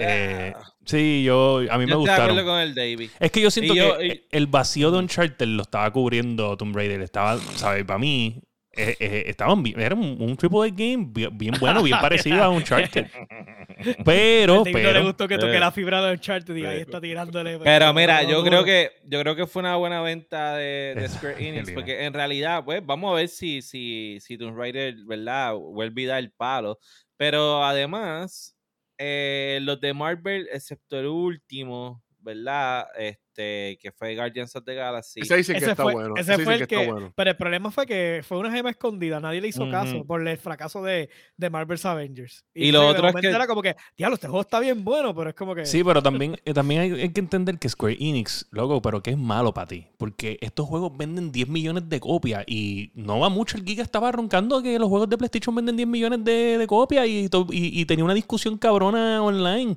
Eh, 0.00 0.52
sí, 0.84 1.24
yo 1.24 1.60
a 1.68 1.76
mí 1.76 1.84
me 1.84 1.90
Yo 1.90 1.98
gustaron. 1.98 2.36
con 2.44 2.60
el 2.60 2.72
David. 2.74 3.10
Es 3.18 3.32
que 3.32 3.40
yo 3.40 3.50
siento 3.50 3.74
yo- 3.74 3.98
que 3.98 4.06
y- 4.06 4.24
el 4.30 4.46
vacío 4.46 4.92
de 4.92 4.98
Uncharted 4.98 5.46
lo 5.48 5.62
estaba 5.62 5.92
cubriendo 5.92 6.56
Tomb 6.56 6.74
Raider. 6.76 7.00
Estaba, 7.02 7.36
¿sabes? 7.56 7.84
Para 7.84 7.98
mí, 7.98 8.40
eh, 8.72 8.96
eh, 9.00 9.24
estaban 9.26 9.62
bien- 9.62 9.80
era 9.80 9.94
un, 9.94 10.16
un 10.20 10.36
triple 10.36 10.60
A 10.60 10.68
game 10.68 11.06
bien, 11.08 11.36
bien 11.36 11.54
bueno, 11.58 11.82
bien 11.82 11.98
parecido 12.00 12.42
a 12.42 12.48
Uncharted. 12.50 13.06
Pero, 14.04 14.64
El 14.64 14.72
no 14.72 14.78
le 14.78 14.92
pero, 14.92 15.04
gustó 15.04 15.28
que 15.28 15.38
toque 15.38 15.56
eh, 15.56 15.60
la 15.60 15.70
fibra 15.70 16.04
de 16.04 16.12
Uncharted 16.12 16.56
y 16.56 16.64
ahí 16.64 16.80
está 16.80 17.00
tirándole. 17.00 17.58
Pero 17.58 17.94
mira, 17.94 18.22
yo 18.24 18.42
creo 18.42 18.64
que 18.64 18.90
yo 19.04 19.20
creo 19.20 19.36
que 19.36 19.46
fue 19.46 19.60
una 19.60 19.76
buena 19.76 20.00
venta 20.00 20.56
de, 20.56 21.06
Square 21.08 21.46
Enix, 21.46 21.70
porque 21.70 22.04
en 22.04 22.12
realidad, 22.12 22.64
pues, 22.64 22.84
vamos 22.84 23.12
a 23.12 23.14
ver 23.14 23.28
si, 23.28 23.62
si, 23.62 24.18
si 24.20 24.36
Tomb 24.36 24.56
Raider, 24.56 24.96
¿verdad? 25.06 25.54
Vuelve 25.54 26.06
a 26.06 26.08
dar 26.08 26.18
el 26.18 26.32
palo. 26.32 26.78
Pero 27.16 27.64
además, 27.64 28.56
eh, 28.98 29.60
los 29.62 29.80
de 29.80 29.94
Marvel, 29.94 30.48
excepto 30.52 30.98
el 30.98 31.06
último, 31.06 32.02
¿verdad? 32.34 32.86
Este, 32.98 33.78
que 33.80 33.90
fue 33.92 34.14
Guardians 34.16 34.54
of 34.56 34.64
the 34.64 34.74
Galaxy. 34.74 35.20
Ese 35.20 35.36
dice 35.36 35.52
que 35.52 35.58
Ese 35.58 35.70
está 35.70 35.82
fue, 35.84 35.92
bueno. 35.94 36.14
ese 36.16 36.34
ese 36.34 36.44
fue 36.44 36.54
dice 36.54 36.62
el 36.64 36.68
que 36.68 36.74
que, 36.76 36.82
está 36.82 36.92
bueno. 36.92 37.12
pero 37.16 37.30
el 37.30 37.36
problema 37.36 37.70
fue 37.70 37.86
que 37.86 38.20
fue 38.26 38.36
una 38.38 38.50
gema 38.50 38.70
escondida, 38.70 39.20
nadie 39.20 39.40
le 39.40 39.48
hizo 39.48 39.70
caso 39.70 40.04
por 40.04 40.26
el 40.26 40.36
fracaso 40.38 40.82
de, 40.82 41.08
de 41.36 41.50
Marvel's 41.50 41.84
Avengers. 41.86 42.44
Y 42.52 42.70
lo 42.72 42.80
entonces, 42.90 43.02
de 43.02 43.08
otro 43.08 43.18
es 43.18 43.22
que- 43.22 43.30
era 43.36 43.46
como 43.46 43.62
que, 43.62 43.76
diablo, 43.96 44.14
este 44.14 44.26
juego 44.26 44.40
está 44.42 44.60
bien 44.60 44.84
bueno, 44.84 45.14
pero 45.14 45.30
es 45.30 45.36
como 45.36 45.54
que 45.54 45.64
sí, 45.66 45.82
pero 45.84 46.02
también, 46.02 46.36
eh, 46.44 46.52
también 46.52 46.80
hay, 46.82 46.92
hay 47.00 47.12
que 47.12 47.20
entender 47.20 47.58
que 47.58 47.68
Square 47.68 47.96
Enix, 48.00 48.46
loco, 48.50 48.82
pero 48.82 49.02
que 49.02 49.10
es 49.12 49.18
malo 49.18 49.54
para 49.54 49.68
ti. 49.68 49.86
Porque 49.96 50.36
estos 50.40 50.66
juegos 50.66 50.96
venden 50.96 51.30
10 51.32 51.48
millones 51.48 51.88
de 51.88 52.00
copias 52.00 52.44
y 52.46 52.90
no 52.94 53.20
va 53.20 53.28
mucho. 53.28 53.56
El 53.56 53.64
Giga 53.64 53.82
estaba 53.84 54.10
roncando 54.12 54.60
que 54.62 54.78
los 54.78 54.88
juegos 54.88 55.08
de 55.08 55.16
PlayStation 55.16 55.54
venden 55.54 55.76
10 55.76 55.88
millones 55.88 56.24
de, 56.24 56.58
de 56.58 56.66
copias 56.66 57.06
y, 57.06 57.26
y, 57.26 57.80
y 57.80 57.84
tenía 57.86 58.04
una 58.04 58.14
discusión 58.14 58.58
cabrona 58.58 59.22
online. 59.22 59.76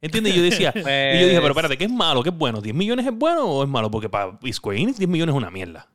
¿Entiendes? 0.00 0.34
Y 0.34 0.36
yo 0.36 0.42
decía, 0.42 0.72
y 0.74 1.20
yo 1.20 1.26
dije, 1.26 1.40
pero 1.40 1.40
Pues, 1.40 1.50
espérate, 1.50 1.76
¿qué 1.78 1.84
es 1.84 1.90
malo? 1.90 2.22
¿Qué 2.22 2.28
es 2.30 2.36
bueno? 2.36 2.60
¿10 2.62 2.72
millones 2.74 3.06
es 3.06 3.12
bueno 3.12 3.44
o 3.46 3.62
es 3.64 3.68
malo? 3.68 3.90
Porque 3.90 4.08
para 4.08 4.38
Square 4.52 4.78
Enix 4.80 4.98
10 4.98 5.08
millones 5.08 5.34
es 5.34 5.36
una 5.38 5.50
mierda. 5.50 5.88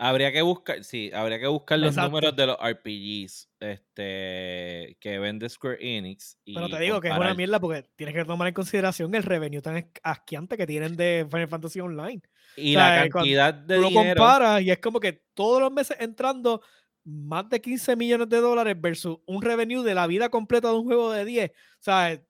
Habría 0.00 0.30
que 0.30 0.42
buscar, 0.42 0.84
sí, 0.84 1.10
habría 1.12 1.40
que 1.40 1.48
buscar 1.48 1.76
los 1.80 1.88
Exacto. 1.88 2.10
números 2.10 2.36
de 2.36 2.46
los 2.46 2.56
RPGs 2.60 3.48
este, 3.58 4.96
que 5.00 5.18
vende 5.18 5.48
Square 5.48 5.78
Enix. 5.80 6.38
Y 6.44 6.54
Pero 6.54 6.68
te 6.68 6.78
digo 6.78 7.00
que 7.00 7.08
es 7.08 7.12
una 7.12 7.16
comparar. 7.18 7.36
mierda 7.36 7.58
porque 7.58 7.84
tienes 7.96 8.14
que 8.14 8.24
tomar 8.24 8.46
en 8.46 8.54
consideración 8.54 9.12
el 9.16 9.24
revenue 9.24 9.60
tan 9.60 9.90
asqueante 10.04 10.56
que 10.56 10.66
tienen 10.68 10.96
de 10.96 11.26
Final 11.28 11.48
Fantasy 11.48 11.80
Online. 11.80 12.22
Y 12.56 12.76
o 12.76 12.78
sea, 12.78 13.04
la 13.04 13.08
cantidad 13.08 13.52
de 13.54 13.74
Tú 13.76 13.82
lo 13.82 13.88
dinero. 13.88 14.08
comparas 14.08 14.62
y 14.62 14.70
es 14.70 14.78
como 14.78 15.00
que 15.00 15.20
todos 15.34 15.60
los 15.60 15.72
meses 15.72 15.96
entrando 16.00 16.62
más 17.04 17.48
de 17.48 17.60
15 17.60 17.96
millones 17.96 18.28
de 18.28 18.36
dólares 18.40 18.76
versus 18.80 19.18
un 19.26 19.42
revenue 19.42 19.82
de 19.82 19.94
la 19.94 20.06
vida 20.06 20.28
completa 20.28 20.68
de 20.68 20.74
un 20.74 20.84
juego 20.84 21.10
de 21.10 21.24
10. 21.24 21.50
O 21.50 21.54
sea, 21.80 22.20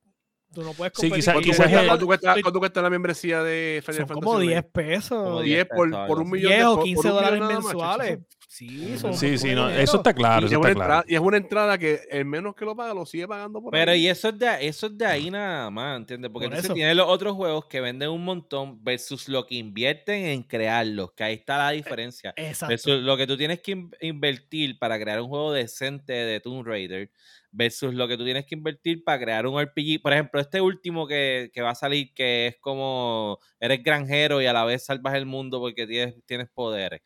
tú 0.52 0.62
no 0.62 0.72
puedes 0.72 0.92
Sí, 0.96 1.02
competir. 1.08 1.16
quizá- 1.16 1.32
¿Cuánto 1.32 1.46
quizás 1.50 1.56
cuesta, 1.66 1.80
es- 1.82 1.87
cuánto 1.88 2.06
cuesta- 2.06 2.37
cuánto 2.42 2.58
cuesta 2.58 2.82
la 2.82 2.90
membresía 2.90 3.42
de 3.42 3.82
Final 3.84 3.96
son 4.00 4.08
Fantasy 4.08 4.24
como 4.24 4.30
Online? 4.37 4.52
10 4.52 4.64
pesos. 4.72 5.22
Como 5.22 5.40
10 5.42 5.56
10 5.56 5.68
por, 5.68 5.90
pesos, 5.90 6.06
por 6.08 6.20
un 6.20 6.30
millón 6.30 6.48
10 6.50 6.58
de 6.58 6.64
o 6.64 6.68
por- 6.68 6.76
por 6.76 6.84
15 6.84 7.08
un 7.08 7.14
millón 7.14 7.38
dólares 7.38 7.54
mensuales. 7.64 8.18
Sí, 8.50 8.96
son 8.96 9.12
Sí, 9.12 9.37
sí, 9.37 9.54
no, 9.54 9.68
eso 9.68 9.98
está 9.98 10.14
claro, 10.14 10.46
Y 10.46 10.46
eso 10.46 10.54
es, 10.54 10.58
una 10.58 10.70
está 10.70 10.74
claro. 10.74 10.94
entrada, 10.94 11.04
y 11.06 11.14
es 11.14 11.20
una 11.20 11.37
entrada 11.37 11.76
que 11.76 12.00
el 12.11 12.24
menos 12.24 12.54
que 12.56 12.64
lo 12.64 12.74
paga 12.74 12.94
lo 12.94 13.04
sigue 13.04 13.28
pagando 13.28 13.61
por 13.61 13.70
Pero 13.70 13.92
ahí. 13.92 14.04
y 14.06 14.08
eso 14.08 14.30
es 14.30 14.38
de, 14.38 14.66
eso 14.66 14.87
es 14.87 14.96
de 14.96 15.04
ahí 15.04 15.30
nada 15.30 15.68
más, 15.70 15.98
¿entiendes? 15.98 16.30
Porque 16.32 16.46
Por 16.48 16.54
entonces 16.54 16.64
eso. 16.64 16.72
tienes 16.72 16.96
los 16.96 17.06
otros 17.08 17.34
juegos 17.34 17.66
que 17.66 17.82
venden 17.82 18.08
un 18.08 18.24
montón 18.24 18.82
versus 18.82 19.28
lo 19.28 19.44
que 19.46 19.56
invierten 19.56 20.24
en 20.24 20.42
crearlos, 20.44 21.12
que 21.12 21.24
ahí 21.24 21.34
está 21.34 21.58
la 21.58 21.70
diferencia. 21.72 22.32
Exacto. 22.37 22.70
Versus 22.72 23.02
lo 23.02 23.18
que 23.18 23.26
tú 23.26 23.37
tienes 23.37 23.61
que 23.61 23.72
in- 23.72 23.90
invertir 24.00 24.78
para 24.78 24.98
crear 24.98 25.20
un 25.20 25.28
juego 25.28 25.52
decente 25.52 26.14
de 26.14 26.40
Tomb 26.40 26.66
Raider 26.66 27.11
versus 27.50 27.92
lo 27.94 28.08
que 28.08 28.16
tú 28.16 28.24
tienes 28.24 28.46
que 28.46 28.54
invertir 28.54 29.04
para 29.04 29.18
crear 29.22 29.46
un 29.46 29.61
RPG. 29.61 30.00
Por 30.02 30.12
ejemplo, 30.14 30.40
este 30.40 30.61
último 30.62 31.06
que, 31.06 31.50
que 31.52 31.61
va 31.62 31.70
a 31.70 31.74
salir, 31.74 32.12
que 32.14 32.46
es 32.48 32.56
como 32.61 33.38
eres 33.61 33.82
granjero 33.82 34.40
y 34.40 34.46
a 34.46 34.52
la 34.54 34.64
vez 34.64 34.84
salvas 34.87 35.14
el 35.16 35.26
mundo 35.26 35.58
porque 35.61 35.87
tienes, 35.87 36.14
tienes 36.26 36.48
poderes, 36.50 37.00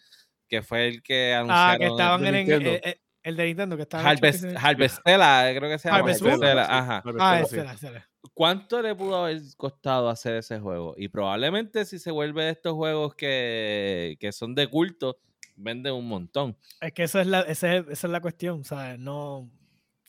que 0.52 0.60
fue 0.60 0.86
el 0.86 1.02
que 1.02 1.32
anunciaron. 1.32 1.74
Ah, 1.74 1.78
que 1.78 1.86
estaban 1.86 2.26
en, 2.26 2.34
el 3.22 3.36
de 3.36 3.46
Nintendo, 3.46 3.74
que 3.74 3.84
estaba. 3.84 4.06
Harvest, 4.06 4.44
Harvestella, 4.54 5.54
creo 5.56 5.70
que 5.70 5.78
se 5.78 5.88
llama. 5.88 6.00
Harvestella, 6.00 6.62
ajá. 6.64 6.96
Harvest 6.98 7.18
Ah, 7.20 7.42
Moon, 7.50 7.68
ese 7.70 7.88
sí. 7.88 7.94
¿Cuánto 8.34 8.82
le 8.82 8.94
pudo 8.94 9.24
haber 9.24 9.40
costado 9.56 10.10
hacer 10.10 10.34
ese 10.34 10.60
juego? 10.60 10.92
Y 10.98 11.08
probablemente 11.08 11.86
si 11.86 11.98
se 11.98 12.10
vuelve 12.10 12.44
de 12.44 12.50
estos 12.50 12.74
juegos 12.74 13.14
que, 13.14 14.18
que 14.20 14.30
son 14.30 14.54
de 14.54 14.66
culto, 14.66 15.16
venden 15.56 15.94
un 15.94 16.06
montón. 16.06 16.58
Es 16.82 16.92
que 16.92 17.04
esa 17.04 17.22
es 17.22 17.26
la, 17.26 17.40
esa 17.40 17.74
es, 17.74 17.84
esa 17.88 18.06
es 18.08 18.10
la 18.12 18.20
cuestión, 18.20 18.62
¿sabes? 18.64 18.98
No. 18.98 19.50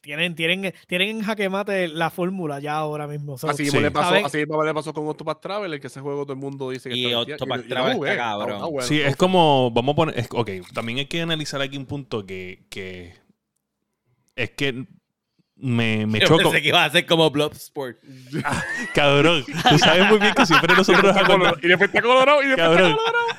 Tienen, 0.03 0.35
tienen, 0.35 0.73
tienen 0.85 1.07
en 1.07 1.21
jaque 1.23 1.47
mate 1.47 1.87
la 1.87 2.09
fórmula 2.09 2.59
ya 2.59 2.75
ahora 2.75 3.07
mismo. 3.07 3.37
so, 3.37 3.47
Así 3.49 3.59
Sí. 3.59 3.63
mismo 3.63 3.79
le 3.79 3.89
pasó, 3.89 4.13
así 4.25 4.39
mismo 4.39 4.61
le 4.61 4.73
pasó 4.73 4.93
con 4.93 5.07
Octopath 5.07 5.39
Traveler, 5.39 5.79
que 5.79 5.87
ese 5.87 6.01
juego 6.01 6.23
todo 6.25 6.33
el 6.33 6.39
mundo 6.39 6.69
dice 6.71 6.89
que 6.89 6.95
Y 6.97 7.05
está 7.05 7.19
Octopath 7.19 7.67
Traveler 7.69 7.95
está 8.11 8.17
cabrón. 8.17 8.59
bueno, 8.69 8.81
Sí, 8.85 8.99
es 8.99 9.15
como, 9.15 9.71
vamos 9.71 9.93
a 9.93 9.95
poner, 9.95 10.19
es- 10.19 10.27
ok, 10.29 10.49
también 10.73 10.97
hay 10.97 11.05
que 11.05 11.21
analizar 11.21 11.61
aquí 11.61 11.77
un 11.77 11.85
punto 11.85 12.25
que, 12.25 12.65
que 12.69 13.13
es 14.35 14.49
que 14.51 14.85
me, 15.55 16.05
me 16.07 16.19
Yo 16.19 16.27
choco. 16.27 16.43
pensé 16.43 16.61
que 16.61 16.67
iba 16.69 16.83
a 16.83 16.89
ser 16.89 17.05
como 17.05 17.29
Bloodsport. 17.29 17.97
Cabrón, 18.93 19.45
tú 19.69 19.77
sabes 19.79 20.09
muy 20.09 20.19
bien 20.19 20.33
que 20.33 20.45
siempre 20.45 20.75
nosotros 20.75 21.03
nos 21.03 21.15
acordamos, 21.15 21.63
Y 21.63 21.67
después 21.67 21.89
está 21.89 22.01
colorado 22.01 22.41
y 22.43 22.47
después 22.47 22.67
está 22.67 22.77
cabrón, 22.79 22.97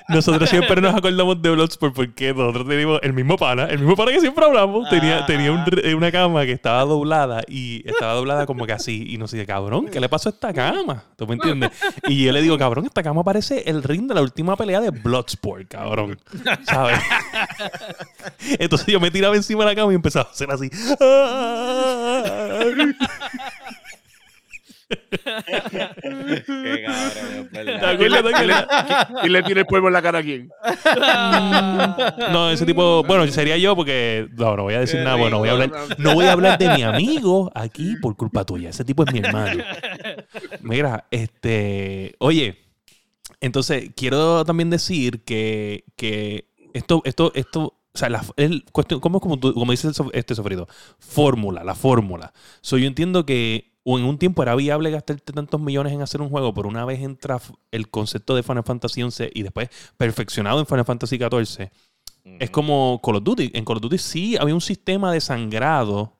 nosotros 0.08 0.48
siempre 0.50 0.80
nos 0.80 0.94
acordamos 0.94 1.42
de 1.42 1.50
Bloodsport 1.50 1.94
porque 1.94 2.32
nosotros 2.32 2.66
tenemos 2.68 3.00
el 3.02 3.12
mismo 3.12 3.36
pana, 3.36 3.64
el 3.66 3.78
mismo 3.78 3.94
pana 3.96 4.12
que 4.12 4.20
siempre 4.20 4.44
hablamos, 4.44 4.88
tenía, 4.88 5.26
tenía 5.26 5.52
un 5.52 5.66
re- 5.66 5.94
una 5.94 6.10
cama 6.10 6.44
que 6.46 6.52
estaba 6.52 6.82
doblada 6.84 7.42
y 7.46 7.82
estaba 7.88 8.14
doblada 8.14 8.46
como 8.46 8.64
que 8.66 8.72
así 8.72 9.04
y 9.08 9.18
nos 9.18 9.30
dice, 9.32 9.44
cabrón, 9.46 9.88
¿qué 9.88 10.00
le 10.00 10.08
pasó 10.08 10.28
a 10.30 10.32
esta 10.32 10.52
cama? 10.52 11.04
¿Tú 11.16 11.26
me 11.26 11.34
entiendes? 11.34 11.70
Y 12.08 12.24
yo 12.24 12.32
le 12.32 12.40
digo, 12.42 12.56
cabrón, 12.58 12.86
esta 12.86 13.02
cama 13.02 13.22
parece 13.24 13.64
el 13.68 13.82
ring 13.82 14.06
de 14.08 14.14
la 14.14 14.22
última 14.22 14.56
pelea 14.56 14.80
de 14.80 14.90
Bloodsport, 14.90 15.68
cabrón. 15.68 16.18
¿Sabes? 16.64 16.98
Entonces 18.58 18.86
yo 18.86 19.00
me 19.00 19.10
tiraba 19.10 19.36
encima 19.36 19.64
de 19.64 19.70
la 19.70 19.76
cama 19.76 19.92
y 19.92 19.96
empezaba 19.96 20.28
a 20.28 20.32
hacer 20.32 20.50
así. 20.50 20.70
Qué 26.46 26.84
cabrón, 26.84 27.48
¿Te 27.52 27.60
acuerdas? 27.86 28.22
¿Te 28.22 28.28
acuerdas? 28.28 28.66
y 29.24 29.28
le 29.28 29.42
tira 29.42 29.60
el 29.60 29.66
polvo 29.66 29.88
en 29.88 29.92
la 29.92 30.02
cara 30.02 30.18
a 30.18 30.22
quién. 30.22 30.50
No, 32.32 32.50
ese 32.50 32.66
tipo, 32.66 33.02
bueno, 33.04 33.26
sería 33.28 33.56
yo 33.56 33.74
porque 33.74 34.28
no, 34.36 34.56
no 34.56 34.64
voy 34.64 34.74
a 34.74 34.80
decir 34.80 34.98
Qué 35.00 35.04
nada, 35.04 35.16
bueno, 35.16 35.38
voy 35.38 35.48
a 35.48 35.52
hablar, 35.52 35.70
no 35.98 36.14
voy 36.14 36.26
a 36.26 36.32
hablar 36.32 36.58
de 36.58 36.68
mi 36.70 36.82
amigo 36.82 37.50
aquí 37.54 37.96
por 38.00 38.16
culpa 38.16 38.44
tuya. 38.44 38.70
Ese 38.70 38.84
tipo 38.84 39.04
es 39.04 39.12
mi 39.12 39.20
hermano. 39.20 39.62
Mira, 40.60 41.06
este, 41.10 42.14
oye, 42.18 42.58
entonces 43.40 43.90
quiero 43.96 44.44
también 44.44 44.70
decir 44.70 45.24
que, 45.24 45.84
que 45.96 46.48
esto, 46.74 47.02
esto, 47.04 47.32
esto, 47.34 47.74
o 47.94 47.98
sea, 47.98 48.08
la, 48.08 48.24
el 48.36 48.64
cuestión, 48.72 49.00
¿cómo 49.00 49.18
es 49.18 49.22
como, 49.22 49.38
tú- 49.38 49.54
como 49.54 49.70
dice 49.72 49.88
este 50.12 50.34
sofrido? 50.34 50.66
Fórmula, 50.98 51.62
la 51.64 51.74
fórmula. 51.74 52.32
So, 52.60 52.76
yo 52.76 52.86
entiendo 52.86 53.24
que 53.24 53.72
o 53.84 53.98
en 53.98 54.04
un 54.06 54.18
tiempo 54.18 54.42
era 54.42 54.54
viable 54.54 54.90
gastarte 54.90 55.32
tantos 55.32 55.60
millones 55.60 55.92
en 55.92 56.00
hacer 56.02 56.22
un 56.22 56.30
juego, 56.30 56.54
pero 56.54 56.68
una 56.68 56.84
vez 56.86 57.00
entra 57.02 57.40
el 57.70 57.90
concepto 57.90 58.34
de 58.34 58.42
Final 58.42 58.64
Fantasy 58.64 59.02
XI 59.08 59.30
y 59.34 59.42
después 59.42 59.68
perfeccionado 59.98 60.58
en 60.60 60.66
Final 60.66 60.86
Fantasy 60.86 61.18
XIV, 61.18 61.70
es 62.40 62.50
como 62.50 63.00
Call 63.04 63.16
of 63.16 63.24
Duty. 63.24 63.50
En 63.54 63.64
Call 63.66 63.76
of 63.76 63.82
Duty 63.82 63.98
sí 63.98 64.36
había 64.38 64.54
un 64.54 64.62
sistema 64.62 65.12
de 65.12 65.20
sangrado 65.20 66.13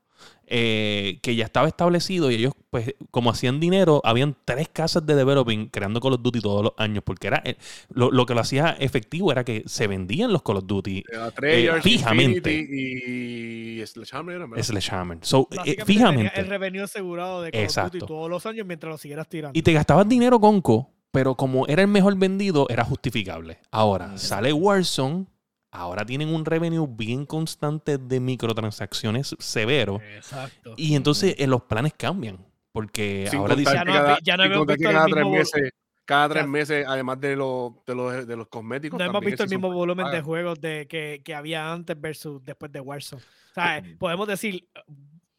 eh, 0.46 1.18
que 1.22 1.36
ya 1.36 1.44
estaba 1.44 1.68
establecido 1.68 2.30
y 2.30 2.36
ellos, 2.36 2.52
pues, 2.70 2.94
como 3.10 3.30
hacían 3.30 3.60
dinero, 3.60 4.00
habían 4.04 4.36
tres 4.44 4.68
casas 4.68 5.04
de 5.06 5.14
developing 5.14 5.68
creando 5.68 6.00
Call 6.00 6.14
of 6.14 6.22
Duty 6.22 6.40
todos 6.40 6.62
los 6.62 6.72
años, 6.76 7.02
porque 7.04 7.28
era 7.28 7.42
eh, 7.44 7.56
lo, 7.90 8.10
lo, 8.10 8.26
que 8.26 8.34
lo 8.34 8.40
hacía 8.40 8.76
efectivo 8.78 9.32
era 9.32 9.44
que 9.44 9.62
se 9.66 9.86
vendían 9.86 10.32
los 10.32 10.42
Call 10.42 10.58
of 10.58 10.66
Duty 10.66 11.04
eh, 11.42 11.70
fijamente. 11.82 12.52
Y 12.52 13.84
Sledgehammer. 13.86 14.62
Sledgehammer. 14.62 15.18
So, 15.22 15.48
fijamente. 15.86 16.40
El 16.40 16.48
revenue 16.48 16.82
asegurado 16.82 17.42
de 17.42 17.50
Call 17.52 17.66
of 17.66 17.92
Duty 17.92 17.98
todos 18.00 18.30
los 18.30 18.46
años 18.46 18.66
mientras 18.66 18.90
lo 18.90 18.98
siguieras 18.98 19.28
tirando. 19.28 19.58
Y 19.58 19.62
te 19.62 19.72
gastabas 19.72 20.08
dinero 20.08 20.40
con 20.40 20.60
Co, 20.60 20.90
pero 21.10 21.34
como 21.34 21.66
era 21.66 21.82
el 21.82 21.88
mejor 21.88 22.16
vendido, 22.16 22.66
era 22.68 22.84
justificable. 22.84 23.58
Ahora, 23.70 24.18
sale 24.18 24.52
Warzone 24.52 25.26
ahora 25.74 26.06
tienen 26.06 26.32
un 26.32 26.44
revenue 26.44 26.86
bien 26.88 27.26
constante 27.26 27.98
de 27.98 28.20
microtransacciones 28.20 29.34
severo. 29.38 30.00
Exacto. 30.16 30.74
Y 30.76 30.94
entonces 30.94 31.34
eh, 31.36 31.46
los 31.46 31.62
planes 31.62 31.92
cambian. 31.96 32.38
Porque 32.72 33.28
ahora 33.36 33.54
dicen. 33.54 33.74
Ya 33.74 33.84
no, 33.84 33.92
cada, 33.92 34.18
ya 34.20 34.36
no 34.36 34.66
cada 34.66 35.06
tres 35.06 35.26
meses. 35.26 35.70
Cada 36.04 36.28
tres 36.28 36.46
meses, 36.46 36.84
además 36.86 37.18
de, 37.20 37.34
los, 37.34 37.72
de, 37.86 37.94
los, 37.94 38.26
de 38.26 38.36
los 38.36 38.48
cosméticos. 38.48 38.98
No 38.98 39.04
hemos 39.06 39.24
visto 39.24 39.44
el 39.44 39.48
mismo 39.48 39.72
volumen 39.72 40.10
de 40.10 40.20
juegos 40.20 40.60
de, 40.60 40.86
que, 40.86 41.22
que, 41.24 41.34
había 41.34 41.72
antes 41.72 41.98
versus 41.98 42.44
después 42.44 42.70
de 42.72 42.80
Warzone. 42.80 43.22
O 43.22 43.54
sea, 43.54 43.82
podemos 43.98 44.28
decir 44.28 44.68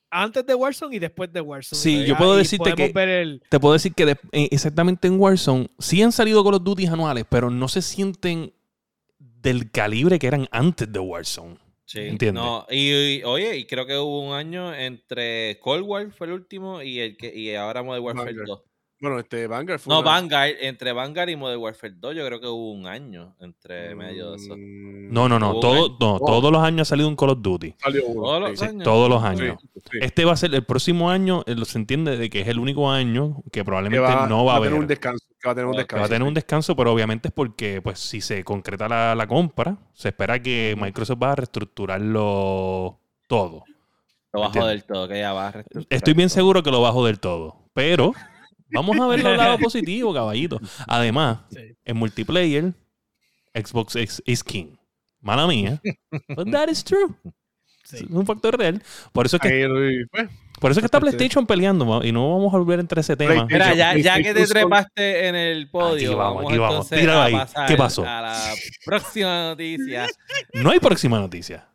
antes 0.10 0.46
de 0.46 0.56
Warzone 0.56 0.96
y 0.96 1.00
después 1.00 1.32
de 1.32 1.42
Warzone. 1.42 1.80
Sí, 1.80 2.06
yo 2.06 2.18
puedo 2.18 2.36
decirte 2.36 2.74
que. 2.74 3.40
Te 3.48 3.60
puedo 3.60 3.74
decir 3.74 3.94
que 3.94 4.18
eh, 4.32 4.50
exactamente 4.50 5.08
en 5.08 5.20
Warzone 5.20 5.70
sí 5.78 6.02
han 6.02 6.12
salido 6.12 6.44
con 6.44 6.54
los 6.54 6.64
duties 6.64 6.90
anuales, 6.90 7.26
pero 7.30 7.52
no 7.52 7.68
se 7.68 7.82
sienten 7.82 8.54
del 9.46 9.70
calibre 9.70 10.18
que 10.18 10.28
eran 10.28 10.48
antes 10.52 10.92
de 10.92 11.00
Warzone. 11.00 11.58
Sí, 11.86 12.00
¿Entiendes? 12.00 12.44
No, 12.44 12.66
y, 12.70 13.22
oye, 13.24 13.58
y 13.58 13.66
creo 13.66 13.86
que 13.86 13.96
hubo 13.96 14.28
un 14.28 14.34
año 14.34 14.74
entre 14.74 15.60
Cold 15.60 15.84
War 15.86 16.12
fue 16.12 16.26
el 16.28 16.34
último 16.34 16.82
y 16.82 17.00
el 17.00 17.16
que 17.16 17.32
y 17.34 17.54
ahora 17.54 17.84
Modern 17.84 18.04
Warfare 18.04 18.34
2. 18.34 18.64
Bueno, 19.02 19.20
este 19.20 19.46
Vanguard 19.48 19.80
fue 19.80 19.94
No, 19.94 20.02
Vanguard, 20.02 20.52
entre 20.62 20.94
Vanguard 20.94 21.28
y 21.30 21.36
Modern 21.36 21.60
Warfare 21.60 21.94
2, 21.98 22.16
yo 22.16 22.26
creo 22.26 22.40
que 22.40 22.48
hubo 22.48 22.72
un 22.72 22.88
año 22.88 23.36
entre 23.42 23.94
medio 23.94 24.32
de 24.32 24.38
eso. 24.38 24.56
Mm, 24.56 25.12
no, 25.12 25.28
no, 25.28 25.38
no, 25.38 25.60
todo, 25.60 25.98
no 26.00 26.18
todos 26.20 26.52
los 26.52 26.64
años 26.64 26.88
ha 26.88 26.90
salido 26.92 27.10
un 27.10 27.16
Call 27.18 27.32
of 27.32 27.42
Duty. 27.42 27.76
Todos 27.84 28.42
los 28.42 28.62
años. 28.62 28.84
Todos 28.84 29.10
los 29.10 29.24
años. 29.24 29.58
Este 30.00 30.24
va 30.24 30.32
a 30.32 30.38
ser 30.38 30.56
el 30.56 30.64
próximo 30.64 31.10
año, 31.10 31.44
eh, 31.46 31.56
se 31.66 31.78
entiende 31.78 32.16
de 32.16 32.30
que 32.30 32.42
es 32.42 32.48
el 32.48 32.58
único 32.58 32.90
año 32.90 33.44
que 33.52 33.66
probablemente 33.66 34.08
no 34.30 34.46
va, 34.46 34.54
a 34.54 34.58
haber. 34.58 34.74
un 34.74 34.88
descanso, 34.88 35.26
va 35.46 35.52
a 35.52 35.56
tener 35.56 35.68
un 35.68 35.76
descanso. 35.76 36.00
Va 36.00 36.06
a 36.06 36.10
tener 36.10 36.28
un 36.28 36.34
descanso, 36.34 36.76
pero 36.76 36.94
obviamente 36.94 37.28
es 37.28 37.34
porque, 37.34 37.82
pues, 37.82 38.00
si 38.00 38.22
se 38.22 38.46
concreta 38.46 38.88
la, 38.88 39.14
la 39.14 39.28
compra, 39.28 39.78
se 39.94 40.10
espera 40.10 40.42
que 40.42 40.76
Microsoft 40.80 41.22
va 41.22 41.34
a 41.34 41.36
reestructurarlo 41.36 42.98
todo. 43.28 43.66
Lo 44.32 44.40
bajo 44.40 44.66
del 44.66 44.86
todo, 44.86 45.08
que 45.08 45.20
ya 45.20 45.34
va 45.34 45.50
a 45.50 45.52
reestructurar. 45.52 45.88
Estoy 45.90 46.14
bien 46.14 46.30
seguro 46.30 46.64
que 46.64 46.72
lo 46.72 46.82
bajo 46.82 47.06
del 47.06 47.20
todo, 47.20 47.58
pero 47.74 48.14
Vamos 48.72 49.00
a 49.00 49.08
ver 49.08 49.20
el 49.20 49.38
lado 49.38 49.58
positivo, 49.60 50.14
caballito. 50.14 50.60
Además, 50.88 51.40
en 51.84 51.98
multiplayer, 51.98 52.74
Xbox 53.54 53.96
is 54.26 54.44
king. 54.44 54.76
Mala 55.22 55.48
mía. 55.48 55.82
But 56.36 56.52
that 56.52 56.70
is 56.70 56.84
true. 56.84 57.16
Es 57.92 58.02
un 58.02 58.26
factor 58.26 58.58
real. 58.58 58.82
Por 59.12 59.26
eso 59.26 59.38
es 59.38 59.42
que. 59.42 60.06
Pues, 60.12 60.30
por 60.60 60.72
eso 60.72 60.80
que 60.80 60.86
está 60.86 61.00
PlayStation 61.00 61.46
peleando 61.46 62.04
y 62.04 62.12
no 62.12 62.32
vamos 62.32 62.54
a 62.54 62.58
volver 62.58 62.80
entre 62.80 63.02
ese 63.02 63.16
tema. 63.16 63.46
Mira, 63.46 63.74
ya, 63.74 63.96
ya 63.98 64.22
que 64.22 64.34
te 64.34 64.48
trepaste 64.48 65.28
en 65.28 65.36
el 65.36 65.70
podio, 65.70 66.12
aquí 66.12 66.58
vamos, 66.58 66.92
aquí 66.92 67.06
vamos. 67.06 67.56
A 67.56 67.66
¿Qué 67.68 67.76
pasó? 67.76 68.04
A 68.04 68.22
la 68.22 68.54
próxima 68.86 69.50
noticia. 69.50 70.08
No 70.54 70.72
hay 70.72 70.80
próxima 70.80 71.20
noticia 71.20 71.68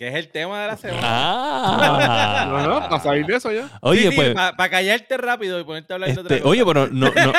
que 0.00 0.08
es 0.08 0.14
el 0.14 0.28
tema 0.28 0.62
de 0.62 0.66
la 0.66 0.78
semana. 0.78 1.02
Ah. 1.04 2.46
no, 2.48 2.66
no, 2.66 2.88
para 2.88 3.02
salir 3.02 3.26
de 3.26 3.36
eso 3.36 3.52
ya. 3.52 3.70
Oye, 3.82 4.10
pues. 4.12 4.32
Para 4.32 4.70
callarte 4.70 5.18
rápido 5.18 5.60
y 5.60 5.64
ponerte 5.64 5.92
a 5.92 5.96
hablar 5.96 6.14
de 6.14 6.20
otra 6.22 6.36
este, 6.36 6.48
Oye, 6.48 6.64
pero 6.64 6.86
no, 6.86 7.12
no. 7.12 7.32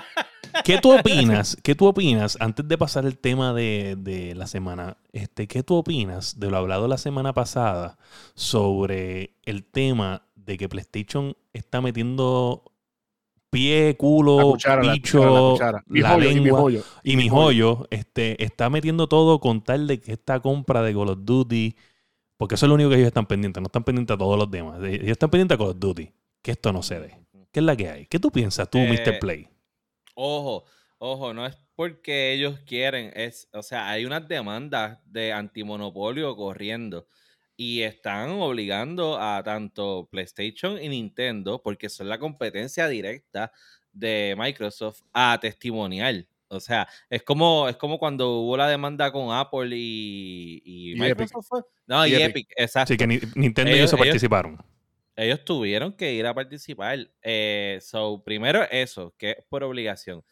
¿Qué 0.64 0.78
tú 0.78 0.98
opinas? 0.98 1.58
¿Qué 1.62 1.74
tú 1.74 1.84
opinas? 1.84 2.38
Antes 2.40 2.66
de 2.66 2.78
pasar 2.78 3.04
el 3.04 3.18
tema 3.18 3.52
de, 3.52 3.96
de, 3.98 4.34
la 4.34 4.46
semana, 4.46 4.96
este, 5.12 5.46
¿qué 5.46 5.62
tú 5.62 5.74
opinas 5.74 6.40
de 6.40 6.50
lo 6.50 6.56
hablado 6.56 6.88
la 6.88 6.96
semana 6.96 7.34
pasada 7.34 7.98
sobre 8.32 9.34
el 9.44 9.64
tema 9.64 10.22
de 10.36 10.56
que 10.56 10.70
PlayStation 10.70 11.36
está 11.52 11.82
metiendo 11.82 12.64
pie, 13.50 13.94
culo, 13.98 14.56
bicho, 14.80 15.58
la, 15.90 16.16
lengua 16.16 16.72
y 17.02 17.16
mi 17.18 17.28
joyo, 17.28 17.86
este, 17.90 18.42
está 18.42 18.70
metiendo 18.70 19.06
todo 19.06 19.38
con 19.38 19.62
tal 19.62 19.86
de 19.86 20.00
que 20.00 20.12
esta 20.12 20.40
compra 20.40 20.80
de 20.80 20.94
Call 20.94 21.10
of 21.10 21.18
Duty 21.20 21.76
porque 22.36 22.56
eso 22.56 22.66
es 22.66 22.68
lo 22.68 22.74
único 22.74 22.90
que 22.90 22.96
ellos 22.96 23.08
están 23.08 23.26
pendientes. 23.26 23.60
No 23.60 23.66
están 23.66 23.84
pendientes 23.84 24.14
a 24.14 24.18
todos 24.18 24.38
los 24.38 24.50
demás. 24.50 24.82
Ellos 24.82 25.08
están 25.08 25.30
pendientes 25.30 25.54
a 25.54 25.58
Call 25.58 25.68
of 25.68 25.78
Duty. 25.78 26.12
Que 26.42 26.50
esto 26.52 26.72
no 26.72 26.82
se 26.82 27.00
dé. 27.00 27.20
¿Qué 27.50 27.60
es 27.60 27.64
la 27.64 27.76
que 27.76 27.88
hay? 27.88 28.06
¿Qué 28.06 28.18
tú 28.18 28.30
piensas 28.30 28.70
tú, 28.70 28.78
Mr. 28.78 29.08
Eh, 29.08 29.18
Play? 29.18 29.48
Ojo, 30.14 30.64
ojo, 30.98 31.32
no 31.32 31.46
es 31.46 31.56
porque 31.74 32.32
ellos 32.32 32.60
quieren. 32.66 33.12
Es, 33.14 33.48
o 33.52 33.62
sea, 33.62 33.88
hay 33.88 34.04
unas 34.04 34.28
demandas 34.28 34.98
de 35.06 35.32
antimonopolio 35.32 36.36
corriendo. 36.36 37.06
Y 37.56 37.80
están 37.80 38.30
obligando 38.32 39.18
a 39.18 39.42
tanto 39.42 40.08
PlayStation 40.10 40.78
y 40.82 40.90
Nintendo, 40.90 41.62
porque 41.62 41.88
son 41.88 42.08
la 42.10 42.18
competencia 42.18 42.86
directa 42.86 43.50
de 43.92 44.34
Microsoft, 44.38 45.00
a 45.14 45.38
testimonial. 45.40 46.28
O 46.48 46.60
sea, 46.60 46.88
es 47.10 47.22
como, 47.22 47.68
es 47.68 47.76
como 47.76 47.98
cuando 47.98 48.40
hubo 48.40 48.56
la 48.56 48.68
demanda 48.68 49.10
con 49.10 49.34
Apple 49.34 49.70
y, 49.72 50.94
Microsoft. 50.96 51.64
No, 51.86 52.06
y, 52.06 52.14
Epic. 52.14 52.48
exacto. 52.56 52.92
Sí, 52.92 52.96
que 52.96 53.06
Nintendo 53.34 53.70
y 53.76 53.80
eso 53.80 53.96
participaron. 53.96 54.58
Ellos 55.16 55.44
tuvieron 55.44 55.92
que 55.92 56.12
ir 56.12 56.26
a 56.26 56.34
participar. 56.34 57.10
Eh, 57.22 57.78
so, 57.80 58.22
primero 58.22 58.62
eso, 58.70 59.14
que 59.16 59.30
es 59.30 59.44
por 59.48 59.64
obligación. 59.64 60.22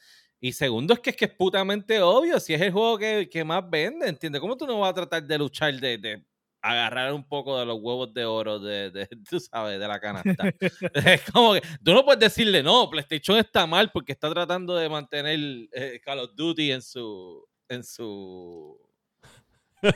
Y 0.41 0.53
segundo 0.53 0.93
es 0.93 1.01
que 1.01 1.11
es 1.11 1.17
que 1.17 1.25
es 1.25 1.31
putamente 1.31 2.03
obvio, 2.03 2.39
si 2.39 2.53
es 2.53 2.61
el 2.61 2.71
juego 2.71 2.99
que, 2.99 3.29
que 3.31 3.45
más 3.45 3.69
vende, 3.69 4.07
¿entiendes? 4.07 4.43
¿Cómo 4.43 4.57
tú 4.57 4.67
no 4.67 4.79
vas 4.79 4.91
a 4.91 4.95
tratar 4.95 5.25
de 5.25 5.39
luchar 5.39 5.75
de, 5.81 5.97
de 5.97 6.23
agarrar 6.65 7.12
un 7.12 7.23
poco 7.23 7.59
de 7.59 7.67
los 7.67 7.79
huevos 7.79 8.15
de 8.15 8.25
oro 8.25 8.59
de, 8.59 8.91
de, 8.91 9.07
tú 9.31 9.39
sabes, 9.39 9.79
de 9.79 9.87
la 9.87 10.01
canasta. 10.01 10.51
es 10.95 11.23
como 11.31 11.55
que 11.55 11.62
tú 11.83 11.93
no 11.93 12.05
puedes 12.05 12.21
decirle, 12.21 12.62
no, 12.62 12.89
PlayStation 12.89 13.39
está 13.39 13.67
mal 13.67 13.91
porque 13.93 14.12
está 14.12 14.31
tratando 14.33 14.75
de 14.75 14.89
mantener 14.89 15.39
eh, 15.73 16.01
Call 16.03 16.21
of 16.21 16.31
Duty 16.35 16.73
en 16.73 16.83
su 16.83 17.47
en 17.69 17.85
su 17.85 18.81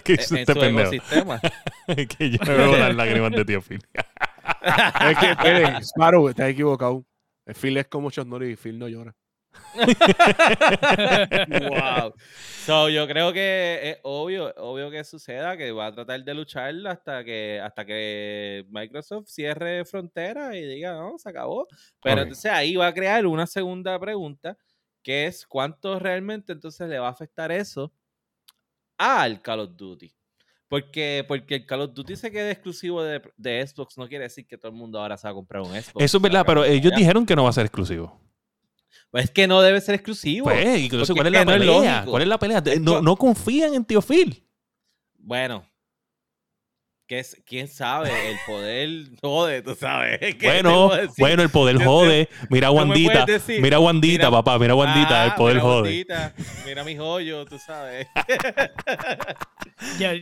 que 0.05 0.13
en, 0.15 0.21
este 0.21 0.53
su 0.53 0.63
ecosistema. 0.63 1.41
que 2.19 2.31
yo 2.31 2.39
me 2.47 2.55
veo 2.55 2.77
las 2.77 2.95
lágrimas 2.95 3.33
de 3.33 3.45
tío 3.47 3.63
Phil. 3.63 3.81
es 3.95 5.19
que, 5.19 5.31
espere, 5.31 5.79
Sparrow, 5.81 6.29
estás 6.29 6.51
equivocado. 6.51 7.07
Phil 7.59 7.79
es 7.79 7.87
como 7.87 8.11
Chuck 8.11 8.29
y 8.43 8.57
Phil 8.57 8.79
no 8.79 8.89
llora 8.89 9.17
wow. 11.69 12.13
So, 12.67 12.89
yo 12.89 13.07
creo 13.07 13.33
que 13.33 13.81
es 13.83 13.99
obvio, 14.03 14.53
obvio 14.57 14.91
que 14.91 15.03
suceda, 15.05 15.57
que 15.57 15.73
va 15.73 15.87
a 15.87 15.93
tratar 15.93 16.23
de 16.23 16.35
luchar 16.35 16.75
hasta 16.87 17.25
que, 17.25 17.61
hasta 17.63 17.85
que 17.87 18.67
Microsoft 18.69 19.29
cierre 19.29 19.85
frontera 19.85 20.57
y 20.57 20.63
diga, 20.65 20.93
no, 20.93 21.19
se 21.19 21.29
acabó. 21.29 21.67
Pero 22.03 22.23
entonces 22.23 22.51
ahí 22.51 22.77
va 22.77 22.89
a 22.89 22.95
crear 22.95 23.27
una 23.27 23.47
segunda 23.47 23.99
pregunta, 23.99 24.57
que 25.03 25.27
es 25.27 25.47
cuánto 25.47 25.99
realmente 25.99 26.53
entonces 26.53 26.89
le 26.89 26.99
va 26.99 27.07
a 27.09 27.13
afectar 27.13 27.51
eso 27.53 27.93
al 28.99 29.41
Call 29.41 29.61
of 29.61 29.77
Duty. 29.77 30.15
Porque, 30.69 31.25
porque 31.27 31.55
el 31.55 31.67
Call 31.67 31.81
of 31.81 31.95
Duty 31.95 32.17
se 32.17 32.31
quede 32.31 32.51
exclusivo 32.51 33.03
de, 33.03 33.23
de, 33.39 33.67
Xbox, 33.67 33.97
no 33.97 34.07
quiere 34.07 34.25
decir 34.25 34.47
que 34.47 34.59
todo 34.59 34.71
el 34.71 34.77
mundo 34.77 35.01
ahora 35.01 35.17
se 35.17 35.27
va 35.27 35.31
a 35.31 35.35
comprar 35.35 35.63
un 35.63 35.71
Xbox. 35.71 36.05
Eso 36.05 36.19
es 36.19 36.23
verdad, 36.23 36.45
pero 36.47 36.65
ellos 36.65 36.93
dijeron 36.95 37.25
que 37.25 37.35
no 37.35 37.45
va 37.45 37.51
a 37.51 37.55
ser 37.55 37.65
exclusivo. 37.65 38.28
Pues 39.11 39.25
es 39.25 39.31
que 39.31 39.47
no 39.47 39.63
debe 39.63 39.81
ser 39.81 39.95
exclusivo. 39.95 40.45
Pues, 40.45 40.89
¿cuál 41.13 41.27
es 41.27 41.33
la 41.33 41.47
pelea? 41.47 42.05
¿Cuál 42.07 42.23
es 42.23 42.29
la 42.29 42.39
pelea? 42.39 42.63
No, 42.81 43.01
no 43.01 43.17
confían 43.17 43.75
en 43.75 43.85
Tío 43.85 44.03
Phil. 44.03 44.45
Bueno, 45.19 45.65
es, 47.17 47.41
quién 47.47 47.69
sabe, 47.69 48.11
el 48.31 48.37
poder 48.47 48.91
jode, 49.23 49.63
tú 49.63 49.75
sabes. 49.75 50.19
Bueno, 50.43 50.91
bueno, 51.17 51.43
el 51.43 51.51
poder 51.51 51.83
jode. 51.83 52.29
Mira 52.51 52.71
Wandita, 52.71 53.27
mira 53.61 53.79
Wandita, 53.79 54.31
papá, 54.31 54.59
mira 54.59 54.75
Wandita, 54.75 55.25
el 55.25 55.31
ah, 55.31 55.37
poder 55.37 55.59
jode. 55.59 56.07
mira 56.67 56.85
mi 56.85 56.97
joyo, 56.97 57.45
tú 57.47 57.59
sabes. 57.59 58.07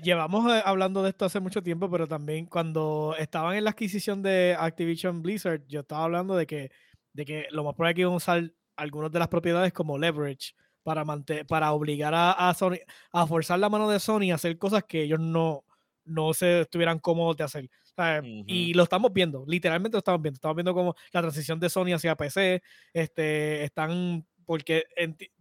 llevamos 0.03 0.53
eh, 0.53 0.63
hablando 0.65 1.03
de 1.03 1.11
esto 1.11 1.25
hace 1.25 1.41
mucho 1.41 1.63
tiempo, 1.63 1.91
pero 1.91 2.07
también 2.07 2.47
cuando 2.47 3.15
estaban 3.19 3.57
en 3.57 3.65
la 3.65 3.71
adquisición 3.71 4.23
de 4.23 4.57
Activision 4.59 5.23
Blizzard, 5.23 5.63
yo 5.69 5.81
estaba 5.81 6.05
hablando 6.05 6.37
de 6.37 6.47
que, 6.47 6.71
de 7.17 7.25
que 7.25 7.47
lo 7.51 7.65
más 7.65 7.75
probable 7.75 7.91
es 7.91 7.95
que 7.97 8.01
iban 8.03 8.13
a 8.13 8.17
usar 8.17 8.53
algunas 8.77 9.11
de 9.11 9.19
las 9.19 9.29
propiedades 9.29 9.73
como 9.73 9.99
leverage 9.99 10.55
para, 10.83 11.05
para 11.49 11.73
obligar 11.73 12.15
a, 12.15 12.33
a, 12.33 12.55
Sony, 12.55 12.77
a 13.11 13.27
forzar 13.27 13.59
la 13.59 13.69
mano 13.69 13.91
de 13.91 13.99
Sony 13.99 14.31
a 14.31 14.37
hacer 14.37 14.57
cosas 14.59 14.85
que 14.85 15.03
ellos 15.03 15.19
no, 15.19 15.65
no 16.05 16.33
se 16.35 16.61
estuvieran 16.61 16.99
cómodos 16.99 17.37
de 17.37 17.45
hacer. 17.45 17.71
Y 18.47 18.75
lo 18.75 18.83
estamos 18.83 19.11
viendo, 19.13 19.45
literalmente 19.47 19.97
lo 19.97 20.01
estamos 20.01 20.21
viendo. 20.21 20.37
Estamos 20.37 20.57
viendo 20.57 20.75
como 20.75 20.95
la 21.13 21.23
transición 21.23 21.59
de 21.59 21.71
Sony 21.71 21.95
hacia 21.95 22.15
PC, 22.15 22.63
este, 22.93 23.65
están 23.65 24.27
porque, 24.45 24.85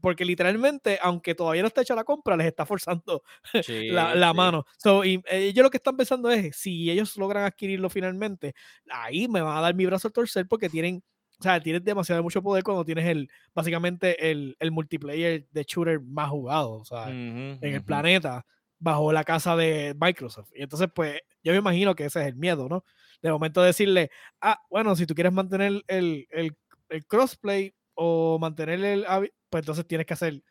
porque 0.02 0.26
literalmente, 0.26 0.98
aunque 1.02 1.36
todavía 1.36 1.62
no 1.62 1.68
está 1.68 1.82
hecha 1.82 1.96
la 1.96 2.04
compra, 2.04 2.36
les 2.36 2.48
está 2.48 2.66
forzando 2.66 3.22
la, 3.92 4.34
mano. 4.34 4.66
So, 4.78 5.06
y, 5.06 5.22
ellos 5.30 5.64
lo 5.64 5.70
que 5.70 5.78
están 5.78 5.96
pensando 5.96 6.32
es, 6.32 6.56
si 6.56 6.90
ellos 6.90 7.16
logran 7.18 7.44
adquirirlo 7.44 7.90
finalmente, 7.90 8.56
ahí 8.90 9.28
me 9.28 9.42
van 9.42 9.58
a 9.58 9.62
dar 9.62 9.76
mi 9.76 9.86
brazo 9.86 10.08
al 10.08 10.14
torcer 10.14 10.48
porque 10.48 10.70
tienen, 10.70 11.04
o 11.40 11.44
sea, 11.44 11.60
tienes 11.60 11.84
demasiado 11.84 12.24
mucho 12.24 12.42
poder 12.42 12.64
cuando 12.64 12.86
tienes 12.86 13.06
el, 13.06 13.30
básicamente 13.54 14.32
el, 14.32 14.56
el 14.60 14.72
multiplayer 14.72 15.48
de 15.52 15.64
shooter 15.64 16.02
más 16.02 16.30
jugado, 16.30 16.72
o 16.72 16.86
sea, 16.86 17.10
en 17.10 17.60
el 17.62 17.84
planeta, 17.84 18.46
bajo 18.80 19.12
la 19.12 19.24
casa 19.24 19.56
de 19.56 19.96
Microsoft. 20.00 20.52
Y 20.56 20.64
entonces, 20.64 20.90
pues, 20.94 21.20
yo 21.44 21.52
me 21.52 21.60
imagino 21.60 21.96
que 21.96 22.06
ese 22.06 22.22
es 22.22 22.28
el 22.28 22.36
miedo, 22.36 22.68
¿no? 22.70 22.84
De 23.22 23.32
momento 23.32 23.62
decirle, 23.62 24.12
ah, 24.42 24.60
bueno, 24.70 24.96
si 24.96 25.06
tú 25.06 25.16
quieres 25.16 25.34
mantener 25.34 25.84
el, 25.88 26.28
el, 26.30 26.56
el 26.90 27.06
crossplay, 27.06 27.74
o 27.96 28.38
mantener 28.40 28.84
el 28.84 29.06
pues 29.50 29.62
entonces 29.62 29.88
tienes 29.88 30.06
que 30.06 30.14
hacer 30.14 30.44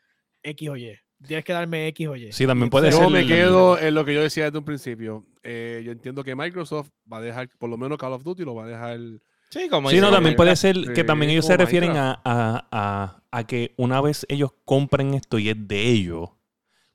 X 0.42 0.68
o 0.68 0.76
Y. 0.76 0.98
Tienes 1.26 1.44
que 1.44 1.52
darme 1.52 1.86
X 1.88 2.08
o 2.08 2.16
Y. 2.16 2.32
Sí, 2.32 2.46
también 2.46 2.70
puede 2.70 2.90
ser. 2.90 3.02
Yo 3.02 3.10
me 3.10 3.26
quedo 3.26 3.78
en 3.78 3.94
lo 3.94 4.04
que 4.04 4.14
yo 4.14 4.22
decía 4.22 4.44
desde 4.44 4.58
un 4.58 4.64
principio. 4.64 5.26
Eh, 5.42 5.82
yo 5.84 5.92
entiendo 5.92 6.24
que 6.24 6.34
Microsoft 6.34 6.90
va 7.10 7.18
a 7.18 7.20
dejar, 7.20 7.48
por 7.58 7.70
lo 7.70 7.76
menos 7.76 7.98
Call 7.98 8.12
of 8.12 8.24
Duty 8.24 8.44
lo 8.44 8.54
va 8.54 8.64
a 8.64 8.68
dejar. 8.68 8.98
Sí, 9.50 9.68
como 9.68 9.90
sí 9.90 10.00
no, 10.00 10.10
también 10.10 10.34
puede 10.34 10.56
ser 10.56 10.92
que 10.94 11.04
también 11.04 11.30
ellos 11.30 11.46
se 11.46 11.56
refieren 11.56 11.96
a, 11.96 12.20
a, 12.24 13.22
a, 13.30 13.46
que 13.46 13.72
una 13.76 14.00
vez 14.00 14.26
ellos 14.28 14.50
compren 14.64 15.14
esto 15.14 15.38
y 15.38 15.48
es 15.48 15.56
de 15.68 15.82
ellos, 15.82 16.30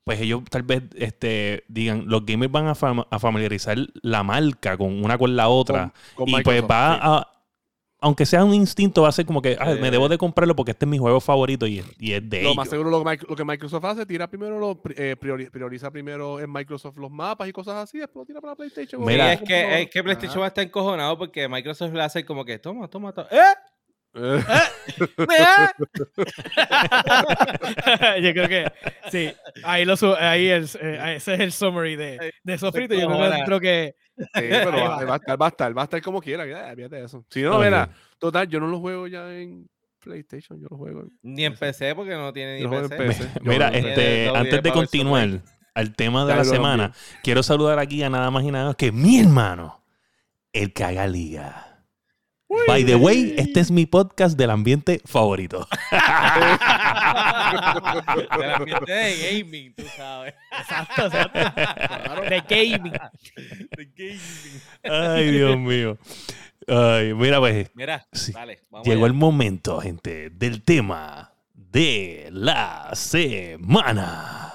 pues 0.03 0.19
ellos 0.19 0.41
tal 0.49 0.63
vez 0.63 0.83
este, 0.95 1.63
digan, 1.67 2.03
los 2.07 2.25
gamers 2.25 2.51
van 2.51 2.67
a, 2.67 2.75
familiarizar 3.19 3.77
la 4.01 4.23
marca 4.23 4.77
con 4.77 5.03
una 5.03 5.17
con 5.17 5.35
la 5.35 5.47
otra. 5.47 5.93
y 6.25 6.41
pues 6.41 6.63
va 6.63 6.95
a 6.95 7.38
aunque 8.01 8.25
sea 8.25 8.43
un 8.43 8.53
instinto, 8.53 9.01
va 9.01 9.09
a 9.09 9.11
ser 9.11 9.25
como 9.25 9.41
que 9.41 9.57
me 9.81 9.91
debo 9.91 10.07
de 10.07 10.17
comprarlo 10.17 10.55
porque 10.55 10.71
este 10.71 10.85
es 10.85 10.89
mi 10.89 10.97
juego 10.97 11.19
favorito 11.19 11.67
y, 11.67 11.83
y 11.99 12.13
es 12.13 12.29
de 12.29 12.43
Lo 12.43 12.55
más 12.55 12.69
seguro 12.69 12.89
lo, 12.89 13.35
que 13.35 13.45
Microsoft 13.45 13.85
hace, 13.85 14.05
tira 14.05 14.27
primero, 14.27 14.59
lo, 14.59 14.81
eh, 14.95 15.15
prioriza 15.17 15.91
primero 15.91 16.39
en 16.39 16.51
Microsoft 16.51 16.97
los 16.97 17.11
mapas 17.11 17.47
y 17.47 17.51
cosas 17.51 17.75
así, 17.75 17.99
después 17.99 18.21
lo 18.21 18.25
tira 18.25 18.41
para 18.41 18.55
PlayStation. 18.55 19.03
Mira, 19.03 19.33
es 19.33 19.41
que, 19.41 19.81
es 19.81 19.89
que 19.89 20.03
PlayStation 20.03 20.39
va 20.39 20.45
a 20.45 20.49
estar 20.49 20.63
encojonado 20.63 21.17
porque 21.17 21.47
Microsoft 21.47 21.93
le 21.93 22.01
hace 22.01 22.25
como 22.25 22.45
que 22.45 22.59
toma, 22.59 22.87
toma, 22.87 23.11
toma. 23.11 23.27
¡Eh! 23.31 23.69
Eh. 24.15 24.43
yo 28.21 28.33
creo 28.33 28.49
que 28.49 28.65
sí, 29.11 29.31
ahí, 29.63 29.85
lo 29.85 29.93
ahí 30.17 30.47
el, 30.47 30.67
eh, 30.81 31.13
ese 31.17 31.35
es 31.35 31.39
el 31.39 31.51
summary 31.51 31.95
de, 31.95 32.33
de 32.43 32.57
Sofrito. 32.57 32.95
Yo 32.95 33.07
creo 33.45 33.59
que. 33.59 33.95
Sí, 34.20 34.26
pero 34.34 34.72
va, 34.72 35.13
a 35.13 35.17
estar, 35.17 35.41
va 35.41 35.45
a 35.45 35.49
estar, 35.49 35.78
va 35.78 35.82
a 35.82 35.86
estar 35.86 36.01
como 36.01 36.22
quiera. 36.22 36.43
Fíjate 36.76 37.03
eso. 37.03 37.26
Si 37.30 37.41
no, 37.41 37.59
mira, 37.59 37.89
total, 38.17 38.47
yo 38.47 38.59
no 38.59 38.67
lo 38.67 38.80
juego 38.80 39.07
ya 39.07 39.34
en 39.34 39.67
PlayStation, 39.99 40.59
yo 40.59 40.67
lo 40.70 40.78
juego. 40.78 41.05
Ni 41.22 41.45
en 41.45 41.55
PC 41.55 41.95
porque 41.95 42.15
no 42.15 42.34
tiene 42.34 42.59
ni 42.59 42.67
PC. 42.67 43.30
Mira, 43.41 43.70
este, 43.70 44.30
antes 44.30 44.61
de 44.61 44.72
continuar 44.72 45.41
al 45.74 45.95
tema 45.95 46.26
de 46.26 46.36
la 46.36 46.43
semana, 46.43 46.93
quiero 47.24 47.43
saludar 47.43 47.80
aquí 47.80 48.03
a 48.03 48.09
nada 48.09 48.30
más 48.32 48.43
y 48.43 48.51
nada 48.51 48.65
menos 48.65 48.76
que 48.76 48.91
mi 48.91 49.20
hermano, 49.20 49.84
el 50.51 50.74
Caga 50.74 51.07
Liga. 51.07 51.68
By 52.67 52.83
the 52.83 52.95
way, 52.95 53.35
este 53.37 53.59
es 53.59 53.69
mi 53.69 53.85
podcast 53.85 54.35
del 54.35 54.49
ambiente 54.49 55.01
favorito. 55.05 55.67
del 58.39 58.51
ambiente 58.55 58.91
de 58.91 59.43
gaming, 59.43 59.73
tú 59.75 59.83
sabes. 59.95 60.33
Exacto, 60.59 61.05
exacto. 61.05 62.21
De 62.21 62.41
gaming. 62.49 62.93
De 63.77 63.89
gaming. 63.95 64.61
Ay, 64.83 65.31
Dios 65.31 65.57
mío. 65.59 65.99
Ay, 66.67 67.13
mira, 67.13 67.39
pues. 67.39 67.69
Mira, 67.75 68.07
dale, 68.33 68.59
llegó 68.83 69.05
el 69.05 69.13
momento, 69.13 69.79
gente, 69.79 70.31
del 70.31 70.63
tema 70.63 71.31
de 71.53 72.29
la 72.31 72.89
semana. 72.93 74.49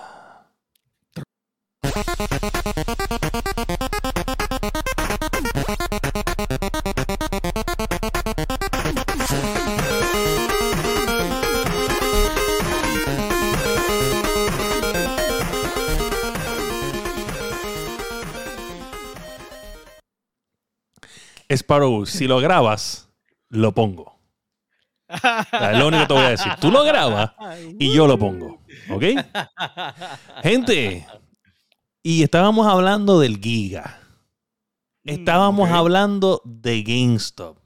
Sparrow, 21.57 22.07
si 22.07 22.27
lo 22.27 22.39
grabas, 22.39 23.09
lo 23.49 23.73
pongo. 23.73 24.15
Es 25.09 25.79
lo 25.79 25.89
único 25.89 26.03
que 26.03 26.09
te 26.09 26.15
voy 26.15 26.25
a 26.25 26.31
decir. 26.31 26.53
Tú 26.61 26.71
lo 26.71 26.83
grabas 26.83 27.33
y 27.79 27.93
yo 27.93 28.07
lo 28.07 28.19
pongo. 28.19 28.61
¿Ok? 28.91 29.05
Gente, 30.43 31.07
y 32.03 32.23
estábamos 32.23 32.67
hablando 32.67 33.21
del 33.21 33.39
Giga. 33.39 33.99
Mm, 35.05 35.11
estábamos 35.11 35.71
hablando 35.71 36.43
de 36.45 36.83
GameStop. 36.83 37.59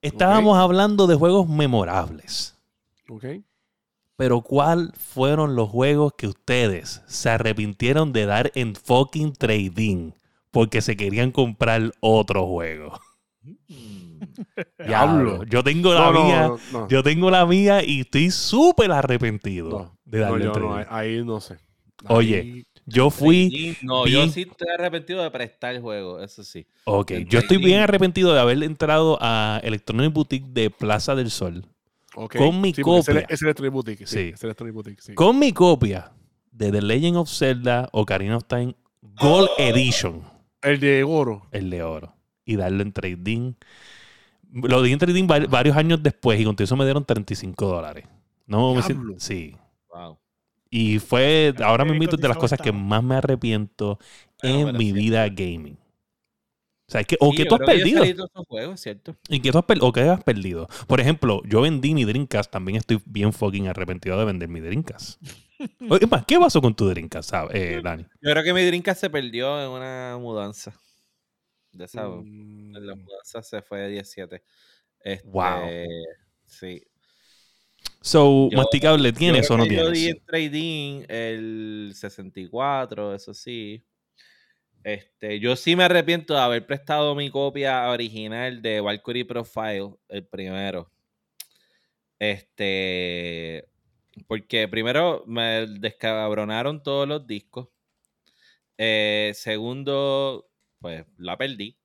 Estábamos 0.00 0.58
hablando 0.58 1.06
de 1.06 1.14
juegos 1.14 1.48
memorables. 1.48 2.56
Ok. 3.08 3.24
Pero 4.16 4.40
¿cuál 4.42 4.92
fueron 4.96 5.56
los 5.56 5.68
juegos 5.68 6.12
que 6.16 6.26
ustedes 6.26 7.02
se 7.06 7.30
arrepintieron 7.30 8.12
de 8.12 8.26
dar 8.26 8.52
en 8.54 8.74
fucking 8.74 9.32
trading? 9.32 10.12
Porque 10.52 10.80
se 10.80 10.96
querían 10.96 11.32
comprar 11.32 11.92
otro 11.98 12.46
juego. 12.46 13.00
Mm. 13.42 14.12
Diablo. 14.86 15.42
Yo 15.44 15.64
tengo 15.64 15.92
la 15.92 16.12
mía. 16.12 16.52
yo 16.88 17.02
tengo 17.02 17.30
la 17.30 17.44
mía 17.44 17.82
y 17.84 18.02
estoy 18.02 18.30
súper 18.30 18.92
arrepentido 18.92 19.96
de 20.04 20.20
darle 20.20 20.44
yo 20.44 20.52
no, 20.52 20.76
ahí 20.88 21.24
no 21.24 21.40
sé. 21.40 21.56
Oye, 22.08 22.66
yo 22.86 23.10
fui. 23.10 23.76
No, 23.82 24.06
yo 24.06 24.28
sí 24.28 24.42
estoy 24.42 24.68
arrepentido 24.76 25.22
de 25.22 25.30
prestar 25.30 25.74
el 25.74 25.80
juego, 25.80 26.20
eso 26.20 26.44
sí. 26.44 26.66
Ok, 26.84 27.12
yo 27.28 27.40
estoy 27.40 27.58
bien 27.58 27.80
arrepentido 27.80 28.32
de 28.32 28.40
haber 28.40 28.62
entrado 28.62 29.18
a 29.20 29.60
Electronic 29.62 30.12
Boutique 30.12 30.46
de 30.48 30.70
Plaza 30.70 31.14
del 31.14 31.30
Sol. 31.30 31.64
Con 32.14 32.60
mi 32.60 32.72
copia. 32.74 33.24
Es 33.28 33.42
Electronic 33.42 33.72
Boutique, 33.72 34.06
sí. 34.06 34.34
Electronic 34.40 34.74
Boutique, 34.74 35.00
sí. 35.00 35.14
Con 35.14 35.38
mi 35.38 35.52
copia 35.52 36.12
de 36.50 36.70
The 36.70 36.82
Legend 36.82 37.16
of 37.16 37.30
Zelda 37.30 37.88
Ocarina 37.92 38.36
of 38.36 38.44
Time 38.44 38.74
Gold 39.00 39.48
Edition. 39.58 40.31
El 40.62 40.80
de 40.80 41.04
oro. 41.04 41.46
El 41.50 41.70
de 41.70 41.82
oro. 41.82 42.14
Y 42.44 42.56
darlo 42.56 42.82
en 42.82 42.92
trading. 42.92 43.54
Lo 44.52 44.82
di 44.82 44.92
en 44.92 44.98
trading 44.98 45.26
varios 45.26 45.76
años 45.76 46.02
después 46.02 46.40
y 46.40 46.44
con 46.44 46.56
eso 46.58 46.76
me 46.76 46.84
dieron 46.84 47.04
35 47.04 47.66
dólares. 47.66 48.06
No, 48.46 48.74
me 48.74 48.82
sí. 49.18 49.56
Wow. 49.92 50.18
Y 50.70 50.98
fue, 50.98 51.54
ahora 51.62 51.84
me 51.84 51.92
invito 51.92 52.16
de 52.16 52.28
las 52.28 52.36
cosas 52.36 52.60
que 52.60 52.72
más 52.72 53.02
me 53.02 53.16
arrepiento 53.16 53.98
en 54.42 54.76
mi 54.76 54.92
vida 54.92 55.28
gaming. 55.28 55.78
O 56.92 56.98
sea, 57.00 57.04
que, 57.04 57.16
o 57.20 57.32
que 57.32 57.46
tú 57.46 57.54
has 57.54 57.62
perdido. 57.62 58.04
Y 58.04 58.08
que 58.08 59.50
tú 59.50 59.58
has, 59.58 59.64
o 59.80 59.92
que 59.92 60.00
has 60.02 60.22
perdido. 60.22 60.68
Por 60.86 61.00
ejemplo, 61.00 61.40
yo 61.46 61.62
vendí 61.62 61.94
mi 61.94 62.04
Dreamcast, 62.04 62.50
también 62.50 62.76
estoy 62.76 63.00
bien 63.06 63.32
fucking 63.32 63.66
arrepentido 63.66 64.18
de 64.18 64.26
vender 64.26 64.50
mi 64.50 64.60
Dreamcast. 64.60 65.18
¿qué 66.26 66.38
pasó 66.38 66.60
con 66.60 66.74
tu 66.74 66.86
Dreamcast, 66.86 67.32
eh, 67.54 67.80
Dani? 67.82 68.02
Yo 68.20 68.30
creo 68.30 68.44
que 68.44 68.52
mi 68.52 68.62
Dreamcast 68.62 69.00
se 69.00 69.08
perdió 69.08 69.58
en 69.62 69.70
una 69.70 70.18
mudanza. 70.20 70.78
De 71.72 71.86
esa, 71.86 72.04
En 72.04 72.74
la 72.74 72.94
mm. 72.94 72.98
mudanza 73.00 73.42
se 73.42 73.62
fue 73.62 73.80
de 73.80 73.88
17. 73.88 74.42
Este, 75.00 75.26
wow. 75.30 75.70
Sí. 76.44 76.82
So, 78.02 78.50
masticable, 78.52 79.14
¿tienes 79.14 79.50
o 79.50 79.56
no 79.56 79.64
tienes? 79.64 79.86
Yo 79.86 79.90
di 79.92 80.08
en 80.08 80.24
trading 80.26 81.04
el 81.08 81.92
64, 81.94 83.14
eso 83.14 83.32
sí. 83.32 83.82
Este, 84.84 85.38
yo 85.38 85.54
sí 85.54 85.76
me 85.76 85.84
arrepiento 85.84 86.34
de 86.34 86.40
haber 86.40 86.66
prestado 86.66 87.14
mi 87.14 87.30
copia 87.30 87.88
original 87.88 88.60
de 88.60 88.80
Valkyrie 88.80 89.24
Profile, 89.24 89.94
el 90.08 90.26
primero. 90.26 90.90
Este, 92.18 93.68
porque 94.26 94.68
primero 94.68 95.24
me 95.26 95.66
descabronaron 95.66 96.82
todos 96.82 97.06
los 97.06 97.26
discos. 97.26 97.68
Eh, 98.78 99.32
segundo, 99.34 100.48
pues 100.80 101.04
la 101.18 101.36
perdí. 101.36 101.76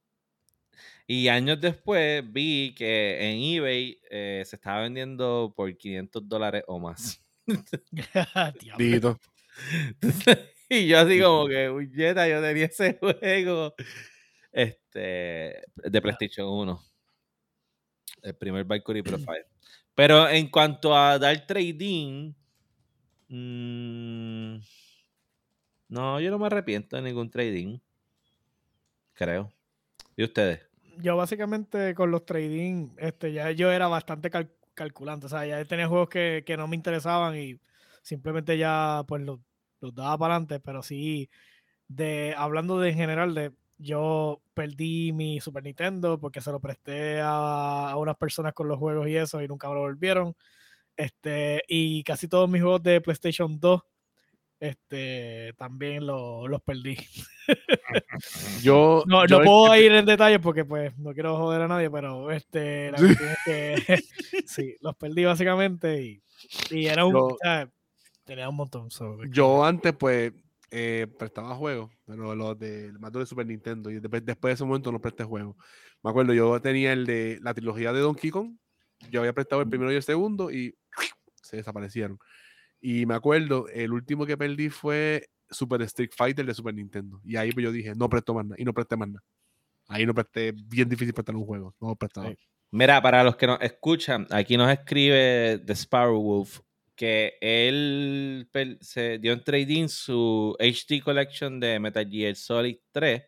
Y 1.06 1.28
años 1.30 1.62
después 1.62 2.24
vi 2.34 2.74
que 2.76 3.32
en 3.32 3.58
eBay 3.58 4.00
eh, 4.10 4.44
se 4.46 4.56
estaba 4.58 4.82
vendiendo 4.82 5.54
por 5.56 5.76
500 5.78 6.28
dólares 6.28 6.64
o 6.68 6.80
más. 6.80 7.22
y 10.70 10.88
yo 10.88 11.00
así 11.00 11.20
como 11.22 11.48
que, 11.48 11.90
yeta, 11.94 12.28
yo 12.28 12.42
tenía 12.42 12.66
ese 12.66 12.98
juego 13.02 13.74
este, 14.52 15.62
de 15.76 16.02
PlayStation 16.02 16.48
1. 16.48 16.82
El 18.24 18.36
primer 18.36 18.66
Valkyrie 18.66 19.04
Profile. 19.04 19.46
Pero 19.96 20.28
en 20.30 20.50
cuanto 20.50 20.96
a 20.96 21.18
dar 21.18 21.46
trading, 21.48 22.34
mm, 23.30 24.58
no, 25.90 26.20
yo 26.20 26.32
no 26.32 26.40
me 26.40 26.48
arrepiento 26.48 26.96
de 26.96 27.02
ningún 27.02 27.32
trading. 27.32 27.80
Creo. 29.14 29.52
¿Y 30.16 30.24
ustedes? 30.24 30.62
Yo 30.98 31.16
básicamente 31.16 31.96
con 31.96 32.12
los 32.12 32.26
trading, 32.26 32.90
este, 32.98 33.32
ya 33.32 33.52
yo 33.52 33.72
era 33.72 33.88
bastante 33.88 34.30
calculante. 34.74 35.28
O 35.28 35.30
sea, 35.30 35.46
ya 35.46 35.64
tenía 35.66 35.88
juegos 35.88 36.10
que, 36.10 36.44
que 36.46 36.58
no 36.58 36.68
me 36.68 36.76
interesaban 36.76 37.38
y 37.38 37.60
simplemente 38.02 38.58
ya 38.58 39.04
pues 39.08 39.22
los, 39.22 39.40
los 39.82 39.94
daba 39.94 40.18
para 40.18 40.36
adelante. 40.36 40.60
Pero 40.60 40.84
sí, 40.84 41.30
de 41.88 42.34
hablando 42.38 42.80
de 42.80 42.90
en 42.90 42.96
general, 42.96 43.34
de 43.34 43.52
yo 43.78 44.42
perdí 44.54 45.12
mi 45.14 45.40
Super 45.40 45.64
Nintendo 45.64 46.20
porque 46.20 46.42
se 46.42 46.52
lo 46.52 46.60
presté 46.60 47.22
a, 47.22 47.92
a, 47.92 47.98
unas 47.98 48.18
personas 48.18 48.54
con 48.54 48.68
los 48.68 48.80
juegos 48.80 49.08
y 49.08 49.16
eso 49.16 49.42
y 49.42 49.48
nunca 49.48 49.70
me 49.70 49.76
lo 49.76 49.82
volvieron. 49.82 50.36
Este, 50.96 51.62
y 51.68 52.04
casi 52.04 52.28
todos 52.28 52.50
mis 52.50 52.62
juegos 52.62 52.82
de 52.84 53.02
PlayStation 53.02 53.60
2 53.60 53.82
este, 54.60 55.54
también 55.58 56.06
lo, 56.06 56.48
los 56.48 56.62
perdí. 56.62 56.98
yo 58.64 59.04
no, 59.06 59.26
yo 59.28 59.40
no 59.40 59.46
puedo 59.46 59.76
ir 59.76 59.92
en 59.92 60.06
detalle 60.06 60.40
porque 60.40 60.66
pues 60.66 60.98
no 60.98 61.14
quiero 61.14 61.38
joder 61.38 61.62
a 61.62 61.68
nadie, 61.68 61.90
pero 61.90 62.32
este, 62.32 62.92
la 62.92 62.98
cuestión 62.98 63.30
es 63.30 63.38
que 63.46 64.04
sí, 64.48 64.76
los 64.82 64.96
perdí 64.96 65.26
básicamente 65.26 66.02
y, 66.02 66.22
y 66.72 66.88
era 66.88 67.06
un, 67.06 67.16
o 67.16 67.38
sea, 67.42 67.70
tenía 68.28 68.50
un 68.50 68.56
montón. 68.56 68.92
so, 68.92 69.24
Yo 69.26 69.66
antes, 69.66 69.94
pues, 69.94 70.34
eh, 70.70 71.08
prestaba 71.18 71.56
juegos, 71.56 71.92
pero 72.06 72.36
los 72.36 72.60
de 72.60 72.92
más 73.00 73.12
de 73.12 73.26
Super 73.26 73.48
Nintendo. 73.48 73.90
Y 73.90 74.00
después, 74.00 74.24
después 74.24 74.52
de 74.52 74.54
ese 74.56 74.66
momento 74.66 74.92
no 74.92 75.00
presté 75.00 75.24
juegos. 75.24 75.56
Me 76.04 76.12
acuerdo, 76.12 76.34
yo 76.34 76.62
tenía 76.62 76.94
el 76.94 77.06
de 77.06 77.40
la 77.42 77.54
trilogía 77.54 77.94
de 77.94 78.02
Donkey 78.02 78.30
Kong. 78.30 78.56
Yo 79.10 79.22
había 79.22 79.34
prestado 79.34 79.62
el 79.62 79.70
primero 79.70 79.92
y 79.92 79.96
el 79.96 80.04
segundo 80.04 80.52
y 80.52 80.76
se 81.42 81.58
desaparecieron. 81.58 82.20
Y 82.80 83.06
me 83.06 83.16
acuerdo, 83.16 83.68
el 83.70 83.94
último 83.94 84.26
que 84.26 84.38
perdí 84.38 84.70
fue 84.70 85.30
Super 85.50 85.82
Street 85.84 86.12
Fighter 86.16 86.46
de 86.46 86.54
Super 86.54 86.76
Nintendo. 86.76 87.22
Y 87.24 87.38
ahí 87.38 87.52
pues 87.52 87.64
yo 87.64 87.72
dije, 87.72 87.96
no 87.96 88.10
presto 88.10 88.34
más 88.34 88.46
nada. 88.46 88.56
Y 88.60 88.66
no 88.66 88.74
presté 88.74 88.98
más 88.98 89.08
nada. 89.08 89.24
Ahí 89.88 90.06
no 90.06 90.14
presté, 90.14 90.52
bien 90.52 90.90
difícil 90.90 91.14
prestar 91.14 91.36
un 91.36 91.46
juego. 91.46 91.74
No 91.80 91.96
prestaba. 91.96 92.30
Sí. 92.30 92.38
Mira, 92.72 93.02
para 93.02 93.24
los 93.24 93.38
que 93.38 93.48
nos 93.48 93.62
escuchan, 93.62 94.28
aquí 94.30 94.58
nos 94.58 94.70
escribe 94.70 95.60
The 95.66 95.74
Sparrow 95.74 96.22
Wolf 96.22 96.60
que 96.98 97.38
él 97.42 98.50
se 98.82 99.20
dio 99.20 99.34
en 99.34 99.44
trading 99.46 99.88
su 99.90 100.58
HD 100.60 101.02
Collection 101.04 101.60
de 101.62 101.80
Metal 101.80 102.10
Gear 102.10 102.36
Solid 102.36 102.78
3 102.92 103.24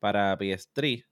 para 0.00 0.38
PS3. 0.38 1.06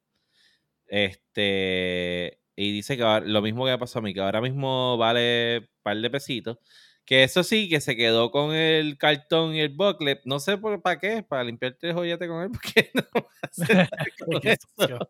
Este, 0.86 2.40
y 2.56 2.72
dice 2.72 2.96
que 2.96 3.02
ahora- 3.04 3.26
lo 3.26 3.42
mismo 3.42 3.66
que 3.66 3.78
pasó 3.78 3.98
a 4.00 4.02
mí, 4.02 4.14
que 4.14 4.20
ahora 4.20 4.40
mismo 4.40 4.96
vale 4.98 5.58
un 5.60 5.68
par 5.82 5.96
de 5.98 6.10
pesitos. 6.10 6.58
Que 7.06 7.24
eso 7.24 7.42
sí, 7.44 7.68
que 7.68 7.80
se 7.82 7.96
quedó 7.96 8.30
con 8.30 8.54
el 8.54 8.96
cartón 8.98 9.54
y 9.54 9.60
el 9.60 9.70
booklet. 9.70 10.22
No 10.24 10.40
sé 10.40 10.58
por, 10.58 10.80
para 10.82 10.98
qué, 11.00 11.22
para 11.22 11.44
limpiarte 11.44 11.88
el 11.88 11.94
joyete 11.94 12.28
con 12.28 12.42
él, 12.44 12.50
porque 12.52 12.90
no 12.94 13.02
va 13.16 13.28
a 13.42 13.46
hacer 13.48 13.76
nada 13.76 13.90
con 14.26 14.40
eso. 14.48 15.08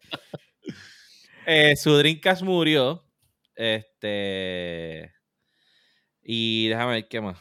Eh, 1.46 1.76
su 1.76 1.96
Dreamcast 1.96 2.42
murió. 2.42 3.04
Este. 3.54 5.12
Y 6.24 6.68
déjame 6.68 6.92
ver 6.92 7.08
qué 7.08 7.20
más. 7.20 7.38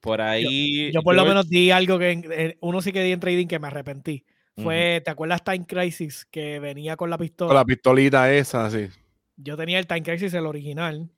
Por 0.00 0.20
ahí. 0.20 0.90
Yo 0.92 1.02
por 1.02 1.14
lo 1.14 1.24
menos 1.24 1.48
di 1.48 1.70
algo 1.70 1.98
que 1.98 2.10
en- 2.10 2.32
en- 2.32 2.58
uno 2.60 2.80
sí 2.82 2.92
que 2.92 3.02
di 3.02 3.12
en 3.12 3.20
trading 3.20 3.46
que 3.46 3.58
me 3.58 3.66
arrepentí. 3.68 4.24
Fue, 4.56 5.00
¿te 5.02 5.10
acuerdas 5.10 5.42
Time 5.42 5.64
Crisis 5.66 6.26
que 6.30 6.58
venía 6.60 6.96
con 6.96 7.08
la 7.08 7.16
pistola? 7.16 7.48
Con 7.48 7.56
la 7.56 7.64
pistolita 7.64 8.30
esa, 8.32 8.70
sí. 8.70 8.88
Yo 9.36 9.56
tenía 9.56 9.78
el 9.78 9.86
Time 9.86 10.02
Crisis, 10.02 10.34
el 10.34 10.44
original. 10.44 11.10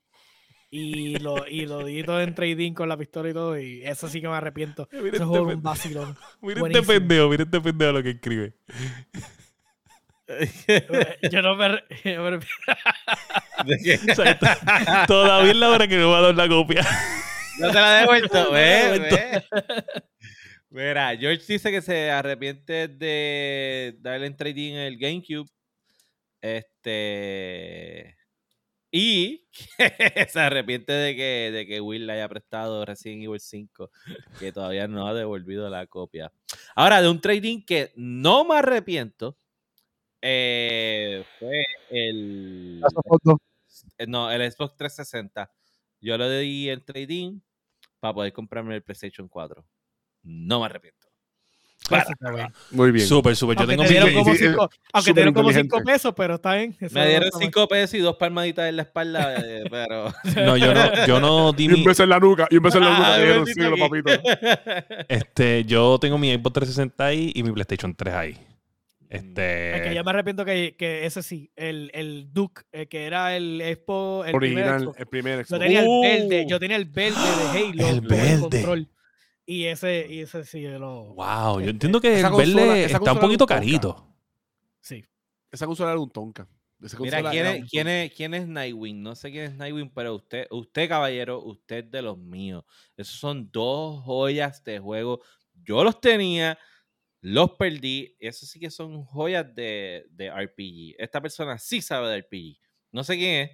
Y 0.70 1.18
lo, 1.18 1.46
y 1.46 1.66
lo 1.66 1.84
di 1.84 2.02
todo 2.04 2.22
en 2.22 2.34
trading 2.34 2.72
con 2.72 2.88
la 2.88 2.96
pistola 2.96 3.28
y 3.28 3.32
todo. 3.32 3.58
Y 3.58 3.82
eso 3.82 4.08
sí 4.08 4.20
que 4.20 4.28
me 4.28 4.34
arrepiento. 4.34 4.88
Mira 4.92 5.02
Ese 5.08 5.16
este 5.16 5.24
juego 5.24 5.48
un 5.48 5.62
vacilón. 5.62 6.16
Mira 6.40 6.66
este 6.66 6.82
pendejo, 6.82 7.28
mira 7.28 7.42
este 7.42 7.60
pendejo 7.60 7.92
lo 7.92 8.02
que 8.02 8.10
escribe. 8.10 8.54
Yo 11.30 11.42
no 11.42 11.56
me. 11.56 11.82
yo 12.04 12.22
me-. 12.22 12.38
O 14.10 14.14
sea, 14.14 15.06
Todavía 15.06 15.50
es 15.50 15.56
la 15.56 15.70
hora 15.70 15.86
que 15.86 15.96
me 15.96 16.04
va 16.04 16.18
a 16.18 16.22
dar 16.22 16.34
la 16.34 16.48
copia. 16.48 16.86
No 17.58 17.68
te 17.68 17.74
la 17.74 17.92
devuelto, 18.00 18.50
ve. 18.50 19.44
Mira, 20.70 21.14
George 21.16 21.44
dice 21.46 21.70
que 21.70 21.82
se 21.82 22.10
arrepiente 22.10 22.88
de 22.88 23.96
darle 24.00 24.26
en 24.26 24.36
trading 24.36 24.72
en 24.72 24.78
el 24.78 24.98
GameCube. 24.98 25.50
Este. 26.40 28.16
Y 28.90 29.48
que 29.50 30.26
se 30.28 30.40
arrepiente 30.40 30.92
de 30.92 31.16
que, 31.16 31.50
de 31.52 31.66
que 31.66 31.80
Will 31.80 32.06
le 32.06 32.14
haya 32.14 32.28
prestado 32.28 32.84
Resident 32.84 33.22
Evil 33.24 33.40
5, 33.40 33.90
que 34.38 34.52
todavía 34.52 34.86
no 34.86 35.06
ha 35.06 35.14
devolvido 35.14 35.68
la 35.70 35.86
copia. 35.86 36.30
Ahora, 36.74 37.00
de 37.00 37.08
un 37.08 37.20
trading 37.20 37.64
que 37.64 37.92
no 37.96 38.44
me 38.44 38.56
arrepiento, 38.56 39.38
eh, 40.22 41.24
fue 41.38 41.64
el. 41.90 42.82
Eh, 43.98 44.06
No, 44.06 44.30
el 44.30 44.50
Xbox 44.50 44.76
360. 44.76 45.50
Yo 46.00 46.16
lo 46.18 46.28
di 46.30 46.68
en 46.70 46.84
trading 46.84 47.40
para 48.00 48.14
poder 48.14 48.32
comprarme 48.32 48.74
el 48.76 48.82
PlayStation 48.82 49.28
4. 49.28 49.64
No 50.24 50.60
me 50.60 50.66
arrepiento. 50.66 51.08
Para. 51.90 52.06
Muy 52.70 52.92
bien. 52.92 53.06
Súper, 53.06 53.34
súper. 53.34 53.58
Yo 53.58 53.66
tengo 53.66 53.82
te 53.82 53.88
mi. 53.88 53.92
dieron 53.94 54.08
sí, 54.10 54.14
como 54.14 54.32
sí, 54.34 54.38
cinco, 54.38 54.70
aunque 54.92 55.10
te 55.10 55.14
dieron 55.20 55.34
como 55.34 55.48
cinco 55.48 55.62
inteligente. 55.78 55.92
pesos, 55.92 56.14
pero 56.16 56.34
está 56.36 56.54
bien. 56.54 56.76
eso 56.80 56.94
Me 56.94 57.08
dieron 57.08 57.24
está 57.24 57.38
mal. 57.38 57.44
5 57.46 57.68
pesos 57.68 57.94
y 57.94 57.98
dos 57.98 58.16
palmaditas 58.16 58.68
en 58.68 58.76
la 58.76 58.82
espalda, 58.82 59.34
eh, 59.40 59.64
pero. 59.68 60.12
No, 60.46 60.56
yo 60.56 60.72
no, 60.74 61.06
yo 61.06 61.20
no 61.20 61.52
di 61.56 61.64
Y 61.64 61.72
un 61.72 61.82
beso 61.84 62.04
en 62.04 62.10
la 62.10 62.20
nuca. 62.20 62.46
Y 62.50 62.56
un 62.58 62.62
beso 62.62 62.78
en 62.78 62.84
la 62.84 62.90
nuca. 62.90 63.14
Ah, 63.14 63.18
dieron, 63.18 63.44
bendito 63.44 63.52
síguelo, 63.54 63.84
aquí. 63.84 64.02
papito. 64.02 64.22
Este, 65.08 65.64
yo 65.64 65.98
tengo 66.00 66.18
mi 66.18 66.32
Xbox 66.32 66.52
360 66.54 67.04
ahí 67.04 67.32
y 67.34 67.42
mi 67.42 67.50
PlayStation 67.50 67.94
3 67.94 68.14
ahí. 68.14 68.38
Este. 69.12 69.76
Es 69.76 69.82
que 69.82 69.94
yo 69.94 70.04
me 70.04 70.10
arrepiento 70.10 70.44
que, 70.44 70.74
que 70.78 71.04
ese 71.04 71.22
sí, 71.22 71.50
el, 71.56 71.90
el 71.92 72.32
Duke, 72.32 72.62
eh, 72.72 72.86
que 72.86 73.04
era 73.04 73.36
el 73.36 73.60
Expo, 73.60 74.24
el 74.24 74.32
primer 74.34 74.64
Original, 74.64 74.82
Xbox, 74.84 74.98
el 75.00 75.06
primer 75.06 75.38
yo 75.38 75.44
Xbox. 75.44 75.60
tenía 75.60 75.82
Uh. 75.84 76.04
el 76.04 76.20
verde, 76.28 76.46
yo 76.48 76.58
tenía 76.60 76.76
el 76.76 76.84
verde 76.86 77.18
de 77.18 77.58
Halo, 77.58 77.86
El 77.88 78.00
verde. 78.00 78.40
control. 78.40 78.88
Y 79.44 79.64
ese, 79.64 80.06
y 80.08 80.20
ese 80.20 80.44
sí 80.44 80.62
lo. 80.62 81.14
Wow, 81.14 81.54
yo 81.56 81.60
Este, 81.60 81.70
entiendo 81.70 82.00
que 82.00 82.20
el 82.20 82.26
consola- 82.26 82.54
verde 82.64 82.84
está 82.84 83.12
un 83.12 83.18
poquito 83.18 83.44
un 83.44 83.48
carito. 83.48 84.08
Sí. 84.80 85.04
Esa 85.50 85.66
consola 85.66 85.90
era 85.90 86.00
un 86.00 86.10
tonka. 86.10 86.48
Mira, 86.98 87.30
¿quién 87.70 87.86
es, 87.86 88.12
¿quién 88.12 88.34
es 88.34 88.48
Nightwing? 88.48 89.02
No 89.02 89.14
sé 89.14 89.30
quién 89.30 89.44
es 89.44 89.54
Nightwing, 89.54 89.90
pero 89.94 90.16
usted, 90.16 90.46
usted 90.50 90.88
caballero, 90.88 91.40
usted 91.40 91.84
de 91.84 92.02
los 92.02 92.18
míos. 92.18 92.64
Esos 92.96 93.16
son 93.20 93.48
dos 93.52 94.02
joyas 94.02 94.64
de 94.64 94.80
juego. 94.80 95.20
Yo 95.64 95.84
los 95.84 96.00
tenía, 96.00 96.58
los 97.22 97.52
perdí. 97.52 98.14
Esos 98.20 98.48
sí 98.50 98.60
que 98.60 98.70
son 98.70 99.04
joyas 99.04 99.54
de, 99.54 100.06
de 100.10 100.30
RPG. 100.30 100.96
Esta 100.98 101.20
persona 101.22 101.56
sí 101.58 101.80
sabe 101.80 102.08
de 102.10 102.18
RPG. 102.20 102.58
No 102.90 103.02
sé 103.04 103.16
quién 103.16 103.48
es, 103.48 103.50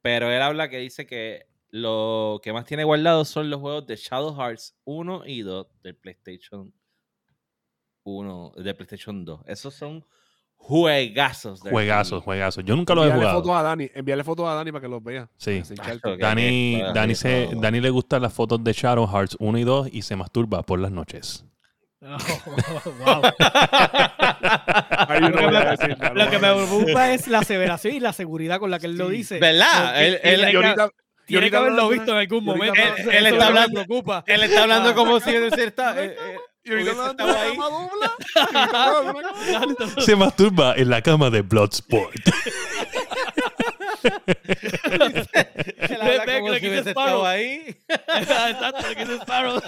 pero 0.00 0.30
él 0.30 0.40
habla 0.40 0.70
que 0.70 0.78
dice 0.78 1.06
que 1.06 1.46
lo 1.70 2.40
que 2.42 2.52
más 2.52 2.64
tiene 2.64 2.84
guardado 2.84 3.24
son 3.24 3.50
los 3.50 3.60
juegos 3.60 3.86
de 3.86 3.96
Shadow 3.96 4.34
Hearts 4.34 4.74
1 4.84 5.24
y 5.26 5.42
2 5.42 5.66
del 5.82 5.96
PlayStation 5.96 6.72
1, 8.04 8.52
de 8.56 8.74
PlayStation 8.74 9.24
2. 9.24 9.40
Esos 9.46 9.74
son 9.74 10.04
juegazos. 10.56 11.62
de 11.62 11.70
Juegazos, 11.70 12.18
RPG. 12.20 12.24
juegazos. 12.24 12.64
Yo 12.64 12.76
nunca 12.76 12.94
lo 12.94 13.02
he 13.02 13.06
Envíale 13.06 13.22
jugado. 13.24 13.40
fotos 13.42 13.56
a 13.56 13.62
Dani. 13.62 13.90
Envíale 13.94 14.24
fotos 14.24 14.46
a 14.46 14.54
Dani 14.54 14.72
para 14.72 14.82
que 14.82 14.88
los 14.88 15.02
vea. 15.02 15.28
Sí. 15.36 15.62
Dani, 16.18 16.80
Dani, 16.94 17.14
se. 17.14 17.48
Dani 17.56 17.80
le 17.80 17.90
gustan 17.90 18.22
las 18.22 18.32
fotos 18.32 18.62
de 18.62 18.72
Shadow 18.72 19.06
Hearts 19.06 19.36
1 19.40 19.58
y 19.58 19.64
2 19.64 19.88
y 19.92 20.02
se 20.02 20.16
masturba 20.16 20.62
por 20.62 20.78
las 20.78 20.90
noches. 20.92 21.44
Oh, 22.06 22.18
wow. 23.04 23.22
Lo 25.20 25.30
no 25.30 25.36
que 25.38 25.46
me- 25.46 26.14
Lo 26.14 26.30
que 26.30 26.38
me 26.38 26.52
preocupa 26.52 27.12
es 27.12 27.28
la 27.28 27.38
aseveración 27.38 27.94
y 27.94 28.00
la 28.00 28.12
seguridad 28.12 28.58
con 28.58 28.70
la 28.70 28.78
que 28.78 28.86
él 28.86 28.98
lo 28.98 29.08
dice. 29.08 29.38
¿Verdad? 29.38 30.02
Él- 30.02 30.20
él- 30.22 30.50
que- 30.50 30.56
ahorita, 30.56 30.90
y 31.26 31.26
tiene 31.26 31.50
que 31.50 31.56
ahorita 31.56 31.58
haberlo 31.58 31.88
visto 31.88 32.12
en 32.12 32.18
algún 32.18 32.44
momento. 32.44 32.74
él 33.10 33.26
es 33.26 33.32
está 33.32 33.46
hablando- 33.46 33.84
preocupa. 33.84 34.22
Él 34.26 34.42
está 34.42 34.62
hablando 34.62 34.94
como 34.94 35.18
si 35.20 35.30
él 35.30 35.50
está. 35.58 35.94
eh, 36.04 36.14
eh, 36.20 36.38
Y 36.64 36.70
ahorita 36.72 37.14
ahí. 37.42 37.56
la. 38.00 38.12
Se 40.02 40.14
masturba 40.16 40.74
en 40.76 40.90
la 40.90 41.00
cama 41.00 41.30
de 41.30 41.40
Bloodsport. 41.42 42.12
él 44.04 45.98
habla 46.00 46.24
Ve- 46.26 46.40
como 46.40 46.52
que 46.52 46.60
si 46.60 46.66
le 46.66 46.68
hubiese 46.68 46.68
quise 46.68 46.90
estado 46.90 46.90
Sparrow. 47.08 47.24
ahí. 47.24 47.76
Exacto, 47.88 48.88
que 48.94 49.04
dice 49.04 49.14
Sparrow. 49.22 49.62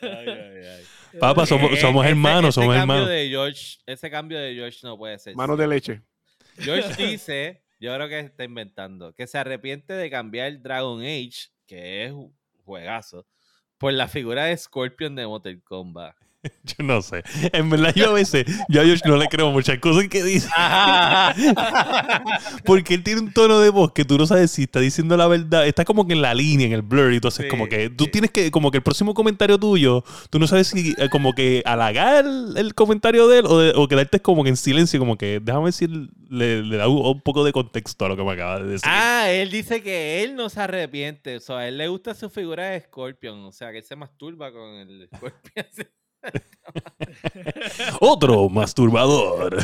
Ay, 0.00 0.28
ay, 0.28 0.66
ay. 0.66 0.84
Papá, 1.20 1.46
somos, 1.46 1.72
Eh, 1.72 1.76
somos 1.80 2.02
ese- 2.04 2.10
hermanos, 2.10 2.48
ese 2.50 2.54
somos 2.60 2.74
cambio 2.76 2.96
hermanos. 2.96 3.08
De 3.08 3.28
George, 3.28 3.78
ese 3.86 4.10
cambio 4.10 4.38
de 4.38 4.54
George 4.54 4.78
no 4.82 4.96
puede 4.98 5.18
ser. 5.18 5.36
Manos 5.36 5.58
de 5.58 5.66
leche. 5.68 6.02
George 6.58 6.88
dice, 7.18 7.62
yo 7.78 7.94
creo 7.94 8.08
que 8.08 8.18
está 8.20 8.44
inventando, 8.44 9.14
que 9.14 9.26
se 9.26 9.38
arrepiente 9.38 9.92
de 9.92 10.10
cambiar 10.10 10.60
Dragon 10.60 11.00
Age, 11.00 11.48
que 11.66 12.04
es 12.06 12.12
un 12.12 12.36
juegazo, 12.64 13.26
por 13.78 13.92
la 13.92 14.08
figura 14.08 14.44
de 14.46 14.56
Scorpion 14.56 15.14
de 15.14 15.26
Mortal 15.26 15.62
Kombat. 15.62 16.16
Yo 16.64 16.84
no 16.84 17.00
sé. 17.02 17.22
En 17.52 17.70
verdad, 17.70 17.92
yo 17.94 18.10
a 18.10 18.14
veces, 18.14 18.44
yo 18.68 18.80
a 18.80 18.84
Josh 18.84 19.02
no 19.04 19.16
le 19.16 19.28
creo 19.28 19.52
muchas 19.52 19.78
cosas 19.78 20.08
que 20.08 20.24
dice. 20.24 20.48
Porque 22.64 22.94
él 22.94 23.02
tiene 23.04 23.20
un 23.20 23.32
tono 23.32 23.60
de 23.60 23.70
voz 23.70 23.92
que 23.92 24.04
tú 24.04 24.18
no 24.18 24.26
sabes 24.26 24.50
si 24.50 24.64
está 24.64 24.80
diciendo 24.80 25.16
la 25.16 25.26
verdad. 25.28 25.66
Está 25.66 25.84
como 25.84 26.06
que 26.06 26.12
en 26.14 26.22
la 26.22 26.34
línea, 26.34 26.66
en 26.66 26.72
el 26.72 26.82
blur, 26.82 27.12
y 27.12 27.20
tú 27.20 27.28
haces 27.28 27.44
Sí, 27.44 27.48
como 27.48 27.68
que 27.68 27.90
tú 27.90 28.04
sí. 28.04 28.10
tienes 28.10 28.30
que, 28.30 28.50
como 28.50 28.70
que 28.70 28.78
el 28.78 28.82
próximo 28.82 29.14
comentario 29.14 29.58
tuyo, 29.58 30.04
tú 30.30 30.38
no 30.38 30.46
sabes 30.46 30.68
si 30.68 30.94
eh, 30.98 31.08
como 31.10 31.32
que 31.32 31.62
halagar 31.64 32.24
el, 32.24 32.54
el 32.56 32.74
comentario 32.74 33.28
de 33.28 33.38
él 33.40 33.46
o, 33.46 33.58
de- 33.58 33.72
o 33.76 33.88
quedarte 33.88 34.20
como 34.20 34.42
que 34.44 34.50
en 34.50 34.56
silencio, 34.56 34.98
como 34.98 35.16
que 35.16 35.40
déjame 35.40 35.72
si 35.72 35.86
le, 36.28 36.62
le 36.62 36.76
da 36.76 36.88
un, 36.88 37.04
un 37.06 37.20
poco 37.20 37.44
de 37.44 37.52
contexto 37.52 38.04
a 38.04 38.08
lo 38.08 38.16
que 38.16 38.22
me 38.24 38.32
acaba 38.32 38.60
de 38.60 38.66
decir. 38.68 38.88
Ah, 38.90 39.30
él 39.30 39.50
dice 39.50 39.82
que 39.82 40.22
él 40.22 40.34
no 40.34 40.48
se 40.48 40.60
arrepiente. 40.60 41.36
O 41.36 41.40
sea, 41.40 41.58
a 41.58 41.68
él 41.68 41.78
le 41.78 41.88
gusta 41.88 42.14
su 42.14 42.30
figura 42.30 42.70
de 42.70 42.80
Scorpion. 42.80 43.44
O 43.44 43.52
sea, 43.52 43.70
que 43.72 43.78
él 43.78 43.84
se 43.84 43.96
masturba 43.96 44.52
con 44.52 44.74
el 44.74 45.08
Scorpion. 45.14 45.66
Otro 48.00 48.48
masturbador. 48.48 49.58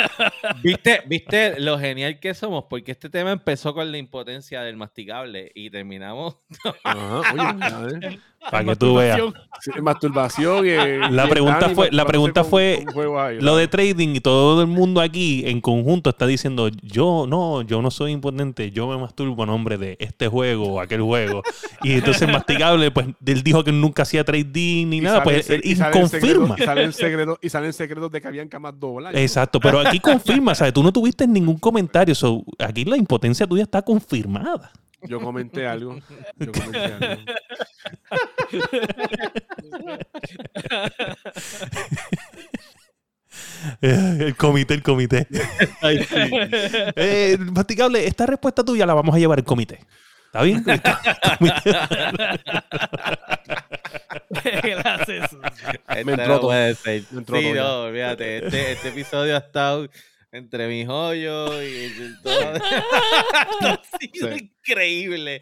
¿Viste, 0.62 1.02
¿Viste 1.06 1.60
lo 1.60 1.78
genial 1.78 2.18
que 2.20 2.34
somos? 2.34 2.64
Porque 2.68 2.92
este 2.92 3.08
tema 3.10 3.32
empezó 3.32 3.74
con 3.74 3.90
la 3.90 3.98
impotencia 3.98 4.62
del 4.62 4.76
masticable 4.76 5.52
y 5.54 5.70
terminamos. 5.70 6.36
Ajá, 6.84 7.20
oye, 7.32 7.70
¿sabes? 7.70 8.18
Para 8.50 8.64
que 8.64 8.76
tú 8.76 8.94
veas. 8.94 9.18
Masturbación. 9.18 9.50
Sí, 9.60 9.82
masturbación. 9.82 10.64
eh, 10.66 11.00
La 11.10 11.28
pregunta 11.28 11.68
fue- 11.68 11.90
la 11.92 12.06
pregunta 12.06 12.42
fue 12.44 12.82
con 12.86 12.94
juegos 12.94 13.20
ahí, 13.20 13.40
Lo 13.40 13.56
de 13.56 13.68
trading 13.68 14.14
y 14.16 14.20
todo 14.20 14.62
el 14.62 14.66
mundo 14.66 15.02
aquí 15.02 15.42
en 15.46 15.60
conjunto 15.60 16.08
está 16.08 16.26
diciendo, 16.26 16.68
yo 16.82 17.26
no, 17.28 17.60
yo 17.62 17.82
no 17.82 17.90
soy 17.90 18.12
impotente, 18.12 18.70
yo 18.70 18.88
me 18.88 18.96
masturbo 18.96 19.42
a 19.42 19.46
nombre 19.46 19.76
de 19.76 19.96
este 20.00 20.28
juego 20.28 20.64
o 20.74 20.80
aquel 20.80 21.02
juego. 21.02 21.42
Y 21.82 21.92
entonces 21.92 22.28
Masticable, 22.30 22.90
pues 22.90 23.08
él 23.26 23.42
dijo 23.42 23.62
que 23.62 23.72
nunca 23.72 24.02
hacía 24.04 24.24
trading 24.24 24.86
ni 24.88 24.96
Y 24.98 25.00
nada, 25.02 25.22
pues 25.22 25.50
él 25.50 25.60
y 25.62 25.74
confirma. 25.76 26.56
Y 26.58 26.62
salen 26.62 26.92
secretos, 26.94 27.38
y 27.42 27.48
salen 27.50 27.72
secretos 27.74 28.10
de 28.10 28.20
que 28.22 28.28
habían 28.28 28.48
camas 28.48 28.72
dobladas. 28.80 29.20
Exacto, 29.20 29.60
pero 29.60 29.80
aquí 29.80 30.00
confirma, 30.00 30.54
¿sabes? 30.54 30.72
Tú 30.72 30.82
no 30.82 30.92
tuviste 30.92 31.26
ningún 31.26 31.58
comentario, 31.58 32.14
so, 32.14 32.42
aquí 32.58 32.84
la 32.86 32.96
impotencia 32.96 33.46
tuya 33.46 33.64
está 33.64 33.82
confirmada. 33.82 34.70
Yo 35.02 35.20
comenté 35.20 35.66
algo. 35.66 35.98
Yo 36.36 36.52
comenté 36.52 36.84
algo. 36.84 37.22
El 43.80 44.36
comité, 44.36 44.74
el 44.74 44.82
comité. 44.82 45.26
Ay, 45.82 46.02
sí. 46.04 46.16
Eh, 46.96 47.36
Masticable, 47.38 48.06
esta 48.06 48.26
respuesta 48.26 48.64
tuya 48.64 48.86
la 48.86 48.94
vamos 48.94 49.14
a 49.14 49.18
llevar 49.18 49.38
al 49.38 49.44
comité. 49.44 49.80
¿Está 50.26 50.42
bien? 50.42 50.64
El 50.66 50.80
comité. 51.38 51.78
Gracias. 54.62 55.30
Este 55.88 56.04
Me 56.04 56.12
entró 56.12 56.40
todo. 56.40 56.50
Me 56.50 56.68
entró 56.70 57.38
sí, 57.38 57.52
todo 57.52 57.54
no, 57.54 57.80
olvídate. 57.84 58.44
Este, 58.46 58.72
este 58.72 58.88
episodio 58.88 59.34
ha 59.34 59.38
estado 59.38 59.88
entre 60.32 60.68
mis 60.68 60.88
hoyos 60.88 61.50
y 61.62 61.92
todo. 62.22 62.52
ha 63.60 63.82
sido 63.98 64.36
Sí. 64.36 64.50
increíble. 64.66 65.40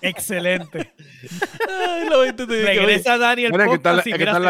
Excelente. 0.00 0.92
Ay, 1.68 2.08
Regresa 2.64 3.18
Dani 3.18 3.44
el 3.44 3.52
que 3.52 3.74
están, 3.74 3.96
podcast 3.96 4.06
es 4.06 4.12
que 4.12 4.18
mira, 4.18 4.32
están. 4.32 4.44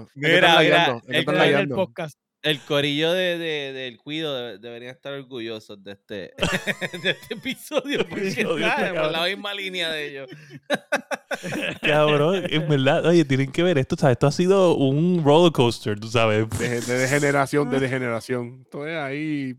Es 0.00 0.12
que 0.12 0.20
Mira, 0.20 0.34
están 0.36 0.62
mira, 0.64 0.76
layando. 0.78 0.96
Es 0.98 1.04
que 1.06 1.18
el 1.18 1.24
el 1.44 1.52
layando. 1.52 1.76
podcast. 1.76 2.18
El 2.42 2.58
corillo 2.60 3.12
de, 3.12 3.36
de- 3.36 3.72
del 3.74 3.98
cuido 3.98 4.34
de- 4.34 4.58
deberían 4.58 4.94
estar 4.94 5.12
orgullosos 5.12 5.82
de 5.84 5.92
este, 5.92 6.14
de 7.02 7.10
este 7.10 7.34
episodio 7.34 8.06
porque 8.08 8.28
Episodio, 8.30 8.66
está 8.66 8.76
por 8.76 8.94
cabrón. 8.94 9.12
la 9.12 9.24
misma 9.26 9.54
línea 9.54 9.90
de 9.90 10.08
ellos. 10.08 10.30
Cabrón, 11.82 12.44
en 12.48 12.68
verdad, 12.68 13.06
oye, 13.06 13.24
tienen 13.24 13.50
que 13.52 13.62
ver 13.62 13.78
esto, 13.78 13.96
¿sabes? 13.96 14.14
Esto 14.14 14.26
ha 14.26 14.32
sido 14.32 14.74
un 14.76 15.22
roller 15.24 15.52
coaster, 15.52 15.98
tú 15.98 16.08
sabes. 16.08 16.48
De, 16.58 16.80
de 16.80 16.98
degeneración, 16.98 17.70
de 17.70 17.80
degeneración. 17.80 18.60
Esto 18.64 18.86
es 18.86 18.96
ahí. 18.96 19.54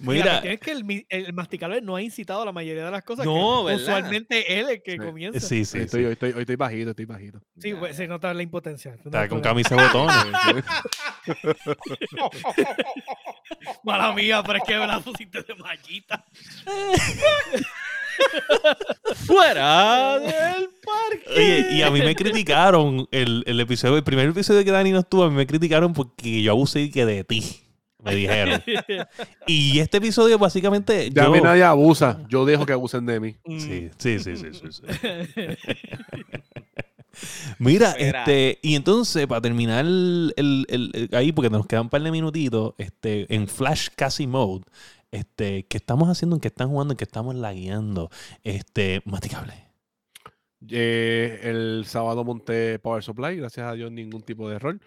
Mira, 0.00 0.40
Mira, 0.42 0.52
es 0.52 0.60
que 0.60 0.72
el, 0.72 1.06
el 1.08 1.32
masticable 1.32 1.80
no 1.82 1.96
ha 1.96 2.02
incitado 2.02 2.44
la 2.44 2.52
mayoría 2.52 2.84
de 2.86 2.90
las 2.90 3.02
cosas. 3.04 3.24
No, 3.26 3.66
que. 3.66 3.74
Usualmente 3.74 4.58
él 4.58 4.66
es 4.66 4.70
el 4.76 4.82
que 4.82 4.92
Sí. 4.92 4.98
comienza. 4.98 5.40
Sí, 5.40 5.64
sí, 5.64 5.66
sí, 5.66 5.78
hoy, 5.78 5.84
estoy, 5.84 6.00
sí. 6.00 6.06
hoy, 6.06 6.12
estoy, 6.12 6.32
hoy 6.32 6.40
estoy 6.40 6.56
bajito, 6.56 6.90
estoy 6.90 7.04
bajito. 7.04 7.40
pues, 7.78 7.96
se 7.96 8.08
nota 8.08 8.32
la 8.34 8.42
impotencia. 8.42 8.92
No 8.92 8.96
Está 9.04 9.28
con 9.28 9.40
camisa 9.40 9.76
de 9.76 9.82
botones. 9.86 10.16
Mala 13.84 14.12
mía, 14.12 14.42
pero 14.44 14.58
es 14.58 14.64
que 14.64 14.78
me 14.78 14.86
la 14.86 15.00
pusiste 15.00 15.42
de 15.42 15.54
mallita. 15.54 16.24
¡Fuera 19.26 20.18
del 20.18 20.68
parque! 20.84 21.24
Oye, 21.34 21.66
y 21.72 21.82
a 21.82 21.90
mí 21.90 22.00
me 22.00 22.14
criticaron 22.14 23.08
el, 23.10 23.42
el 23.46 23.60
episodio, 23.60 23.96
el 23.96 24.04
primer 24.04 24.28
episodio 24.28 24.64
que 24.64 24.70
Dani 24.70 24.92
no 24.92 25.00
estuvo, 25.00 25.24
a 25.24 25.30
mí 25.30 25.36
me 25.36 25.46
criticaron 25.46 25.92
porque 25.92 26.42
yo 26.42 26.52
abusé 26.52 26.90
que 26.90 27.04
de 27.06 27.24
ti. 27.24 27.61
Me 28.02 28.14
dijeron. 28.14 28.62
Y 29.46 29.78
este 29.78 29.98
episodio, 29.98 30.38
básicamente. 30.38 31.10
Ya 31.10 31.22
a 31.22 31.26
yo, 31.26 31.32
mí 31.32 31.40
nadie 31.40 31.62
abusa. 31.64 32.20
Yo 32.28 32.44
dejo 32.44 32.66
que 32.66 32.72
abusen 32.72 33.06
de 33.06 33.20
mí. 33.20 33.36
Sí, 33.46 33.90
sí, 33.98 34.18
sí, 34.18 34.36
sí, 34.36 34.46
sí, 34.52 34.68
sí. 34.70 34.82
Mira, 37.58 37.90
Espera. 37.90 38.20
este, 38.20 38.58
y 38.62 38.74
entonces, 38.74 39.26
para 39.26 39.40
terminar 39.42 39.84
el, 39.84 40.32
el- 40.36 40.66
el- 40.68 41.08
ahí, 41.12 41.30
porque 41.32 41.50
nos 41.50 41.66
quedan 41.66 41.82
un 41.84 41.90
par 41.90 42.02
de 42.02 42.10
minutitos, 42.10 42.74
este, 42.78 43.32
en 43.34 43.46
Flash 43.48 43.88
Casi 43.94 44.26
Mode, 44.26 44.64
este, 45.10 45.64
¿qué 45.66 45.76
estamos 45.76 46.08
haciendo? 46.08 46.36
¿En 46.36 46.40
qué 46.40 46.48
están 46.48 46.68
jugando? 46.70 46.92
¿En 46.94 46.96
qué 46.98 47.04
estamos 47.04 47.34
lagueando? 47.34 48.10
Este, 48.42 49.02
masticable. 49.04 49.52
Eh, 50.70 51.40
el 51.42 51.84
sábado 51.86 52.24
monté 52.24 52.78
Power 52.78 53.02
Supply, 53.02 53.36
gracias 53.36 53.66
a 53.66 53.72
Dios 53.74 53.92
ningún 53.92 54.22
tipo 54.22 54.48
de 54.48 54.56
error. 54.56 54.80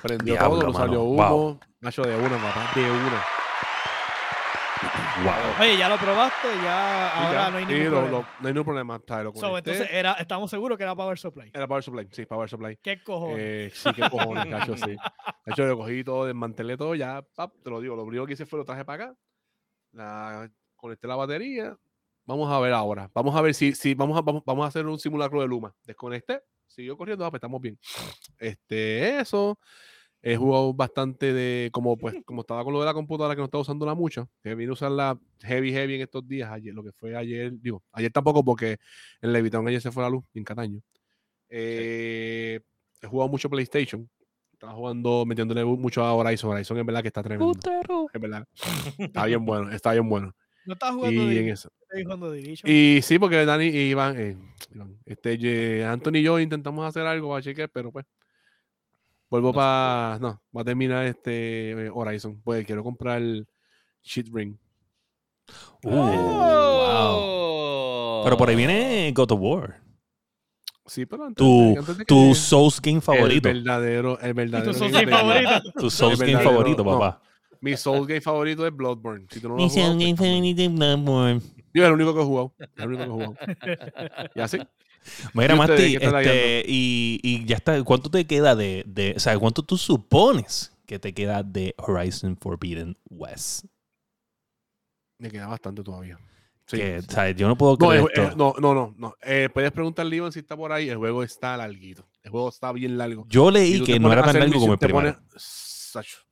Prendió 0.00 0.34
Diablo, 0.34 0.60
todo, 0.60 0.66
no 0.72 0.78
salió 0.78 1.02
Wow. 1.04 1.58
Humo. 1.80 1.86
Nacho 1.86 2.02
de 2.02 2.16
una, 2.16 2.36
papá, 2.38 2.70
de 2.74 2.90
una. 2.90 3.24
Wow. 5.24 5.60
Oye, 5.60 5.76
ya 5.76 5.88
lo 5.88 5.96
probaste, 5.98 6.46
ya 6.62 6.62
Y 6.62 7.26
ahora 7.26 7.32
ya, 7.46 7.50
no 7.50 7.56
hay 7.58 7.66
sí, 7.66 7.72
ningún 7.72 7.84
lo- 7.90 7.90
problema. 7.90 8.18
lo- 8.18 8.22
no 8.40 8.46
hay 8.48 8.54
ningún 8.54 8.64
problema. 8.64 9.00
Lo 9.24 9.32
So, 9.34 9.58
entonces 9.58 9.88
era, 9.90 10.12
estamos 10.14 10.48
seguros 10.50 10.78
que 10.78 10.84
era 10.84 10.94
Power 10.94 11.18
Supply. 11.18 11.50
Era 11.52 11.66
Power 11.66 11.82
Supply, 11.82 12.08
sí, 12.12 12.26
Power 12.26 12.48
Supply. 12.48 12.76
¿Qué 12.80 13.02
cojones? 13.02 13.38
Eh, 13.40 13.70
sí, 13.74 13.92
qué 13.94 14.08
cojones, 14.08 14.46
Nacho, 14.74 14.76
sí. 14.76 14.96
Nacho, 15.44 15.64
lo 15.64 15.76
cogí 15.78 16.04
todo, 16.04 16.26
desmantelé 16.26 16.76
todo, 16.76 16.94
ya, 16.94 17.22
pap, 17.34 17.52
te 17.64 17.70
lo 17.70 17.80
digo, 17.80 17.96
lo 17.96 18.04
primero 18.04 18.26
que 18.26 18.34
hice 18.34 18.46
fue 18.46 18.60
lo 18.60 18.64
traje 18.64 18.84
para 18.84 19.04
acá, 19.06 19.14
la, 19.92 20.50
conecté 20.76 21.08
la 21.08 21.16
batería, 21.16 21.76
vamos 22.24 22.52
a 22.52 22.60
ver 22.60 22.72
ahora, 22.72 23.10
vamos 23.12 23.34
a 23.34 23.40
ver 23.42 23.54
si, 23.54 23.74
si 23.74 23.94
vamos, 23.94 24.16
a, 24.16 24.20
vamos, 24.20 24.42
vamos 24.46 24.64
a 24.64 24.68
hacer 24.68 24.86
un 24.86 24.98
simulacro 25.00 25.40
de 25.40 25.48
Luma, 25.48 25.74
desconecté, 25.84 26.42
siguió 26.68 26.96
corriendo, 26.96 27.24
ah, 27.24 27.30
pues 27.30 27.38
estamos 27.38 27.60
bien. 27.60 27.76
Este, 28.38 29.18
eso, 29.18 29.58
he 30.22 30.36
jugado 30.36 30.74
bastante 30.74 31.32
de, 31.32 31.70
como 31.72 31.96
pues, 31.96 32.16
como 32.24 32.40
estaba 32.40 32.64
con 32.64 32.72
lo 32.72 32.80
de 32.80 32.86
la 32.86 32.94
computadora 32.94 33.34
que 33.34 33.40
no 33.40 33.44
estaba 33.44 33.62
usándola 33.62 33.94
mucho, 33.94 34.28
que 34.42 34.54
vine 34.54 34.70
a 34.70 34.72
usarla 34.72 35.18
heavy, 35.42 35.72
heavy 35.72 35.94
en 35.94 36.00
estos 36.02 36.26
días, 36.26 36.50
ayer, 36.50 36.74
lo 36.74 36.82
que 36.82 36.92
fue 36.92 37.16
ayer, 37.16 37.52
digo, 37.60 37.82
ayer 37.92 38.10
tampoco 38.10 38.44
porque 38.44 38.78
en 39.22 39.32
Levitown 39.32 39.66
ayer 39.68 39.80
se 39.80 39.92
fue 39.92 40.02
la 40.02 40.10
luz, 40.10 40.24
en 40.34 40.44
Cataño. 40.44 40.80
Eh, 41.48 42.60
he 43.00 43.06
jugado 43.06 43.28
mucho 43.30 43.48
PlayStation. 43.48 44.08
Estaba 44.52 44.72
jugando, 44.72 45.24
metiéndole 45.24 45.64
mu- 45.64 45.76
mucho 45.76 46.02
a 46.02 46.12
Horizon. 46.14 46.50
Horizon 46.50 46.78
es 46.78 46.84
verdad 46.86 47.02
que 47.02 47.08
está 47.08 47.22
tremendo. 47.22 47.52
Es 48.12 48.20
verdad. 48.20 48.44
Está 48.98 49.24
bien 49.26 49.44
bueno, 49.44 49.70
está 49.70 49.92
bien 49.92 50.08
bueno. 50.08 50.34
no 50.66 50.72
estás 50.72 50.94
jugando 50.94 51.32
Y 51.32 51.38
en 51.38 51.48
eso. 51.48 51.70
jugando. 52.02 52.34
Y 52.36 53.00
sí, 53.02 53.18
porque 53.18 53.44
Dani 53.44 53.66
y 53.66 53.90
Iván, 53.90 54.18
eh, 54.18 54.36
Iván, 54.74 54.98
este, 55.06 55.84
Anthony 55.84 56.16
y 56.16 56.22
yo 56.22 56.40
intentamos 56.40 56.84
hacer 56.84 57.06
algo 57.06 57.30
para 57.30 57.42
chequear, 57.42 57.70
pero 57.70 57.92
pues. 57.92 58.04
Vuelvo 59.30 59.48
No 59.48 59.52
para. 59.52 60.18
No, 60.20 60.40
va 60.56 60.62
a 60.62 60.64
terminar 60.64 61.04
este 61.06 61.72
eh, 61.72 61.90
Horizon. 61.92 62.40
Pues 62.42 62.64
quiero 62.66 62.82
comprar 62.82 63.20
el 63.20 63.46
Shit 64.02 64.28
Ring. 64.32 64.56
Uh, 65.82 65.90
wow. 65.90 67.28
Pero 68.24 68.36
por 68.36 68.48
ahí 68.48 68.56
viene 68.56 69.12
God 69.14 69.32
of 69.32 69.40
War. 69.40 69.80
Sí, 70.86 71.04
pero 71.04 71.24
antes, 71.24 71.36
Tu, 71.36 71.76
antes 71.78 71.98
de 71.98 72.04
tu 72.06 72.34
Souls 72.34 72.80
game 72.80 73.00
favorito. 73.02 73.48
El 73.48 73.62
verdadero, 73.62 74.18
el 74.20 74.30
¿Y 74.30 74.32
verdadero. 74.32 74.72
tu 74.72 74.78
Souls 74.78 74.92
game 74.92 75.12
favorito? 75.12 75.50
Tu 75.78 75.90
Souls 75.90 76.18
game 76.20 76.38
favorito, 76.42 76.84
no. 76.84 76.98
papá. 76.98 77.20
Mi 77.60 77.76
Soul 77.76 78.06
game 78.06 78.20
favorito 78.20 78.64
es 78.66 78.74
Bloodborne. 78.74 79.26
Si 79.30 79.40
tú 79.40 79.48
no 79.48 79.56
lo 79.56 79.62
Mi 79.64 79.70
Souls 79.70 79.98
game 79.98 80.16
favorito 80.16 80.62
es 80.62 80.72
Bloodborne. 80.72 81.40
Yo 81.74 81.82
es 81.82 81.88
el 81.88 81.94
único 81.94 82.14
que 82.14 82.20
he 82.20 82.24
jugado. 82.24 82.54
El 82.76 82.88
único 82.88 83.02
que 83.02 83.08
he 83.08 83.12
jugado. 83.12 83.34
Y 84.34 84.40
así. 84.40 84.58
Mira, 85.32 85.54
¿Y 85.54 85.58
ustedes 85.58 86.02
Masti, 86.12 86.26
este, 86.26 86.64
y, 86.66 87.20
y 87.22 87.44
ya 87.46 87.56
está. 87.56 87.82
¿Cuánto 87.84 88.10
te 88.10 88.26
queda 88.26 88.54
de, 88.54 88.84
de. 88.86 89.14
O 89.16 89.20
sea, 89.20 89.38
cuánto 89.38 89.62
tú 89.62 89.76
supones 89.76 90.72
que 90.86 90.98
te 90.98 91.12
queda 91.14 91.42
de 91.42 91.74
Horizon 91.78 92.36
Forbidden 92.36 92.96
West? 93.08 93.64
Me 95.18 95.30
queda 95.30 95.46
bastante 95.46 95.82
todavía. 95.82 96.18
Sí. 96.66 96.76
Que, 96.76 96.98
o 96.98 97.02
sea, 97.10 97.30
yo 97.30 97.48
no 97.48 97.56
puedo 97.56 97.78
creer 97.78 98.04
esto. 98.08 98.22
eh, 98.22 98.32
no, 98.36 98.54
no, 98.58 98.74
no. 98.74 98.94
no. 98.98 99.14
Eh, 99.22 99.48
puedes 99.52 99.72
preguntarle 99.72 100.14
a 100.14 100.18
Iván 100.18 100.32
si 100.32 100.40
está 100.40 100.56
por 100.56 100.70
ahí. 100.72 100.88
El 100.90 100.98
juego 100.98 101.22
está 101.22 101.56
larguito. 101.56 102.06
El 102.22 102.30
juego 102.30 102.50
está 102.50 102.70
bien 102.72 102.98
largo. 102.98 103.24
Yo 103.28 103.50
leí 103.50 103.82
que 103.82 103.98
no 103.98 104.12
era 104.12 104.22
tan 104.22 104.38
largo 104.38 104.60
como 104.60 104.72
el 104.74 104.78
primero. 104.78 105.14
pones-. 105.14 106.27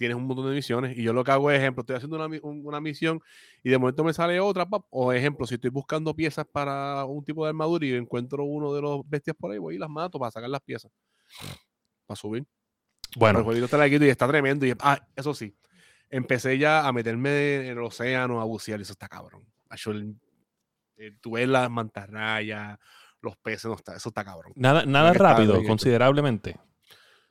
Tienes 0.00 0.16
un 0.16 0.26
montón 0.26 0.46
de 0.48 0.54
misiones. 0.54 0.96
Y 0.96 1.02
yo 1.02 1.12
lo 1.12 1.22
que 1.22 1.30
hago 1.30 1.50
es, 1.50 1.60
ejemplo, 1.60 1.82
estoy 1.82 1.96
haciendo 1.96 2.16
una, 2.16 2.40
una 2.42 2.80
misión 2.80 3.20
y 3.62 3.68
de 3.68 3.76
momento 3.76 4.02
me 4.02 4.14
sale 4.14 4.40
otra, 4.40 4.66
o 4.88 5.12
ejemplo, 5.12 5.46
si 5.46 5.56
estoy 5.56 5.68
buscando 5.68 6.16
piezas 6.16 6.46
para 6.50 7.04
un 7.04 7.22
tipo 7.22 7.44
de 7.44 7.50
armadura 7.50 7.84
y 7.84 7.92
encuentro 7.92 8.44
uno 8.44 8.72
de 8.72 8.80
los 8.80 9.06
bestias 9.06 9.36
por 9.38 9.52
ahí, 9.52 9.58
voy 9.58 9.74
y 9.74 9.78
las 9.78 9.90
mato 9.90 10.18
para 10.18 10.30
sacar 10.30 10.48
las 10.48 10.62
piezas. 10.62 10.90
Para 12.06 12.16
subir. 12.16 12.46
Bueno. 13.14 13.40
El 13.40 13.44
jueguito 13.44 13.66
está 13.66 13.86
y 13.86 14.08
está 14.08 14.26
tremendo. 14.26 14.64
Y, 14.64 14.72
ah, 14.80 15.06
eso 15.14 15.34
sí. 15.34 15.54
Empecé 16.08 16.56
ya 16.56 16.88
a 16.88 16.92
meterme 16.94 17.56
en 17.56 17.76
el 17.76 17.78
océano, 17.80 18.40
a 18.40 18.44
bucear, 18.44 18.80
y 18.80 18.82
eso 18.84 18.92
está 18.92 19.06
cabrón. 19.06 19.44
Eh, 20.96 21.12
tú 21.20 21.32
ves 21.32 21.46
las 21.46 21.70
mantarrayas, 21.70 22.78
los 23.20 23.36
peces, 23.36 23.66
no 23.66 23.74
está, 23.74 23.96
eso 23.96 24.08
está 24.08 24.24
cabrón. 24.24 24.54
Nada, 24.56 24.86
nada 24.86 25.12
rápido, 25.12 25.62
considerablemente. 25.64 26.58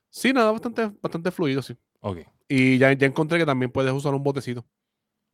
Sí, 0.07 0.33
nada, 0.33 0.51
bastante, 0.51 0.91
bastante 1.01 1.31
fluido, 1.31 1.63
sí. 1.63 1.75
Ok. 2.01 2.19
Y 2.49 2.77
ya, 2.77 2.91
ya 2.93 3.07
encontré 3.07 3.37
que 3.37 3.45
también 3.45 3.71
puedes 3.71 3.93
usar 3.93 4.13
un 4.13 4.23
botecito. 4.23 4.65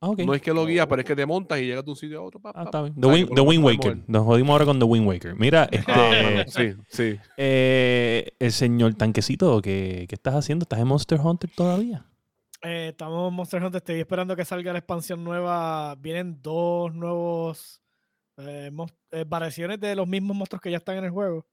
Ah, 0.00 0.10
okay. 0.10 0.26
No 0.26 0.34
es 0.34 0.42
que 0.42 0.52
lo 0.52 0.66
guías, 0.66 0.86
pero 0.86 1.00
es 1.00 1.06
que 1.06 1.16
te 1.16 1.24
montas 1.24 1.58
y 1.58 1.66
llegas 1.66 1.84
de 1.84 1.90
un 1.90 1.96
sitio 1.96 2.20
a 2.20 2.22
otro. 2.22 2.40
ah, 2.44 2.64
está 2.64 2.82
bien. 2.82 2.94
The, 3.00 3.40
Wind, 3.40 3.64
Waker. 3.64 3.98
Nos 4.06 4.24
jodimos 4.24 4.50
ahora 4.52 4.66
con 4.66 4.78
The 4.78 4.84
Wind 4.84 5.08
Waker. 5.08 5.34
Mira, 5.34 5.64
este. 5.72 6.44
sí, 6.48 6.80
sí. 6.88 7.18
Eh, 7.38 8.30
el 8.38 8.52
señor 8.52 8.94
Tanquecito, 8.94 9.60
¿qué, 9.62 10.04
¿qué, 10.08 10.14
estás 10.14 10.34
haciendo? 10.34 10.64
¿Estás 10.64 10.80
en 10.80 10.88
Monster 10.88 11.18
Hunter 11.18 11.50
todavía? 11.56 12.04
Eh, 12.62 12.88
estamos 12.90 13.30
en 13.30 13.34
Monster 13.34 13.62
Hunter. 13.62 13.78
Estoy 13.78 14.00
esperando 14.00 14.36
que 14.36 14.44
salga 14.44 14.72
la 14.72 14.78
expansión 14.78 15.24
nueva. 15.24 15.94
Vienen 15.94 16.42
dos 16.42 16.94
nuevos 16.94 17.80
eh, 18.38 18.70
eh, 19.12 19.24
variaciones 19.26 19.80
de 19.80 19.96
los 19.96 20.06
mismos 20.06 20.36
monstruos 20.36 20.60
que 20.60 20.70
ya 20.70 20.76
están 20.76 20.98
en 20.98 21.04
el 21.04 21.10
juego. 21.10 21.46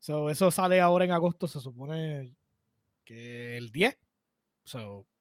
eso 0.00 0.50
sale 0.50 0.80
ahora 0.80 1.04
en 1.04 1.12
agosto, 1.12 1.46
se 1.46 1.60
supone 1.60 2.34
que 3.04 3.56
el 3.56 3.70
10. 3.70 3.96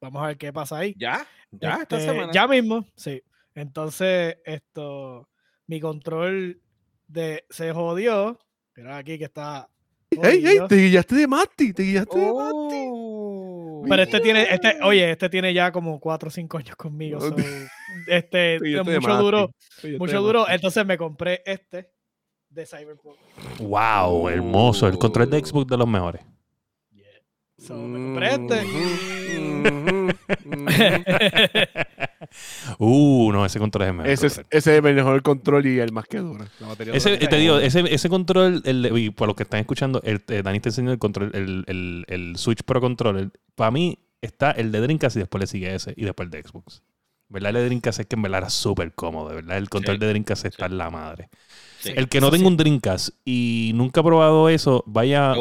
Vamos 0.02 0.24
a 0.24 0.28
ver 0.28 0.38
qué 0.38 0.52
pasa 0.54 0.78
ahí. 0.78 0.96
¿Ya? 0.98 1.26
¿Ya? 1.52 1.82
esta 1.82 1.98
este, 1.98 2.12
semana. 2.12 2.32
Ya 2.34 2.48
mismo, 2.48 2.86
sí. 2.96 3.22
Entonces, 3.54 4.38
esto, 4.46 5.30
mi 5.68 5.80
control 5.80 6.62
de 7.08 7.46
se 7.50 7.72
jodió. 7.72 8.40
Mira 8.76 8.98
aquí 8.98 9.18
que 9.18 9.26
está. 9.26 9.70
¡Ey, 10.10 10.46
ey! 10.46 10.60
Te 10.68 10.76
guiaste 10.76 11.16
de 11.16 11.28
Mati, 11.28 11.74
te 11.74 11.84
guiaste 11.84 12.20
de 12.20 12.34
Mati. 12.34 13.90
Pero 13.90 14.04
este 14.04 14.20
tiene, 14.20 14.44
este, 14.44 14.78
oye, 14.84 15.12
este 15.12 15.30
tiene 15.30 15.54
ya 15.54 15.72
como 15.72 16.00
4 16.00 16.28
o 16.28 16.32
5 16.32 16.58
años 16.58 16.76
conmigo. 16.76 17.20
este, 18.08 18.60
mucho 18.60 19.18
duro, 19.18 19.52
mucho 20.00 20.22
duro. 20.22 20.50
Entonces 20.50 20.86
me 20.86 20.98
compré 20.98 21.42
este 21.46 21.92
de 22.50 22.66
Cyberpunk. 22.66 23.18
Wow, 23.60 24.30
hermoso. 24.30 24.88
El 24.88 24.98
control 24.98 25.30
de 25.30 25.40
Xbox 25.40 25.68
de 25.68 25.78
los 25.78 25.88
mejores. 25.88 26.22
So, 27.58 27.76
me 27.76 27.98
compré 28.00 28.34
este. 28.34 28.66
uh, 32.80 33.32
no, 33.32 33.46
ese 33.46 33.60
control 33.60 33.88
es 33.88 33.94
mejor. 33.94 34.08
Ese 34.10 34.28
es, 34.28 34.42
ese 34.50 34.78
es 34.78 34.84
el 34.86 34.96
mejor 34.96 35.22
control 35.24 35.66
y 35.66 35.80
el 35.80 35.92
más 35.94 36.06
que 36.06 36.20
dura. 36.20 36.48
ese, 36.94 37.18
te 37.18 37.36
digo, 37.38 37.58
ese, 37.60 37.82
ese 37.94 38.10
control, 38.10 38.62
el, 38.66 38.92
y 38.98 39.10
por 39.10 39.28
los 39.28 39.38
que 39.38 39.44
están 39.44 39.62
escuchando, 39.62 40.02
el, 40.04 40.22
eh, 40.28 40.42
Dani 40.44 40.60
te 40.60 40.70
enseñó 40.70 40.92
el 40.92 41.00
control, 41.00 41.32
el, 41.34 41.64
el, 41.68 42.06
el 42.08 42.36
Switch 42.38 42.64
Pro 42.64 42.82
Controller. 42.82 43.32
Para 43.56 43.72
mí 43.72 44.00
está 44.22 44.52
el 44.52 44.72
de 44.72 44.82
Dreamcast 44.82 45.16
y 45.16 45.20
después 45.20 45.40
le 45.40 45.48
sigue 45.48 45.74
ese 45.74 45.94
y 45.96 46.04
después 46.04 46.28
el 46.28 46.32
de 46.32 46.44
Xbox. 46.44 46.84
¿Verdad? 47.28 47.50
El 47.50 47.56
de 47.56 47.66
Dreamcast 47.66 48.00
es 48.00 48.06
que 48.06 48.16
en 48.16 48.22
verdad 48.22 48.40
era 48.40 48.50
súper 48.50 48.94
cómodo, 48.94 49.34
¿verdad? 49.34 49.58
El 49.58 49.70
control 49.70 50.00
de 50.00 50.08
Dreamcast 50.08 50.46
está 50.46 50.68
en 50.68 50.78
la 50.78 50.90
madre 50.90 51.30
el 51.94 52.10
que 52.10 52.22
no 52.22 52.32
tenga 52.32 52.48
un 52.48 52.58
Dreamcast 52.58 53.10
y 53.26 53.72
nunca 53.76 54.02
ha 54.02 54.04
probado 54.04 54.50
eso, 54.50 54.84
vaya. 54.88 55.34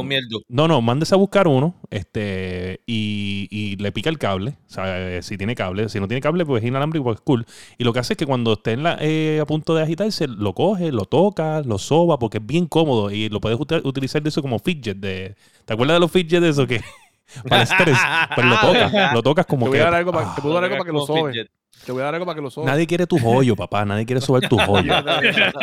No, 0.48 0.68
no, 0.68 0.82
mandes 0.82 1.12
a 1.12 1.16
buscar 1.16 1.48
uno 1.48 1.74
este, 1.90 2.80
y, 2.86 3.76
le 3.78 3.92
pica 3.92 4.10
el 4.10 4.18
cable. 4.18 4.56
O 4.68 4.72
sea, 4.72 5.16
eh, 5.16 5.22
si 5.22 5.36
tiene 5.36 5.54
cable. 5.54 5.88
Si 5.88 6.00
no 6.00 6.08
tiene 6.08 6.20
cable, 6.20 6.44
pues 6.44 6.62
es 6.62 6.68
inalámbrico, 6.68 7.04
pues 7.04 7.16
es 7.16 7.20
cool. 7.22 7.46
Y 7.78 7.84
lo 7.84 7.92
que 7.92 8.00
hace 8.00 8.14
es 8.14 8.16
que 8.16 8.26
cuando 8.26 8.54
esté 8.54 8.76
eh, 9.00 9.40
a 9.40 9.46
punto 9.46 9.74
de 9.74 9.82
agitarse, 9.82 10.28
lo 10.28 10.54
coge, 10.54 10.92
lo 10.92 11.04
toca, 11.04 11.62
lo 11.62 11.78
soba, 11.78 12.18
porque 12.18 12.38
es 12.38 12.46
bien 12.46 12.66
cómodo 12.66 13.10
y 13.10 13.28
lo 13.28 13.40
puedes 13.40 13.58
utilizar 13.58 14.22
de 14.22 14.28
eso 14.28 14.42
como 14.42 14.58
fidget. 14.58 14.96
De, 14.98 15.34
¿Te 15.64 15.72
acuerdas 15.72 15.96
de 15.96 16.00
los 16.00 16.10
fidgets 16.10 16.42
de 16.42 16.48
eso 16.48 16.66
que.? 16.66 16.80
para 17.48 17.62
el 17.62 17.68
estrés. 17.68 17.98
Pues 18.34 18.46
lo 18.46 18.58
tocas, 18.58 19.14
lo 19.14 19.22
tocas 19.22 19.46
como 19.46 19.66
que. 19.66 19.78
Te, 19.78 19.84
dar 19.84 19.94
algo 19.94 20.12
para, 20.12 20.34
te 20.34 20.42
puedo 20.42 20.54
dar 20.54 20.64
algo 20.64 20.76
para 20.76 20.86
que 20.86 20.92
lo 20.92 21.06
sobe. 21.06 21.48
Te 21.84 21.92
voy 21.92 22.00
a 22.02 22.04
dar 22.06 22.14
algo 22.14 22.26
para 22.26 22.36
que 22.36 22.42
lo 22.42 22.50
sobe. 22.50 22.66
Nadie 22.66 22.86
quiere 22.86 23.06
tu 23.06 23.18
joyo, 23.18 23.54
papá. 23.56 23.84
Nadie 23.84 24.06
quiere 24.06 24.20
sobar 24.20 24.48
tu 24.48 24.56
joyo. 24.58 24.92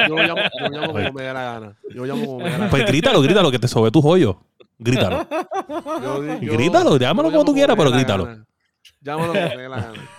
yo 0.07 0.15
lo 0.15 0.23
llamo, 0.23 0.41
yo 0.59 0.69
llamo 0.69 0.87
como 0.93 1.13
me 1.13 1.23
da 1.23 1.33
la 1.33 1.43
gana. 1.43 1.77
Yo 1.93 2.05
llamo 2.05 2.25
como 2.25 2.37
me 2.37 2.43
da 2.45 2.49
la 2.49 2.57
gana. 2.57 2.69
Pues 2.69 2.85
grítalo, 2.85 3.21
grítalo, 3.21 3.51
que 3.51 3.59
te 3.59 3.67
sobe 3.67 3.91
tu 3.91 4.01
joyo. 4.01 4.39
Grítalo. 4.77 5.27
Yo, 6.41 6.53
grítalo, 6.53 6.97
llámalo 6.97 7.31
como 7.31 7.45
tú 7.45 7.53
quieras, 7.53 7.75
pero 7.75 7.91
grítalo. 7.91 8.45
Llámalo 9.01 9.33
como 9.33 9.55
me 9.55 9.57
dé 9.57 9.69
la 9.69 9.75
gana. 9.77 10.09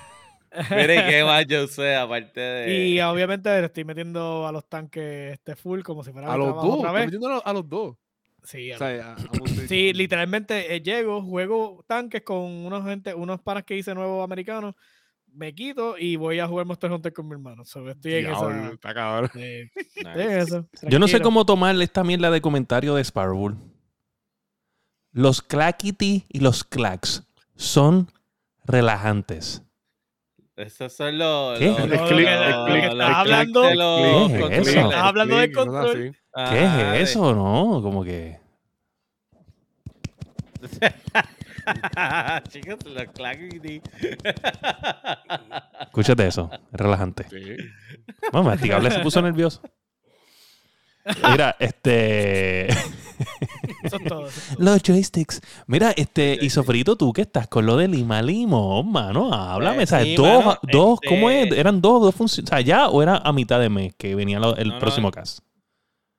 Mire 0.70 1.06
qué 1.08 1.24
más 1.24 1.46
yo 1.46 1.66
sé, 1.66 1.96
aparte 1.96 2.40
de. 2.40 2.88
Y 2.88 3.00
obviamente 3.00 3.48
le 3.48 3.66
estoy 3.66 3.84
metiendo 3.84 4.46
a 4.46 4.52
los 4.52 4.68
tanques 4.68 5.32
este 5.32 5.56
full 5.56 5.80
como 5.80 6.04
si 6.04 6.12
fuera 6.12 6.32
a 6.32 6.36
los 6.36 6.54
dos. 6.54 6.78
Otra 6.78 6.92
vez. 6.92 7.06
metiendo 7.06 7.42
a 7.44 7.52
los 7.52 7.68
dos. 7.68 7.96
Sí, 8.44 8.72
o 8.72 8.78
sea, 8.78 9.14
sí 9.68 9.92
literalmente 9.92 10.74
eh, 10.74 10.82
llego, 10.82 11.22
juego 11.22 11.84
tanques 11.86 12.22
con 12.22 12.40
unos 12.40 12.84
gente, 12.84 13.14
unos 13.14 13.40
panas 13.40 13.62
que 13.62 13.76
hice 13.76 13.94
nuevos 13.94 14.24
americanos 14.24 14.74
me 15.34 15.54
quito 15.54 15.96
y 15.98 16.16
voy 16.16 16.38
a 16.38 16.46
jugar 16.46 16.66
Monster 16.66 16.90
Hunter 16.90 17.12
con 17.12 17.26
mi 17.26 17.32
hermano. 17.32 17.62
estoy 17.62 18.14
en 18.14 18.26
esa, 18.26 18.70
está 18.72 18.94
cabrón. 18.94 19.30
Yo 20.88 20.98
no 20.98 21.08
sé 21.08 21.20
cómo 21.20 21.44
tomar 21.46 21.80
esta 21.80 22.04
mierda 22.04 22.30
de 22.30 22.40
comentario 22.40 22.94
de 22.94 23.02
Sparrow. 23.02 23.56
Los 25.12 25.42
clackity 25.42 26.24
y 26.28 26.40
los 26.40 26.64
clacks 26.64 27.26
son 27.54 28.10
relajantes. 28.64 29.62
Esos 30.56 30.92
son 30.92 31.18
los. 31.18 31.58
¿Qué? 31.58 31.70
Estás 31.70 33.00
hablando 33.00 33.62
de 33.62 33.74
los 33.74 34.30
Estás 34.30 34.94
hablando 34.94 35.36
de 35.38 35.52
control. 35.52 36.16
¿Qué 36.50 36.64
es 37.00 37.10
eso? 37.10 37.34
No, 37.34 37.80
como 37.82 38.04
que. 38.04 38.38
Chicos, 42.48 42.78
los 42.86 43.04
Escúchate 45.80 46.26
eso, 46.26 46.50
es 46.72 46.80
relajante. 46.80 47.26
Sí. 47.28 47.56
Bueno, 48.32 48.48
masticable 48.48 48.90
se 48.90 49.00
puso 49.00 49.22
nervioso. 49.22 49.60
Mira, 51.30 51.56
este. 51.58 52.68
Eso 53.82 53.96
es 53.96 54.04
todo, 54.06 54.28
Los 54.58 54.82
joysticks. 54.82 55.40
Mira, 55.66 55.92
este, 55.96 56.38
y 56.40 56.50
Sofrito, 56.50 56.96
tú 56.96 57.12
que 57.12 57.22
estás 57.22 57.48
con 57.48 57.66
lo 57.66 57.76
de 57.76 57.88
Lima 57.88 58.22
Limón, 58.22 58.92
mano, 58.92 59.32
háblame. 59.32 59.86
¿sabes? 59.86 60.16
dos, 60.16 60.58
dos 60.62 61.00
¿cómo 61.06 61.28
es? 61.28 61.44
Este 61.44 61.60
¿Eran 61.60 61.80
dos, 61.80 62.02
dos 62.02 62.14
funciones? 62.14 62.50
O 62.50 62.54
sea, 62.54 62.60
¿ya 62.60 62.88
o 62.88 63.02
era 63.02 63.16
a 63.16 63.32
mitad 63.32 63.58
de 63.58 63.68
mes 63.68 63.94
que 63.96 64.14
venía 64.14 64.38
el 64.56 64.78
próximo 64.78 65.10
caso? 65.10 65.42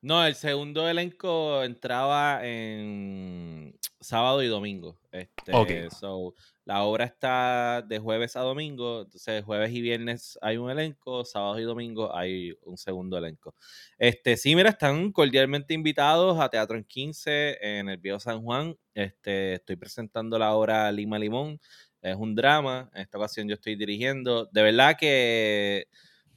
No, 0.04 0.26
el 0.26 0.36
segundo 0.36 0.90
elenco 0.90 1.64
entraba 1.64 2.42
en 2.44 3.74
sábado 4.02 4.44
y 4.44 4.48
domingo. 4.48 5.00
Este, 5.14 5.90
so, 5.92 6.36
la 6.66 6.84
obra 6.84 7.06
está 7.06 7.82
de 7.88 8.00
jueves 8.00 8.36
a 8.36 8.42
domingo, 8.42 9.04
entonces 9.04 9.46
jueves 9.46 9.72
y 9.72 9.80
viernes 9.80 10.38
hay 10.42 10.58
un 10.58 10.70
elenco, 10.70 11.24
sábado 11.24 11.58
y 11.58 11.64
domingo 11.64 12.14
hay 12.14 12.54
un 12.64 12.78
segundo 12.78 13.18
elenco. 13.18 13.56
Este, 13.98 14.36
sí, 14.36 14.58
mira, 14.58 14.72
están 14.72 15.10
cordialmente 15.14 15.74
invitados 15.74 16.38
a 16.38 16.50
Teatro 16.50 16.76
en 16.76 16.84
15 16.84 17.60
en 17.62 17.88
el 17.88 17.98
Viejo 17.98 18.20
San 18.20 18.42
Juan. 18.44 18.76
Este, 18.94 19.54
estoy 19.54 19.78
presentando 19.78 20.38
la 20.38 20.54
obra 20.54 20.92
Lima 20.92 21.18
Limón. 21.18 21.62
Es 22.02 22.18
un 22.18 22.36
drama. 22.36 22.92
En 22.94 23.04
esta 23.04 23.18
ocasión 23.18 23.48
yo 23.48 23.54
estoy 23.54 23.78
dirigiendo. 23.78 24.50
De 24.52 24.64
verdad 24.64 24.98
que 25.00 25.88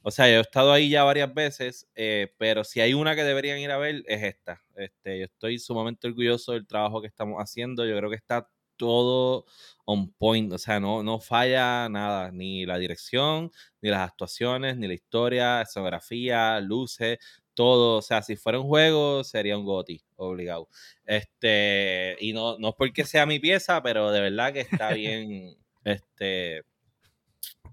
o 0.03 0.11
sea, 0.11 0.29
yo 0.29 0.37
he 0.37 0.41
estado 0.41 0.71
ahí 0.71 0.89
ya 0.89 1.03
varias 1.03 1.33
veces, 1.33 1.87
eh, 1.95 2.33
pero 2.37 2.63
si 2.63 2.79
hay 2.79 2.93
una 2.93 3.15
que 3.15 3.23
deberían 3.23 3.59
ir 3.59 3.71
a 3.71 3.77
ver, 3.77 4.03
es 4.07 4.23
esta. 4.23 4.61
Este, 4.75 5.19
yo 5.19 5.25
estoy 5.25 5.59
sumamente 5.59 6.07
orgulloso 6.07 6.53
del 6.53 6.65
trabajo 6.67 7.01
que 7.01 7.07
estamos 7.07 7.37
haciendo. 7.39 7.85
Yo 7.85 7.97
creo 7.97 8.09
que 8.09 8.15
está 8.15 8.49
todo 8.77 9.45
on 9.85 10.11
point. 10.13 10.51
O 10.53 10.57
sea, 10.57 10.79
no, 10.79 11.03
no 11.03 11.19
falla 11.19 11.89
nada. 11.89 12.31
Ni 12.31 12.65
la 12.65 12.77
dirección, 12.77 13.51
ni 13.81 13.89
las 13.89 14.09
actuaciones, 14.09 14.77
ni 14.77 14.87
la 14.87 14.93
historia, 14.93 15.61
escenografía, 15.61 16.59
luces, 16.61 17.17
todo. 17.53 17.97
O 17.97 18.01
sea, 18.01 18.21
si 18.21 18.35
fuera 18.37 18.59
un 18.59 18.67
juego, 18.67 19.23
sería 19.23 19.57
un 19.57 19.65
GOTI, 19.65 20.01
obligado. 20.15 20.69
Este, 21.05 22.15
y 22.21 22.33
no, 22.33 22.57
no 22.59 22.69
es 22.69 22.75
porque 22.77 23.03
sea 23.05 23.25
mi 23.25 23.39
pieza, 23.39 23.81
pero 23.83 24.11
de 24.11 24.21
verdad 24.21 24.53
que 24.53 24.61
está 24.61 24.89
bien, 24.93 25.57
este, 25.83 26.63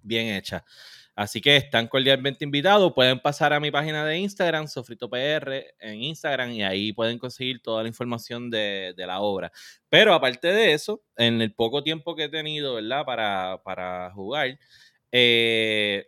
bien 0.02 0.28
hecha. 0.34 0.64
Así 1.14 1.40
que 1.40 1.56
están 1.56 1.86
cordialmente 1.86 2.44
invitados. 2.44 2.92
Pueden 2.92 3.20
pasar 3.20 3.52
a 3.52 3.60
mi 3.60 3.70
página 3.70 4.04
de 4.04 4.18
Instagram, 4.18 4.66
SofritoPR, 4.66 5.64
en 5.78 6.02
Instagram, 6.02 6.50
y 6.50 6.62
ahí 6.62 6.92
pueden 6.92 7.18
conseguir 7.18 7.62
toda 7.62 7.82
la 7.82 7.88
información 7.88 8.50
de, 8.50 8.94
la 8.96 9.20
obra. 9.20 9.52
Pero 9.88 10.12
aparte 10.12 10.48
de 10.48 10.72
eso, 10.72 11.04
en 11.16 11.40
el 11.40 11.54
poco 11.54 11.82
tiempo 11.82 12.16
que 12.16 12.24
he 12.24 12.28
tenido, 12.28 12.74
¿verdad? 12.74 13.04
Para, 13.04 13.62
para 13.64 14.10
jugar, 14.12 14.58
eh, 15.12 16.06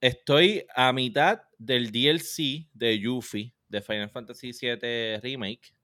estoy 0.00 0.66
a 0.74 0.92
mitad 0.92 1.42
del 1.58 1.90
DLC 1.90 2.68
de 2.74 2.98
Yuffie 2.98 3.54
de 3.68 3.80
Final 3.80 4.10
Fantasy 4.10 4.52
VII 4.52 5.18
Remake. 5.20 5.74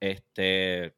Este. 0.00 0.94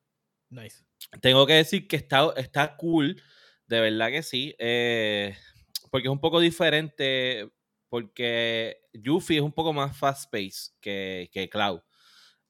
Nice. 0.50 0.84
Tengo 1.20 1.46
que 1.46 1.54
decir 1.54 1.88
que 1.88 1.96
está, 1.96 2.32
está 2.36 2.76
cool 2.76 3.20
de 3.68 3.80
verdad 3.80 4.08
que 4.10 4.22
sí. 4.22 4.54
Eh, 4.58 5.36
porque 5.90 6.08
es 6.08 6.12
un 6.12 6.20
poco 6.20 6.40
diferente. 6.40 7.50
Porque 7.88 8.76
Yuffie 8.92 9.38
es 9.38 9.42
un 9.42 9.52
poco 9.52 9.72
más 9.72 9.96
fast 9.96 10.30
pace 10.30 10.72
que, 10.80 11.30
que 11.32 11.48
Cloud. 11.48 11.80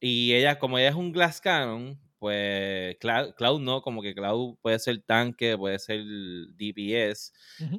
Y 0.01 0.35
ella, 0.35 0.59
como 0.59 0.79
ella 0.79 0.89
es 0.89 0.95
un 0.95 1.13
Glass 1.13 1.41
Cannon, 1.41 2.01
pues 2.19 2.97
Cloud, 2.99 3.61
no, 3.61 3.83
como 3.83 4.03
que 4.03 4.15
Cloud 4.15 4.59
puede 4.61 4.79
ser 4.79 5.01
tanque, 5.03 5.57
puede 5.57 5.79
ser 5.79 6.03
DPS, 6.57 7.33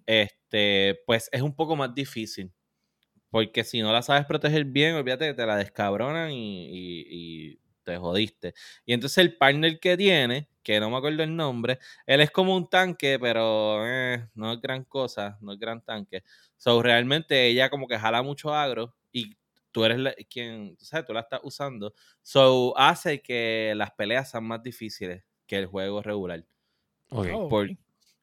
este, 0.06 1.00
pues 1.06 1.30
es 1.32 1.42
un 1.42 1.56
poco 1.56 1.76
más 1.76 1.94
difícil. 1.94 2.52
Porque 3.30 3.64
si 3.64 3.82
no 3.82 3.94
la 3.94 4.02
sabes 4.02 4.26
proteger 4.26 4.66
bien, 4.66 4.96
olvídate 4.96 5.28
que 5.28 5.34
te 5.36 5.46
la 5.46 5.58
descabronan 5.58 6.32
y, 6.34 7.60
te 7.84 7.98
jodiste. 7.98 8.54
Y 8.86 8.94
entonces 8.94 9.18
el 9.20 9.38
partner 9.38 9.80
que 9.80 9.98
tiene, 9.98 10.49
que 10.64 10.80
no 10.80 10.90
me 10.90 10.98
acuerdo 10.98 11.24
el 11.24 11.36
nombre, 11.36 11.80
él 12.06 12.22
es 12.22 12.32
como 12.32 12.56
un 12.56 12.70
tanque, 12.70 13.18
pero 13.20 13.86
eh, 13.88 14.28
no 14.36 14.54
es 14.54 14.62
gran 14.62 14.84
cosa, 14.84 15.38
no 15.42 15.54
es 15.54 15.60
gran 15.60 15.84
tanque. 15.84 16.24
So, 16.58 16.82
realmente 16.82 17.48
ella 17.48 17.70
como 17.70 17.88
que 17.88 17.98
jala 17.98 18.22
mucho 18.22 18.54
agro 18.54 18.96
y 19.12 19.38
tú 19.72 19.86
eres 19.86 20.16
quien, 20.30 20.76
sabes, 20.80 21.06
tú 21.06 21.14
la 21.14 21.22
estás 21.22 21.42
usando. 21.44 21.94
So, 22.22 22.78
hace 22.78 23.22
que 23.22 23.74
las 23.76 23.92
peleas 23.92 24.32
sean 24.32 24.46
más 24.46 24.62
difíciles 24.62 25.24
que 25.46 25.58
el 25.58 25.66
juego 25.66 26.02
regular. 26.02 26.46
Oh, 27.10 27.50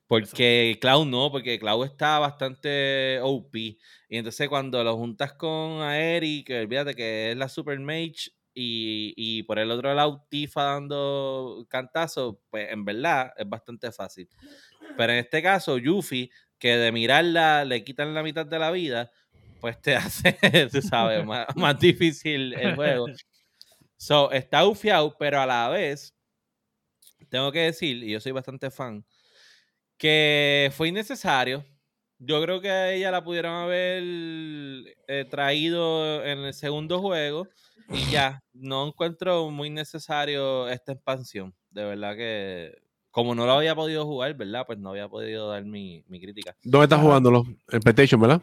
porque 0.06 0.78
Cloud 0.80 1.06
no, 1.06 1.32
porque 1.32 1.58
Cloud 1.58 1.84
está 1.84 2.18
bastante 2.20 3.18
OP. 3.22 3.56
Y 3.56 3.78
entonces 4.08 4.48
cuando 4.48 4.84
lo 4.84 4.96
juntas 4.96 5.32
con 5.32 5.82
Aeri, 5.82 6.44
que 6.44 6.60
olvídate 6.60 6.94
que 6.94 7.32
es 7.32 7.36
la 7.36 7.48
Super 7.48 7.78
Mage, 7.80 8.30
y, 8.58 9.42
por 9.42 9.58
el 9.58 9.70
otro 9.70 9.92
lado 9.92 10.26
Tifa 10.30 10.62
dando 10.62 11.66
cantazo, 11.68 12.40
pues 12.48 12.72
en 12.72 12.84
verdad 12.84 13.32
es 13.36 13.48
bastante 13.48 13.92
fácil. 13.92 14.28
Pero 14.96 15.12
en 15.12 15.18
este 15.18 15.42
caso, 15.42 15.76
Yuffie, 15.76 16.30
que 16.58 16.76
de 16.76 16.90
mirarla 16.90 17.64
le 17.66 17.84
quitan 17.84 18.14
la 18.14 18.22
mitad 18.22 18.46
de 18.46 18.58
la 18.58 18.70
vida, 18.70 19.10
pues 19.60 19.80
te 19.82 19.94
hace, 19.96 20.38
tú 20.72 20.80
sabes, 20.80 21.24
más, 21.24 21.46
más, 21.54 21.78
difícil 21.78 22.54
el 22.54 22.74
juego. 22.74 23.06
So, 23.98 24.30
está 24.32 24.66
ufiado, 24.66 25.14
pero 25.18 25.40
a 25.40 25.46
la 25.46 25.68
vez, 25.68 26.14
tengo 27.28 27.52
que 27.52 27.60
decir, 27.60 28.02
y 28.02 28.12
yo 28.12 28.20
soy 28.20 28.32
bastante 28.32 28.70
fan, 28.70 29.04
que 29.98 30.72
fue 30.74 30.88
innecesario. 30.88 31.64
Yo 32.18 32.42
creo 32.42 32.60
que 32.60 32.94
ella 32.94 33.10
la 33.10 33.22
pudieron 33.22 33.52
haber 33.52 34.02
eh, 35.06 35.26
traído 35.28 36.24
en 36.24 36.38
el 36.38 36.54
segundo 36.54 37.00
juego 37.00 37.46
y 37.90 38.10
ya, 38.10 38.42
no 38.54 38.86
encuentro 38.86 39.50
muy 39.50 39.70
necesario 39.70 40.68
esta 40.68 40.92
expansión. 40.92 41.54
De 41.70 41.84
verdad 41.84 42.16
que, 42.16 42.74
como 43.10 43.34
no 43.34 43.44
lo 43.44 43.52
había 43.52 43.74
podido 43.74 44.06
jugar, 44.06 44.34
¿verdad? 44.34 44.64
Pues 44.66 44.78
no 44.78 44.90
había 44.90 45.08
podido 45.08 45.50
dar 45.50 45.64
mi, 45.64 46.04
mi 46.08 46.20
crítica. 46.20 46.56
¿Dónde 46.62 46.84
estás 46.84 47.00
jugándolo? 47.00 47.44
En 47.68 47.80
PlayStation, 47.80 48.20
¿verdad? 48.20 48.40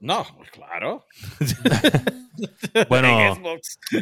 No, 0.00 0.26
claro. 0.52 1.06
bueno, 2.88 3.34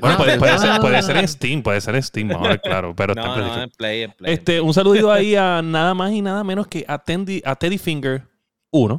bueno 0.01 0.19
puede, 0.19 0.59
ser, 0.59 0.81
puede, 0.81 1.03
ser, 1.03 1.17
en 1.17 1.29
Steam, 1.29 1.63
puede 1.63 1.81
ser 1.81 1.95
en 1.95 2.03
Steam, 2.03 2.29
claro. 2.63 2.95
Pero 2.97 3.15
no, 3.15 3.37
no, 3.37 3.63
en 3.63 3.71
Play, 3.71 4.03
en 4.03 4.13
Play. 4.13 4.33
Este, 4.35 4.61
un 4.61 4.75
saludito 4.75 5.11
ahí 5.13 5.37
a 5.37 5.63
nada 5.63 5.95
más 5.95 6.13
y 6.13 6.23
nada 6.23 6.43
menos 6.43 6.67
que 6.67 6.85
a, 6.89 6.95
a 6.95 7.57
Teddy 7.57 7.79
Finger 7.79 8.32
1, 8.73 8.99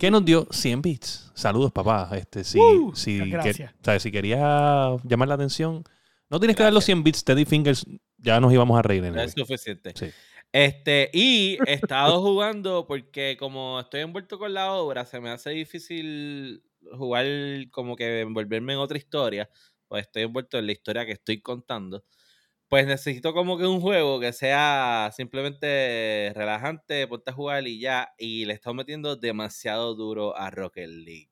que 0.00 0.10
nos 0.10 0.24
dio 0.24 0.48
100 0.50 0.82
bits. 0.82 1.30
Saludos, 1.34 1.70
papá. 1.70 2.10
Este, 2.16 2.42
si, 2.42 2.58
si, 2.94 3.20
que, 3.30 4.00
si 4.00 4.10
quería 4.10 4.96
llamar 5.04 5.28
la 5.28 5.34
atención, 5.34 5.84
no 6.28 6.40
tienes 6.40 6.56
que 6.56 6.62
dar 6.62 6.72
los 6.72 6.84
100 6.84 7.04
bits, 7.04 7.24
Teddy 7.24 7.44
Fingers, 7.44 7.86
ya 8.16 8.40
nos 8.40 8.52
íbamos 8.52 8.78
a 8.78 8.82
reír. 8.82 9.04
En 9.04 9.18
es 9.18 9.32
suficiente. 9.32 9.92
Sí. 9.94 10.06
Este, 10.50 11.10
y 11.12 11.58
he 11.66 11.74
estado 11.74 12.20
jugando 12.22 12.86
porque 12.86 13.36
como 13.38 13.80
estoy 13.80 14.00
envuelto 14.00 14.38
con 14.38 14.52
la 14.52 14.72
obra, 14.72 15.04
se 15.04 15.20
me 15.20 15.30
hace 15.30 15.50
difícil 15.50 16.62
jugar 16.96 17.26
como 17.70 17.96
que 17.96 18.20
envolverme 18.20 18.72
en 18.72 18.78
otra 18.78 18.98
historia, 18.98 19.48
pues 19.88 20.02
estoy 20.06 20.22
envuelto 20.22 20.58
en 20.58 20.66
la 20.66 20.72
historia 20.72 21.06
que 21.06 21.12
estoy 21.12 21.40
contando. 21.40 22.04
Pues 22.72 22.86
necesito 22.86 23.34
como 23.34 23.58
que 23.58 23.66
un 23.66 23.82
juego 23.82 24.18
que 24.18 24.32
sea 24.32 25.10
simplemente 25.14 26.32
relajante, 26.34 27.06
ponte 27.06 27.30
a 27.30 27.34
jugar 27.34 27.66
y 27.68 27.78
ya. 27.78 28.14
Y 28.16 28.46
le 28.46 28.54
estoy 28.54 28.72
metiendo 28.72 29.14
demasiado 29.16 29.94
duro 29.94 30.34
a 30.38 30.48
Rocket 30.50 30.88
League. 30.88 31.31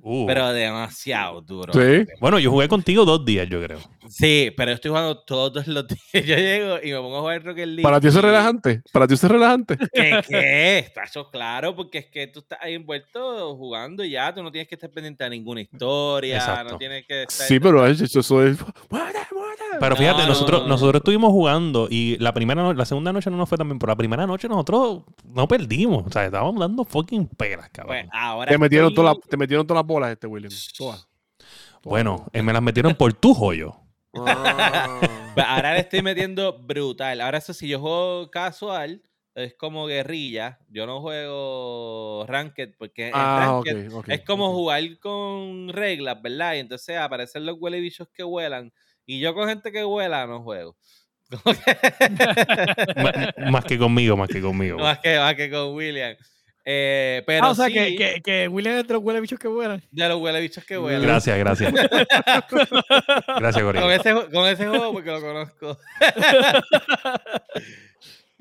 Uh. 0.00 0.26
Pero 0.26 0.52
demasiado 0.52 1.40
duro. 1.40 1.72
Sí. 1.72 2.06
Bueno, 2.20 2.38
yo 2.38 2.50
jugué 2.50 2.66
contigo 2.66 3.04
dos 3.04 3.24
días, 3.24 3.48
yo 3.48 3.62
creo. 3.62 3.78
Sí, 4.08 4.52
pero 4.56 4.70
yo 4.70 4.74
estoy 4.74 4.88
jugando 4.88 5.18
todos 5.18 5.66
los 5.66 5.86
días. 6.12 6.26
Yo 6.26 6.36
llego 6.36 6.76
y 6.82 6.90
me 6.92 6.98
pongo 6.98 7.18
a 7.18 7.20
jugar 7.20 7.44
Rocket 7.44 7.66
League. 7.66 7.82
¿Para 7.82 8.00
ti 8.00 8.08
eso 8.08 8.18
es 8.18 8.24
relajante? 8.24 8.82
¿Para 8.92 9.06
ti 9.06 9.14
eso 9.14 9.26
es 9.26 9.32
relajante? 9.32 9.76
¿Qué? 9.92 10.20
¿Qué? 10.28 10.78
Está 10.78 11.04
eso 11.04 11.30
claro, 11.30 11.76
porque 11.76 11.98
es 11.98 12.06
que 12.06 12.26
tú 12.26 12.40
estás 12.40 12.58
ahí 12.62 12.74
envuelto 12.74 13.56
jugando 13.56 14.04
y 14.04 14.10
ya, 14.10 14.34
tú 14.34 14.42
no 14.42 14.50
tienes 14.50 14.68
que 14.68 14.74
estar 14.74 14.90
pendiente 14.90 15.22
de 15.24 15.30
ninguna 15.30 15.60
historia, 15.60 16.64
no 16.64 16.78
tienes 16.78 17.06
que 17.06 17.22
estar... 17.22 17.46
Sí, 17.46 17.60
pero 17.60 17.86
eso, 17.86 18.04
eso 18.04 18.44
es... 18.44 18.58
Pero 19.80 19.96
fíjate, 19.96 20.26
nosotros, 20.26 20.66
nosotros 20.66 21.00
estuvimos 21.00 21.30
jugando 21.30 21.88
y 21.90 22.16
la 22.18 22.32
primera 22.32 22.72
la 22.74 22.84
segunda 22.84 23.12
noche 23.12 23.30
no 23.30 23.36
nos 23.36 23.48
fue 23.48 23.58
tan 23.58 23.68
bien, 23.68 23.78
pero 23.78 23.90
la 23.90 23.96
primera 23.96 24.26
noche 24.26 24.48
nosotros 24.48 25.02
no 25.24 25.48
perdimos. 25.48 26.06
O 26.06 26.10
sea, 26.10 26.26
estábamos 26.26 26.60
dando 26.60 26.84
fucking 26.84 27.26
pelas, 27.28 27.68
cabrón. 27.70 27.96
Pues, 27.96 28.08
ahora 28.12 28.50
te, 28.50 28.58
metieron 28.58 28.94
toda 28.94 29.14
te 29.14 29.36
metieron 29.36 29.66
todas 29.66 29.81
las 29.82 29.86
bolas 29.86 30.12
este 30.12 30.26
William. 30.26 30.52
Bueno, 31.82 32.26
eh, 32.32 32.42
me 32.42 32.52
las 32.52 32.62
metieron 32.62 32.94
por 32.94 33.12
tu 33.12 33.34
joyo. 33.34 33.76
Ah. 34.14 35.00
Pues, 35.34 35.46
ahora 35.46 35.72
le 35.72 35.80
estoy 35.80 36.02
metiendo 36.02 36.58
brutal. 36.58 37.20
Ahora 37.20 37.38
eso 37.38 37.54
si 37.54 37.66
yo 37.66 37.80
juego 37.80 38.30
casual, 38.30 39.02
es 39.34 39.54
como 39.54 39.86
guerrilla. 39.86 40.58
Yo 40.68 40.86
no 40.86 41.00
juego 41.00 42.26
ranked 42.28 42.74
porque 42.78 43.10
ah, 43.14 43.62
es 44.08 44.20
como 44.20 44.52
jugar 44.52 44.82
con 45.00 45.70
reglas, 45.70 46.20
¿verdad? 46.20 46.54
Y 46.54 46.58
entonces 46.58 46.98
aparecen 46.98 47.46
los 47.46 47.56
huele 47.58 47.80
bichos 47.80 48.08
que 48.12 48.22
vuelan 48.22 48.72
y 49.06 49.20
yo 49.20 49.34
con 49.34 49.48
gente 49.48 49.72
que 49.72 49.84
vuela 49.84 50.26
no 50.26 50.42
juego. 50.42 50.76
más, 53.50 53.64
que 53.64 53.78
conmigo, 53.78 54.18
más 54.18 54.28
que 54.28 54.42
conmigo. 54.42 54.78
Más 54.78 54.98
que, 54.98 55.18
más 55.18 55.34
que 55.34 55.50
con 55.50 55.74
William. 55.74 56.14
Eh, 56.64 57.22
pero 57.26 57.46
ah, 57.46 57.50
o 57.50 57.54
sea, 57.54 57.68
que, 57.68 57.96
que, 57.96 58.20
que, 58.22 58.46
William 58.48 58.76
es 58.76 58.86
de 58.86 58.94
los 58.94 59.02
huele 59.02 59.20
bichos 59.20 59.38
que 59.38 59.48
vuelan. 59.48 59.82
De 59.90 60.08
los 60.08 60.20
huele 60.20 60.40
bichos 60.40 60.64
que 60.64 60.76
vuelan. 60.76 61.02
Gracias, 61.02 61.38
gracias. 61.38 61.72
gracias, 63.38 63.64
Gorilla. 63.64 63.82
Con 63.82 63.92
ese, 63.92 64.14
con 64.32 64.46
ese 64.46 64.68
juego 64.68 64.92
porque 64.92 65.10
lo 65.10 65.20
conozco. 65.20 65.78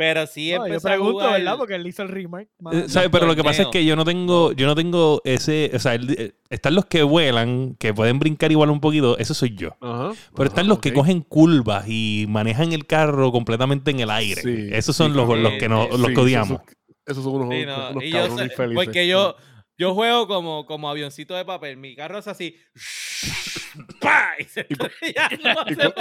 Pero 0.02 0.26
sí 0.26 0.52
no, 0.52 0.68
yo 0.68 0.82
pregunto, 0.82 1.32
¿verdad? 1.32 1.58
Porque 1.58 1.76
él 1.76 1.86
hizo 1.86 2.02
el 2.02 2.10
remake. 2.10 2.50
Eh, 2.72 2.86
¿Sabes? 2.88 3.10
Pero 3.12 3.28
lo 3.28 3.36
que 3.36 3.44
pasa 3.44 3.62
es 3.62 3.68
que 3.68 3.86
yo 3.86 3.96
no 3.96 4.04
tengo, 4.04 4.52
yo 4.54 4.66
no 4.66 4.74
tengo 4.74 5.22
ese, 5.24 5.70
o 5.76 5.80
sea, 5.80 5.94
eh, 5.94 6.34
están 6.50 6.74
los 6.74 6.86
que 6.86 7.04
vuelan, 7.04 7.76
que 7.78 7.94
pueden 7.94 8.18
brincar 8.18 8.52
igual 8.52 8.72
un 8.72 8.80
poquito, 8.80 9.16
eso 9.20 9.36
soy 9.36 9.56
yo. 9.56 9.78
Pero 9.80 10.50
están 10.50 10.68
los 10.68 10.80
que 10.80 10.92
cogen 10.92 11.22
curvas 11.22 11.86
y 11.88 12.26
manejan 12.30 12.72
el 12.72 12.88
carro 12.88 13.32
completamente 13.32 13.92
en 13.92 14.00
el 14.00 14.10
aire. 14.10 14.76
esos 14.76 14.96
son 14.96 15.16
los, 15.16 15.28
los, 15.38 15.54
que 15.60 15.70
no, 15.70 15.88
los 15.88 16.08
que 16.08 16.20
odiamos. 16.20 16.62
Esos, 16.62 16.81
son 17.16 17.36
unos, 17.36 17.48
unos 17.48 18.04
cabrones 18.12 18.52
infelices. 18.52 18.86
Porque 18.86 19.08
yo, 19.08 19.36
yo 19.78 19.94
juego 19.94 20.28
como, 20.28 20.66
como 20.66 20.90
avioncito 20.90 21.36
de 21.36 21.46
papel. 21.46 21.78
Mi 21.78 21.96
carro 21.96 22.20
es 22.20 22.28
así. 22.28 22.56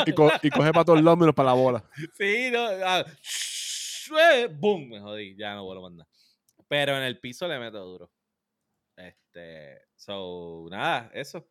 Y, 0.07 0.13
coge 0.13 0.73
para 0.73 0.85
todos 0.85 1.03
lados 1.03 1.19
menos 1.19 1.35
para 1.35 1.51
la 1.51 1.55
bola. 1.55 1.85
Sí, 2.15 2.51
no. 2.53 2.67
Ah, 2.85 3.05
¡Bum! 4.51 4.89
Me 4.89 5.01
jodí, 5.01 5.37
ya 5.37 5.55
no 5.55 5.65
vuelvo 5.65 5.87
a 5.87 5.91
mandar. 5.91 6.07
Pero 6.69 6.97
en 6.97 7.03
el 7.03 7.19
piso 7.21 7.47
le 7.49 7.59
meto 7.59 7.85
duro. 7.85 8.11
Este, 8.97 9.83
so, 9.97 10.67
nada, 10.71 11.11
eso. 11.15 11.47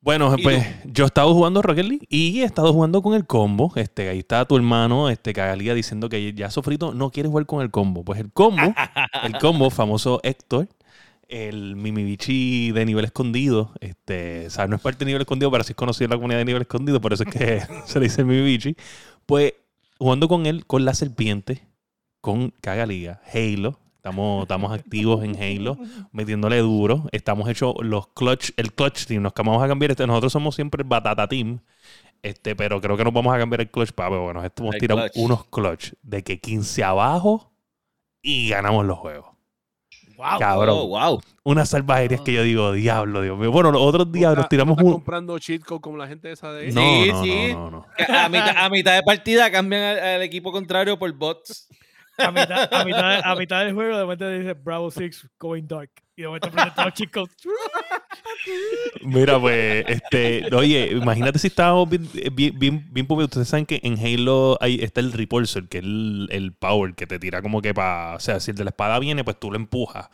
Bueno, 0.00 0.34
pues 0.42 0.64
yo 0.84 1.04
he 1.04 1.06
estado 1.06 1.34
jugando 1.34 1.60
Rocket 1.60 1.84
League 1.84 2.06
y 2.08 2.40
he 2.40 2.44
estado 2.44 2.72
jugando 2.72 3.02
con 3.02 3.14
el 3.14 3.26
combo. 3.26 3.72
Este, 3.74 4.08
ahí 4.08 4.20
está 4.20 4.44
tu 4.44 4.56
hermano, 4.56 5.10
este, 5.10 5.32
Cagalía, 5.32 5.74
diciendo 5.74 6.08
que 6.08 6.32
ya 6.34 6.50
sofrito 6.50 6.94
no 6.94 7.10
quiere 7.10 7.28
jugar 7.28 7.46
con 7.46 7.62
el 7.62 7.70
combo. 7.70 8.04
Pues 8.04 8.20
el 8.20 8.30
combo, 8.32 8.62
el 9.24 9.38
combo, 9.38 9.70
famoso 9.70 10.20
Héctor, 10.22 10.68
el 11.28 11.74
Mimibichi 11.74 12.70
de 12.70 12.86
nivel 12.86 13.04
escondido, 13.04 13.72
este, 13.80 14.46
o 14.46 14.50
sea, 14.50 14.66
no 14.68 14.76
es 14.76 14.82
parte 14.82 15.00
de 15.00 15.06
nivel 15.06 15.22
escondido, 15.22 15.50
pero 15.50 15.64
sí 15.64 15.72
es 15.72 15.76
conocido 15.76 16.06
en 16.06 16.10
la 16.10 16.16
comunidad 16.16 16.38
de 16.38 16.44
nivel 16.44 16.62
escondido, 16.62 17.00
por 17.00 17.12
eso 17.12 17.24
es 17.24 17.30
que 17.30 17.60
se 17.86 17.98
le 17.98 18.06
dice 18.06 18.20
el 18.20 18.28
Mimibichi. 18.28 18.76
Pues 19.26 19.54
jugando 19.98 20.28
con 20.28 20.46
él, 20.46 20.64
con 20.64 20.84
la 20.84 20.94
serpiente, 20.94 21.66
con 22.20 22.50
Cagaliga, 22.60 23.20
Halo. 23.32 23.78
Estamos, 23.98 24.42
estamos 24.42 24.72
activos 24.72 25.24
en 25.24 25.36
Halo, 25.36 25.76
metiéndole 26.12 26.58
duro. 26.58 27.04
Estamos 27.10 27.48
hechos 27.48 27.74
los 27.80 28.06
clutch, 28.08 28.52
el 28.56 28.72
clutch 28.72 29.06
team. 29.06 29.22
Nos 29.22 29.34
vamos 29.34 29.60
a 29.60 29.66
cambiar. 29.66 29.90
Este, 29.90 30.06
nosotros 30.06 30.32
somos 30.32 30.54
siempre 30.54 30.82
el 30.82 30.88
Batata 30.88 31.26
Team. 31.26 31.58
Este, 32.22 32.54
pero 32.54 32.80
creo 32.80 32.96
que 32.96 33.02
nos 33.02 33.12
vamos 33.12 33.34
a 33.34 33.38
cambiar 33.38 33.60
el 33.60 33.70
clutch 33.70 33.90
para, 33.90 34.10
bueno, 34.16 34.42
hemos 34.42 34.76
tirado 34.76 35.04
unos 35.16 35.46
clutch 35.46 35.94
de 36.02 36.22
que 36.22 36.38
15 36.40 36.84
abajo 36.84 37.52
y 38.22 38.48
ganamos 38.50 38.86
los 38.86 38.98
juegos. 38.98 39.26
Wow, 40.16 40.38
Cabrón. 40.38 40.76
Oh, 40.78 40.86
wow. 40.86 41.20
Unas 41.42 41.68
salvajerías 41.68 42.20
que 42.20 42.32
yo 42.32 42.42
digo, 42.42 42.72
diablo, 42.72 43.22
Dios 43.22 43.36
mío. 43.36 43.50
Bueno, 43.50 43.72
los 43.72 43.82
otros 43.82 44.10
días 44.12 44.36
nos 44.36 44.48
tiramos 44.48 44.78
un... 44.78 44.92
comprando 44.92 45.38
cheat 45.38 45.62
code 45.62 45.80
como 45.80 45.96
la 45.96 46.06
gente 46.06 46.30
esa 46.30 46.52
de 46.52 46.66
ahí? 46.66 46.72
Sí, 46.72 47.12
sí. 47.22 47.56
A, 48.08 48.68
mitad, 48.68 48.94
de 48.94 49.02
partida 49.02 49.50
cambian 49.50 49.98
al, 49.98 50.22
equipo 50.22 50.52
contrario 50.52 50.98
por 50.98 51.12
bots. 51.12 51.68
A 52.18 52.30
mitad, 52.30 52.68
a 52.72 52.84
mitad, 52.84 53.20
a 53.24 53.34
mitad 53.36 53.64
del 53.64 53.74
juego, 53.74 53.96
de 53.96 54.02
momento 54.02 54.28
dice 54.28 54.54
Bravo 54.54 54.90
6 54.90 55.28
going 55.38 55.66
dark. 55.66 55.90
Y 56.16 56.22
de 56.22 56.26
momento 56.28 56.50
presenta 56.50 56.82
a 56.82 56.84
los 56.86 56.94
chicos. 56.94 57.30
Mira, 59.02 59.38
pues, 59.40 59.84
este, 59.86 60.52
oye, 60.52 60.88
imagínate 60.92 61.38
si 61.38 61.46
estábamos 61.46 61.88
bien, 61.88 62.08
bien, 62.32 62.58
bien, 62.58 62.88
bien 62.90 63.06
Ustedes 63.08 63.48
saben 63.48 63.66
que 63.66 63.80
en 63.84 63.98
Halo 63.98 64.58
ahí 64.60 64.80
está 64.82 65.00
el 65.00 65.12
repulsor, 65.12 65.68
que 65.68 65.78
es 65.78 65.84
el, 65.84 66.28
el 66.32 66.52
power 66.52 66.94
que 66.94 67.06
te 67.06 67.18
tira 67.20 67.40
como 67.40 67.62
que 67.62 67.72
para. 67.72 68.16
O 68.16 68.20
sea, 68.20 68.40
si 68.40 68.50
el 68.50 68.56
de 68.56 68.64
la 68.64 68.70
espada 68.70 68.98
viene, 68.98 69.22
pues 69.22 69.38
tú 69.38 69.50
lo 69.50 69.56
empujas. 69.56 70.08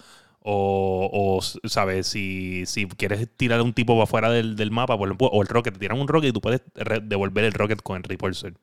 O, 0.47 1.09
o 1.11 1.69
¿sabes? 1.69 2.07
Si, 2.07 2.67
si 2.67 2.87
quieres 2.87 3.27
tirar 3.37 3.61
a 3.61 3.63
un 3.63 3.73
tipo 3.73 3.95
para 3.95 4.05
afuera 4.05 4.31
del, 4.31 4.57
del 4.57 4.71
mapa, 4.71 4.99
pues 4.99 5.09
lo 5.09 5.15
empujas. 5.15 5.33
O 5.35 5.43
el 5.43 5.49
rocket, 5.49 5.73
te 5.75 5.81
tiran 5.81 5.99
un 5.99 6.07
rocket 6.07 6.31
y 6.31 6.33
tú 6.33 6.41
puedes 6.43 6.61
devolver 7.03 7.45
el 7.45 7.53
rocket 7.55 7.81
con 7.83 7.97
el 7.97 8.03
repulsor. 8.03 8.55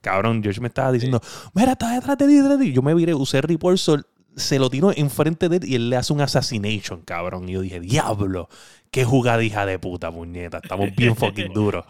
Cabrón, 0.00 0.42
George 0.42 0.60
me 0.60 0.68
estaba 0.68 0.90
diciendo, 0.90 1.20
mira, 1.54 1.72
está 1.72 1.92
detrás 1.92 2.18
de 2.18 2.26
ti, 2.26 2.34
detrás 2.34 2.58
de 2.58 2.64
ti. 2.64 2.72
Yo 2.72 2.82
me 2.82 2.94
viré, 2.94 3.14
usé 3.14 3.36
el 3.38 3.44
repulsor, 3.44 4.06
se 4.40 4.58
lo 4.58 4.68
tiró 4.70 4.92
enfrente 4.96 5.48
de 5.48 5.58
él 5.58 5.64
y 5.64 5.74
él 5.76 5.90
le 5.90 5.96
hace 5.96 6.12
un 6.12 6.20
assassination, 6.20 7.02
cabrón. 7.02 7.48
Y 7.48 7.52
yo 7.52 7.60
dije, 7.60 7.78
diablo, 7.80 8.48
qué 8.90 9.04
jugada 9.04 9.42
hija 9.42 9.66
de 9.66 9.78
puta, 9.78 10.10
puñeta. 10.10 10.58
Estamos 10.62 10.94
bien 10.96 11.14
fucking 11.14 11.52
duros. 11.52 11.84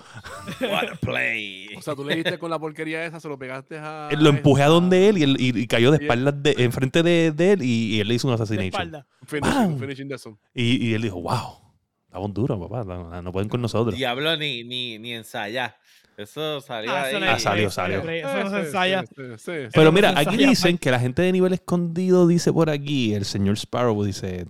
What 0.61 0.88
a 0.92 0.96
play. 1.01 1.68
O 1.76 1.82
sea, 1.82 1.94
tú 1.94 2.05
le 2.05 2.16
diste 2.16 2.38
con 2.38 2.51
la 2.51 2.59
porquería 2.59 3.05
esa, 3.07 3.20
se 3.20 3.28
lo 3.28 3.38
pegaste 3.38 3.78
a. 3.78 4.11
Lo 4.18 4.28
empujé 4.28 4.62
a 4.64 4.66
donde 4.68 5.09
él 5.09 5.18
y, 5.18 5.22
él, 5.22 5.36
y, 5.38 5.59
y 5.61 5.66
cayó 5.66 5.90
de 5.90 5.98
espaldas 5.98 6.42
de, 6.42 6.55
enfrente 6.59 7.03
de, 7.03 7.32
de 7.32 7.53
él 7.53 7.62
y, 7.62 7.96
y 7.96 8.01
él 8.01 8.09
le 8.09 8.14
hizo 8.14 8.28
un 8.28 8.32
De 8.32 8.42
assassination. 8.42 8.68
espalda. 8.72 9.07
Finishing, 9.26 9.78
finishing 9.78 10.09
the. 10.09 10.16
Y, 10.55 10.88
y 10.88 10.94
él 10.94 11.03
dijo, 11.03 11.20
wow, 11.22 11.59
estamos 12.07 12.34
duros, 12.34 12.59
papá. 12.59 12.84
No, 12.84 13.22
no 13.22 13.32
pueden 13.32 13.48
con 13.48 13.62
nosotros. 13.62 13.94
Diablo 13.96 14.36
ni, 14.36 14.64
ni, 14.64 14.98
ni 14.98 15.12
ensayar. 15.14 15.76
Eso 16.23 16.61
salió 16.61 16.91
Ah, 16.93 17.03
ahí. 17.05 17.11
eso 17.11 17.21
no 17.21 17.31
Ah, 17.31 17.39
salió, 17.39 17.71
salió. 17.71 18.01
Eso 18.11 18.45
no 18.45 18.51
se 18.51 18.59
ensaya. 18.61 19.03
sí, 19.03 19.14
sí, 19.16 19.23
sí. 19.39 19.53
Pero 19.73 19.93
mira, 19.93 20.12
aquí 20.16 20.37
dicen 20.37 20.77
que 20.79 20.91
la 20.91 20.99
gente 21.01 21.23
de 21.23 21.33
nivel 21.33 21.53
escondido 21.53 22.27
dice 22.27 22.53
por 22.53 22.68
aquí, 22.71 23.14
el 23.14 23.25
señor 23.25 23.57
Sparrow 23.57 24.03
dice, 24.05 24.47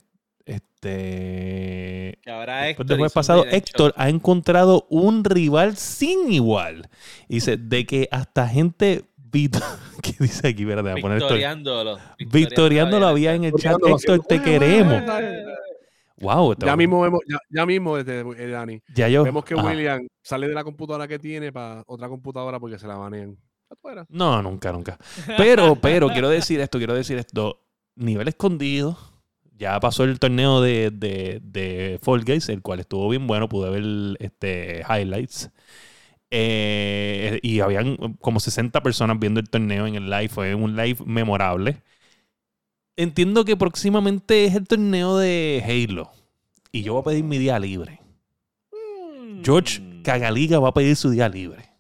este... 0.47 2.19
Que 2.23 2.31
ahora 2.31 2.63
Después 2.63 2.87
Héctor 2.89 3.01
un 3.01 3.11
pasado, 3.11 3.45
Héctor 3.47 3.95
ha 3.97 4.09
encontrado 4.09 4.87
un 4.91 5.25
rival 5.25 5.77
sin 5.77 6.33
igual. 6.33 6.89
Y 7.29 7.35
dice, 7.37 7.57
de 7.57 7.87
que 7.87 8.09
hasta 8.11 8.49
gente... 8.49 9.05
¿Qué 10.03 10.15
dice 10.19 10.49
aquí? 10.49 10.63
Espérate, 10.63 10.91
voy 10.91 10.99
a 10.99 11.03
poner 11.03 11.17
esto. 11.19 11.27
Victoriándolo. 11.29 11.99
Victoriándolo 12.19 13.07
había 13.07 13.35
en 13.35 13.45
el 13.45 13.53
chat. 13.53 13.77
Héctor, 13.87 14.25
te 14.27 14.43
queremos. 14.43 15.03
"Bueno, 16.21 16.43
Wow. 16.43 16.55
Ya 16.61 16.77
mismo 16.77 17.01
vemos, 17.01 17.21
ya, 17.29 17.39
ya 17.49 17.67
mismo, 17.67 17.97
este, 17.97 18.21
eh, 18.21 18.47
Dani, 18.49 18.81
Ya 18.95 19.09
yo. 19.09 19.25
vemos 19.25 19.45
que 19.45 19.55
Ajá. 19.55 19.67
William 19.67 20.07
sale 20.23 20.49
de 20.49 20.55
la 20.55 20.65
computadora 20.65 21.09
que 21.09 21.19
tiene 21.19 21.53
para 21.53 21.83
otra 21.87 22.09
computadora 22.09 22.61
porque 22.61 22.79
se 22.79 22.87
la 22.87 22.97
banean. 22.97 23.37
No, 24.09 24.43
nunca, 24.43 24.73
nunca. 24.73 24.99
Pero, 25.37 25.77
pero, 25.77 26.09
quiero 26.09 26.29
decir 26.29 26.61
esto, 26.61 26.79
quiero 26.79 26.95
decir 26.95 27.19
esto. 27.19 27.61
Nivel 27.97 28.29
escondido. 28.29 28.99
Ya 29.57 29.79
pasó 29.79 30.05
el 30.05 30.19
torneo 30.19 30.61
de, 30.61 30.91
de, 30.91 31.41
de 31.43 31.99
Fall 32.03 32.25
Guys, 32.25 32.49
el 32.49 32.63
cual 32.63 32.81
estuvo 32.81 33.09
bien 33.09 33.27
bueno. 33.27 33.49
Pude 33.49 33.71
ver 33.71 34.17
este, 34.19 34.83
highlights. 34.89 35.51
Eh, 36.31 37.41
y 37.43 37.61
habían 37.61 37.97
como 38.21 38.41
60 38.41 38.83
personas 38.83 39.19
viendo 39.19 39.41
el 39.41 39.51
torneo 39.51 39.87
en 39.87 39.97
el 39.97 40.09
live. 40.09 40.29
Fue 40.29 40.55
un 40.55 40.77
live 40.77 40.99
memorable. 41.05 41.83
Entiendo 43.01 43.47
que 43.47 43.57
próximamente 43.57 44.45
es 44.45 44.55
el 44.55 44.67
torneo 44.67 45.17
de 45.17 45.65
Halo. 45.65 46.11
Y 46.71 46.83
yo 46.83 46.93
voy 46.93 47.01
a 47.01 47.05
pedir 47.05 47.25
mi 47.25 47.39
día 47.39 47.59
libre. 47.59 47.99
George 49.43 49.81
Mm. 49.81 50.03
Cagaliga 50.03 50.59
va 50.59 50.69
a 50.69 50.75
pedir 50.75 50.95
su 50.97 51.09
día 51.09 51.31
libre. 51.31 51.71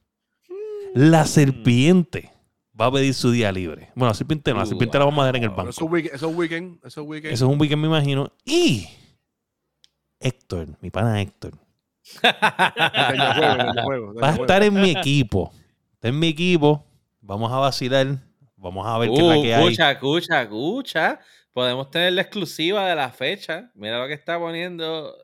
La 0.94 1.26
serpiente 1.26 2.30
va 2.78 2.86
a 2.86 2.92
pedir 2.92 3.12
su 3.12 3.32
día 3.32 3.52
libre. 3.52 3.90
Bueno, 3.94 4.08
la 4.08 4.14
serpiente 4.14 4.54
no, 4.54 4.60
la 4.60 4.66
serpiente 4.66 4.98
la 4.98 5.04
vamos 5.04 5.22
a 5.22 5.26
dar 5.26 5.36
en 5.36 5.42
el 5.42 5.50
banco. 5.50 5.68
Eso 5.68 5.94
es 5.94 6.14
es 6.14 6.22
weekend, 6.22 6.78
eso 6.82 7.06
es 7.30 7.42
un 7.42 7.60
weekend, 7.60 7.82
me 7.82 7.88
imagino. 7.88 8.32
Y 8.46 8.88
Héctor, 10.20 10.68
mi 10.80 10.90
pana 10.90 11.20
Héctor, 11.20 11.52
va 12.24 14.30
a 14.30 14.36
estar 14.36 14.62
en 14.62 14.72
mi 14.72 14.92
equipo. 14.92 15.52
Está 15.92 16.08
en 16.08 16.18
mi 16.18 16.28
equipo. 16.28 16.82
Vamos 17.20 17.52
a 17.52 17.58
vacilar. 17.58 18.29
Vamos 18.61 18.86
a 18.86 18.98
ver 18.98 19.08
qué 19.11 19.16
es 19.16 19.22
la 19.22 19.38
Uh, 19.38 19.42
que 19.42 19.54
hay. 19.54 19.62
escucha, 19.64 19.90
escucha, 19.92 20.42
escucha. 20.42 21.20
Podemos 21.52 21.90
tener 21.90 22.12
la 22.12 22.22
exclusiva 22.22 22.86
de 22.88 22.94
la 22.94 23.11
fecha. 23.11 23.70
Mira 23.74 23.98
lo 23.98 24.06
que 24.06 24.14
está 24.14 24.38
poniendo 24.38 25.14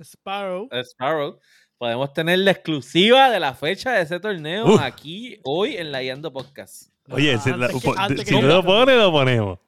Sparrow. 0.00 0.68
Sparrow. 0.84 1.38
Podemos 1.78 2.12
tener 2.12 2.38
la 2.38 2.52
exclusiva 2.52 3.30
de 3.30 3.40
la 3.40 3.54
fecha 3.54 3.92
de 3.92 4.02
ese 4.02 4.20
torneo 4.20 4.78
aquí, 4.78 5.40
hoy, 5.42 5.76
en 5.76 5.90
la 5.90 6.02
Yando 6.02 6.32
Podcast. 6.32 6.90
Oye, 7.10 7.36
si, 7.38 7.50
Antes 7.50 7.58
la- 7.58 7.68
que- 7.68 7.80
po- 7.84 7.94
antes 7.98 8.24
que 8.24 8.34
si 8.36 8.40
no 8.40 8.46
lo 8.46 8.62
pone, 8.64 8.94
lo 8.96 9.10
ponemos. 9.10 9.58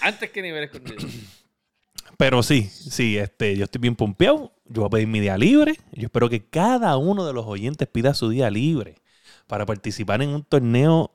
Antes 0.00 0.30
que 0.30 0.42
nivel 0.42 0.64
escondido. 0.64 0.96
Pero 2.18 2.42
sí, 2.42 2.62
sí, 2.64 3.16
este, 3.16 3.56
yo 3.56 3.64
estoy 3.64 3.80
bien 3.80 3.96
pompeado. 3.96 4.52
Yo 4.66 4.82
voy 4.82 4.86
a 4.86 4.90
pedir 4.90 5.06
mi 5.06 5.20
día 5.20 5.38
libre. 5.38 5.76
Yo 5.92 6.06
espero 6.06 6.28
que 6.28 6.44
cada 6.44 6.96
uno 6.96 7.24
de 7.26 7.32
los 7.32 7.46
oyentes 7.46 7.88
pida 7.88 8.12
su 8.14 8.28
día 8.28 8.50
libre 8.50 8.96
para 9.46 9.64
participar 9.64 10.20
en 10.22 10.30
un 10.30 10.44
torneo 10.44 11.12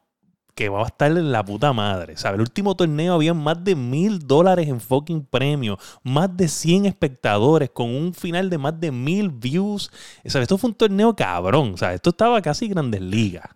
que 0.55 0.69
va 0.69 0.83
a 0.83 0.85
estar 0.87 1.11
en 1.11 1.31
la 1.31 1.43
puta 1.43 1.73
madre. 1.73 2.15
¿Sabes? 2.17 2.35
El 2.35 2.41
último 2.41 2.75
torneo 2.75 3.13
había 3.13 3.33
más 3.33 3.63
de 3.63 3.75
mil 3.75 4.19
dólares 4.19 4.67
en 4.69 4.79
fucking 4.79 5.25
premio, 5.25 5.77
más 6.03 6.35
de 6.35 6.47
100 6.47 6.85
espectadores, 6.85 7.69
con 7.71 7.89
un 7.93 8.13
final 8.13 8.49
de 8.49 8.57
más 8.57 8.79
de 8.79 8.91
mil 8.91 9.29
views. 9.29 9.91
¿Sabes? 10.25 10.43
Esto 10.43 10.57
fue 10.57 10.69
un 10.69 10.75
torneo 10.75 11.15
cabrón. 11.15 11.77
¿Sabes? 11.77 11.95
Esto 11.95 12.11
estaba 12.11 12.41
casi 12.41 12.67
grandes 12.69 13.01
ligas. 13.01 13.49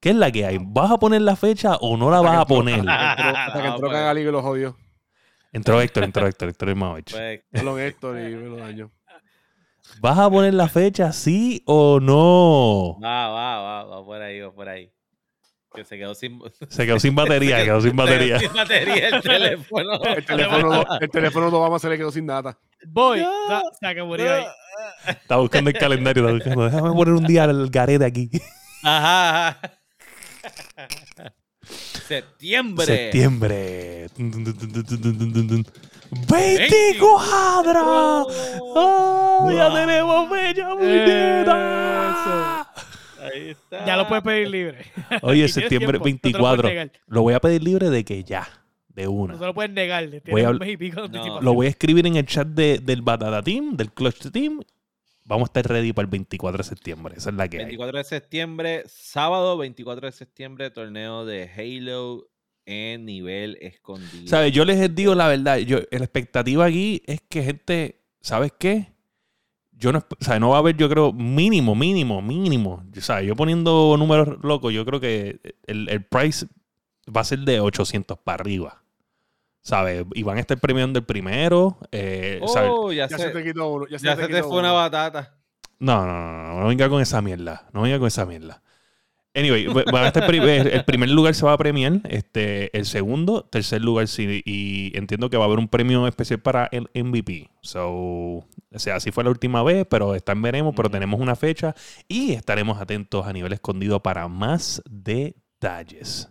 ¿Qué 0.00 0.10
es 0.10 0.16
la 0.16 0.30
que 0.32 0.46
hay? 0.46 0.58
¿Vas 0.60 0.90
a 0.90 0.98
poner 0.98 1.22
la 1.22 1.36
fecha 1.36 1.76
o 1.76 1.96
no 1.96 2.10
la 2.10 2.20
vas 2.20 2.38
a 2.38 2.46
poner? 2.46 2.80
Hasta 2.88 3.16
que 3.16 3.22
entró- 3.22 3.36
hasta 3.36 3.52
que 3.62 3.68
No, 3.68 3.74
entró 3.74 3.88
pues. 3.88 3.98
Cagali 3.98 4.20
y 4.20 4.24
lo 4.24 4.42
jodió. 4.42 4.76
Entró 5.52 5.80
Héctor, 5.80 6.04
entró 6.04 6.26
Héctor, 6.26 6.48
Héctor 6.48 6.68
Imamovich. 6.70 7.12
Pues, 7.12 7.40
Perdón, 7.50 7.78
Héctor 7.80 8.18
y 8.18 8.34
me 8.36 8.48
lo 8.48 8.56
dañó. 8.56 8.90
¿Vas 10.00 10.18
a 10.18 10.30
poner 10.30 10.54
la 10.54 10.68
fecha, 10.68 11.12
sí 11.12 11.62
o 11.66 12.00
no? 12.00 12.98
va, 13.02 13.28
va, 13.28 13.60
va, 13.60 13.84
va 13.84 14.04
por 14.04 14.22
ahí, 14.22 14.40
va 14.40 14.52
por 14.52 14.68
ahí. 14.68 14.90
Que 15.74 15.84
se 15.84 15.96
quedó 15.96 16.14
sin, 16.14 16.40
se 16.68 16.86
quedó 16.86 17.00
sin 17.00 17.14
batería, 17.14 17.58
se 17.60 17.64
quedó, 17.64 17.80
sin 17.80 17.96
batería. 17.96 18.38
Sin 18.38 18.52
batería 18.52 19.08
el 19.08 19.22
teléfono. 19.22 20.02
el, 20.16 20.24
teléfono 20.24 20.84
el 21.00 21.10
teléfono 21.10 21.50
de 21.50 21.56
Obama 21.56 21.78
se 21.78 21.88
le 21.88 21.96
quedó 21.96 22.12
sin 22.12 22.26
nada. 22.26 22.58
Voy, 22.86 23.20
no, 23.20 23.62
se 23.80 23.94
no. 23.94 24.14
ahí. 24.14 24.44
Está 25.06 25.36
buscando 25.36 25.70
el 25.70 25.78
calendario, 25.78 26.28
está 26.28 26.32
buscando. 26.34 26.64
Déjame 26.64 26.92
poner 26.92 27.14
un 27.14 27.26
día 27.26 27.44
al 27.44 27.70
garete 27.70 28.04
aquí. 28.04 28.30
Ajá, 28.82 29.48
ajá. 29.48 29.60
Septiembre. 32.06 32.84
Septiembre. 32.84 34.08
20 36.10 36.98
cuadras. 36.98 38.26
Oh, 38.60 39.50
ya 39.54 39.72
tenemos 39.72 40.28
fecha, 40.28 40.74
muñeca. 40.74 42.68
Ahí 43.22 43.50
está. 43.50 43.84
Ya 43.86 43.96
lo 43.96 44.08
puedes 44.08 44.24
pedir 44.24 44.48
libre. 44.48 44.78
Oye, 45.22 45.46
Si 45.48 45.54
septiembre 45.60 45.98
tiempo, 45.98 46.08
no 46.08 46.18
te 46.20 46.38
lo 46.38 46.38
puedes 46.38 46.62
24. 46.62 46.68
negar. 46.68 46.92
Lo 47.06 47.22
voy 47.22 47.34
a 47.34 47.40
pedir 47.40 47.62
libre 47.62 47.90
de 47.90 48.04
que 48.04 48.24
ya, 48.24 48.48
de 48.88 49.04
No 49.04 49.10
una. 49.12 49.38
se 49.38 49.44
lo 49.44 49.54
puedes 49.54 49.72
negar. 49.72 50.08
Voy 50.08 50.20
Tienes 50.20 50.44
a 50.46 50.50
un 50.50 50.56
habl- 50.56 50.60
mes 50.60 50.68
y 50.70 50.76
pico 50.76 50.96
de 51.02 51.08
No. 51.08 51.14
anticipación. 51.18 51.44
Lo 51.44 51.54
voy 51.54 51.66
a 51.66 51.70
escribir 51.70 52.06
en 52.06 52.16
el 52.16 52.26
chat 52.26 52.46
de- 52.48 52.78
del 52.78 53.02
Batata 53.02 53.42
Team, 53.42 53.76
del 53.76 53.92
Clutch 53.92 54.30
Team. 54.30 54.60
Vamos 55.24 55.46
a 55.46 55.50
estar 55.50 55.66
ready 55.72 55.92
para 55.92 56.04
el 56.06 56.10
24 56.10 56.58
de 56.58 56.64
septiembre. 56.64 57.14
Esa 57.16 57.30
es 57.30 57.36
la 57.36 57.48
que 57.48 57.58
hay. 57.58 57.64
24 57.64 57.98
de 57.98 58.04
septiembre, 58.04 58.82
sábado 58.88 59.56
24 59.56 60.06
de 60.06 60.12
septiembre, 60.12 60.70
torneo 60.70 61.24
de 61.24 61.48
Halo 61.56 62.28
en 62.66 63.04
nivel 63.04 63.56
escondido. 63.60 64.26
¿Sabes? 64.26 64.52
Yo 64.52 64.64
les 64.64 64.92
digo 64.94 65.14
la 65.14 65.28
verdad. 65.28 65.58
Yo, 65.58 65.78
la 65.90 65.98
expectativa 65.98 66.64
aquí 66.66 67.02
es 67.06 67.20
que 67.28 67.42
gente, 67.44 68.02
¿sabes 68.20 68.52
qué? 68.58 68.91
Yo 69.82 69.92
no, 69.92 69.98
o 69.98 70.24
sea, 70.24 70.38
no 70.38 70.50
va 70.50 70.56
a 70.56 70.58
haber, 70.60 70.76
yo 70.76 70.88
creo, 70.88 71.12
mínimo, 71.12 71.74
mínimo, 71.74 72.22
mínimo. 72.22 72.84
O 72.96 73.00
sea, 73.00 73.20
yo 73.20 73.34
poniendo 73.34 73.96
números 73.98 74.38
locos, 74.42 74.72
yo 74.72 74.84
creo 74.84 75.00
que 75.00 75.40
el, 75.66 75.88
el 75.88 76.04
price 76.04 76.46
va 77.14 77.22
a 77.22 77.24
ser 77.24 77.40
de 77.40 77.58
800 77.58 78.16
para 78.18 78.40
arriba. 78.40 78.82
¿Sabes? 79.60 80.04
Y 80.14 80.22
van 80.22 80.36
a 80.38 80.40
estar 80.40 80.58
premiando 80.58 80.98
el 81.00 81.04
primero. 81.04 81.78
Eh, 81.90 82.40
¿sabes? 82.46 82.70
Oh, 82.72 82.92
ya, 82.92 83.08
Ya 83.08 83.18
se, 83.18 83.30
te 83.30 83.42
quitó 83.44 83.68
uno. 83.72 83.86
Ya 83.90 83.98
se 83.98 84.06
ya 84.06 84.14
te 84.16 84.22
se 84.22 84.28
te 84.28 84.34
quitó 84.34 84.48
fue 84.48 84.58
una 84.60 84.72
batata. 84.72 85.34
No, 85.78 86.06
no, 86.06 86.12
no, 86.12 86.42
no, 86.54 86.60
no 86.60 86.66
venga 86.68 86.88
con 86.88 87.02
esa 87.02 87.20
mierda. 87.20 87.68
No 87.72 87.82
venga 87.82 87.98
con 87.98 88.06
esa 88.08 88.24
mierda. 88.24 88.62
Anyway, 89.34 89.66
va- 89.66 89.84
van 89.90 90.04
a 90.04 90.06
estar 90.08 90.26
pri- 90.26 90.38
el 90.40 90.84
primer 90.84 91.08
lugar 91.10 91.34
se 91.34 91.44
va 91.46 91.54
a 91.54 91.58
premiar, 91.58 92.00
este, 92.08 92.76
el 92.76 92.84
segundo, 92.86 93.44
tercer 93.50 93.80
lugar 93.82 94.06
sí, 94.06 94.42
y 94.44 94.96
entiendo 94.96 95.30
que 95.30 95.36
va 95.38 95.44
a 95.44 95.46
haber 95.46 95.58
un 95.58 95.68
premio 95.68 96.06
especial 96.06 96.40
para 96.40 96.68
el 96.70 96.88
MVP. 96.94 97.48
So, 97.62 98.44
o 98.74 98.78
sea, 98.78 98.96
así 98.96 99.10
fue 99.10 99.24
la 99.24 99.30
última 99.30 99.62
vez, 99.62 99.86
pero 99.88 100.14
está 100.14 100.32
en 100.32 100.42
veremos, 100.42 100.74
pero 100.74 100.90
tenemos 100.90 101.20
una 101.20 101.36
fecha 101.36 101.74
y 102.08 102.32
estaremos 102.32 102.80
atentos 102.80 103.26
a 103.26 103.32
nivel 103.32 103.52
escondido 103.52 104.02
para 104.02 104.28
más 104.28 104.82
detalles. 104.88 106.28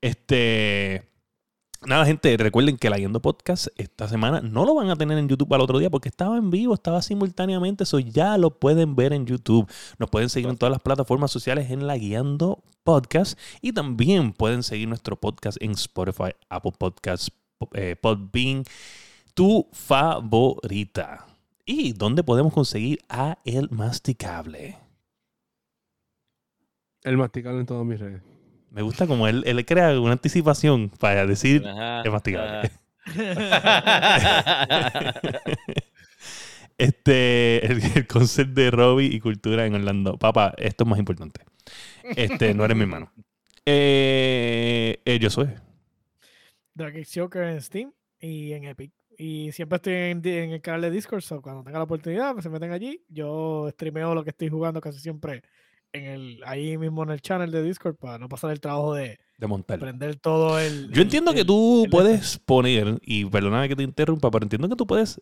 Este, 0.00 1.14
Nada, 1.86 2.06
gente, 2.06 2.34
recuerden 2.38 2.78
que 2.78 2.88
la 2.88 2.96
Yendo 2.96 3.20
Podcast 3.20 3.66
esta 3.76 4.08
semana 4.08 4.40
no 4.40 4.64
lo 4.64 4.74
van 4.74 4.88
a 4.88 4.96
tener 4.96 5.18
en 5.18 5.28
YouTube 5.28 5.52
al 5.52 5.60
otro 5.60 5.78
día 5.78 5.90
porque 5.90 6.08
estaba 6.08 6.38
en 6.38 6.50
vivo, 6.50 6.72
estaba 6.72 7.02
simultáneamente, 7.02 7.84
eso 7.84 7.98
ya 7.98 8.38
lo 8.38 8.58
pueden 8.58 8.96
ver 8.96 9.12
en 9.12 9.26
YouTube. 9.26 9.70
Nos 9.98 10.08
pueden 10.08 10.30
seguir 10.30 10.48
en 10.48 10.56
todas 10.56 10.72
las 10.72 10.80
plataformas 10.80 11.30
sociales 11.30 11.70
en 11.70 11.86
la 11.86 11.98
Guiando 11.98 12.64
Podcast 12.84 13.38
y 13.60 13.72
también 13.72 14.32
pueden 14.32 14.62
seguir 14.62 14.88
nuestro 14.88 15.20
podcast 15.20 15.58
en 15.60 15.72
Spotify, 15.72 16.30
Apple 16.48 16.72
Podcasts, 16.78 17.30
eh, 17.74 17.96
Podbean, 18.00 18.64
tu 19.34 19.68
favorita. 19.72 21.33
¿Y 21.64 21.94
dónde 21.94 22.22
podemos 22.22 22.52
conseguir 22.52 22.98
a 23.08 23.38
El 23.44 23.70
Masticable? 23.70 24.76
El 27.02 27.16
Masticable 27.16 27.60
en 27.60 27.66
todas 27.66 27.86
mis 27.86 27.98
redes. 27.98 28.22
Me 28.70 28.82
gusta 28.82 29.06
como 29.06 29.28
él, 29.28 29.42
él 29.46 29.64
crea 29.64 29.98
una 30.00 30.12
anticipación 30.12 30.90
para 30.98 31.26
decir 31.26 31.66
Ajá, 31.66 32.02
El 32.02 32.10
Masticable. 32.10 32.70
ajá. 33.06 33.06
Este, 36.76 37.64
el, 37.66 37.80
el 37.94 38.06
concepto 38.08 38.60
de 38.60 38.68
Robbie 38.72 39.06
y 39.06 39.20
cultura 39.20 39.64
en 39.64 39.74
Orlando. 39.74 40.18
Papá, 40.18 40.54
esto 40.58 40.82
es 40.82 40.90
más 40.90 40.98
importante. 40.98 41.40
Este, 42.16 42.52
no 42.52 42.64
eres 42.64 42.76
mi 42.76 42.82
hermano. 42.82 43.12
Eh, 43.64 45.00
eh, 45.04 45.18
yo 45.20 45.30
soy. 45.30 45.50
Drag 46.74 46.94
Joker 47.14 47.44
en 47.44 47.62
Steam 47.62 47.92
y 48.20 48.52
en 48.52 48.64
Epic. 48.64 48.92
Y 49.18 49.52
siempre 49.52 49.76
estoy 49.76 49.92
en, 49.94 50.24
el 50.52 50.60
canal 50.60 50.82
de 50.82 50.90
Discord, 50.90 51.22
so 51.22 51.40
cuando 51.42 51.62
tenga 51.62 51.78
la 51.78 51.84
oportunidad, 51.84 52.32
pues 52.32 52.42
se 52.44 52.50
meten 52.50 52.72
allí. 52.72 53.02
Yo 53.08 53.68
streameo 53.70 54.14
lo 54.14 54.24
que 54.24 54.30
estoy 54.30 54.48
jugando 54.48 54.80
casi 54.80 54.98
siempre 54.98 55.42
en 55.92 56.04
el, 56.06 56.40
ahí 56.44 56.76
mismo 56.76 57.02
en 57.04 57.10
el 57.10 57.20
channel 57.20 57.50
de 57.50 57.62
Discord 57.62 57.96
para 57.96 58.18
no 58.18 58.28
pasar 58.28 58.50
el 58.50 58.60
trabajo 58.60 58.94
de 58.94 59.18
De 59.38 59.46
montar. 59.46 59.78
prender 59.78 60.16
todo 60.16 60.58
el. 60.58 60.90
Yo 60.90 61.02
entiendo 61.02 61.30
el- 61.30 61.36
que 61.36 61.44
tú 61.44 61.86
puedes 61.90 62.38
poner, 62.38 62.98
y 63.02 63.24
perdóname 63.26 63.68
que 63.68 63.76
te 63.76 63.82
interrumpa, 63.82 64.30
pero 64.30 64.44
entiendo 64.44 64.68
que 64.68 64.76
tú 64.76 64.86
puedes, 64.86 65.20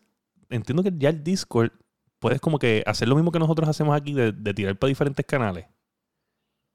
entiendo 0.49 0.81
que 0.83 0.91
ya 0.97 1.09
el 1.09 1.23
Discord 1.23 1.71
puedes 2.19 2.39
como 2.41 2.57
que 2.57 2.83
hacer 2.85 3.07
lo 3.07 3.15
mismo 3.15 3.31
que 3.31 3.39
nosotros 3.39 3.67
hacemos 3.69 3.95
aquí 3.95 4.13
de, 4.13 4.31
de 4.31 4.53
tirar 4.53 4.77
para 4.77 4.89
diferentes 4.89 5.25
canales. 5.25 5.65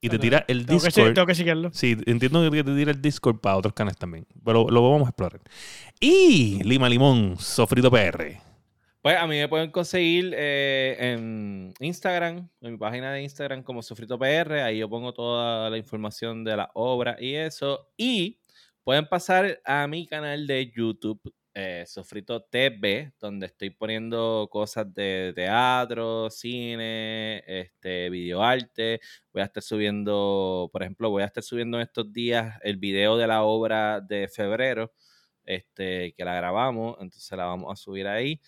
Y 0.00 0.08
te 0.08 0.18
tira 0.18 0.44
el 0.46 0.64
Tengo 0.64 0.80
que, 0.80 0.86
Discord. 0.86 1.14
tengo 1.14 1.26
que 1.26 1.34
chequearlo. 1.34 1.70
Sí, 1.72 1.96
entiendo 2.06 2.48
que 2.50 2.62
te 2.62 2.74
tira 2.74 2.92
el 2.92 3.02
Discord 3.02 3.40
para 3.40 3.56
otros 3.56 3.74
canales 3.74 3.96
también. 3.98 4.26
Pero 4.44 4.68
lo 4.68 4.82
vamos 4.82 5.06
a 5.06 5.10
explorar. 5.10 5.40
Y 5.98 6.62
Lima 6.62 6.88
Limón, 6.88 7.36
Sofrito 7.38 7.90
PR. 7.90 8.40
Pues 9.02 9.16
a 9.16 9.26
mí 9.26 9.36
me 9.36 9.48
pueden 9.48 9.70
conseguir 9.70 10.34
eh, 10.36 10.96
en 10.98 11.72
Instagram, 11.80 12.48
en 12.60 12.72
mi 12.72 12.78
página 12.78 13.12
de 13.12 13.22
Instagram 13.22 13.62
como 13.62 13.82
Sofrito 13.82 14.18
PR. 14.18 14.60
Ahí 14.60 14.78
yo 14.78 14.88
pongo 14.88 15.12
toda 15.12 15.70
la 15.70 15.78
información 15.78 16.44
de 16.44 16.56
la 16.56 16.70
obra 16.74 17.16
y 17.18 17.34
eso. 17.34 17.88
Y 17.96 18.38
pueden 18.84 19.06
pasar 19.06 19.60
a 19.64 19.86
mi 19.86 20.06
canal 20.06 20.46
de 20.46 20.72
YouTube, 20.74 21.20
eh, 21.54 21.84
Sofrito 21.86 22.42
TV, 22.42 23.12
donde 23.18 23.46
estoy 23.46 23.70
poniendo 23.70 24.48
cosas 24.50 24.92
de 24.94 25.32
teatro, 25.34 26.30
cine, 26.30 27.42
este, 27.46 28.10
videoarte. 28.10 29.00
Voy 29.32 29.42
a 29.42 29.46
estar 29.46 29.62
subiendo, 29.62 30.68
por 30.72 30.82
ejemplo, 30.82 31.10
voy 31.10 31.22
a 31.22 31.26
estar 31.26 31.42
subiendo 31.42 31.78
en 31.78 31.82
estos 31.84 32.12
días 32.12 32.58
el 32.62 32.76
video 32.76 33.16
de 33.16 33.26
la 33.26 33.42
obra 33.42 34.00
de 34.00 34.28
febrero, 34.28 34.92
este, 35.44 36.14
que 36.14 36.24
la 36.24 36.34
grabamos. 36.34 36.96
Entonces 37.00 37.36
la 37.36 37.46
vamos 37.46 37.72
a 37.72 37.76
subir 37.76 38.06
ahí. 38.06 38.40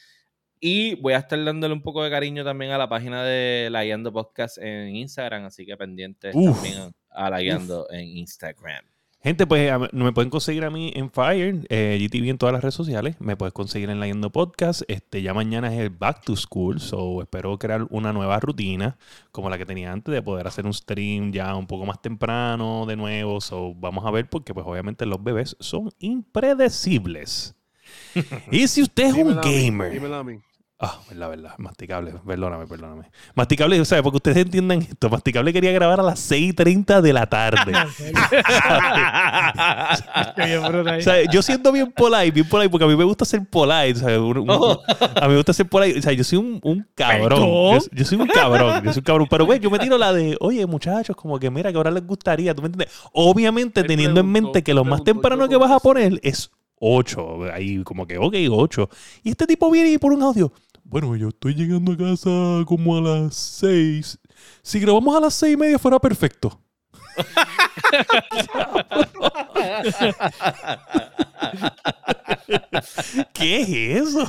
Y 0.61 0.95
voy 0.97 1.15
a 1.15 1.19
estar 1.19 1.43
dándole 1.43 1.73
un 1.73 1.83
poco 1.83 2.05
de 2.05 2.11
cariño 2.11 2.45
también 2.45 2.71
a 2.73 2.79
la 2.79 2.89
página 2.89 3.25
de 3.25 3.69
La 3.71 3.83
Guiando 3.83 4.13
Podcast 4.13 4.59
en 4.59 4.95
Instagram, 4.95 5.47
así 5.47 5.65
que 5.65 5.75
pendientes 5.77 6.35
Uf. 6.35 6.55
también 6.55 6.93
a 7.09 7.31
La 7.31 7.41
Guiando 7.41 7.91
en 7.91 8.07
Instagram. 8.19 8.85
Gente, 9.23 9.47
pues 9.47 9.71
me 9.93 10.13
pueden 10.13 10.31
conseguir 10.31 10.65
a 10.65 10.71
mí 10.71 10.93
en 10.97 11.11
Fire, 11.11 11.67
eh, 11.69 11.99
GTV 12.01 12.31
en 12.31 12.39
todas 12.39 12.55
las 12.55 12.63
redes 12.63 12.75
sociales. 12.75 13.17
Me 13.21 13.37
puedes 13.37 13.53
conseguir 13.53 13.91
en 13.91 14.01
la 14.01 14.07
Yendo 14.07 14.31
Podcast. 14.31 14.81
Este, 14.89 15.21
ya 15.21 15.35
mañana 15.35 15.71
es 15.71 15.79
el 15.79 15.91
Back 15.91 16.25
to 16.25 16.37
School, 16.37 16.81
so 16.81 17.21
espero 17.21 17.59
crear 17.59 17.87
una 17.91 18.15
nueva 18.15 18.41
rutina 18.41 18.97
como 19.31 19.51
la 19.51 19.59
que 19.59 19.67
tenía 19.67 19.93
antes 19.93 20.15
de 20.15 20.23
poder 20.23 20.47
hacer 20.47 20.65
un 20.65 20.73
stream 20.73 21.33
ya 21.33 21.55
un 21.55 21.67
poco 21.67 21.85
más 21.85 22.01
temprano 22.01 22.87
de 22.87 22.97
nuevo. 22.97 23.43
So 23.43 23.75
vamos 23.75 24.07
a 24.07 24.11
ver 24.11 24.27
porque 24.31 24.55
pues 24.55 24.65
obviamente 24.67 25.05
los 25.05 25.23
bebés 25.23 25.55
son 25.61 25.91
impredecibles. 25.99 27.55
y 28.51 28.67
si 28.69 28.81
usted 28.81 29.05
es 29.05 29.13
un 29.13 29.19
Dímelo 29.19 29.43
a 29.43 29.45
mí, 29.45 29.65
gamer, 29.65 29.93
dímelo 29.93 30.15
a 30.15 30.25
mí. 30.25 30.41
Ah, 30.83 30.99
es 31.11 31.17
la 31.19 31.29
verdad, 31.29 31.53
masticable, 31.59 32.15
perdóname, 32.27 32.67
perdóname. 32.67 33.11
Masticable, 33.35 33.79
o 33.79 33.85
sea, 33.85 34.03
porque 34.03 34.17
ustedes 34.17 34.39
entiendan 34.39 34.81
esto, 34.81 35.11
masticable 35.11 35.53
quería 35.53 35.73
grabar 35.73 36.01
a 36.01 36.03
las 36.03 36.31
6.30 36.31 37.03
de 37.03 37.13
la 37.13 37.27
tarde. 37.27 37.73
O 40.99 41.03
sea, 41.03 41.31
yo 41.31 41.43
siendo 41.43 41.73
bien 41.73 41.93
polite, 41.93 42.31
bien 42.31 42.49
polite, 42.49 42.71
porque 42.71 42.85
a 42.85 42.89
mí 42.89 42.97
me 42.97 43.05
gusta 43.05 43.25
ser 43.25 43.45
polite. 43.49 43.93
o 43.93 43.97
sea, 43.97 44.21
un- 44.21 44.39
un- 44.39 44.51
Oh. 44.51 44.81
A 45.17 45.23
mí 45.27 45.31
me 45.31 45.37
gusta 45.37 45.53
ser 45.53 45.67
polite. 45.69 45.99
O 45.99 46.03
sea, 46.03 46.13
yo 46.13 46.25
soy 46.25 46.39
un, 46.39 46.61
un 46.63 46.87
cabrón. 46.95 47.81
Yo, 47.93 48.05
soy 48.05 48.19
un 48.19 48.27
cabrón. 48.29 48.83
Yo 48.85 48.93
soy 48.93 49.01
un 49.01 49.05
cabrón. 49.05 49.27
Pero, 49.31 49.47
güey, 49.47 49.61
yo 49.61 49.71
me 49.71 49.79
tiro 49.79 49.97
la 49.99 50.13
de, 50.13 50.37
oye, 50.41 50.67
muchachos, 50.67 51.17
como 51.17 51.39
que 51.39 51.51
mira, 51.51 51.71
que 51.71 51.77
ahora 51.77 51.91
les 51.91 52.07
gustaría. 52.07 52.55
¿Tú 52.55 52.63
me 52.63 52.67
entiendes? 52.67 52.95
Obviamente, 53.13 53.85
teniendo 53.85 54.21
en 54.21 54.27
mente 54.31 54.63
que 54.63 54.75
lo 54.75 54.85
más 54.85 55.05
temprano 55.05 55.49
que 55.49 55.57
vas 55.57 55.71
a 55.71 55.79
poner 55.79 56.19
es 56.23 56.51
8. 56.81 57.53
Ahí, 57.53 57.83
como 57.85 58.07
que, 58.07 58.19
ok, 58.19 58.35
8. 58.51 58.89
Y 59.25 59.31
este 59.31 59.47
tipo 59.47 59.71
viene 59.71 59.91
y 59.93 59.99
por 59.99 60.13
un 60.13 60.23
audio. 60.23 60.53
Bueno, 60.85 61.17
yo 61.17 61.29
estoy 61.29 61.55
llegando 61.55 61.93
a 61.93 61.97
casa 61.97 62.31
como 62.67 62.97
a 62.97 63.01
las 63.01 63.35
6. 63.35 64.19
Si 64.63 64.81
grabamos 64.81 65.17
a 65.17 65.21
las 65.21 65.35
6 65.35 65.55
y 65.55 65.57
media 65.57 65.79
fuera 65.79 65.99
perfecto. 65.99 66.61
¿Qué 73.33 73.61
es 73.61 73.69
eso? 74.09 74.27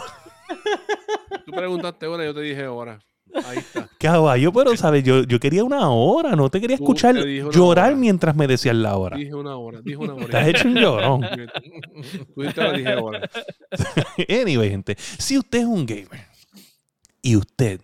Tú 1.45 1.52
preguntaste 1.52 2.07
hora, 2.07 2.26
yo 2.26 2.34
te 2.34 2.41
dije 2.41 2.68
hora. 2.68 2.99
Ahí 3.34 3.60
está. 3.60 3.88
Caballo, 3.98 4.52
pero 4.52 4.76
sabes, 4.76 5.03
yo, 5.03 5.23
yo 5.23 5.40
quería 5.40 5.64
una 5.64 5.90
hora, 5.90 6.36
no 6.36 6.49
te 6.49 6.60
quería 6.60 6.76
escuchar 6.76 7.15
te 7.15 7.49
llorar 7.52 7.95
mientras 7.95 8.36
me 8.36 8.45
decías 8.45 8.76
la 8.76 8.98
hora. 8.98 9.15
Dije 9.15 9.34
una 9.34 9.56
hora, 9.56 9.80
dije 9.82 9.98
una 9.98 10.15
hora. 10.15 10.28
Te 10.28 10.38
has 10.38 10.48
hecho 10.49 10.68
un 10.68 10.76
llorón. 10.76 11.22
Tú 12.36 12.41
dije 12.41 12.95
hora. 12.95 13.30
Anyway, 14.30 14.69
gente, 14.69 14.98
si 14.98 15.38
usted 15.38 15.60
es 15.60 15.65
un 15.65 15.86
gamer 15.86 16.31
y 17.22 17.35
usted 17.35 17.81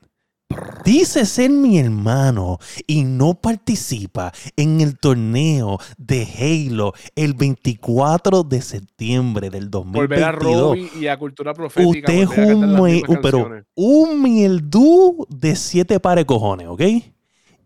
dice 0.86 1.26
ser 1.26 1.50
mi 1.50 1.78
hermano 1.78 2.58
y 2.88 3.04
no 3.04 3.34
participa 3.36 4.32
en 4.56 4.80
el 4.82 4.98
torneo 4.98 5.78
de 5.98 6.26
Halo 6.70 6.94
el 7.16 7.34
24 7.34 8.44
de 8.44 8.62
septiembre 8.62 9.50
del 9.50 9.70
Volver 9.70 10.24
a 10.24 10.32
2022, 10.32 10.62
Robin 10.62 10.90
y 11.00 11.08
a 11.08 11.18
Cultura 11.18 11.54
Profética. 11.54 12.12
usted 12.12 12.14
es 12.24 12.30
un, 12.30 12.64
un- 12.80 13.20
pero 13.22 13.50
un 13.76 14.22
mieldú 14.22 15.28
de 15.30 15.56
siete 15.56 16.00
pares 16.00 16.22
de 16.24 16.28
cojones, 16.28 16.68
¿ok? 16.68 16.82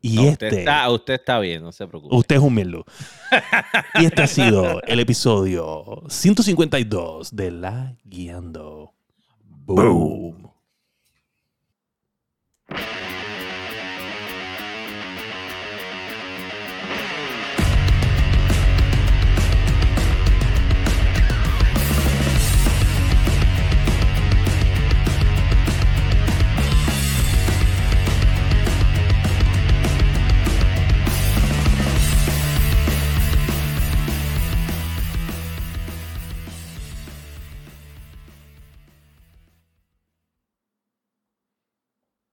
Y 0.03 0.15
No, 0.15 0.21
este... 0.23 0.47
usted, 0.47 0.59
está, 0.59 0.89
usted 0.89 1.13
está 1.13 1.39
bien, 1.39 1.61
no 1.61 1.71
se 1.71 1.87
preocupe. 1.87 2.15
Usted 2.15 2.37
es 2.37 2.41
un 2.41 2.55
mieldo. 2.55 2.83
y 4.01 4.05
este 4.05 4.23
ha 4.23 4.27
sido 4.27 4.81
el 4.87 4.99
episodio 4.99 6.03
152 6.09 7.35
de 7.35 7.51
La 7.51 7.95
Guiando. 8.03 8.93
Boom. 9.47 10.50
you 12.77 13.10